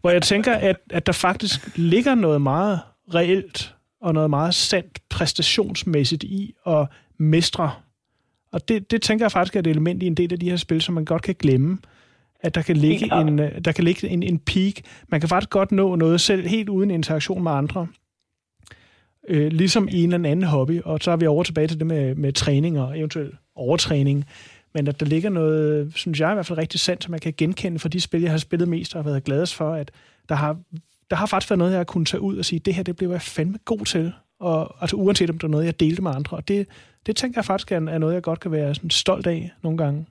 Hvor 0.00 0.10
jeg 0.10 0.22
tænker, 0.22 0.54
at, 0.54 0.76
at 0.90 1.06
der 1.06 1.12
faktisk 1.12 1.76
ligger 1.76 2.14
noget 2.14 2.42
meget 2.42 2.80
reelt 3.14 3.74
og 4.02 4.14
noget 4.14 4.30
meget 4.30 4.54
sandt 4.54 4.98
præstationsmæssigt 5.08 6.24
i 6.24 6.54
at 6.66 6.86
mestre 7.18 7.70
og 8.52 8.68
det, 8.68 8.90
det 8.90 9.02
tænker 9.02 9.24
jeg 9.24 9.32
faktisk 9.32 9.56
er 9.56 9.60
et 9.60 9.66
element 9.66 10.02
i 10.02 10.06
en 10.06 10.14
del 10.14 10.32
af 10.32 10.38
de 10.38 10.50
her 10.50 10.56
spil, 10.56 10.80
som 10.80 10.94
man 10.94 11.04
godt 11.04 11.22
kan 11.22 11.34
glemme. 11.38 11.78
At 12.40 12.54
der 12.54 12.62
kan 12.62 12.76
ligge, 12.76 13.16
ja. 13.16 13.20
en, 13.20 13.38
øh, 13.38 13.64
der 13.64 13.72
kan 13.72 13.84
ligge 13.84 14.08
en, 14.08 14.22
en 14.22 14.38
peak. 14.38 14.74
Man 15.08 15.20
kan 15.20 15.28
faktisk 15.28 15.50
godt 15.50 15.72
nå 15.72 15.96
noget 15.96 16.20
selv, 16.20 16.46
helt 16.46 16.68
uden 16.68 16.90
interaktion 16.90 17.42
med 17.42 17.52
andre. 17.52 17.86
Øh, 19.28 19.52
ligesom 19.52 19.88
i 19.88 20.02
en 20.02 20.12
eller 20.12 20.30
anden 20.30 20.46
hobby. 20.46 20.82
Og 20.82 20.98
så 21.02 21.10
er 21.10 21.16
vi 21.16 21.26
over 21.26 21.42
tilbage 21.44 21.66
til 21.66 21.78
det 21.78 21.86
med, 21.86 22.14
med 22.14 22.32
træning 22.32 22.80
og 22.80 22.98
eventuelt 22.98 23.34
overtræning. 23.54 24.24
Men 24.74 24.88
at 24.88 25.00
der 25.00 25.06
ligger 25.06 25.30
noget, 25.30 25.92
synes 25.94 26.20
jeg 26.20 26.30
i 26.30 26.34
hvert 26.34 26.46
fald 26.46 26.58
rigtig 26.58 26.80
sandt, 26.80 27.04
som 27.04 27.10
man 27.10 27.20
kan 27.20 27.34
genkende 27.36 27.78
fra 27.78 27.88
de 27.88 28.00
spil, 28.00 28.20
jeg 28.20 28.30
har 28.30 28.38
spillet 28.38 28.68
mest 28.68 28.94
og 28.94 29.04
har 29.04 29.10
været 29.10 29.24
gladest 29.24 29.54
for, 29.54 29.74
at 29.74 29.90
der 30.28 30.34
har, 30.34 30.56
der 31.10 31.16
har 31.16 31.26
faktisk 31.26 31.50
været 31.50 31.58
noget, 31.58 31.72
jeg 31.72 31.78
har 31.78 31.84
kunnet 31.84 32.08
tage 32.08 32.20
ud 32.20 32.38
og 32.38 32.44
sige, 32.44 32.58
det 32.58 32.74
her, 32.74 32.82
det 32.82 32.96
blev 32.96 33.10
jeg 33.10 33.22
fandme 33.22 33.58
god 33.64 33.84
til. 33.84 34.12
Og, 34.40 34.60
altså 34.80 34.96
uanset 34.96 35.30
om 35.30 35.38
det 35.38 35.44
er 35.44 35.54
noget, 35.56 35.66
jeg 35.66 35.80
delte 35.80 36.02
med 36.02 36.10
andre. 36.18 36.36
Og 36.36 36.48
det, 36.48 36.60
det 37.06 37.16
tænker 37.16 37.38
jeg 37.40 37.44
faktisk 37.44 37.72
er, 37.72 37.76
er 37.76 37.98
noget, 37.98 38.14
jeg 38.14 38.22
godt 38.22 38.40
kan 38.40 38.52
være 38.52 38.74
sådan 38.74 38.90
stolt 38.90 39.26
af 39.26 39.50
nogle 39.62 39.78
gange. 39.78 40.06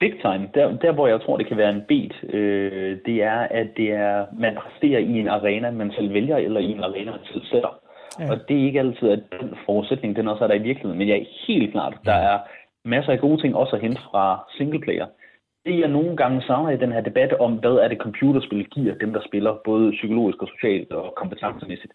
Big 0.00 0.14
time. 0.26 0.44
Der, 0.54 0.64
der 0.84 0.92
hvor 0.92 1.06
jeg 1.08 1.20
tror, 1.20 1.36
det 1.36 1.46
kan 1.46 1.56
være 1.56 1.74
en 1.76 1.82
beat, 1.88 2.34
øh, 2.34 2.98
det 3.06 3.22
er, 3.22 3.40
at 3.60 3.68
det 3.76 3.88
er, 3.92 4.26
man 4.38 4.54
præsterer 4.62 5.00
i 5.00 5.12
en 5.20 5.28
arena, 5.28 5.70
man 5.70 5.92
selv 5.96 6.14
vælger, 6.14 6.36
eller 6.36 6.60
i 6.60 6.70
en 6.72 6.84
arena, 6.84 7.10
man 7.10 7.26
selv 7.32 7.44
sætter. 7.52 7.72
Ja. 8.20 8.30
Og 8.30 8.36
det 8.48 8.56
er 8.56 8.64
ikke 8.66 8.80
altid, 8.80 9.08
at 9.08 9.22
den 9.40 9.54
forudsætning, 9.66 10.16
den 10.16 10.28
også 10.28 10.44
er 10.44 10.48
der 10.48 10.54
i 10.54 10.68
virkeligheden. 10.68 10.98
Men 10.98 11.08
jeg 11.08 11.16
er 11.16 11.46
helt 11.46 11.72
klart, 11.72 11.94
der 12.04 12.12
er 12.12 12.38
masser 12.84 13.12
af 13.12 13.20
gode 13.20 13.42
ting 13.42 13.56
også 13.56 13.76
at 13.76 13.82
hente 13.82 14.00
fra 14.10 14.44
singleplayer. 14.56 15.06
Det 15.66 15.80
jeg 15.80 15.88
nogle 15.88 16.16
gange 16.16 16.42
savner 16.42 16.70
i 16.70 16.82
den 16.82 16.92
her 16.92 17.00
debat 17.00 17.32
om, 17.32 17.52
hvad 17.52 17.76
er 17.84 17.88
det 17.88 17.98
computerspil 17.98 18.64
giver 18.66 18.94
dem, 18.94 19.12
der 19.12 19.22
spiller, 19.28 19.60
både 19.64 19.92
psykologisk 19.92 20.42
og 20.42 20.48
socialt 20.48 20.92
og 20.92 21.14
kompetencemæssigt, 21.16 21.92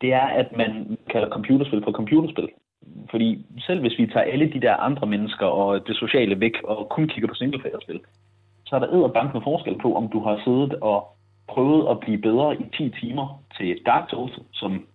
det 0.00 0.12
er, 0.12 0.26
at 0.40 0.56
man 0.56 0.98
kalder 1.12 1.28
computerspil 1.28 1.82
for 1.84 1.92
computerspil. 1.92 2.48
Fordi 3.10 3.46
selv 3.66 3.80
hvis 3.80 3.98
vi 3.98 4.06
tager 4.06 4.30
alle 4.32 4.52
de 4.52 4.60
der 4.60 4.74
andre 4.76 5.06
mennesker 5.06 5.46
og 5.46 5.86
det 5.86 5.96
sociale 5.96 6.40
væk 6.40 6.52
og 6.64 6.88
kun 6.88 7.08
kigger 7.08 7.28
på 7.28 7.34
singleplayer-spil, 7.34 8.00
så 8.66 8.76
er 8.76 8.80
der 8.80 8.94
æderbank 8.94 9.34
med 9.34 9.42
forskel 9.44 9.76
på, 9.82 9.94
om 9.94 10.08
du 10.08 10.20
har 10.20 10.40
siddet 10.44 10.74
og 10.74 10.98
prøvet 11.48 11.88
at 11.90 12.00
blive 12.00 12.18
bedre 12.18 12.54
i 12.62 12.64
10 12.76 12.90
timer 13.00 13.42
til 13.56 13.78
Dark 13.86 14.10
Souls, 14.10 14.38
som 14.52 14.86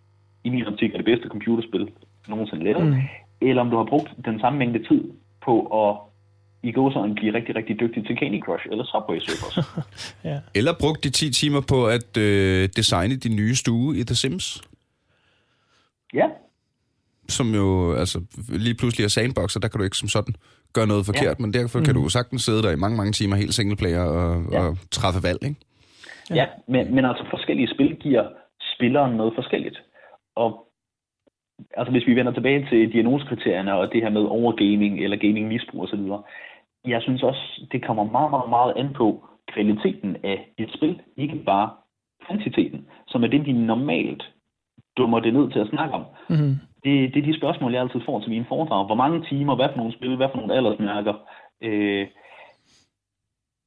i 0.44 0.50
min 0.50 0.66
optik 0.66 0.94
er 0.94 0.98
det 0.98 1.06
bedste 1.06 1.28
computerspil 1.28 1.88
nogensinde 2.28 2.64
lavet, 2.64 2.88
mm. 2.88 3.02
eller 3.42 3.62
om 3.62 3.70
du 3.70 3.78
har 3.78 3.84
brugt 3.84 4.10
den 4.26 4.40
samme 4.40 4.60
mængde 4.60 4.88
tid 4.88 5.04
på 5.46 5.54
at 5.82 5.98
i 6.64 6.72
gåsøjne 6.72 7.16
blive 7.16 7.34
rigtig, 7.34 7.56
rigtig 7.56 7.80
dygtig 7.80 8.06
til 8.08 8.18
Candy 8.20 8.40
Crush 8.44 8.66
eller 8.72 8.86
Subway 8.92 9.20
Surfers. 9.20 9.58
ja. 10.30 10.40
Eller 10.56 10.74
brugt 10.80 11.04
de 11.04 11.10
10 11.10 11.32
timer 11.32 11.62
på 11.62 11.88
at 11.88 12.18
øh, 12.18 12.70
designe 12.76 13.16
din 13.16 13.36
nye 13.36 13.56
stue 13.56 13.98
i 13.98 14.04
The 14.04 14.16
Sims. 14.16 14.62
Ja, 16.14 16.28
som 17.30 17.48
jo 17.56 17.94
altså, 17.94 18.18
lige 18.50 18.76
pludselig 18.80 19.04
er 19.04 19.08
sandbox, 19.08 19.56
og 19.56 19.62
der 19.62 19.68
kan 19.68 19.78
du 19.78 19.84
ikke 19.84 19.98
som 19.98 20.10
sådan 20.10 20.36
gøre 20.74 20.88
noget 20.88 21.06
forkert, 21.06 21.38
ja. 21.40 21.44
men 21.44 21.54
derfor 21.54 21.80
kan 21.80 21.96
mm. 21.96 22.02
du 22.02 22.10
sagtens 22.10 22.42
sidde 22.42 22.64
der 22.64 22.72
i 22.72 22.76
mange, 22.84 22.98
mange 22.98 23.12
timer 23.12 23.36
helt 23.36 23.54
singleplayer 23.54 24.04
og, 24.04 24.52
ja. 24.52 24.60
og 24.60 24.78
træffe 24.92 25.20
valg, 25.28 25.40
ikke? 25.44 25.60
Ja, 26.30 26.36
ja 26.36 26.46
men, 26.68 26.96
men 26.96 27.06
altså 27.06 27.24
forskellige 27.30 27.74
spil 27.76 27.96
giver 27.96 28.24
spilleren 28.76 29.18
noget 29.18 29.34
forskelligt. 29.36 29.78
Og 30.36 30.50
altså 31.78 31.92
hvis 31.92 32.08
vi 32.08 32.16
vender 32.16 32.34
tilbage 32.34 32.68
til 32.70 32.94
diagnosekriterierne 32.94 33.74
og 33.76 33.92
det 33.94 34.02
her 34.02 34.10
med 34.10 34.22
overgaming 34.22 35.04
eller 35.04 35.18
gaming-misbrug 35.18 35.84
osv., 35.84 36.04
jeg 36.86 37.02
synes 37.02 37.24
også, 37.24 37.68
det 37.72 37.86
kommer 37.86 38.04
meget, 38.04 38.32
meget, 38.32 38.50
meget 38.50 38.74
an 38.78 38.90
på 38.94 39.26
kvaliteten 39.54 40.18
af 40.24 40.38
et 40.58 40.70
spil, 40.76 41.02
ikke 41.18 41.36
bare 41.46 41.70
kvantiteten. 42.26 42.88
som 43.08 43.24
er 43.24 43.28
det, 43.28 43.46
de 43.46 43.66
normalt 43.66 44.24
dummer 44.98 45.20
det 45.20 45.34
ned 45.34 45.52
til 45.52 45.60
at 45.60 45.70
snakke 45.70 45.94
om. 45.94 46.06
Mm-hmm. 46.30 46.56
Det, 46.84 47.14
det 47.14 47.20
er 47.20 47.26
de 47.26 47.38
spørgsmål, 47.38 47.74
jeg 47.74 47.82
altid 47.82 48.02
får 48.06 48.20
til 48.20 48.30
mine 48.30 48.46
foredrag. 48.50 48.86
Hvor 48.86 48.96
mange 48.96 49.26
timer, 49.30 49.56
hvad 49.56 49.70
for 49.70 49.78
nogle 49.78 49.94
spil, 49.94 50.16
hvad 50.16 50.28
for 50.32 50.38
nogle 50.38 50.56
aldersmærker. 50.56 51.14
Øh, 51.62 52.08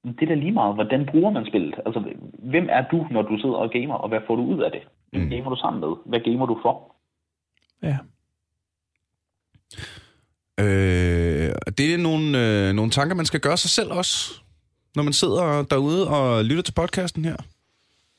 det 0.05 0.23
er 0.23 0.27
da 0.27 0.35
lige 0.35 0.53
meget, 0.53 0.75
hvordan 0.75 1.07
bruger 1.07 1.31
man 1.31 1.47
spillet? 1.47 1.75
Altså, 1.87 2.01
hvem 2.39 2.67
er 2.71 2.85
du, 2.93 3.07
når 3.11 3.23
du 3.23 3.39
sidder 3.39 3.55
og 3.55 3.71
gamer, 3.71 3.95
og 3.95 4.09
hvad 4.09 4.21
får 4.27 4.37
du 4.37 4.43
ud 4.43 4.61
af 4.63 4.71
det? 4.71 4.83
Hvem 5.11 5.23
mm. 5.23 5.31
gamer 5.31 5.51
du 5.51 5.57
sammen 5.57 5.81
med? 5.81 5.97
Hvad 6.07 6.21
gamer 6.21 6.47
du 6.47 6.59
for? 6.63 6.95
Ja. 7.83 7.97
Øh, 10.61 11.55
det 11.79 11.95
er 11.95 11.99
nogle, 11.99 12.27
øh, 12.43 12.75
nogle 12.75 12.91
tanker, 12.91 13.17
man 13.17 13.27
skal 13.27 13.41
gøre 13.41 13.57
sig 13.57 13.71
selv 13.71 13.93
også, 13.93 14.41
når 14.97 15.03
man 15.03 15.13
sidder 15.13 15.67
derude 15.71 16.09
og 16.09 16.45
lytter 16.45 16.63
til 16.63 16.73
podcasten 16.73 17.25
her. 17.25 17.37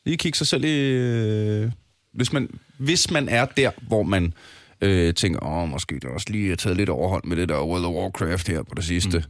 Lige 0.05 0.17
kigge 0.17 0.37
sig 0.37 0.47
selv 0.47 0.63
i... 0.63 0.77
Øh, 0.91 1.71
hvis, 2.17 2.33
man, 2.33 2.59
hvis 2.77 3.11
man 3.11 3.29
er 3.29 3.45
der, 3.45 3.71
hvor 3.87 4.03
man 4.03 4.33
øh, 4.81 5.13
tænker, 5.13 5.45
åh, 5.45 5.69
måske 5.69 5.95
det 5.95 6.03
også 6.03 6.27
lige 6.29 6.55
taget 6.55 6.77
lidt 6.77 6.89
overhånd 6.89 7.23
med 7.25 7.37
det 7.37 7.49
der 7.49 7.65
World 7.65 7.85
of 7.85 7.93
Warcraft 7.93 8.47
her 8.47 8.63
på 8.63 8.75
det 8.75 8.83
sidste. 8.83 9.23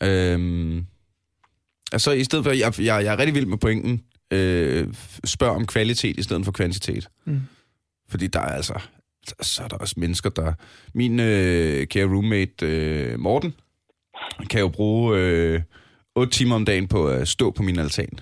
Mm. 0.00 0.06
Øh, 0.06 0.82
altså, 1.92 2.10
i 2.10 2.24
stedet 2.24 2.44
for, 2.44 2.52
jeg, 2.52 2.80
jeg, 2.80 3.04
jeg 3.04 3.12
er 3.12 3.18
rigtig 3.18 3.34
vild 3.34 3.46
med 3.46 3.58
pointen, 3.58 4.02
øh, 4.30 4.88
spørg 5.24 5.50
om 5.50 5.66
kvalitet 5.66 6.18
i 6.18 6.22
stedet 6.22 6.44
for 6.44 6.52
kvantitet. 6.52 7.08
Mm. 7.24 7.40
Fordi 8.08 8.26
der 8.26 8.40
er 8.40 8.54
altså, 8.54 8.80
så 9.42 9.62
er 9.62 9.68
der 9.68 9.76
også 9.76 9.94
mennesker, 9.98 10.30
der... 10.30 10.52
Min 10.94 11.20
øh, 11.20 11.86
kære 11.86 12.06
roommate 12.06 12.66
øh, 12.66 13.20
Morten 13.20 13.54
kan 14.50 14.60
jo 14.60 14.68
bruge 14.68 15.18
øh, 15.18 15.60
8 16.14 16.32
timer 16.32 16.54
om 16.54 16.64
dagen 16.64 16.88
på 16.88 17.08
at 17.08 17.28
stå 17.28 17.50
på 17.50 17.62
min 17.62 17.78
altan 17.78 18.18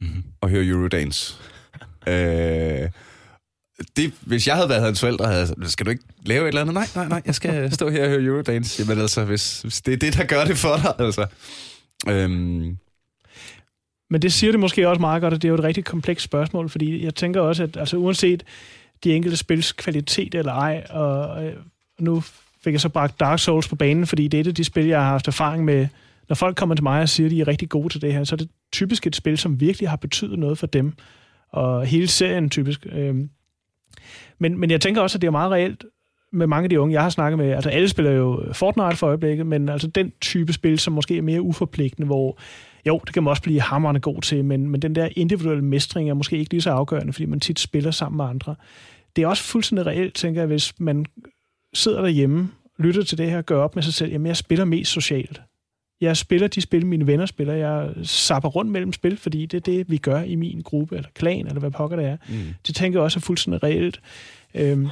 mm-hmm. 0.00 0.24
og 0.40 0.48
høre 0.48 0.64
Eurodance 0.64 1.36
øh, 2.08 2.90
det, 3.96 4.12
hvis 4.20 4.46
jeg 4.46 4.54
havde 4.54 4.68
været 4.68 4.82
hans 4.82 5.00
forældre, 5.00 5.26
havde 5.26 5.54
skal 5.62 5.86
du 5.86 5.90
ikke 5.90 6.04
lave 6.24 6.42
et 6.42 6.48
eller 6.48 6.60
andet? 6.60 6.74
Nej, 6.74 6.86
nej, 6.94 7.08
nej, 7.08 7.22
jeg 7.26 7.34
skal 7.34 7.72
stå 7.74 7.88
her 7.88 8.04
og 8.04 8.08
høre 8.08 8.22
Eurodance. 8.22 8.82
Jamen 8.82 9.02
altså, 9.02 9.24
hvis, 9.24 9.62
hvis 9.62 9.80
det 9.80 9.94
er 9.94 9.98
det, 9.98 10.14
der 10.16 10.24
gør 10.24 10.44
det 10.44 10.58
for 10.58 10.76
dig, 10.76 11.06
altså. 11.06 11.26
Øhm. 12.08 12.76
Men 14.10 14.22
det 14.22 14.32
siger 14.32 14.50
det 14.50 14.60
måske 14.60 14.88
også 14.88 15.00
meget 15.00 15.22
godt, 15.22 15.34
og 15.34 15.42
det 15.42 15.48
er 15.48 15.50
jo 15.50 15.54
et 15.54 15.64
rigtig 15.64 15.84
komplekst 15.84 16.24
spørgsmål, 16.24 16.68
fordi 16.68 17.04
jeg 17.04 17.14
tænker 17.14 17.40
også, 17.40 17.62
at 17.62 17.76
altså, 17.76 17.96
uanset 17.96 18.44
de 19.04 19.14
enkelte 19.14 19.36
spils 19.36 19.72
kvalitet 19.72 20.34
eller 20.34 20.52
ej, 20.52 20.86
og 20.90 21.44
øh, 21.44 21.52
nu 21.98 22.22
fik 22.64 22.72
jeg 22.72 22.80
så 22.80 22.88
bragt 22.88 23.20
Dark 23.20 23.38
Souls 23.38 23.68
på 23.68 23.76
banen, 23.76 24.06
fordi 24.06 24.28
det 24.28 24.38
er 24.38 24.40
et 24.40 24.46
af 24.46 24.54
de 24.54 24.64
spil, 24.64 24.86
jeg 24.86 25.00
har 25.00 25.08
haft 25.08 25.28
erfaring 25.28 25.64
med. 25.64 25.88
Når 26.28 26.34
folk 26.34 26.56
kommer 26.56 26.74
til 26.74 26.82
mig 26.82 27.02
og 27.02 27.08
siger, 27.08 27.26
at 27.26 27.30
de 27.30 27.40
er 27.40 27.48
rigtig 27.48 27.68
gode 27.68 27.88
til 27.88 28.00
det 28.00 28.12
her, 28.12 28.24
så 28.24 28.34
er 28.34 28.36
det 28.36 28.48
typisk 28.72 29.06
et 29.06 29.16
spil, 29.16 29.38
som 29.38 29.60
virkelig 29.60 29.88
har 29.88 29.96
betydet 29.96 30.38
noget 30.38 30.58
for 30.58 30.66
dem, 30.66 30.92
og 31.52 31.86
hele 31.86 32.08
serien 32.08 32.50
typisk. 32.50 32.86
Øhm, 32.92 33.30
men, 34.38 34.58
men 34.58 34.70
jeg 34.70 34.80
tænker 34.80 35.00
også, 35.00 35.18
at 35.18 35.22
det 35.22 35.26
er 35.26 35.32
meget 35.32 35.50
reelt 35.50 35.84
med 36.32 36.46
mange 36.46 36.64
af 36.64 36.70
de 36.70 36.80
unge, 36.80 36.92
jeg 36.94 37.02
har 37.02 37.10
snakket 37.10 37.38
med. 37.38 37.52
Altså 37.52 37.70
alle 37.70 37.88
spiller 37.88 38.12
jo 38.12 38.42
øh, 38.42 38.54
Fortnite 38.54 38.96
for 38.96 39.06
øjeblikket, 39.06 39.46
men 39.46 39.68
altså 39.68 39.86
den 39.88 40.12
type 40.20 40.52
spil, 40.52 40.78
som 40.78 40.92
måske 40.92 41.18
er 41.18 41.22
mere 41.22 41.42
uforpligtende, 41.42 42.06
hvor 42.06 42.38
jo, 42.86 43.00
det 43.06 43.14
kan 43.14 43.22
man 43.22 43.30
også 43.30 43.42
blive 43.42 43.60
hammerende 43.60 44.00
god 44.00 44.22
til, 44.22 44.44
men, 44.44 44.70
men 44.70 44.82
den 44.82 44.94
der 44.94 45.08
individuelle 45.16 45.64
mestring 45.64 46.10
er 46.10 46.14
måske 46.14 46.38
ikke 46.38 46.50
lige 46.50 46.60
så 46.60 46.70
afgørende, 46.70 47.12
fordi 47.12 47.26
man 47.26 47.40
tit 47.40 47.58
spiller 47.58 47.90
sammen 47.90 48.16
med 48.16 48.24
andre. 48.24 48.54
Det 49.16 49.22
er 49.24 49.28
også 49.28 49.42
fuldstændig 49.42 49.86
reelt, 49.86 50.14
tænker 50.14 50.40
jeg, 50.40 50.46
hvis 50.46 50.80
man 50.80 51.06
sidder 51.74 52.00
derhjemme, 52.00 52.50
lytter 52.78 53.02
til 53.02 53.18
det 53.18 53.30
her, 53.30 53.42
gør 53.42 53.62
op 53.62 53.74
med 53.74 53.82
sig 53.82 53.94
selv, 53.94 54.12
jamen 54.12 54.26
jeg 54.26 54.36
spiller 54.36 54.64
mest 54.64 54.90
socialt. 54.90 55.40
Jeg 56.00 56.16
spiller 56.16 56.48
de 56.48 56.60
spil, 56.60 56.86
mine 56.86 57.06
venner 57.06 57.26
spiller. 57.26 57.54
Jeg 57.54 57.90
sapper 58.02 58.48
rundt 58.48 58.70
mellem 58.70 58.92
spil, 58.92 59.16
fordi 59.16 59.46
det 59.46 59.56
er 59.56 59.60
det, 59.60 59.90
vi 59.90 59.96
gør 59.96 60.22
i 60.22 60.34
min 60.34 60.60
gruppe, 60.60 60.96
eller 60.96 61.08
klan, 61.14 61.46
eller 61.46 61.60
hvad 61.60 61.70
pokker 61.70 61.96
det 61.96 62.06
er. 62.06 62.16
Mm. 62.28 62.54
Det 62.66 62.74
tænker 62.74 62.98
jeg 62.98 63.04
også 63.04 63.18
er 63.18 63.20
fuldstændig 63.20 63.62
reelt. 63.62 64.00
Øhm, 64.54 64.88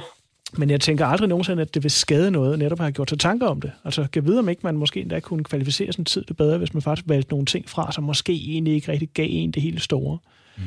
men 0.57 0.69
jeg 0.69 0.81
tænker 0.81 1.05
aldrig 1.05 1.29
nogensinde, 1.29 1.61
at 1.61 1.73
det 1.73 1.83
vil 1.83 1.91
skade 1.91 2.31
noget, 2.31 2.59
netop 2.59 2.79
have 2.79 2.91
gjort 2.91 3.09
sig 3.09 3.19
tanker 3.19 3.47
om 3.47 3.61
det. 3.61 3.71
Altså, 3.83 4.07
kan 4.11 4.25
vide, 4.25 4.39
om 4.39 4.49
ikke 4.49 4.61
man 4.63 4.77
måske 4.77 5.01
endda 5.01 5.19
kunne 5.19 5.43
kvalificere 5.43 5.93
sin 5.93 6.05
tid 6.05 6.23
det 6.23 6.37
bedre, 6.37 6.57
hvis 6.57 6.73
man 6.73 6.81
faktisk 6.81 7.09
valgte 7.09 7.29
nogle 7.31 7.45
ting 7.45 7.69
fra, 7.69 7.91
som 7.91 8.03
måske 8.03 8.33
egentlig 8.33 8.73
ikke 8.73 8.91
rigtig 8.91 9.09
gav 9.09 9.27
en 9.29 9.51
det 9.51 9.61
hele 9.61 9.79
store. 9.79 10.17
Mm. 10.57 10.63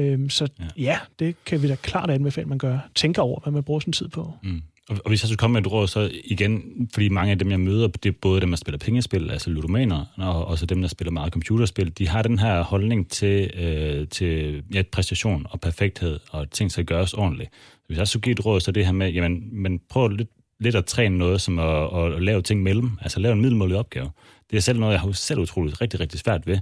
Øhm, 0.00 0.30
så 0.30 0.48
ja. 0.58 0.64
ja, 0.76 0.98
det 1.18 1.44
kan 1.44 1.62
vi 1.62 1.68
da 1.68 1.74
klart 1.74 2.10
anbefale, 2.10 2.44
at 2.44 2.48
man 2.48 2.58
gør. 2.58 2.78
Tænker 2.94 3.22
over, 3.22 3.40
hvad 3.40 3.52
man 3.52 3.62
bruger 3.62 3.80
sin 3.80 3.92
tid 3.92 4.08
på. 4.08 4.32
Mm. 4.42 4.62
Og, 4.90 5.08
hvis 5.08 5.22
jeg 5.22 5.28
skulle 5.28 5.38
komme 5.38 5.52
med 5.52 5.60
et 5.60 5.72
råd, 5.72 5.88
så 5.88 6.10
igen, 6.24 6.62
fordi 6.94 7.08
mange 7.08 7.30
af 7.30 7.38
dem, 7.38 7.50
jeg 7.50 7.60
møder, 7.60 7.88
det 7.88 8.08
er 8.08 8.12
både 8.20 8.40
dem, 8.40 8.50
der 8.50 8.56
spiller 8.56 8.78
pengespil, 8.78 9.30
altså 9.30 9.50
ludomaner, 9.50 10.04
og 10.16 10.44
også 10.44 10.66
dem, 10.66 10.80
der 10.80 10.88
spiller 10.88 11.12
meget 11.12 11.32
computerspil, 11.32 11.98
de 11.98 12.08
har 12.08 12.22
den 12.22 12.38
her 12.38 12.62
holdning 12.62 13.10
til, 13.10 13.50
øh, 13.54 14.08
til 14.08 14.62
ja, 14.74 14.82
præstation 14.92 15.46
og 15.50 15.60
perfekthed, 15.60 16.20
og 16.30 16.50
ting 16.50 16.72
skal 16.72 16.84
gøres 16.84 17.14
ordentligt. 17.14 17.50
Hvis 17.86 17.98
jeg 17.98 18.08
skulle 18.08 18.22
give 18.22 18.32
et 18.32 18.46
råd, 18.46 18.60
så 18.60 18.72
det 18.72 18.86
her 18.86 18.92
med, 18.92 19.12
jamen, 19.12 19.48
men 19.52 19.80
prøv 19.88 20.08
lidt, 20.08 20.28
lidt 20.60 20.74
at 20.74 20.84
træne 20.84 21.18
noget, 21.18 21.40
som 21.40 21.58
at, 21.58 21.88
at, 21.94 22.12
at 22.12 22.22
lave 22.22 22.42
ting 22.42 22.62
mellem, 22.62 22.90
altså 23.00 23.20
lave 23.20 23.32
en 23.32 23.40
middelmålig 23.40 23.76
opgave. 23.76 24.10
Det 24.50 24.56
er 24.56 24.60
selv 24.60 24.80
noget, 24.80 24.92
jeg 24.92 25.00
har 25.00 25.12
selv 25.12 25.40
utroligt 25.40 25.80
rigtig, 25.80 26.00
rigtig 26.00 26.20
svært 26.20 26.46
ved, 26.46 26.58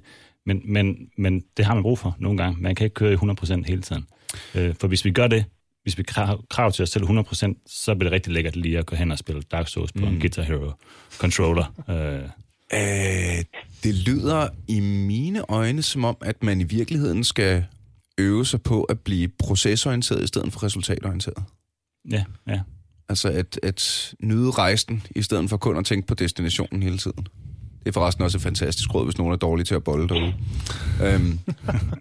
men, 0.46 0.62
men, 0.64 1.08
men 1.18 1.44
det 1.56 1.64
har 1.64 1.74
man 1.74 1.82
brug 1.82 1.98
for 1.98 2.16
nogle 2.18 2.38
gange. 2.38 2.62
Man 2.62 2.74
kan 2.74 2.84
ikke 2.84 2.94
køre 2.94 3.12
i 3.12 3.16
100% 3.16 3.62
hele 3.66 3.82
tiden. 3.82 4.06
Øh, 4.54 4.74
for 4.80 4.88
hvis 4.88 5.04
vi 5.04 5.10
gør 5.10 5.26
det, 5.26 5.44
hvis 5.88 5.98
vi 5.98 6.02
krav, 6.02 6.44
krav 6.50 6.72
til 6.72 6.82
os 6.82 6.90
selv 6.90 7.04
100%, 7.04 7.64
så 7.66 7.94
bliver 7.94 8.10
det 8.10 8.12
rigtig 8.12 8.32
lækkert 8.32 8.56
lige 8.56 8.78
at 8.78 8.86
gå 8.86 8.96
hen 8.96 9.12
og 9.12 9.18
spille 9.18 9.42
Dark 9.42 9.68
Souls 9.68 9.92
på 9.92 9.98
mm. 9.98 10.06
en 10.06 10.20
Guitar 10.20 10.42
Hero 10.42 10.70
controller. 11.18 11.64
øh. 11.88 12.28
Øh, 12.72 13.44
det 13.84 13.94
lyder 13.94 14.48
i 14.68 14.80
mine 14.80 15.50
øjne 15.50 15.82
som 15.82 16.04
om, 16.04 16.16
at 16.20 16.42
man 16.42 16.60
i 16.60 16.64
virkeligheden 16.64 17.24
skal 17.24 17.64
øve 18.18 18.46
sig 18.46 18.62
på 18.62 18.82
at 18.82 19.00
blive 19.00 19.28
procesorienteret 19.38 20.24
i 20.24 20.26
stedet 20.26 20.52
for 20.52 20.62
resultatorienteret. 20.62 21.44
Ja, 22.10 22.24
ja. 22.48 22.60
Altså 23.08 23.28
at, 23.28 23.60
at 23.62 24.14
nyde 24.22 24.50
rejsen, 24.50 25.02
i 25.16 25.22
stedet 25.22 25.50
for 25.50 25.56
kun 25.56 25.76
at 25.76 25.86
tænke 25.86 26.06
på 26.06 26.14
destinationen 26.14 26.82
hele 26.82 26.98
tiden. 26.98 27.26
Det 27.84 27.88
er 27.88 27.92
forresten 27.92 28.24
også 28.24 28.38
et 28.38 28.42
fantastisk 28.42 28.94
råd, 28.94 29.04
hvis 29.04 29.18
nogen 29.18 29.32
er 29.32 29.36
dårlige 29.36 29.64
til 29.64 29.74
at 29.74 29.84
bolle 29.84 30.08
derude. 30.08 30.34
øhm, 31.02 31.38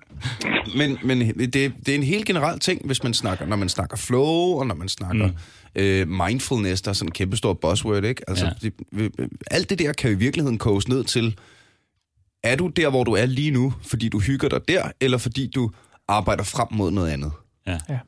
men 0.78 0.98
men 1.04 1.20
det, 1.40 1.54
det 1.54 1.90
er 1.90 1.96
en 1.96 2.04
helt 2.04 2.26
generel 2.26 2.60
ting, 2.60 2.82
hvis 2.86 3.04
man 3.04 3.14
snakker, 3.14 3.46
når 3.46 3.56
man 3.56 3.70
snakker 3.70 3.98
flow, 3.98 4.60
og 4.60 4.68
når 4.68 4.76
man 4.76 4.90
snakker 4.90 5.28
mm. 5.28 5.82
øh, 5.82 6.08
mindfulness, 6.08 6.82
der 6.82 6.90
er 6.90 6.94
sådan 6.94 7.08
en 7.08 7.12
kæmpe 7.12 7.38
stor 7.38 7.54
buzzword, 7.54 8.04
ikke? 8.04 8.30
Altså, 8.30 8.46
ja. 8.46 8.52
det, 8.62 9.12
alt 9.52 9.70
det 9.70 9.80
der 9.80 9.94
kan 9.94 10.12
i 10.12 10.16
virkeligheden 10.16 10.58
koges 10.58 10.88
ned 10.88 11.04
til, 11.04 11.38
er 12.44 12.56
du 12.56 12.68
der, 12.68 12.90
hvor 12.90 13.04
du 13.04 13.12
er 13.12 13.26
lige 13.26 13.52
nu, 13.52 13.74
fordi 13.82 14.10
du 14.10 14.20
hygger 14.20 14.50
dig 14.50 14.60
der, 14.68 14.92
eller 15.02 15.18
fordi 15.18 15.48
du 15.56 15.72
arbejder 16.08 16.44
frem 16.44 16.68
mod 16.72 16.92
noget 16.92 17.10
andet? 17.10 17.32
Ja. 17.68 17.80
ja. 17.90 18.00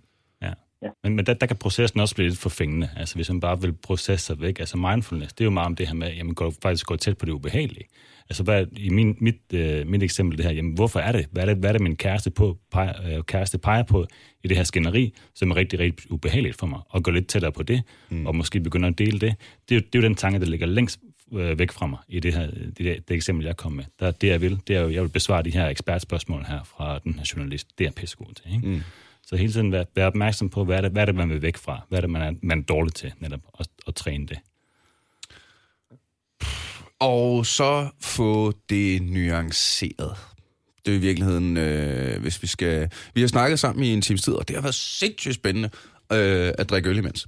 Ja. 0.84 0.88
Men, 1.04 1.16
men 1.16 1.26
der, 1.26 1.34
der 1.34 1.46
kan 1.46 1.56
processen 1.56 2.00
også 2.00 2.16
blive 2.16 2.30
lidt 2.30 2.40
forfængende. 2.40 2.90
Altså 2.98 3.16
hvis 3.16 3.30
man 3.30 3.40
bare 3.40 3.62
vil 3.62 3.74
processe 3.74 4.26
sig 4.26 4.42
væk. 4.42 4.60
Altså 4.60 4.78
mindfulness, 4.78 5.34
det 5.34 5.42
er 5.42 5.46
jo 5.46 5.52
meget 5.52 5.66
om 5.66 5.76
det 5.76 5.88
her 5.88 5.94
med, 5.94 6.08
at 6.08 6.26
man 6.26 6.36
går, 6.36 6.54
faktisk 6.62 6.86
går 6.86 6.96
tæt 6.96 7.18
på 7.18 7.26
det 7.26 7.32
ubehagelige. 7.32 7.86
Altså 8.30 8.44
hvad, 8.44 8.66
i 8.78 8.90
min, 8.90 9.18
mit, 9.20 9.54
øh, 9.54 9.88
mit 9.88 10.04
eksempel 10.04 10.38
det 10.38 10.46
her, 10.46 10.52
jamen 10.52 10.74
hvorfor 10.74 11.00
er 11.00 11.12
det? 11.12 11.26
Hvad 11.32 11.44
er 11.44 11.46
det, 11.48 11.58
hvad 11.58 11.70
er 11.70 11.74
det 11.74 11.82
min 11.82 11.96
kæreste, 11.96 12.32
på, 12.32 12.58
peger, 12.72 13.18
øh, 13.18 13.24
kæreste 13.24 13.58
peger 13.58 13.84
på 13.84 14.06
i 14.44 14.48
det 14.48 14.58
her 14.58 14.64
skænderi, 14.64 15.14
som 15.36 15.52
er 15.52 15.56
rigtig, 15.56 15.80
rigtig 15.80 16.12
ubehageligt 16.12 16.58
for 16.60 16.68
mig? 16.68 16.80
Og 16.90 17.04
gå 17.04 17.12
lidt 17.12 17.28
tættere 17.28 17.52
på 17.52 17.64
det, 17.64 17.84
mm. 18.10 18.26
og 18.26 18.36
måske 18.36 18.60
begynde 18.60 18.88
at 18.88 18.98
dele 18.98 19.20
det. 19.20 19.36
Det 19.70 19.78
er, 19.78 19.82
det 19.82 19.96
er 19.96 20.00
jo 20.00 20.02
den 20.02 20.16
tanke, 20.16 20.40
der 20.40 20.46
ligger 20.46 20.68
længst 20.68 21.00
øh, 21.34 21.60
væk 21.60 21.72
fra 21.72 21.88
mig 21.88 22.00
i 22.08 22.20
det 22.20 22.34
her 22.34 22.52
det, 22.52 22.78
det, 22.78 23.10
det 23.10 23.16
eksempel, 23.16 23.46
jeg 23.46 23.58
kom 23.58 23.72
med. 23.72 23.84
Der, 24.00 24.12
det 24.12 24.28
jeg 24.28 24.42
vil, 24.42 24.60
det 24.68 24.76
er 24.76 24.82
jo, 24.82 24.90
jeg 24.90 25.02
vil 25.02 25.10
besvare 25.10 25.44
de 25.44 25.52
her 25.52 25.68
ekspertspørgsmål 25.68 26.44
her 26.44 26.64
fra 26.64 27.00
den 27.00 27.14
her 27.14 27.34
journalist. 27.36 27.80
Det 27.80 27.88
er 27.88 27.92
pissegod 27.92 28.34
til, 28.34 28.56
ikke? 28.56 28.68
Mm. 28.68 28.82
Så 29.30 29.36
hele 29.36 29.52
tiden 29.52 29.72
være, 29.72 29.86
være 29.96 30.08
opmærksom 30.08 30.50
på, 30.50 30.64
hvad 30.64 30.78
er, 30.78 30.82
det, 30.82 30.92
hvad 30.92 31.02
er 31.02 31.06
det, 31.06 31.16
man 31.16 31.30
vil 31.30 31.42
væk 31.42 31.58
fra? 31.58 31.82
Hvad 31.90 32.00
er 32.00 32.02
det, 32.02 32.10
man 32.10 32.22
er, 32.22 32.32
man 32.44 32.60
er 32.60 32.64
dårlig 32.64 32.94
til 32.94 33.14
netop 33.20 33.40
at, 33.60 33.68
at 33.88 33.96
træne 33.96 34.28
det? 34.28 34.40
Og 37.00 37.46
så 37.46 37.90
få 38.02 38.54
det 38.70 39.02
nuanceret. 39.02 40.16
Det 40.86 40.92
er 40.92 40.96
i 40.96 41.00
virkeligheden, 41.00 41.58
øh, 41.58 42.22
hvis 42.22 42.42
vi 42.42 42.48
skal... 42.48 42.90
Vi 43.14 43.22
har 43.22 43.28
snakket 43.28 43.60
sammen 43.60 43.84
i 43.84 43.94
en 43.94 44.02
times 44.02 44.22
tid, 44.22 44.34
og 44.34 44.48
det 44.48 44.56
har 44.56 44.62
været 44.62 44.76
sindssygt 44.76 45.36
spændende 45.36 45.70
øh, 46.12 46.54
at 46.58 46.70
drikke 46.70 46.90
øl 46.90 46.98
imens. 46.98 47.28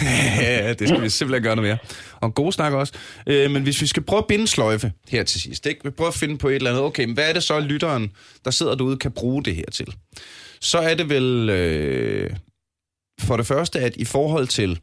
det 0.78 0.88
skal 0.88 1.02
vi 1.02 1.08
simpelthen 1.08 1.42
gøre 1.42 1.56
noget 1.56 1.70
mere. 1.70 1.78
Og 2.20 2.34
god 2.34 2.52
snak 2.52 2.72
også. 2.72 2.92
Øh, 3.26 3.50
men 3.50 3.62
hvis 3.62 3.80
vi 3.80 3.86
skal 3.86 4.02
prøve 4.02 4.18
at 4.18 4.26
binde 4.26 4.46
sløjfe 4.46 4.92
her 5.08 5.22
til 5.22 5.40
sidst, 5.40 5.66
ikke? 5.66 5.84
vi 5.84 5.90
prøver 5.90 6.10
at 6.10 6.14
finde 6.14 6.38
på 6.38 6.48
et 6.48 6.54
eller 6.54 6.70
andet, 6.70 6.84
okay, 6.84 7.04
men 7.04 7.14
hvad 7.14 7.28
er 7.28 7.32
det 7.32 7.42
så, 7.42 7.60
lytteren, 7.60 8.12
der 8.44 8.50
sidder 8.50 8.74
derude, 8.74 8.96
kan 8.96 9.12
bruge 9.12 9.44
det 9.44 9.56
her 9.56 9.70
til? 9.72 9.94
Så 10.62 10.78
er 10.78 10.94
det 10.94 11.08
vel 11.08 11.50
øh, 11.50 12.36
for 13.20 13.36
det 13.36 13.46
første, 13.46 13.80
at 13.80 13.96
i 13.96 14.04
forhold 14.04 14.46
til 14.46 14.80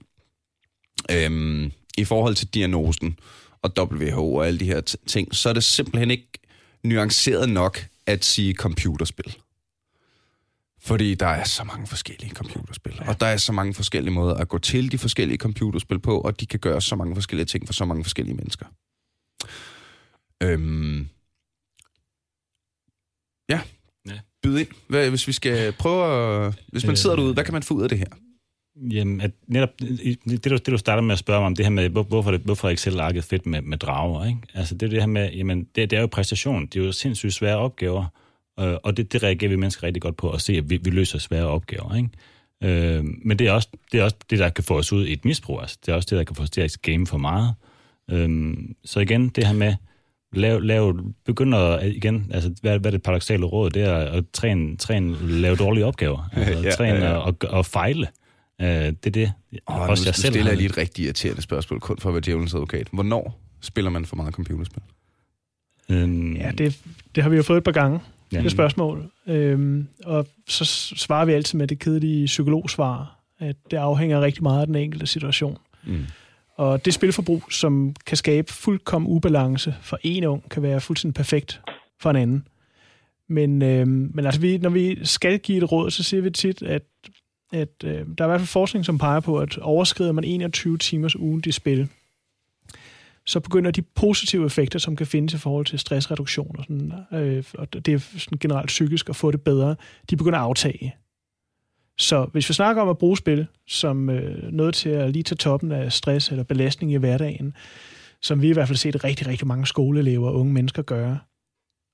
øh, 1.11 1.71
i 1.97 2.05
forhold 2.05 2.35
til 2.35 2.47
diagnosen 2.47 3.19
og 3.61 3.71
WHO 3.79 4.35
og 4.35 4.47
alle 4.47 4.59
de 4.59 4.65
her 4.65 4.81
ting, 5.07 5.35
så 5.35 5.49
er 5.49 5.53
det 5.53 5.63
simpelthen 5.63 6.11
ikke 6.11 6.29
nuanceret 6.83 7.49
nok 7.49 7.85
at 8.05 8.25
sige 8.25 8.53
computerspil. 8.53 9.37
Fordi 10.81 11.15
der 11.15 11.27
er 11.27 11.43
så 11.43 11.63
mange 11.63 11.87
forskellige 11.87 12.35
computerspil, 12.35 12.95
ja. 12.99 13.09
og 13.09 13.19
der 13.19 13.25
er 13.27 13.37
så 13.37 13.51
mange 13.51 13.73
forskellige 13.73 14.13
måder 14.13 14.35
at 14.35 14.47
gå 14.47 14.57
til 14.57 14.91
de 14.91 14.97
forskellige 14.97 15.37
computerspil 15.37 15.99
på, 15.99 16.21
og 16.21 16.39
de 16.39 16.45
kan 16.45 16.59
gøre 16.59 16.81
så 16.81 16.95
mange 16.95 17.15
forskellige 17.15 17.45
ting 17.45 17.67
for 17.67 17.73
så 17.73 17.85
mange 17.85 18.03
forskellige 18.03 18.35
mennesker. 18.35 18.65
Øhm. 20.43 21.09
Ja, 23.49 23.61
byde 24.43 24.59
ind, 24.59 24.67
hvad, 24.87 25.09
hvis 25.09 25.27
vi 25.27 25.33
skal 25.33 25.71
prøve 25.71 26.05
at, 26.45 26.53
Hvis 26.67 26.85
man 26.85 26.95
sidder 26.95 27.15
derude, 27.15 27.33
hvad 27.33 27.43
kan 27.43 27.53
man 27.53 27.63
få 27.63 27.73
ud 27.73 27.83
af 27.83 27.89
det 27.89 27.97
her? 27.97 28.05
Jamen, 28.91 29.21
at 29.21 29.31
netop 29.47 29.69
det, 29.79 30.25
du, 30.45 30.55
det, 30.55 30.65
du 30.65 30.77
starter 30.77 31.01
med 31.01 31.13
at 31.13 31.19
spørge 31.19 31.39
mig 31.39 31.45
om, 31.45 31.55
det 31.55 31.65
her 31.65 31.69
med, 31.69 31.89
hvorfor, 31.89 32.31
det, 32.31 32.41
hvorfor 32.41 32.67
er 32.67 32.71
Excel-arket 32.71 33.23
fedt 33.23 33.45
med, 33.45 33.61
med 33.61 33.77
drager, 33.77 34.25
ikke? 34.25 34.39
Altså, 34.53 34.75
det 34.75 34.83
er 34.83 34.89
det 34.89 34.99
her 34.99 35.07
med, 35.07 35.31
jamen, 35.31 35.67
det, 35.75 35.91
det 35.91 35.97
er 35.97 36.01
jo 36.01 36.07
præstation. 36.07 36.65
Det 36.65 36.81
er 36.81 36.85
jo 36.85 36.91
sindssygt 36.91 37.33
svære 37.33 37.57
opgaver, 37.57 38.05
øh, 38.59 38.75
og 38.83 38.97
det, 38.97 39.13
det 39.13 39.23
reagerer 39.23 39.49
vi 39.49 39.55
mennesker 39.55 39.83
rigtig 39.83 40.01
godt 40.01 40.17
på, 40.17 40.31
at 40.31 40.41
se, 40.41 40.53
at 40.53 40.69
vi, 40.69 40.77
vi 40.77 40.89
løser 40.89 41.19
svære 41.19 41.45
opgaver, 41.45 41.95
ikke? 41.95 42.09
Øh, 42.63 43.05
men 43.25 43.39
det 43.39 43.47
er, 43.47 43.51
også, 43.51 43.69
det 43.91 43.99
er 43.99 44.03
også 44.03 44.15
det, 44.29 44.39
der 44.39 44.49
kan 44.49 44.63
få 44.63 44.77
os 44.77 44.93
ud 44.93 45.05
i 45.05 45.13
et 45.13 45.25
misbrug. 45.25 45.61
Altså. 45.61 45.77
Det 45.85 45.91
er 45.91 45.95
også 45.95 46.07
det, 46.09 46.17
der 46.17 46.23
kan 46.23 46.35
få 46.35 46.43
os 46.43 46.49
til 46.49 46.61
at 46.61 46.77
game 46.81 47.07
for 47.07 47.17
meget. 47.17 47.53
Øh, 48.11 48.57
så 48.85 48.99
igen, 48.99 49.29
det 49.29 49.47
her 49.47 49.53
med, 49.53 49.75
lave, 50.33 50.65
lave, 50.65 51.13
begynder 51.25 51.79
igen, 51.79 52.31
altså 52.33 52.51
hvad, 52.61 52.79
hvad 52.79 52.91
er 52.91 52.97
det 52.97 53.03
paradoxale 53.03 53.45
råd, 53.45 53.69
det 53.69 53.83
er 53.83 53.95
at 53.95 54.23
træne, 54.33 54.77
træne 54.77 55.17
lave 55.41 55.55
dårlige 55.55 55.85
opgaver. 55.85 56.29
Altså, 56.33 56.63
ja, 56.63 56.71
træne 56.71 56.97
ja, 56.97 57.11
ja. 57.11 57.17
Og, 57.17 57.35
og 57.49 57.65
fejle. 57.65 58.07
Uh, 58.59 58.65
det 58.65 59.05
er 59.05 59.09
det. 59.09 59.31
Oh, 59.65 59.89
også 59.89 60.03
nu, 60.03 60.05
jeg 60.05 60.15
selv 60.15 60.33
stiller 60.33 60.51
jeg 60.51 60.57
lige 60.57 60.69
et 60.69 60.77
rigtig 60.77 61.05
irriterende 61.05 61.41
spørgsmål, 61.41 61.79
kun 61.79 61.97
for 61.97 62.09
at 62.09 62.13
være 62.13 62.21
djævelens 62.25 62.53
advokat. 62.53 62.87
Hvornår 62.93 63.41
spiller 63.61 63.91
man 63.91 64.05
for 64.05 64.15
meget 64.15 64.33
computerspil? 64.33 64.81
Um, 65.89 66.35
ja, 66.35 66.51
det, 66.57 66.79
det 67.15 67.23
har 67.23 67.29
vi 67.29 67.35
jo 67.35 67.43
fået 67.43 67.57
et 67.57 67.63
par 67.63 67.71
gange, 67.71 67.99
ja. 68.33 68.41
det 68.41 68.51
spørgsmål. 68.51 69.11
Øhm, 69.27 69.87
og 70.05 70.27
så 70.47 70.65
svarer 70.95 71.25
vi 71.25 71.33
altid 71.33 71.57
med 71.57 71.67
det 71.67 71.79
kedelige 71.79 72.25
psykologsvar, 72.25 73.19
at 73.39 73.55
det 73.71 73.77
afhænger 73.77 74.21
rigtig 74.21 74.43
meget 74.43 74.61
af 74.61 74.67
den 74.67 74.75
enkelte 74.75 75.07
situation. 75.07 75.57
Mm. 75.83 76.05
Og 76.59 76.85
det 76.85 76.93
spilforbrug, 76.93 77.43
som 77.51 77.95
kan 78.05 78.17
skabe 78.17 78.53
fuldkommen 78.53 79.11
ubalance 79.11 79.75
for 79.81 79.99
en 80.03 80.23
ung, 80.23 80.49
kan 80.49 80.63
være 80.63 80.81
fuldstændig 80.81 81.15
perfekt 81.15 81.61
for 81.99 82.09
en 82.09 82.15
anden. 82.15 82.47
Men, 83.27 83.61
øh, 83.61 83.87
men 83.87 84.25
altså, 84.25 84.41
vi, 84.41 84.57
når 84.57 84.69
vi 84.69 85.05
skal 85.05 85.39
give 85.39 85.57
et 85.57 85.71
råd, 85.71 85.91
så 85.91 86.03
siger 86.03 86.21
vi 86.21 86.29
tit, 86.29 86.61
at, 86.61 86.83
at 87.51 87.69
øh, 87.83 87.91
der 87.91 87.99
er 87.99 88.25
i 88.25 88.29
hvert 88.29 88.39
fald 88.39 88.47
forskning, 88.47 88.85
som 88.85 88.97
peger 88.97 89.19
på, 89.19 89.37
at 89.37 89.57
overskrider 89.57 90.11
man 90.11 90.23
21 90.23 90.77
timers 90.77 91.15
ugen 91.15 91.43
i 91.45 91.51
spil, 91.51 91.89
så 93.25 93.39
begynder 93.39 93.71
de 93.71 93.81
positive 93.81 94.45
effekter, 94.45 94.79
som 94.79 94.95
kan 94.95 95.07
findes 95.07 95.33
i 95.33 95.37
forhold 95.37 95.65
til 95.65 95.79
stressreduktion 95.79 96.55
og, 96.57 96.63
sådan, 96.63 96.93
øh, 97.11 97.43
og 97.53 97.73
det 97.73 97.87
er 97.87 97.99
sådan 97.99 98.37
generelt 98.37 98.67
psykisk 98.67 99.09
at 99.09 99.15
få 99.15 99.31
det 99.31 99.41
bedre, 99.41 99.75
de 100.09 100.17
begynder 100.17 100.39
at 100.39 100.45
aftage. 100.45 100.95
Så 101.99 102.25
hvis 102.31 102.49
vi 102.49 102.53
snakker 102.53 102.81
om 102.81 102.89
at 102.89 102.97
bruge 102.97 103.17
spil 103.17 103.47
som 103.67 104.09
øh, 104.09 104.53
noget 104.53 104.75
til 104.75 104.89
at 104.89 105.11
lige 105.11 105.23
tage 105.23 105.37
toppen 105.37 105.71
af 105.71 105.91
stress 105.91 106.29
eller 106.29 106.43
belastning 106.43 106.91
i 106.91 106.95
hverdagen, 106.95 107.53
som 108.21 108.41
vi 108.41 108.49
i 108.49 108.53
hvert 108.53 108.67
fald 108.67 108.77
set 108.77 109.03
rigtig, 109.03 109.27
rigtig 109.27 109.47
mange 109.47 109.67
skoleelever 109.67 110.27
og 110.27 110.35
unge 110.35 110.53
mennesker 110.53 110.81
gøre, 110.81 111.19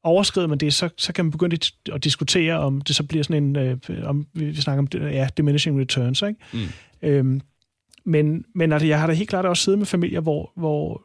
overskrider 0.04 0.48
man 0.48 0.58
det, 0.58 0.74
så, 0.74 0.90
så 0.98 1.14
kan 1.14 1.26
man 1.26 1.32
begynde 1.32 1.58
at 1.94 2.04
diskutere, 2.04 2.60
om 2.60 2.82
det 2.82 2.96
så 2.96 3.04
bliver 3.04 3.24
sådan 3.24 3.44
en, 3.44 3.56
øh, 3.56 3.78
om 4.04 4.28
vi 4.34 4.56
snakker 4.56 4.82
om 4.82 5.02
ja, 5.02 5.28
diminishing 5.38 5.80
returns, 5.80 6.22
ikke? 6.22 6.40
Mm. 6.54 6.60
Øhm, 7.02 7.42
men, 8.06 8.46
men 8.56 8.72
altså, 8.72 8.88
jeg 8.88 9.00
har 9.00 9.08
da 9.08 9.14
helt 9.14 9.30
klart 9.30 9.46
også 9.46 9.64
siddet 9.64 9.80
med 9.80 9.86
familier, 9.86 10.20
hvor, 10.20 10.52
hvor 10.56 11.02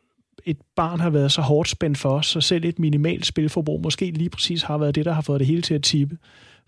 et 0.46 0.56
barn 0.76 1.00
har 1.00 1.10
været 1.10 1.32
så 1.32 1.42
hårdt 1.42 1.68
spændt 1.68 1.98
for, 1.98 2.20
så 2.20 2.40
selv 2.40 2.64
et 2.64 2.78
minimalt 2.78 3.26
spilforbrug 3.26 3.80
måske 3.82 4.10
lige 4.10 4.30
præcis 4.30 4.62
har 4.62 4.78
været 4.78 4.94
det, 4.94 5.04
der 5.04 5.12
har 5.12 5.22
fået 5.22 5.40
det 5.40 5.46
hele 5.46 5.62
til 5.62 5.74
at 5.74 5.82
tippe 5.82 6.16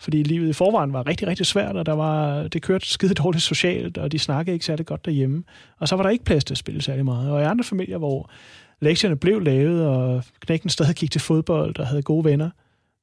fordi 0.02 0.22
livet 0.22 0.48
i 0.48 0.52
forvejen 0.52 0.92
var 0.92 1.06
rigtig, 1.06 1.28
rigtig 1.28 1.46
svært, 1.46 1.76
og 1.76 1.86
der 1.86 1.92
var, 1.92 2.42
det 2.48 2.62
kørte 2.62 2.86
skide 2.86 3.14
dårligt 3.14 3.42
socialt, 3.42 3.98
og 3.98 4.12
de 4.12 4.18
snakkede 4.18 4.54
ikke 4.54 4.66
særlig 4.66 4.86
godt 4.86 5.04
derhjemme. 5.04 5.44
Og 5.78 5.88
så 5.88 5.96
var 5.96 6.02
der 6.02 6.10
ikke 6.10 6.24
plads 6.24 6.44
til 6.44 6.54
at 6.54 6.58
spille 6.58 6.82
særlig 6.82 7.04
meget. 7.04 7.30
Og 7.30 7.40
i 7.40 7.44
andre 7.44 7.64
familier, 7.64 7.98
hvor 7.98 8.30
lektierne 8.80 9.16
blev 9.16 9.40
lavet, 9.40 9.86
og 9.86 10.24
knækken 10.40 10.70
stadig 10.70 10.94
gik 10.94 11.10
til 11.10 11.20
fodbold 11.20 11.78
og 11.78 11.86
havde 11.86 12.02
gode 12.02 12.24
venner, 12.24 12.50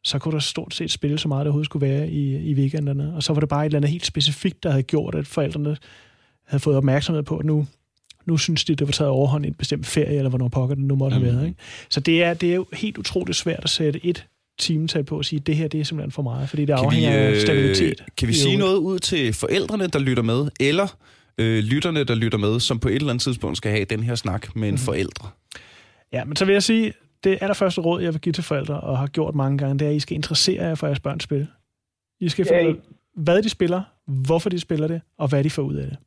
så 0.03 0.19
kunne 0.19 0.31
der 0.31 0.39
stort 0.39 0.73
set 0.73 0.91
spille 0.91 1.17
så 1.17 1.27
meget, 1.27 1.45
der 1.45 1.49
overhovedet 1.49 1.65
skulle 1.65 1.87
være 1.87 2.09
i, 2.09 2.35
i 2.35 2.53
weekenderne. 2.53 3.13
Og 3.15 3.23
så 3.23 3.33
var 3.33 3.39
det 3.39 3.49
bare 3.49 3.61
et 3.61 3.65
eller 3.65 3.79
andet 3.79 3.91
helt 3.91 4.05
specifikt, 4.05 4.63
der 4.63 4.69
havde 4.69 4.83
gjort, 4.83 5.15
at 5.15 5.27
forældrene 5.27 5.77
havde 6.47 6.61
fået 6.61 6.77
opmærksomhed 6.77 7.23
på, 7.23 7.37
at 7.37 7.45
nu, 7.45 7.67
nu 8.25 8.37
synes 8.37 8.65
de, 8.65 8.75
det 8.75 8.87
var 8.87 8.91
taget 8.91 9.11
overhånd 9.11 9.45
i 9.45 9.47
en 9.47 9.53
bestemt 9.53 9.85
ferie, 9.85 10.17
eller 10.17 10.29
hvornår 10.29 10.47
pokker 10.47 10.75
det 10.75 10.83
nu 10.83 10.95
måtte 10.95 11.17
have 11.17 11.31
mm. 11.31 11.35
været. 11.35 11.47
Ikke? 11.47 11.59
Så 11.89 11.99
det 11.99 12.23
er, 12.23 12.33
det 12.33 12.51
er 12.51 12.55
jo 12.55 12.65
helt 12.73 12.97
utroligt 12.97 13.37
svært 13.37 13.63
at 13.63 13.69
sætte 13.69 14.05
et 14.05 14.27
timetal 14.59 15.03
på 15.03 15.19
at 15.19 15.25
sige, 15.25 15.39
at 15.39 15.47
det 15.47 15.55
her 15.55 15.67
det 15.67 15.79
er 15.79 15.83
simpelthen 15.83 16.11
for 16.11 16.21
meget, 16.21 16.49
fordi 16.49 16.61
det 16.61 16.75
kan 16.75 16.85
afhænger 16.85 17.11
vi, 17.11 17.17
øh, 17.17 17.35
af 17.35 17.41
stabilitet. 17.41 18.03
Kan 18.17 18.27
vi 18.27 18.33
sige 18.33 18.57
noget 18.57 18.77
ud 18.77 18.99
til 18.99 19.33
forældrene, 19.33 19.87
der 19.87 19.99
lytter 19.99 20.23
med, 20.23 20.49
eller 20.59 20.97
øh, 21.37 21.63
lytterne, 21.63 22.03
der 22.03 22.15
lytter 22.15 22.37
med, 22.37 22.59
som 22.59 22.79
på 22.79 22.87
et 22.87 22.95
eller 22.95 23.09
andet 23.09 23.23
tidspunkt 23.23 23.57
skal 23.57 23.71
have 23.71 23.85
den 23.85 24.03
her 24.03 24.15
snak 24.15 24.55
med 24.55 24.67
en 24.67 24.73
mm. 24.73 24.77
forældre? 24.77 25.29
Ja, 26.13 26.23
men 26.25 26.35
så 26.35 26.45
vil 26.45 26.53
jeg 26.53 26.63
sige, 26.63 26.93
det 27.23 27.37
allerførste 27.41 27.81
råd, 27.81 28.01
jeg 28.01 28.13
vil 28.13 28.21
give 28.21 28.33
til 28.33 28.43
forældre, 28.43 28.79
og 28.79 28.97
har 28.97 29.07
gjort 29.07 29.35
mange 29.35 29.57
gange, 29.57 29.79
det 29.79 29.85
er, 29.85 29.89
at 29.89 29.95
I 29.95 29.99
skal 29.99 30.15
interessere 30.15 30.63
jer 30.63 30.75
for 30.75 30.87
jeres 30.87 30.99
børns 30.99 31.23
spil. 31.23 31.47
I 32.19 32.29
skal 32.29 32.45
finde 32.45 32.69
ud 32.69 32.75
af, 32.75 32.81
hvad 33.15 33.43
de 33.43 33.49
spiller, 33.49 33.81
hvorfor 34.07 34.49
de 34.49 34.59
spiller 34.59 34.87
det, 34.87 35.01
og 35.17 35.27
hvad 35.27 35.43
de 35.43 35.49
får 35.49 35.61
ud 35.61 35.75
af 35.75 35.87
det. 35.87 35.97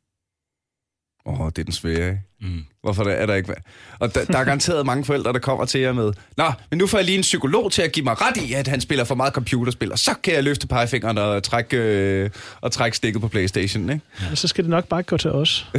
Åh, 1.25 1.41
oh, 1.41 1.49
det 1.49 1.59
er 1.59 1.63
den 1.63 1.73
svære, 1.73 2.09
ikke? 2.09 2.21
Mm. 2.41 2.65
Hvorfor 2.83 3.03
er 3.03 3.25
der 3.25 3.35
ikke... 3.35 3.53
Og 3.99 4.15
der, 4.15 4.25
der 4.25 4.37
er 4.37 4.43
garanteret 4.43 4.85
mange 4.85 5.05
forældre, 5.05 5.33
der 5.33 5.39
kommer 5.39 5.65
til 5.65 5.81
jer 5.81 5.93
med, 5.93 6.13
Nå, 6.37 6.51
men 6.69 6.77
nu 6.77 6.87
får 6.87 6.97
jeg 6.97 7.05
lige 7.05 7.15
en 7.15 7.21
psykolog 7.21 7.71
til 7.71 7.81
at 7.81 7.91
give 7.91 8.03
mig 8.03 8.21
ret 8.21 8.37
i, 8.37 8.53
at 8.53 8.67
han 8.67 8.81
spiller 8.81 9.03
for 9.03 9.15
meget 9.15 9.33
computerspil, 9.33 9.91
og 9.91 9.99
så 9.99 10.11
kan 10.23 10.33
jeg 10.33 10.43
løfte 10.43 10.67
pegefingeren 10.67 11.17
og 11.17 11.43
trække, 11.43 11.77
øh, 11.77 12.29
og 12.61 12.71
trække 12.71 12.97
stikket 12.97 13.21
på 13.21 13.27
Playstation, 13.27 13.89
ikke? 13.89 14.01
Ja, 14.21 14.35
så 14.35 14.47
skal 14.47 14.63
det 14.63 14.69
nok 14.69 14.87
bare 14.87 15.03
gå 15.03 15.17
til 15.17 15.31
os. 15.31 15.67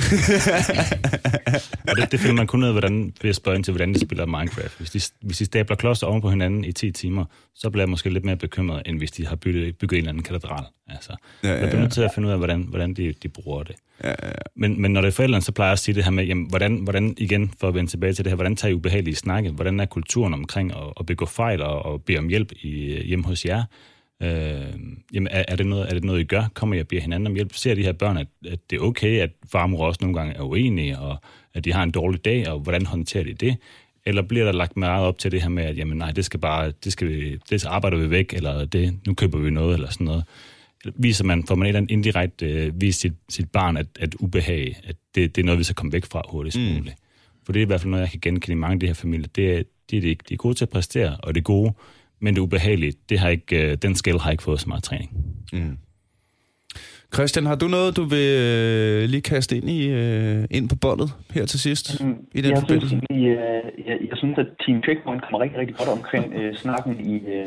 og 1.88 1.96
det, 1.96 2.12
det 2.12 2.20
finder 2.20 2.34
man 2.34 2.46
kun 2.46 2.62
ud 2.62 2.66
af, 2.66 2.74
hvordan, 2.74 3.12
ved 3.22 3.30
at 3.30 3.36
spørge 3.36 3.56
ind 3.56 3.64
til, 3.64 3.72
hvordan 3.72 3.94
de 3.94 4.00
spiller 4.00 4.26
Minecraft. 4.26 4.78
Hvis 4.78 4.90
de, 4.90 5.00
hvis 5.22 5.38
de 5.38 5.44
stabler 5.44 5.76
klodser 5.76 6.06
oven 6.06 6.20
på 6.20 6.30
hinanden 6.30 6.64
i 6.64 6.72
10 6.72 6.90
timer, 6.90 7.24
så 7.54 7.70
bliver 7.70 7.82
jeg 7.82 7.90
måske 7.90 8.10
lidt 8.10 8.24
mere 8.24 8.36
bekymret, 8.36 8.82
end 8.86 8.98
hvis 8.98 9.10
de 9.10 9.26
har 9.26 9.36
bygget, 9.36 9.76
bygget 9.76 9.98
en 9.98 9.98
eller 9.98 10.08
anden 10.08 10.22
katedral. 10.22 10.64
Altså, 10.88 11.16
ja, 11.42 11.48
ja, 11.48 11.54
ja. 11.54 11.60
Jeg 11.60 11.68
bliver 11.68 11.80
nødt 11.80 11.92
til 11.92 12.02
at 12.02 12.10
finde 12.14 12.28
ud 12.28 12.32
af, 12.32 12.38
hvordan, 12.38 12.66
hvordan 12.68 12.94
de, 12.94 13.14
de 13.22 13.28
bruger 13.28 13.62
det. 13.62 13.76
Ja, 14.04 14.08
ja, 14.08 14.26
ja. 14.26 14.32
Men, 14.56 14.82
men 14.82 14.92
når 14.92 15.00
det 15.00 15.08
er 15.08 15.12
forældrene, 15.12 15.42
så 15.42 15.52
plejer 15.52 15.68
jeg 15.68 15.72
at 15.72 15.78
sige 15.78 15.94
det 15.94 16.04
her 16.04 16.10
med, 16.10 16.24
jamen, 16.24 16.46
hvordan, 16.48 16.76
hvordan, 16.94 17.14
igen, 17.18 17.52
for 17.60 17.68
at 17.68 17.74
vende 17.74 17.90
tilbage 17.90 18.12
til 18.12 18.24
det 18.24 18.30
her, 18.30 18.36
hvordan 18.36 18.56
tager 18.56 18.72
I 18.72 18.74
ubehagelige 18.74 19.14
snakke? 19.14 19.50
Hvordan 19.50 19.80
er 19.80 19.84
kulturen 19.84 20.34
omkring 20.34 20.72
at, 20.72 20.92
at 21.00 21.06
begå 21.06 21.26
fejl 21.26 21.62
og, 21.62 21.84
og 21.84 22.02
bede 22.02 22.18
om 22.18 22.28
hjælp 22.28 22.52
i, 22.62 22.84
øh, 22.92 23.04
hjemme 23.04 23.24
hos 23.24 23.44
jer? 23.44 23.64
Øh, 24.22 24.74
jamen, 25.14 25.28
er, 25.30 25.44
er, 25.48 25.56
det 25.56 25.66
noget, 25.66 25.88
er 25.88 25.94
det 25.94 26.04
noget, 26.04 26.20
I 26.20 26.24
gør? 26.24 26.44
Kommer 26.54 26.76
I 26.76 26.80
og 26.80 26.88
beder 26.88 27.02
hinanden 27.02 27.26
om 27.26 27.34
hjælp? 27.34 27.54
Ser 27.54 27.74
de 27.74 27.82
her 27.82 27.92
børn, 27.92 28.16
at, 28.16 28.26
at 28.46 28.58
det 28.70 28.76
er 28.76 28.80
okay, 28.80 29.20
at 29.20 29.30
far 29.52 29.62
og 29.62 29.70
mor 29.70 29.86
også 29.86 29.98
nogle 30.02 30.18
gange 30.18 30.34
er 30.34 30.42
uenige, 30.42 30.98
og 30.98 31.16
at 31.54 31.64
de 31.64 31.72
har 31.72 31.82
en 31.82 31.90
dårlig 31.90 32.24
dag, 32.24 32.48
og 32.48 32.58
hvordan 32.60 32.86
håndterer 32.86 33.24
de 33.24 33.34
det? 33.34 33.56
Eller 34.06 34.22
bliver 34.22 34.44
der 34.44 34.52
lagt 34.52 34.76
meget 34.76 35.06
op 35.06 35.18
til 35.18 35.32
det 35.32 35.42
her 35.42 35.48
med, 35.48 35.64
at 35.64 35.78
jamen, 35.78 35.98
nej, 35.98 36.10
det 36.10 36.24
skal 36.24 36.40
bare, 36.40 36.72
det, 36.84 36.92
skal 36.92 37.08
vi, 37.08 37.38
det 37.50 37.64
arbejder 37.64 37.96
vi 37.96 38.10
væk, 38.10 38.32
eller 38.32 38.64
det, 38.64 38.98
nu 39.06 39.14
køber 39.14 39.38
vi 39.38 39.50
noget, 39.50 39.74
eller 39.74 39.90
sådan 39.90 40.04
noget 40.04 40.24
viser 40.96 41.24
man, 41.24 41.46
får 41.46 41.54
man 41.54 41.66
et 41.66 41.68
eller 41.68 41.80
andet 41.80 41.90
indirekte 41.90 42.46
øh, 42.46 42.80
vise 42.80 43.00
sit, 43.00 43.12
sit 43.28 43.50
barn, 43.50 43.76
at, 43.76 43.86
at 44.00 44.14
ubehag, 44.14 44.76
at 44.84 44.96
det, 45.14 45.36
det 45.36 45.42
er 45.42 45.46
noget, 45.46 45.58
vi 45.58 45.64
skal 45.64 45.74
komme 45.74 45.92
væk 45.92 46.04
fra 46.04 46.22
hurtigst 46.28 46.58
mm. 46.58 46.64
muligt. 46.64 46.96
For 47.44 47.52
det 47.52 47.60
er 47.60 47.64
i 47.64 47.66
hvert 47.66 47.80
fald 47.80 47.90
noget, 47.90 48.02
jeg 48.02 48.10
kan 48.10 48.20
genkende 48.20 48.52
i 48.52 48.58
mange 48.58 48.74
af 48.74 48.80
de 48.80 48.86
her 48.86 48.94
familier. 48.94 49.28
Det 49.36 49.58
er, 49.58 49.62
det 49.90 49.96
er 49.96 50.00
det 50.00 50.08
ikke. 50.08 50.24
De 50.28 50.34
er 50.34 50.38
gode 50.38 50.54
til 50.54 50.64
at 50.64 50.68
præstere, 50.68 51.16
og 51.22 51.34
det 51.34 51.40
er 51.40 51.44
gode, 51.44 51.72
men 52.20 52.34
det 52.34 52.40
ubehagelige, 52.40 52.92
det 53.08 53.18
har 53.18 53.28
ikke, 53.28 53.70
øh, 53.70 53.76
den 53.82 53.94
skill 53.94 54.18
har 54.18 54.30
ikke 54.30 54.42
fået 54.42 54.60
så 54.60 54.68
meget 54.68 54.82
træning. 54.82 55.10
Mm. 55.52 55.78
Christian, 57.14 57.46
har 57.46 57.54
du 57.54 57.68
noget, 57.68 57.96
du 57.96 58.04
vil 58.04 58.28
øh, 58.42 59.08
lige 59.08 59.20
kaste 59.20 59.56
ind, 59.56 59.68
i, 59.70 59.88
øh, 59.88 60.44
ind 60.50 60.68
på 60.68 60.76
båndet 60.76 61.08
her 61.34 61.46
til 61.46 61.60
sidst? 61.60 62.04
Mm, 62.04 62.16
i 62.34 62.40
den 62.40 62.50
jeg, 62.50 62.60
forbindelse? 62.60 62.88
synes, 62.88 63.04
jeg, 63.10 63.18
øh, 63.18 63.86
jeg, 63.88 63.96
jeg 64.10 64.16
synes, 64.16 64.38
at 64.38 64.46
Team 64.66 64.82
Checkpoint 64.82 65.22
kommer 65.22 65.40
rigtig, 65.40 65.58
rigtig 65.58 65.76
godt 65.76 65.88
omkring 65.88 66.32
øh, 66.34 66.56
snakken 66.56 66.92
i, 67.12 67.14
øh, 67.14 67.46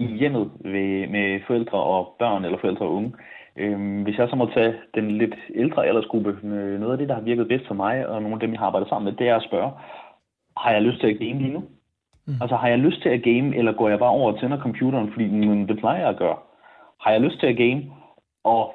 i 0.00 0.06
hjemmet 0.20 0.50
ved, 0.60 1.06
med 1.06 1.40
forældre 1.46 1.78
og 1.78 2.16
børn 2.18 2.44
eller 2.44 2.58
forældre 2.58 2.86
og 2.86 2.92
unge. 2.92 3.12
Øhm, 3.56 4.02
hvis 4.02 4.18
jeg 4.18 4.28
så 4.28 4.36
må 4.36 4.50
tage 4.54 4.74
den 4.94 5.18
lidt 5.18 5.34
ældre 5.54 5.86
aldersgruppe, 5.86 6.38
med 6.42 6.78
noget 6.78 6.92
af 6.92 6.98
det, 6.98 7.08
der 7.08 7.14
har 7.14 7.22
virket 7.30 7.48
bedst 7.48 7.66
for 7.66 7.74
mig, 7.74 8.08
og 8.08 8.22
nogle 8.22 8.34
af 8.36 8.40
dem, 8.40 8.52
jeg 8.52 8.58
har 8.58 8.66
arbejdet 8.66 8.88
sammen 8.88 9.04
med, 9.04 9.18
det 9.18 9.28
er 9.28 9.36
at 9.36 9.48
spørge, 9.48 9.70
har 10.56 10.72
jeg 10.72 10.82
lyst 10.82 11.00
til 11.00 11.06
at 11.06 11.18
game 11.18 11.38
lige 11.42 11.52
nu? 11.52 11.62
Mm. 12.26 12.34
Altså, 12.40 12.56
har 12.56 12.68
jeg 12.68 12.78
lyst 12.78 13.02
til 13.02 13.08
at 13.08 13.22
game, 13.22 13.56
eller 13.56 13.72
går 13.72 13.88
jeg 13.88 13.98
bare 13.98 14.16
over 14.18 14.32
og 14.32 14.40
tænder 14.40 14.58
computeren, 14.58 15.12
fordi 15.12 15.26
men, 15.28 15.68
det 15.68 15.78
plejer 15.78 16.00
jeg 16.00 16.08
at 16.08 16.18
gøre? 16.18 16.36
Har 17.00 17.10
jeg 17.10 17.20
lyst 17.20 17.40
til 17.40 17.46
at 17.46 17.56
game? 17.56 17.82
Og 18.44 18.74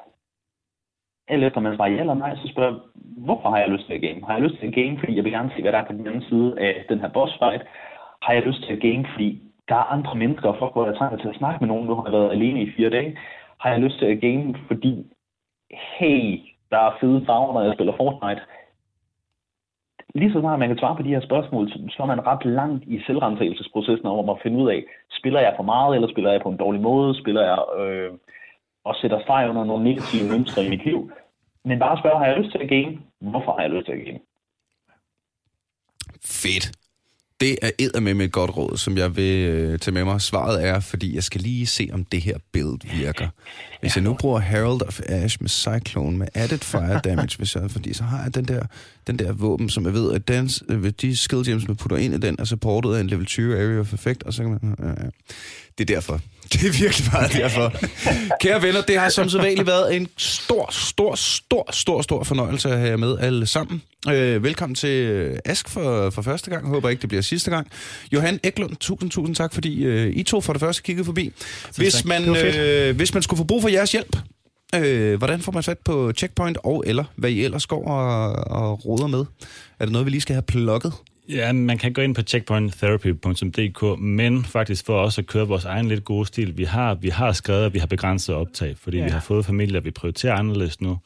alt 1.28 1.44
efter 1.44 1.62
man 1.62 1.76
svarer 1.76 1.92
ja 1.92 2.00
eller 2.00 2.14
nej, 2.14 2.36
så 2.36 2.48
spørger 2.48 2.72
jeg, 2.72 2.80
hvorfor 3.18 3.50
har 3.50 3.58
jeg 3.58 3.70
lyst 3.70 3.86
til 3.86 3.94
at 3.94 4.02
game? 4.02 4.26
Har 4.28 4.34
jeg 4.34 4.44
lyst 4.44 4.60
til 4.60 4.68
at 4.68 4.74
game, 4.74 5.00
fordi 5.00 5.16
jeg 5.16 5.24
vil 5.24 5.32
gerne 5.32 5.52
se, 5.56 5.62
hvad 5.62 5.72
der 5.72 5.78
er 5.78 5.86
på 5.86 5.94
den 5.94 6.08
anden 6.08 6.22
side 6.30 6.60
af 6.60 6.86
den 6.90 7.00
her 7.00 7.10
boss 7.10 7.34
fight? 7.40 7.64
Har 8.22 8.34
jeg 8.34 8.44
lyst 8.44 8.64
til 8.64 8.74
at 8.74 8.82
game, 8.82 9.06
fordi 9.14 9.42
der 9.70 9.76
er 9.76 9.92
andre 9.96 10.16
mennesker, 10.16 10.50
og 10.50 10.56
folk, 10.60 10.74
hvor 10.74 10.86
jeg 10.86 10.98
trænger 10.98 11.18
til 11.18 11.30
at 11.30 11.36
snakke 11.36 11.60
med 11.60 11.68
nogen, 11.68 11.88
nu 11.88 11.96
har 11.96 12.04
jeg 12.04 12.12
været 12.12 12.32
alene 12.32 12.62
i 12.62 12.72
fire 12.78 12.90
dage, 12.90 13.18
har 13.60 13.70
jeg 13.70 13.80
lyst 13.80 13.98
til 14.00 14.06
at 14.06 14.22
game, 14.22 14.56
fordi, 14.68 15.06
hey, 16.00 16.40
der 16.72 16.78
er 16.78 16.98
fede 17.02 17.26
farver, 17.26 17.54
når 17.54 17.62
jeg 17.62 17.74
spiller 17.74 17.96
Fortnite. 17.98 18.42
Lige 20.16 20.34
så 20.34 20.40
snart 20.40 20.60
man 20.60 20.70
kan 20.70 20.78
svare 20.78 20.96
på 20.96 21.04
de 21.04 21.14
her 21.16 21.22
spørgsmål, 21.22 21.72
så 21.90 21.98
er 22.04 22.06
man 22.06 22.28
ret 22.28 22.46
langt 22.46 22.84
i 22.88 23.02
selvrensagelsesprocessen 23.08 24.08
om 24.08 24.30
at 24.30 24.40
finde 24.44 24.58
ud 24.64 24.70
af, 24.70 24.84
spiller 25.20 25.40
jeg 25.40 25.54
for 25.56 25.64
meget, 25.64 25.96
eller 25.96 26.08
spiller 26.08 26.32
jeg 26.32 26.42
på 26.42 26.50
en 26.50 26.58
dårlig 26.58 26.82
måde, 26.82 27.20
spiller 27.22 27.44
jeg 27.52 27.60
øh, 27.82 28.12
og 28.84 28.96
sætter 28.96 29.20
streg 29.22 29.50
under 29.50 29.64
nogle 29.64 29.84
negative 29.84 30.30
mønstre 30.32 30.66
i 30.66 30.70
mit 30.70 30.86
liv. 30.86 31.12
Men 31.66 31.80
bare 31.80 32.00
spørge, 32.00 32.18
har 32.20 32.26
jeg 32.26 32.38
lyst 32.38 32.52
til 32.52 32.64
at 32.64 32.70
game? 32.70 33.00
Hvorfor 33.22 33.52
har 33.52 33.62
jeg 33.62 33.70
lyst 33.70 33.86
til 33.86 33.94
at 33.94 34.06
game? 34.06 34.20
Fedt. 36.26 36.85
Det 37.40 37.58
er 37.62 38.00
med 38.00 38.14
med 38.14 38.26
et 38.26 38.32
godt 38.32 38.58
råd, 38.58 38.78
som 38.78 38.98
jeg 38.98 39.16
vil 39.16 39.50
øh, 39.50 39.80
tage 39.80 39.94
med 39.94 40.04
mig. 40.04 40.22
Svaret 40.22 40.66
er, 40.66 40.80
fordi 40.80 41.16
jeg 41.16 41.24
skal 41.24 41.42
lige 41.42 41.68
se, 41.68 41.90
om 41.94 42.06
det 42.06 42.22
her 42.22 42.38
build 42.54 42.98
virker. 42.98 43.28
Hvis 43.82 43.96
jeg 43.96 44.04
nu 44.04 44.14
bruger 44.14 44.40
Herald 44.40 44.88
of 44.88 45.00
Ash 45.06 45.38
med 45.42 45.50
Cyclone 45.50 46.18
med 46.18 46.28
added 46.34 46.60
fire 46.60 47.00
damage, 47.04 47.38
hvis 47.38 47.56
jeg, 47.56 47.72
fordi 47.72 47.94
så 47.94 48.04
har 48.04 48.24
jeg 48.24 48.36
den 48.36 48.46
der, 48.46 48.66
den 49.08 49.20
der 49.20 49.32
våben, 49.32 49.70
som 49.70 49.86
jeg 49.86 49.94
ved, 49.94 50.14
at 50.14 50.28
den, 50.28 50.50
øh, 50.70 50.92
de 51.02 51.18
skill 51.18 51.46
gems, 51.46 51.68
man 51.68 51.78
putter 51.78 51.98
ind 51.98 52.14
i 52.14 52.18
den, 52.18 52.36
er 52.40 52.46
supportet 52.46 52.96
af 52.96 53.00
en 53.00 53.08
level 53.08 53.26
20 53.26 53.56
area 53.56 53.80
of 53.80 53.94
effect, 53.94 54.24
og 54.24 54.34
så 54.34 54.42
kan 54.42 54.52
man... 54.52 54.76
Ja. 54.80 55.10
Det 55.78 55.90
er 55.90 55.96
derfor. 55.96 56.22
Det 56.54 56.68
er 56.68 56.82
virkelig 56.82 57.10
meget 57.12 57.34
derfor. 57.34 57.74
Kære 58.42 58.62
venner, 58.62 58.82
det 58.82 59.00
har 59.00 59.10
som 59.10 59.30
sædvanligt 59.30 59.68
været 59.68 59.96
en 59.96 60.08
stor, 60.18 60.70
stor, 60.72 61.16
stor, 61.16 61.70
stor, 61.72 62.02
stor 62.02 62.24
fornøjelse 62.24 62.70
at 62.70 62.80
have 62.80 62.98
med 62.98 63.18
alle 63.20 63.46
sammen. 63.46 63.82
Øh, 64.10 64.44
velkommen 64.44 64.76
til 64.76 65.40
Ask 65.46 65.70
for, 65.70 66.10
for 66.10 66.22
første 66.22 66.50
gang. 66.50 66.64
Jeg 66.64 66.70
håber 66.70 66.90
ikke, 66.90 67.02
det 67.02 67.10
bliver 67.10 67.22
sidste 67.22 67.52
gang. 67.52 67.68
Johan 68.12 68.40
Eklund, 68.44 68.76
tusind, 68.76 69.12
tusind 69.12 69.36
tak, 69.36 69.54
fordi 69.54 69.84
øh, 69.84 70.14
I 70.16 70.24
to 70.24 70.42
for 70.42 70.54
det 70.54 70.60
første 70.60 70.84
kiggede 70.84 71.06
forbi. 71.06 71.34
Hvis 71.76 72.06
man, 72.06 72.36
øh, 72.36 72.96
hvis 72.96 73.14
man 73.14 73.24
skulle 73.24 73.38
få 73.38 73.44
brug 73.44 73.62
for 73.62 73.70
jeres 73.70 73.92
hjælp, 73.92 74.18
øh, 74.76 75.18
hvordan 75.18 75.42
får 75.42 75.52
man 75.52 75.64
fat 75.64 75.78
på 75.86 76.12
Checkpoint, 76.18 76.58
og 76.64 76.84
eller 76.88 77.04
hvad 77.16 77.30
I 77.30 77.44
ellers 77.44 77.68
går 77.68 77.88
og, 77.88 78.34
og 78.34 78.86
roder 78.86 79.08
med? 79.08 79.26
Er 79.80 79.86
det 79.86 79.92
noget, 79.92 80.06
vi 80.06 80.12
lige 80.12 80.22
skal 80.22 80.34
have 80.34 80.44
plukket? 80.44 80.94
Ja, 81.30 81.52
man 81.54 81.78
kan 81.78 81.94
gå 81.94 82.02
ind 82.02 82.16
på 82.16 82.22
checkpointtherapy.dk, 82.22 84.00
men 84.00 84.46
faktisk 84.46 84.86
for 84.86 85.00
også 85.00 85.22
at 85.22 85.28
køre 85.28 85.48
vores 85.48 85.66
egen 85.66 85.88
lidt 85.88 86.04
gode 86.04 86.26
stil. 86.26 86.58
Vi 86.58 86.64
har, 86.64 86.96
vi 86.96 87.10
har 87.10 87.32
skrevet, 87.32 87.66
at 87.66 87.74
vi 87.74 87.80
har 87.80 87.88
begrænset 87.88 88.36
optag, 88.36 88.78
fordi 88.78 88.98
ja. 88.98 89.04
vi 89.04 89.10
har 89.10 89.20
fået 89.20 89.46
familier, 89.46 89.80
vi 89.80 89.92
prioriterer 89.92 90.34
anderledes 90.34 90.82
nu. 90.82 90.98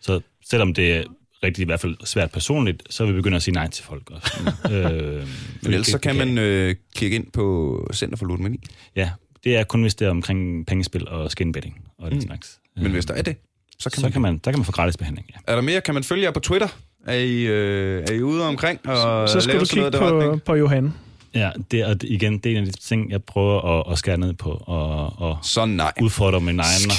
Så 0.00 0.20
selvom 0.44 0.74
det 0.74 0.96
er 0.96 1.04
rigtig 1.42 1.62
i 1.62 1.64
hvert 1.64 1.80
fald 1.80 1.96
svært 2.04 2.30
personligt, 2.30 2.82
så 2.90 3.04
vil 3.04 3.14
vi 3.14 3.18
begynde 3.18 3.36
at 3.36 3.42
sige 3.42 3.54
nej 3.54 3.68
til 3.68 3.84
folk 3.84 4.10
også. 4.10 4.52
øh, 4.72 5.28
men 5.62 5.72
ellers 5.72 5.86
så 5.86 5.98
kan 5.98 6.16
man 6.16 6.38
øh, 6.38 6.74
klikke 6.94 7.16
ind 7.16 7.26
på 7.32 7.88
Center 7.94 8.16
for 8.16 8.26
Ludomani. 8.26 8.60
Ja, 8.96 9.10
det 9.44 9.56
er 9.56 9.64
kun 9.64 9.82
hvis 9.82 9.94
det 9.94 10.06
er 10.06 10.10
omkring 10.10 10.66
pengespil 10.66 11.08
og 11.08 11.30
skinbetting 11.30 11.88
og 11.98 12.10
den 12.10 12.18
mm. 12.18 12.26
slags. 12.26 12.60
Men 12.76 12.92
hvis 12.92 13.04
der 13.04 13.14
er 13.14 13.22
det, 13.22 13.36
så 13.78 13.90
kan, 13.90 14.00
så 14.00 14.06
man, 14.06 14.12
kan 14.12 14.22
man, 14.22 14.38
der 14.38 14.50
kan 14.50 14.58
man 14.58 14.64
få 14.64 14.72
gratis 14.72 14.96
behandling, 14.96 15.26
ja. 15.30 15.52
Er 15.52 15.54
der 15.54 15.62
mere? 15.62 15.80
Kan 15.80 15.94
man 15.94 16.04
følge 16.04 16.22
jer 16.22 16.30
på 16.30 16.40
Twitter? 16.40 16.68
Er 17.06 17.14
I, 17.14 17.46
øh, 17.46 18.02
er 18.02 18.12
I 18.12 18.22
ude 18.22 18.48
omkring? 18.48 18.80
Og 18.88 19.28
så 19.28 19.40
skal 19.40 19.60
du 19.60 19.64
kigge 19.64 19.90
på, 19.98 20.38
på 20.46 20.54
Johan. 20.54 20.94
Ja, 21.34 21.50
det 21.70 21.80
er 21.80 21.94
igen 22.04 22.32
det 22.38 22.46
er 22.46 22.56
en 22.56 22.66
af 22.66 22.66
de 22.66 22.72
ting, 22.72 23.10
jeg 23.10 23.22
prøver 23.24 23.56
at, 23.72 23.92
at 23.92 23.98
skære 23.98 24.18
ned 24.18 24.34
på 24.34 24.50
og, 24.66 25.12
og 25.18 25.36
så 25.42 25.66
nej. 25.66 25.92
udfordre 26.02 26.40
min 26.40 26.60
egen, 26.68 26.90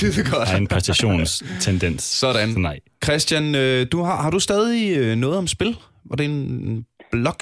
egen 0.54 0.68
præstationstendens. 0.68 2.04
Sådan. 2.22 2.50
Så 2.50 2.60
nej. 2.60 2.80
Christian, 3.04 3.56
øh, 3.56 3.86
du 3.92 4.02
har, 4.02 4.16
har 4.24 4.32
du 4.32 4.40
stadig 4.40 4.98
øh, 4.98 5.16
noget 5.16 5.38
om 5.38 5.48
spil? 5.48 5.72
Var 6.10 6.16
det 6.16 6.26
en 6.26 6.86
blog? 7.12 7.42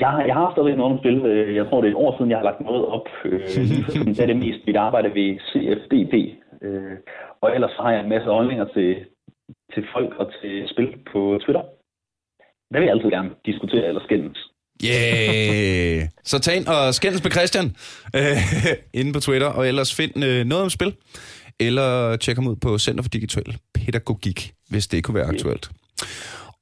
Jeg, 0.00 0.24
jeg 0.26 0.34
har 0.34 0.48
stadig 0.54 0.76
noget 0.76 0.92
om 0.92 0.98
spil. 1.02 1.18
Øh, 1.26 1.56
jeg 1.56 1.64
tror, 1.66 1.80
det 1.80 1.88
er 1.88 1.92
et 1.96 2.02
år 2.04 2.16
siden, 2.16 2.30
jeg 2.30 2.38
har 2.38 2.48
lagt 2.50 2.60
noget 2.60 2.84
op. 2.96 3.06
det 4.16 4.20
er 4.24 4.26
det 4.26 4.36
mest 4.36 4.60
mit 4.66 4.76
arbejde 4.76 5.08
ved 5.18 5.28
CFDP. 5.48 6.14
Og 7.42 7.54
ellers 7.54 7.74
har 7.80 7.90
jeg 7.90 8.00
en 8.00 8.08
masse 8.08 8.28
holdninger 8.36 8.66
til, 8.76 8.90
til 9.74 9.82
folk 9.94 10.12
og 10.20 10.26
til 10.38 10.52
spil 10.72 10.88
på 11.12 11.20
Twitter. 11.44 11.64
Det 12.70 12.76
vil 12.80 12.86
jeg 12.86 12.94
altid 12.96 13.10
gerne 13.10 13.30
diskutere 13.50 13.86
eller 13.88 14.02
skændes. 14.06 14.38
Yeah! 14.88 16.08
Så 16.24 16.38
tag 16.38 16.56
ind 16.56 16.66
og 16.66 16.94
skændes 16.94 17.24
med 17.24 17.30
Christian 17.30 17.66
øh, 18.16 18.36
inde 19.00 19.12
på 19.12 19.20
Twitter, 19.20 19.46
og 19.46 19.68
ellers 19.68 19.94
find 19.94 20.24
øh, 20.24 20.44
noget 20.44 20.64
om 20.64 20.70
spil, 20.70 20.96
eller 21.60 22.16
tjek 22.16 22.36
ham 22.36 22.46
ud 22.46 22.56
på 22.56 22.78
Center 22.78 23.02
for 23.02 23.08
Digital 23.08 23.56
Pædagogik, 23.74 24.52
hvis 24.70 24.86
det 24.86 25.04
kunne 25.04 25.14
være 25.14 25.26
aktuelt. 25.26 25.70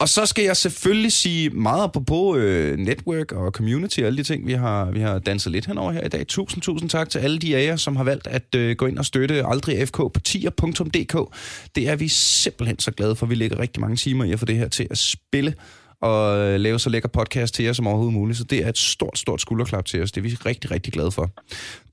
Og 0.02 0.08
så 0.08 0.26
skal 0.26 0.44
jeg 0.44 0.56
selvfølgelig 0.56 1.12
sige 1.12 1.50
meget 1.50 1.92
på 1.92 2.36
øh, 2.36 2.78
network 2.78 3.32
og 3.32 3.52
community 3.52 4.00
og 4.00 4.06
alle 4.06 4.18
de 4.18 4.22
ting, 4.22 4.46
vi 4.46 4.52
har, 4.52 4.90
vi 4.90 5.00
har 5.00 5.18
danset 5.18 5.52
lidt 5.52 5.66
henover 5.66 5.92
her 5.92 6.04
i 6.04 6.08
dag. 6.08 6.26
Tusind, 6.26 6.62
tusind 6.62 6.90
tak 6.90 7.10
til 7.10 7.18
alle 7.18 7.38
de 7.38 7.56
af 7.56 7.64
jer, 7.64 7.76
som 7.76 7.96
har 7.96 8.04
valgt 8.04 8.26
at 8.26 8.54
øh, 8.54 8.76
gå 8.76 8.86
ind 8.86 8.98
og 8.98 9.04
støtte 9.04 9.46
Aldrig 9.46 9.88
FK 9.88 9.96
på 9.96 10.20
tier.dk. 10.24 11.36
Det 11.74 11.88
er 11.88 11.96
vi 11.96 12.08
simpelthen 12.08 12.78
så 12.78 12.90
glade 12.90 13.16
for. 13.16 13.26
Vi 13.26 13.34
lægger 13.34 13.58
rigtig 13.58 13.80
mange 13.80 13.96
timer 13.96 14.24
i 14.24 14.32
at 14.32 14.38
få 14.38 14.44
det 14.44 14.56
her 14.56 14.68
til 14.68 14.86
at 14.90 14.98
spille 14.98 15.54
og 16.02 16.38
øh, 16.38 16.60
lave 16.60 16.78
så 16.78 16.90
lækker 16.90 17.08
podcast 17.08 17.54
til 17.54 17.64
jer 17.64 17.72
som 17.72 17.86
overhovedet 17.86 18.14
muligt. 18.14 18.38
Så 18.38 18.44
det 18.44 18.64
er 18.64 18.68
et 18.68 18.78
stort, 18.78 19.18
stort 19.18 19.40
skulderklap 19.40 19.84
til 19.84 20.02
os. 20.02 20.12
Det 20.12 20.20
er 20.20 20.22
vi 20.22 20.36
rigtig, 20.46 20.70
rigtig 20.70 20.92
glade 20.92 21.10
for. 21.10 21.30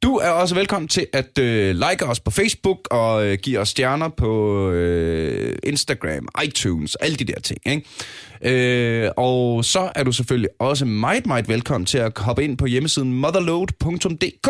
Du 0.03 0.15
er 0.15 0.29
også 0.29 0.55
velkommen 0.55 0.87
til 0.87 1.07
at 1.13 1.37
øh, 1.39 1.75
like 1.75 2.05
os 2.05 2.19
på 2.19 2.31
Facebook 2.31 2.87
og 2.91 3.25
øh, 3.25 3.37
give 3.37 3.59
os 3.59 3.69
stjerner 3.69 4.09
på 4.09 4.61
øh, 4.71 5.57
Instagram, 5.63 6.27
iTunes, 6.45 6.95
alle 6.95 7.17
de 7.17 7.23
der 7.23 7.39
ting. 7.39 7.59
Ikke? 7.65 9.05
Øh, 9.05 9.11
og 9.17 9.65
så 9.65 9.91
er 9.95 10.03
du 10.03 10.11
selvfølgelig 10.11 10.49
også 10.59 10.85
meget, 10.85 11.25
meget 11.25 11.49
velkommen 11.49 11.85
til 11.85 11.97
at 11.97 12.17
hoppe 12.17 12.43
ind 12.43 12.57
på 12.57 12.65
hjemmesiden 12.65 13.13
motherload.dk 13.13 14.49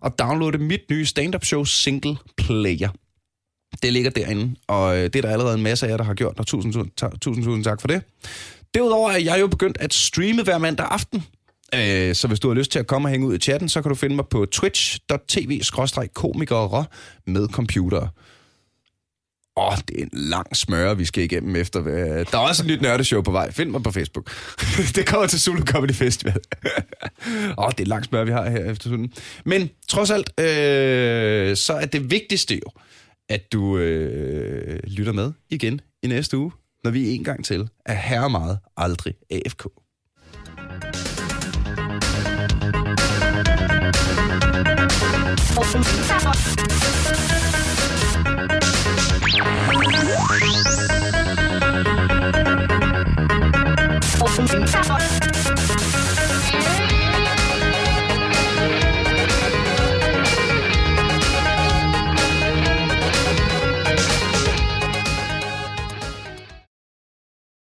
og 0.00 0.18
downloade 0.18 0.58
mit 0.58 0.80
nye 0.90 1.06
stand-up 1.06 1.44
show 1.44 1.64
Single 1.64 2.16
Player. 2.36 2.88
Det 3.82 3.92
ligger 3.92 4.10
derinde, 4.10 4.54
og 4.68 4.96
øh, 4.96 5.04
det 5.04 5.16
er 5.16 5.22
der 5.22 5.30
allerede 5.30 5.54
en 5.54 5.62
masse 5.62 5.86
af 5.86 5.90
jer, 5.90 5.96
der 5.96 6.04
har 6.04 6.14
gjort, 6.14 6.38
og 6.38 6.46
tusind, 6.46 6.72
tusind, 6.72 7.18
tusind, 7.20 7.44
tusind 7.44 7.64
tak 7.64 7.80
for 7.80 7.88
det. 7.88 8.02
Derudover 8.74 9.10
er 9.10 9.18
jeg 9.18 9.40
jo 9.40 9.46
begyndt 9.46 9.78
at 9.80 9.94
streame 9.94 10.42
hver 10.42 10.58
mandag 10.58 10.86
aften. 10.90 11.24
Øh, 11.74 12.14
så 12.14 12.28
hvis 12.28 12.40
du 12.40 12.48
har 12.48 12.54
lyst 12.54 12.72
til 12.72 12.78
at 12.78 12.86
komme 12.86 13.08
og 13.08 13.10
hænge 13.10 13.26
ud 13.26 13.34
i 13.34 13.38
chatten, 13.38 13.68
så 13.68 13.82
kan 13.82 13.88
du 13.88 13.94
finde 13.94 14.16
mig 14.16 14.24
på 14.30 14.46
twitch.tv-komikere 14.46 16.84
med 17.26 17.48
computer. 17.48 18.08
Åh, 19.56 19.76
det 19.88 19.98
er 19.98 20.02
en 20.02 20.10
lang 20.12 20.56
smøre, 20.56 20.96
vi 20.96 21.04
skal 21.04 21.24
igennem 21.24 21.56
efter. 21.56 21.82
Der 21.82 22.24
er 22.32 22.38
også 22.38 22.62
et 22.62 22.66
nyt 22.66 22.82
nørdeshow 22.82 23.22
på 23.22 23.30
vej. 23.30 23.50
Find 23.50 23.70
mig 23.70 23.82
på 23.82 23.90
Facebook. 23.90 24.30
det 24.96 25.06
kommer 25.06 25.26
til 25.26 25.40
Zulu 25.40 25.64
Comedy 25.64 25.92
Festival. 25.92 26.34
Åh, 27.58 27.70
det 27.70 27.80
er 27.80 27.80
en 27.80 27.86
lang 27.86 28.04
smøre, 28.04 28.26
vi 28.26 28.32
har 28.32 28.50
her 28.50 28.70
efter 28.70 28.88
sådan. 28.88 29.12
Men 29.44 29.70
trods 29.88 30.10
alt, 30.10 30.40
øh, 30.40 31.56
så 31.56 31.72
er 31.72 31.86
det 31.86 32.10
vigtigste 32.10 32.54
jo, 32.54 32.70
at 33.28 33.52
du 33.52 33.78
øh, 33.78 34.80
lytter 34.84 35.12
med 35.12 35.32
igen 35.50 35.80
i 36.02 36.06
næste 36.06 36.38
uge 36.38 36.52
når 36.84 36.90
vi 36.90 37.14
en 37.14 37.24
gang 37.24 37.44
til 37.44 37.68
er 37.86 37.94
herre 37.94 38.30
meget 38.30 38.58
aldrig 38.76 39.14
AFK. 39.30 39.66
Oh, 45.58 46.71